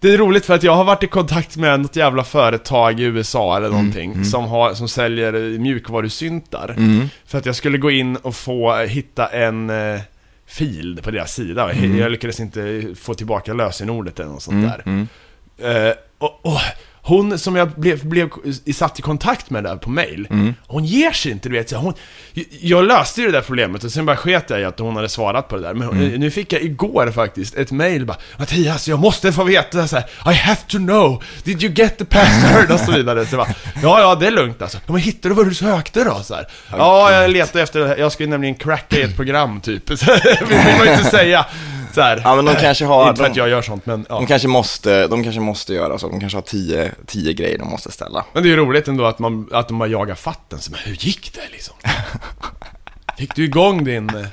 Det 0.00 0.14
är 0.14 0.18
roligt 0.18 0.46
för 0.46 0.54
att 0.54 0.62
jag 0.62 0.74
har 0.74 0.84
varit 0.84 1.02
i 1.02 1.06
kontakt 1.06 1.56
med 1.56 1.80
något 1.80 1.96
jävla 1.96 2.24
företag 2.24 3.00
i 3.00 3.02
USA 3.02 3.56
eller 3.56 3.68
någonting 3.68 4.24
som, 4.24 4.44
har, 4.44 4.74
som 4.74 4.88
säljer 4.88 5.34
eh, 5.34 5.58
mjukvarusyntar. 5.60 6.74
För 7.26 7.38
att 7.38 7.46
jag 7.46 7.56
skulle 7.56 7.78
gå 7.78 7.90
in 7.90 8.16
och 8.16 8.34
få 8.34 8.76
hitta 8.76 9.26
en 9.26 9.70
eh, 9.70 10.00
fil 10.46 11.00
på 11.02 11.10
deras 11.10 11.34
sida. 11.34 11.74
Jag 11.74 12.12
lyckades 12.12 12.40
inte 12.40 12.86
få 12.96 13.14
tillbaka 13.14 13.52
lösenordet 13.52 14.20
eller 14.20 14.30
något 14.30 14.42
sånt 14.42 14.68
där. 14.68 15.06
Eh, 15.88 15.94
och, 16.18 16.46
och, 16.46 16.60
hon 17.02 17.38
som 17.38 17.56
jag 17.56 17.68
blev, 17.70 18.06
blev 18.06 18.28
satt 18.74 18.98
i 18.98 19.02
kontakt 19.02 19.50
med 19.50 19.64
där 19.64 19.76
på 19.76 19.90
mail, 19.90 20.26
Mm. 20.30 20.54
hon 20.66 20.84
ger 20.84 21.10
sig 21.12 21.32
inte, 21.32 21.48
du 21.48 21.54
vet. 21.54 21.68
Så 21.70 21.76
Hon, 21.76 21.94
jag 22.60 22.84
löste 22.84 23.20
ju 23.20 23.26
det 23.26 23.32
där 23.32 23.40
problemet 23.40 23.84
och 23.84 23.92
sen 23.92 24.06
bara 24.06 24.16
sket 24.16 24.50
jag 24.50 24.60
i 24.60 24.64
att 24.64 24.78
hon 24.78 24.96
hade 24.96 25.08
svarat 25.08 25.48
på 25.48 25.56
det 25.56 25.62
där. 25.62 25.74
Men 25.74 25.88
Mm. 25.88 26.08
nu 26.20 26.30
fick 26.30 26.52
jag 26.52 26.62
igår 26.62 27.10
faktiskt 27.10 27.54
ett 27.54 27.70
mail 27.72 28.06
bara 28.06 28.16
Mattias, 28.38 28.88
jag 28.88 28.98
måste 28.98 29.32
få 29.32 29.44
veta 29.44 29.88
så 29.88 29.96
här, 29.96 30.32
I 30.32 30.34
have 30.34 30.60
to 30.68 30.76
know, 30.78 31.22
did 31.44 31.62
you 31.62 31.72
get 31.74 31.98
the 31.98 32.04
password? 32.04 32.70
och 32.70 32.80
så 32.80 32.92
vidare. 32.92 33.26
Så 33.26 33.36
jag 33.36 33.46
bara, 33.46 33.54
ja, 33.82 34.00
ja, 34.00 34.14
det 34.14 34.26
är 34.26 34.30
lugnt 34.30 34.62
alltså. 34.62 34.78
Men 34.86 34.96
hittade 34.96 35.28
du 35.28 35.34
vad 35.36 35.46
du 35.48 35.54
sökte 35.54 36.04
då? 36.04 36.20
Så 36.22 36.34
här. 36.34 36.46
Ja, 36.70 37.12
jag 37.12 37.30
letade 37.30 37.62
efter, 37.62 37.96
jag 37.98 38.12
skulle 38.12 38.28
nämligen 38.28 38.54
cracka 38.54 38.96
i 38.98 39.02
ett 39.02 39.16
program 39.16 39.60
typ. 39.60 39.86
Det 39.86 40.42
vill 40.48 40.58
man 40.78 40.86
ju 40.86 40.92
inte 40.92 41.04
säga. 41.10 41.46
Så 41.94 42.00
här. 42.00 42.20
Ja, 42.24 42.36
men 42.36 42.44
de 42.44 42.54
kanske 42.54 42.84
har- 42.84 43.08
Inte 43.08 43.16
för 43.16 43.24
de- 43.24 43.30
att 43.30 43.36
jag 43.36 43.48
gör 43.48 43.62
sånt, 43.62 43.86
men 43.86 44.06
ja. 44.08 44.14
De 44.14 44.26
kanske 44.26 44.48
måste, 44.48 45.06
de 45.06 45.22
kanske 45.22 45.40
måste 45.40 45.74
göra 45.74 45.98
så. 45.98 46.08
De 46.08 46.20
kanske 46.20 46.36
har 46.36 46.42
tio, 46.42 46.92
tio 47.06 47.32
grejer 47.32 47.58
de 47.58 47.68
måste 47.68 47.92
ställa. 47.92 48.24
Men 48.32 48.42
det 48.42 48.48
är 48.48 48.50
ju 48.50 48.56
roligt 48.56 48.88
ändå 48.88 49.04
att, 49.06 49.18
man, 49.18 49.48
att 49.52 49.68
de 49.68 49.78
bara 49.78 49.88
jagar 49.88 50.14
fatten. 50.14 50.58
Så, 50.60 50.70
men 50.70 50.80
hur 50.84 50.94
gick 50.94 51.34
det 51.34 51.40
liksom? 51.52 51.74
Fick 53.18 53.34
du 53.34 53.44
igång 53.44 53.84
din... 53.84 54.08
eh, 54.10 54.26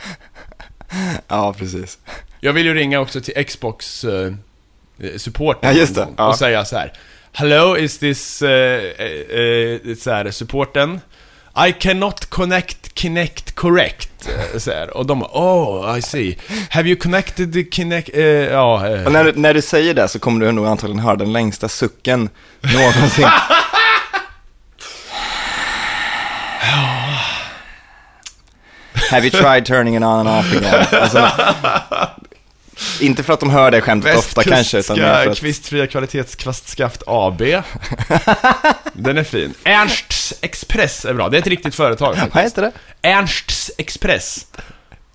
Ja, 1.28 1.53
precis. 1.58 1.97
Jag 2.39 2.53
vill 2.53 2.66
ju 2.66 2.74
ringa 2.74 2.99
också 2.99 3.22
till 3.22 3.45
Xbox 3.45 4.03
uh, 4.03 4.34
support 5.18 5.58
Ja, 5.62 5.72
just 5.72 5.95
det. 5.95 6.08
Ja. 6.18 6.28
och 6.28 6.36
säga 6.38 6.66
så 6.66 6.78
här. 6.78 6.93
Hello, 7.32 7.78
is 7.78 7.97
this 7.99 8.41
uh, 8.41 8.49
uh, 8.49 9.95
så 9.95 10.12
här, 10.12 10.32
supporten? 10.32 10.99
I 11.58 11.72
cannot 11.80 12.26
connect 12.30 12.99
Kinect 12.99 13.55
correct. 13.55 14.10
eh, 14.53 14.60
Så 14.60 14.72
här. 14.72 14.97
Och 14.97 15.05
de 15.05 15.20
bara, 15.20 15.30
oh, 15.34 15.97
I 15.97 16.01
see. 16.01 16.38
Have 16.70 16.89
you 16.89 16.99
connected 16.99 17.53
the 17.53 17.64
Kinect... 17.72 18.10
eh, 18.14 18.22
ja, 18.26 18.88
eh, 18.88 19.05
Och 19.05 19.12
när, 19.12 19.24
du- 19.24 19.32
när 19.36 19.53
du 19.53 19.62
säger 19.62 19.93
det 19.93 20.08
så 20.08 20.20
kommer 20.20 20.45
du 20.45 20.51
nog 20.51 20.68
antagligen 20.68 20.99
höra 21.03 21.16
den 21.16 21.34
längsta 21.34 21.70
sucken 21.70 22.30
någonsin. 22.62 23.28
Have 29.12 29.24
you 29.24 29.30
tried 29.32 29.66
turning 29.66 29.95
it 29.95 30.03
on 30.03 30.28
and 30.28 30.30
off 30.30 30.51
again? 30.53 30.86
Alltså, 30.91 31.30
inte 33.02 33.24
för 33.24 33.34
att 33.34 33.39
de 33.39 33.50
hör 33.50 33.72
det 33.72 33.82
skämtet 33.82 34.18
ofta 34.18 34.43
kanske, 34.43 34.80
utan 34.80 34.98
för 34.98 35.28
att... 35.30 35.38
kvistfria 35.38 35.88
kvalitetskvastskaft 35.88 37.04
AB. 37.08 37.41
Den 38.93 39.18
är 39.18 39.24
fin. 39.24 39.54
Ernsts 39.64 40.34
Express 40.41 41.06
är 41.06 41.14
bra. 41.14 41.30
Det 41.30 41.38
är 41.38 41.41
ett 41.41 41.48
riktigt 41.48 41.76
företag. 41.76 42.16
faktiskt. 42.16 42.36
Vad 42.36 42.43
heter 42.43 42.62
det? 42.62 42.72
Ernsts 43.10 43.72
Express. 43.78 44.45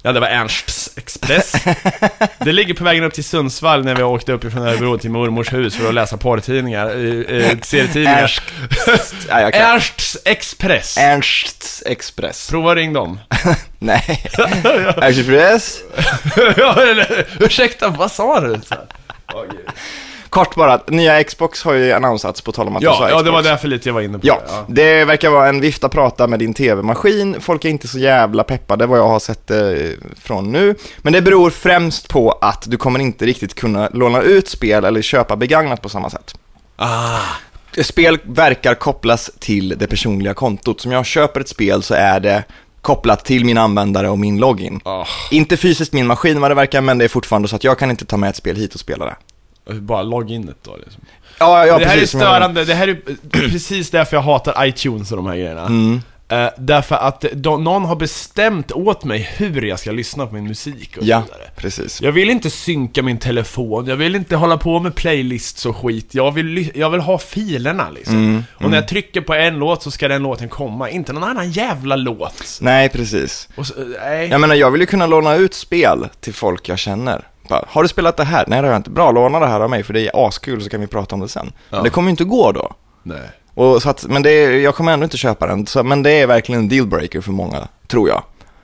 Ja, 0.04 0.12
det 0.12 0.20
var 0.20 0.28
Ernsts 0.28 0.90
Express. 0.96 1.52
Det 2.38 2.52
ligger 2.52 2.74
på 2.74 2.84
vägen 2.84 3.04
upp 3.04 3.14
till 3.14 3.24
Sundsvall 3.24 3.84
när 3.84 3.94
vi 3.94 4.02
åkte 4.02 4.32
uppifrån 4.32 4.62
Örebro 4.62 4.98
till 4.98 5.10
mormors 5.10 5.52
hus 5.52 5.76
för 5.76 5.88
att 5.88 5.94
läsa 5.94 6.16
porrtagtidningar, 6.16 6.86
eh, 6.86 7.58
serietidningar. 7.62 8.18
Ernst... 8.18 8.42
Ja. 9.28 9.50
Ernsts 9.50 10.18
Express. 10.24 10.96
Ernsts 10.96 11.82
Express. 11.86 12.50
Prova 12.50 12.74
ring 12.74 12.92
dem. 12.92 13.20
Nej. 13.78 14.24
Ernst 14.38 15.18
Express. 15.18 15.78
ja, 16.56 16.82
eller, 16.82 17.26
ursäkta, 17.40 17.88
vad 17.88 18.12
sa 18.12 18.40
du? 18.40 18.60
Så 18.68 18.74
här. 18.74 18.86
Kort 20.32 20.54
bara, 20.54 20.80
nya 20.86 21.24
Xbox 21.24 21.62
har 21.62 21.72
ju 21.74 21.92
annonsats 21.92 22.40
på 22.40 22.52
tal 22.52 22.66
om 22.68 22.76
att 22.76 22.82
Ja, 22.82 22.92
Xbox. 22.92 23.10
ja, 23.10 23.22
det 23.22 23.30
var 23.30 23.42
därför 23.42 23.68
lite 23.68 23.88
jag 23.88 23.94
var 23.94 24.00
inne 24.00 24.18
på 24.18 24.26
Ja, 24.26 24.40
det. 24.68 24.82
det 24.98 25.04
verkar 25.04 25.30
vara 25.30 25.48
en 25.48 25.60
vifta 25.60 25.88
prata 25.88 26.26
med 26.26 26.38
din 26.38 26.54
tv-maskin. 26.54 27.40
Folk 27.40 27.64
är 27.64 27.68
inte 27.68 27.88
så 27.88 27.98
jävla 27.98 28.44
peppade 28.44 28.86
vad 28.86 28.98
jag 28.98 29.08
har 29.08 29.18
sett 29.18 29.50
eh, 29.50 29.58
från 30.20 30.52
nu. 30.52 30.74
Men 30.98 31.12
det 31.12 31.22
beror 31.22 31.50
främst 31.50 32.08
på 32.08 32.38
att 32.40 32.64
du 32.66 32.76
kommer 32.76 32.98
inte 33.00 33.26
riktigt 33.26 33.54
kunna 33.54 33.88
låna 33.92 34.22
ut 34.22 34.48
spel 34.48 34.84
eller 34.84 35.02
köpa 35.02 35.36
begagnat 35.36 35.82
på 35.82 35.88
samma 35.88 36.10
sätt. 36.10 36.34
Ah. 36.76 37.18
Spel 37.82 38.18
verkar 38.22 38.74
kopplas 38.74 39.30
till 39.38 39.68
det 39.78 39.86
personliga 39.86 40.34
kontot. 40.34 40.80
Som 40.80 40.92
jag 40.92 41.06
köper 41.06 41.40
ett 41.40 41.48
spel 41.48 41.82
så 41.82 41.94
är 41.94 42.20
det 42.20 42.44
kopplat 42.80 43.24
till 43.24 43.44
min 43.44 43.58
användare 43.58 44.08
och 44.08 44.18
min 44.18 44.38
login. 44.38 44.80
Ah. 44.84 45.06
Inte 45.30 45.56
fysiskt 45.56 45.92
min 45.92 46.06
maskin 46.06 46.40
vad 46.40 46.50
det 46.50 46.54
verkar, 46.54 46.80
men 46.80 46.98
det 46.98 47.04
är 47.04 47.08
fortfarande 47.08 47.48
så 47.48 47.56
att 47.56 47.64
jag 47.64 47.78
kan 47.78 47.90
inte 47.90 48.04
ta 48.04 48.16
med 48.16 48.30
ett 48.30 48.36
spel 48.36 48.56
hit 48.56 48.74
och 48.74 48.80
spela 48.80 49.04
det. 49.04 49.16
Bara 49.70 50.02
loginet 50.02 50.56
då 50.62 50.76
liksom. 50.76 51.02
Ja, 51.38 51.66
ja, 51.66 51.78
det 51.78 51.84
här 51.84 51.94
precis, 51.94 52.14
är 52.14 52.18
störande, 52.18 52.64
det 52.64 52.74
här 52.74 52.88
är 52.88 53.00
precis 53.30 53.90
därför 53.90 54.16
jag 54.16 54.22
hatar 54.22 54.66
iTunes 54.66 55.10
och 55.10 55.16
de 55.16 55.26
här 55.26 55.36
grejerna. 55.36 55.66
Mm. 55.66 56.00
Eh, 56.28 56.48
därför 56.58 56.94
att 56.94 57.24
de, 57.32 57.64
någon 57.64 57.84
har 57.84 57.96
bestämt 57.96 58.72
åt 58.72 59.04
mig 59.04 59.30
hur 59.36 59.62
jag 59.62 59.78
ska 59.78 59.92
lyssna 59.92 60.26
på 60.26 60.34
min 60.34 60.46
musik 60.46 60.96
och 60.96 61.04
Ja, 61.04 61.20
så 61.20 61.32
vidare. 61.32 61.50
precis. 61.56 62.02
Jag 62.02 62.12
vill 62.12 62.30
inte 62.30 62.50
synka 62.50 63.02
min 63.02 63.18
telefon, 63.18 63.86
jag 63.86 63.96
vill 63.96 64.16
inte 64.16 64.36
hålla 64.36 64.56
på 64.58 64.80
med 64.80 64.94
playlists 64.94 65.66
och 65.66 65.76
skit. 65.76 66.14
Jag 66.14 66.32
vill, 66.32 66.70
jag 66.74 66.90
vill 66.90 67.00
ha 67.00 67.18
filerna 67.18 67.90
liksom. 67.90 68.16
Mm, 68.16 68.44
och 68.54 68.70
när 68.70 68.76
jag 68.76 68.88
trycker 68.88 69.20
på 69.20 69.34
en 69.34 69.58
låt 69.58 69.82
så 69.82 69.90
ska 69.90 70.08
den 70.08 70.22
låten 70.22 70.48
komma, 70.48 70.90
inte 70.90 71.12
någon 71.12 71.24
annan 71.24 71.50
jävla 71.50 71.96
låt. 71.96 72.58
Nej, 72.60 72.88
precis. 72.88 73.48
Så, 73.62 73.74
nej. 74.00 74.28
Jag 74.28 74.40
menar, 74.40 74.54
jag 74.54 74.70
vill 74.70 74.80
ju 74.80 74.86
kunna 74.86 75.06
låna 75.06 75.34
ut 75.34 75.54
spel 75.54 76.08
till 76.20 76.34
folk 76.34 76.68
jag 76.68 76.78
känner. 76.78 77.28
Bara, 77.48 77.64
har 77.68 77.82
du 77.82 77.88
spelat 77.88 78.16
det 78.16 78.24
här? 78.24 78.44
Nej, 78.48 78.60
det 78.62 78.66
har 78.66 78.72
jag 78.72 78.78
inte. 78.78 78.90
Bra, 78.90 79.10
låna 79.12 79.40
det 79.40 79.46
här 79.46 79.60
av 79.60 79.70
mig 79.70 79.82
för 79.82 79.92
det 79.92 80.00
är 80.00 80.26
askul 80.28 80.62
så 80.62 80.70
kan 80.70 80.80
vi 80.80 80.86
prata 80.86 81.14
om 81.14 81.20
det 81.20 81.28
sen. 81.28 81.52
Ja. 81.70 81.76
Men 81.76 81.84
det 81.84 81.90
kommer 81.90 82.08
ju 82.08 82.10
inte 82.10 82.24
gå 82.24 82.52
då. 82.52 82.72
nej. 83.02 83.30
Och 83.54 83.82
så 83.82 83.90
att, 83.90 84.06
men 84.08 84.22
det 84.22 84.30
är, 84.30 84.50
jag 84.52 84.74
kommer 84.74 84.92
ändå 84.92 85.04
inte 85.04 85.16
köpa 85.16 85.46
den. 85.46 85.66
Så, 85.66 85.82
men 85.82 86.02
det 86.02 86.10
är 86.10 86.26
verkligen 86.26 86.60
en 86.60 86.68
dealbreaker 86.68 87.20
för 87.20 87.32
många, 87.32 87.68
tror 87.86 88.08
jag. 88.08 88.22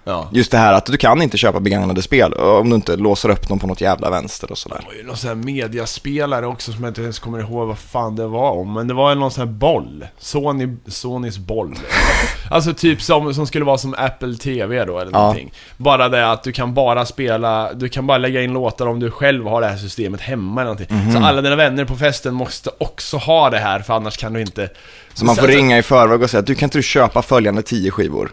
Ja. 0.09 0.29
Just 0.33 0.51
det 0.51 0.59
här 0.59 0.73
att 0.73 0.87
du 0.87 0.97
kan 0.97 1.23
inte 1.23 1.39
köpa 1.39 1.61
begagnade 1.61 2.03
spel 2.03 2.33
om 2.35 2.71
du 2.71 2.77
inte 2.77 2.97
låser 2.97 3.29
upp 3.29 3.49
dem 3.49 3.59
på 3.59 3.67
något 3.67 3.81
jävla 3.81 4.11
vänster 4.11 4.51
och 4.51 4.59
sådär. 4.59 4.77
Det 4.81 4.87
var 4.87 4.95
ju 4.95 5.03
någon 5.07 5.17
sån 5.17 5.29
här 5.29 5.35
mediaspelare 5.35 6.47
också 6.47 6.73
som 6.73 6.85
jag 6.85 6.91
inte 6.91 7.03
ens 7.03 7.19
kommer 7.19 7.39
ihåg 7.41 7.69
vad 7.69 7.79
fan 7.79 8.17
det 8.17 8.27
var 8.27 8.51
om. 8.51 8.73
Men 8.75 8.89
det 8.89 8.95
var 8.95 9.11
ju 9.11 9.17
någon 9.17 9.31
sån 9.31 9.47
här 9.49 9.55
boll. 9.55 10.07
Sony, 10.19 10.77
Sonys 10.87 11.39
boll. 11.39 11.75
alltså 12.51 12.75
typ 12.75 13.03
som, 13.03 13.35
som 13.35 13.47
skulle 13.47 13.65
vara 13.65 13.79
som 13.79 13.95
Apple 13.99 14.35
TV 14.35 14.85
då 14.85 14.99
eller 14.99 15.13
Ja. 15.13 15.19
någonting. 15.19 15.53
Bara 15.77 16.09
det 16.09 16.31
att 16.31 16.43
du 16.43 16.53
kan 16.53 16.75
bara 16.75 17.07
spela, 17.07 17.73
du 17.73 17.89
kan 17.89 18.07
bara 18.07 18.19
lägga 18.19 18.43
in 18.43 18.53
låtar 18.53 18.87
om 18.87 19.01
du 19.01 19.11
själv 19.11 19.47
har 19.47 19.61
det 19.61 19.67
här 19.67 19.77
systemet 19.77 20.21
hemma 20.21 20.61
eller 20.61 20.71
någonting. 20.73 20.97
Mhm. 20.97 21.13
Så 21.13 21.19
alla 21.19 21.43
dina 21.43 21.57
vänner 21.57 21.85
på 21.85 21.97
festen 21.97 22.35
måste 22.35 22.71
också 22.79 23.17
ha 23.17 23.51
det 23.51 23.59
här 23.59 23.81
för 23.81 23.95
annars 23.95 24.17
kan 24.17 24.33
du 24.33 24.41
inte... 24.41 24.69
Så 25.15 25.25
man 25.25 25.37
får 25.37 25.43
alltså- 25.43 25.57
ringa 25.59 25.79
i 25.79 25.83
förväg 25.83 26.23
och 26.23 26.31
säga 26.31 26.39
att 26.41 26.47
du 26.47 26.55
kan 26.55 26.67
inte 26.67 26.79
du 26.79 26.83
köpa 26.83 27.23
följande 27.23 27.63
tio 27.63 27.91
skivor? 27.91 28.31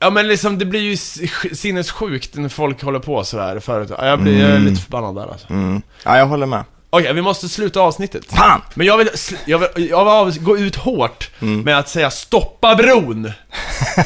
Ja 0.00 0.10
men 0.10 0.28
liksom 0.28 0.58
det 0.58 0.64
blir 0.64 0.80
ju 0.80 0.96
sinnessjukt 1.54 2.34
när 2.36 2.48
folk 2.48 2.82
håller 2.82 2.98
på 2.98 3.24
sådär 3.24 3.60
förut. 3.60 3.90
Ja, 3.98 4.06
Jag 4.06 4.20
blir 4.20 4.44
är 4.44 4.58
lite 4.58 4.82
förbannad 4.82 5.14
där 5.14 5.32
alltså. 5.32 5.50
Mm. 5.50 5.82
Ja, 6.04 6.18
jag 6.18 6.26
håller 6.26 6.46
med. 6.46 6.64
Okej, 6.92 7.12
vi 7.12 7.22
måste 7.22 7.48
sluta 7.48 7.80
avsnittet. 7.80 8.24
Fan! 8.28 8.60
Men 8.74 8.86
jag 8.86 8.96
vill, 8.98 9.08
jag 9.44 9.58
vill, 9.58 9.88
jag 9.90 10.24
vill 10.24 10.40
gå 10.42 10.58
ut 10.58 10.76
hårt 10.76 11.30
Mm. 11.42 11.60
med 11.60 11.78
att 11.78 11.88
säga 11.88 12.10
stoppa 12.10 12.74
bron! 12.74 13.32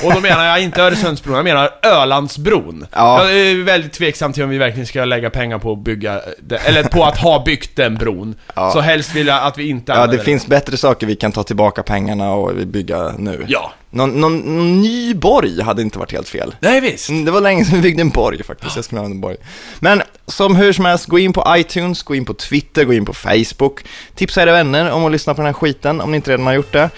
Och 0.04 0.12
då 0.14 0.20
menar 0.20 0.44
jag 0.44 0.62
inte 0.62 0.82
Öresundsbron, 0.82 1.36
jag 1.36 1.44
menar 1.44 1.70
Ölandsbron. 1.82 2.86
Ja. 2.92 3.24
Jag 3.24 3.38
är 3.40 3.62
väldigt 3.64 3.92
tveksam 3.92 4.32
till 4.32 4.42
om 4.44 4.48
vi 4.50 4.58
verkligen 4.58 4.86
ska 4.86 5.04
lägga 5.04 5.30
pengar 5.30 5.58
på 5.58 5.72
att 5.72 5.78
bygga, 5.78 6.20
det- 6.42 6.56
eller 6.56 6.82
på 6.84 7.04
att 7.04 7.18
ha 7.18 7.42
byggt 7.44 7.76
den 7.76 7.94
bron. 7.94 8.34
Ja. 8.54 8.70
Så 8.72 8.80
helst 8.80 9.14
vill 9.14 9.26
jag 9.26 9.42
att 9.44 9.58
vi 9.58 9.68
inte 9.68 9.92
Ja, 9.92 10.06
det 10.06 10.18
finns 10.18 10.46
bättre 10.46 10.76
saker 10.76 11.06
vi 11.06 11.16
kan 11.16 11.32
ta 11.32 11.42
tillbaka 11.42 11.82
pengarna 11.82 12.32
och 12.32 12.54
bygga 12.54 13.12
nu. 13.18 13.44
Ja. 13.48 13.72
Någon, 13.94 14.10
någon, 14.20 14.38
någon 14.38 14.80
ny 14.82 15.14
borg 15.14 15.62
hade 15.62 15.82
inte 15.82 15.98
varit 15.98 16.12
helt 16.12 16.28
fel. 16.28 16.54
Nej 16.60 16.80
visst. 16.80 17.08
Mm, 17.08 17.24
Det 17.24 17.30
var 17.30 17.40
länge 17.40 17.64
sedan 17.64 17.74
vi 17.76 17.80
byggde 17.82 18.00
en 18.00 18.08
borg 18.10 18.42
faktiskt, 18.42 18.76
jag 18.76 18.84
skulle 18.84 18.98
använda 19.00 19.14
en 19.14 19.20
borg. 19.20 19.36
Men 19.80 20.02
som 20.26 20.56
hur 20.56 20.72
som 20.72 20.84
helst, 20.84 21.06
gå 21.06 21.18
in 21.18 21.32
på 21.32 21.44
iTunes, 21.56 22.02
gå 22.02 22.14
in 22.14 22.24
på 22.24 22.34
Twitter, 22.34 22.84
gå 22.84 22.92
in 22.94 23.04
på 23.04 23.12
Facebook. 23.14 23.80
Tipsa 24.14 24.42
era 24.42 24.52
vänner 24.52 24.90
om 24.90 25.04
att 25.04 25.12
lyssna 25.12 25.34
på 25.34 25.40
den 25.40 25.46
här 25.46 25.52
skiten, 25.52 26.00
om 26.00 26.10
ni 26.10 26.16
inte 26.16 26.30
redan 26.32 26.46
har 26.46 26.54
gjort 26.54 26.72
det. 26.72 26.90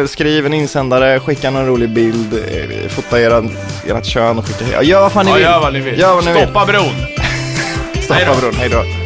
Eh, 0.00 0.06
skriv 0.06 0.46
en 0.46 0.54
insändare, 0.54 1.20
skicka 1.20 1.50
någon 1.50 1.66
rolig 1.66 1.94
bild, 1.94 2.32
eh, 2.34 2.88
fota 2.88 3.20
era, 3.20 3.44
ert 3.88 4.06
kön 4.06 4.38
och 4.38 4.46
skicka 4.46 4.64
Ja, 4.72 4.82
gör 4.82 5.00
vad 5.00 5.12
fan 5.12 5.26
ni 5.26 5.30
Ja, 5.30 5.36
vill. 5.36 5.44
gör 5.44 5.60
vad 5.60 5.72
ni 5.72 5.80
vill. 5.80 5.98
Gör 5.98 6.14
vad 6.14 6.24
ni 6.24 6.32
vill. 6.32 6.42
Stoppa 6.42 6.66
bron! 6.66 6.94
Stoppa 8.02 8.40
bron, 8.40 8.54
hej 8.54 8.68
då. 8.68 8.99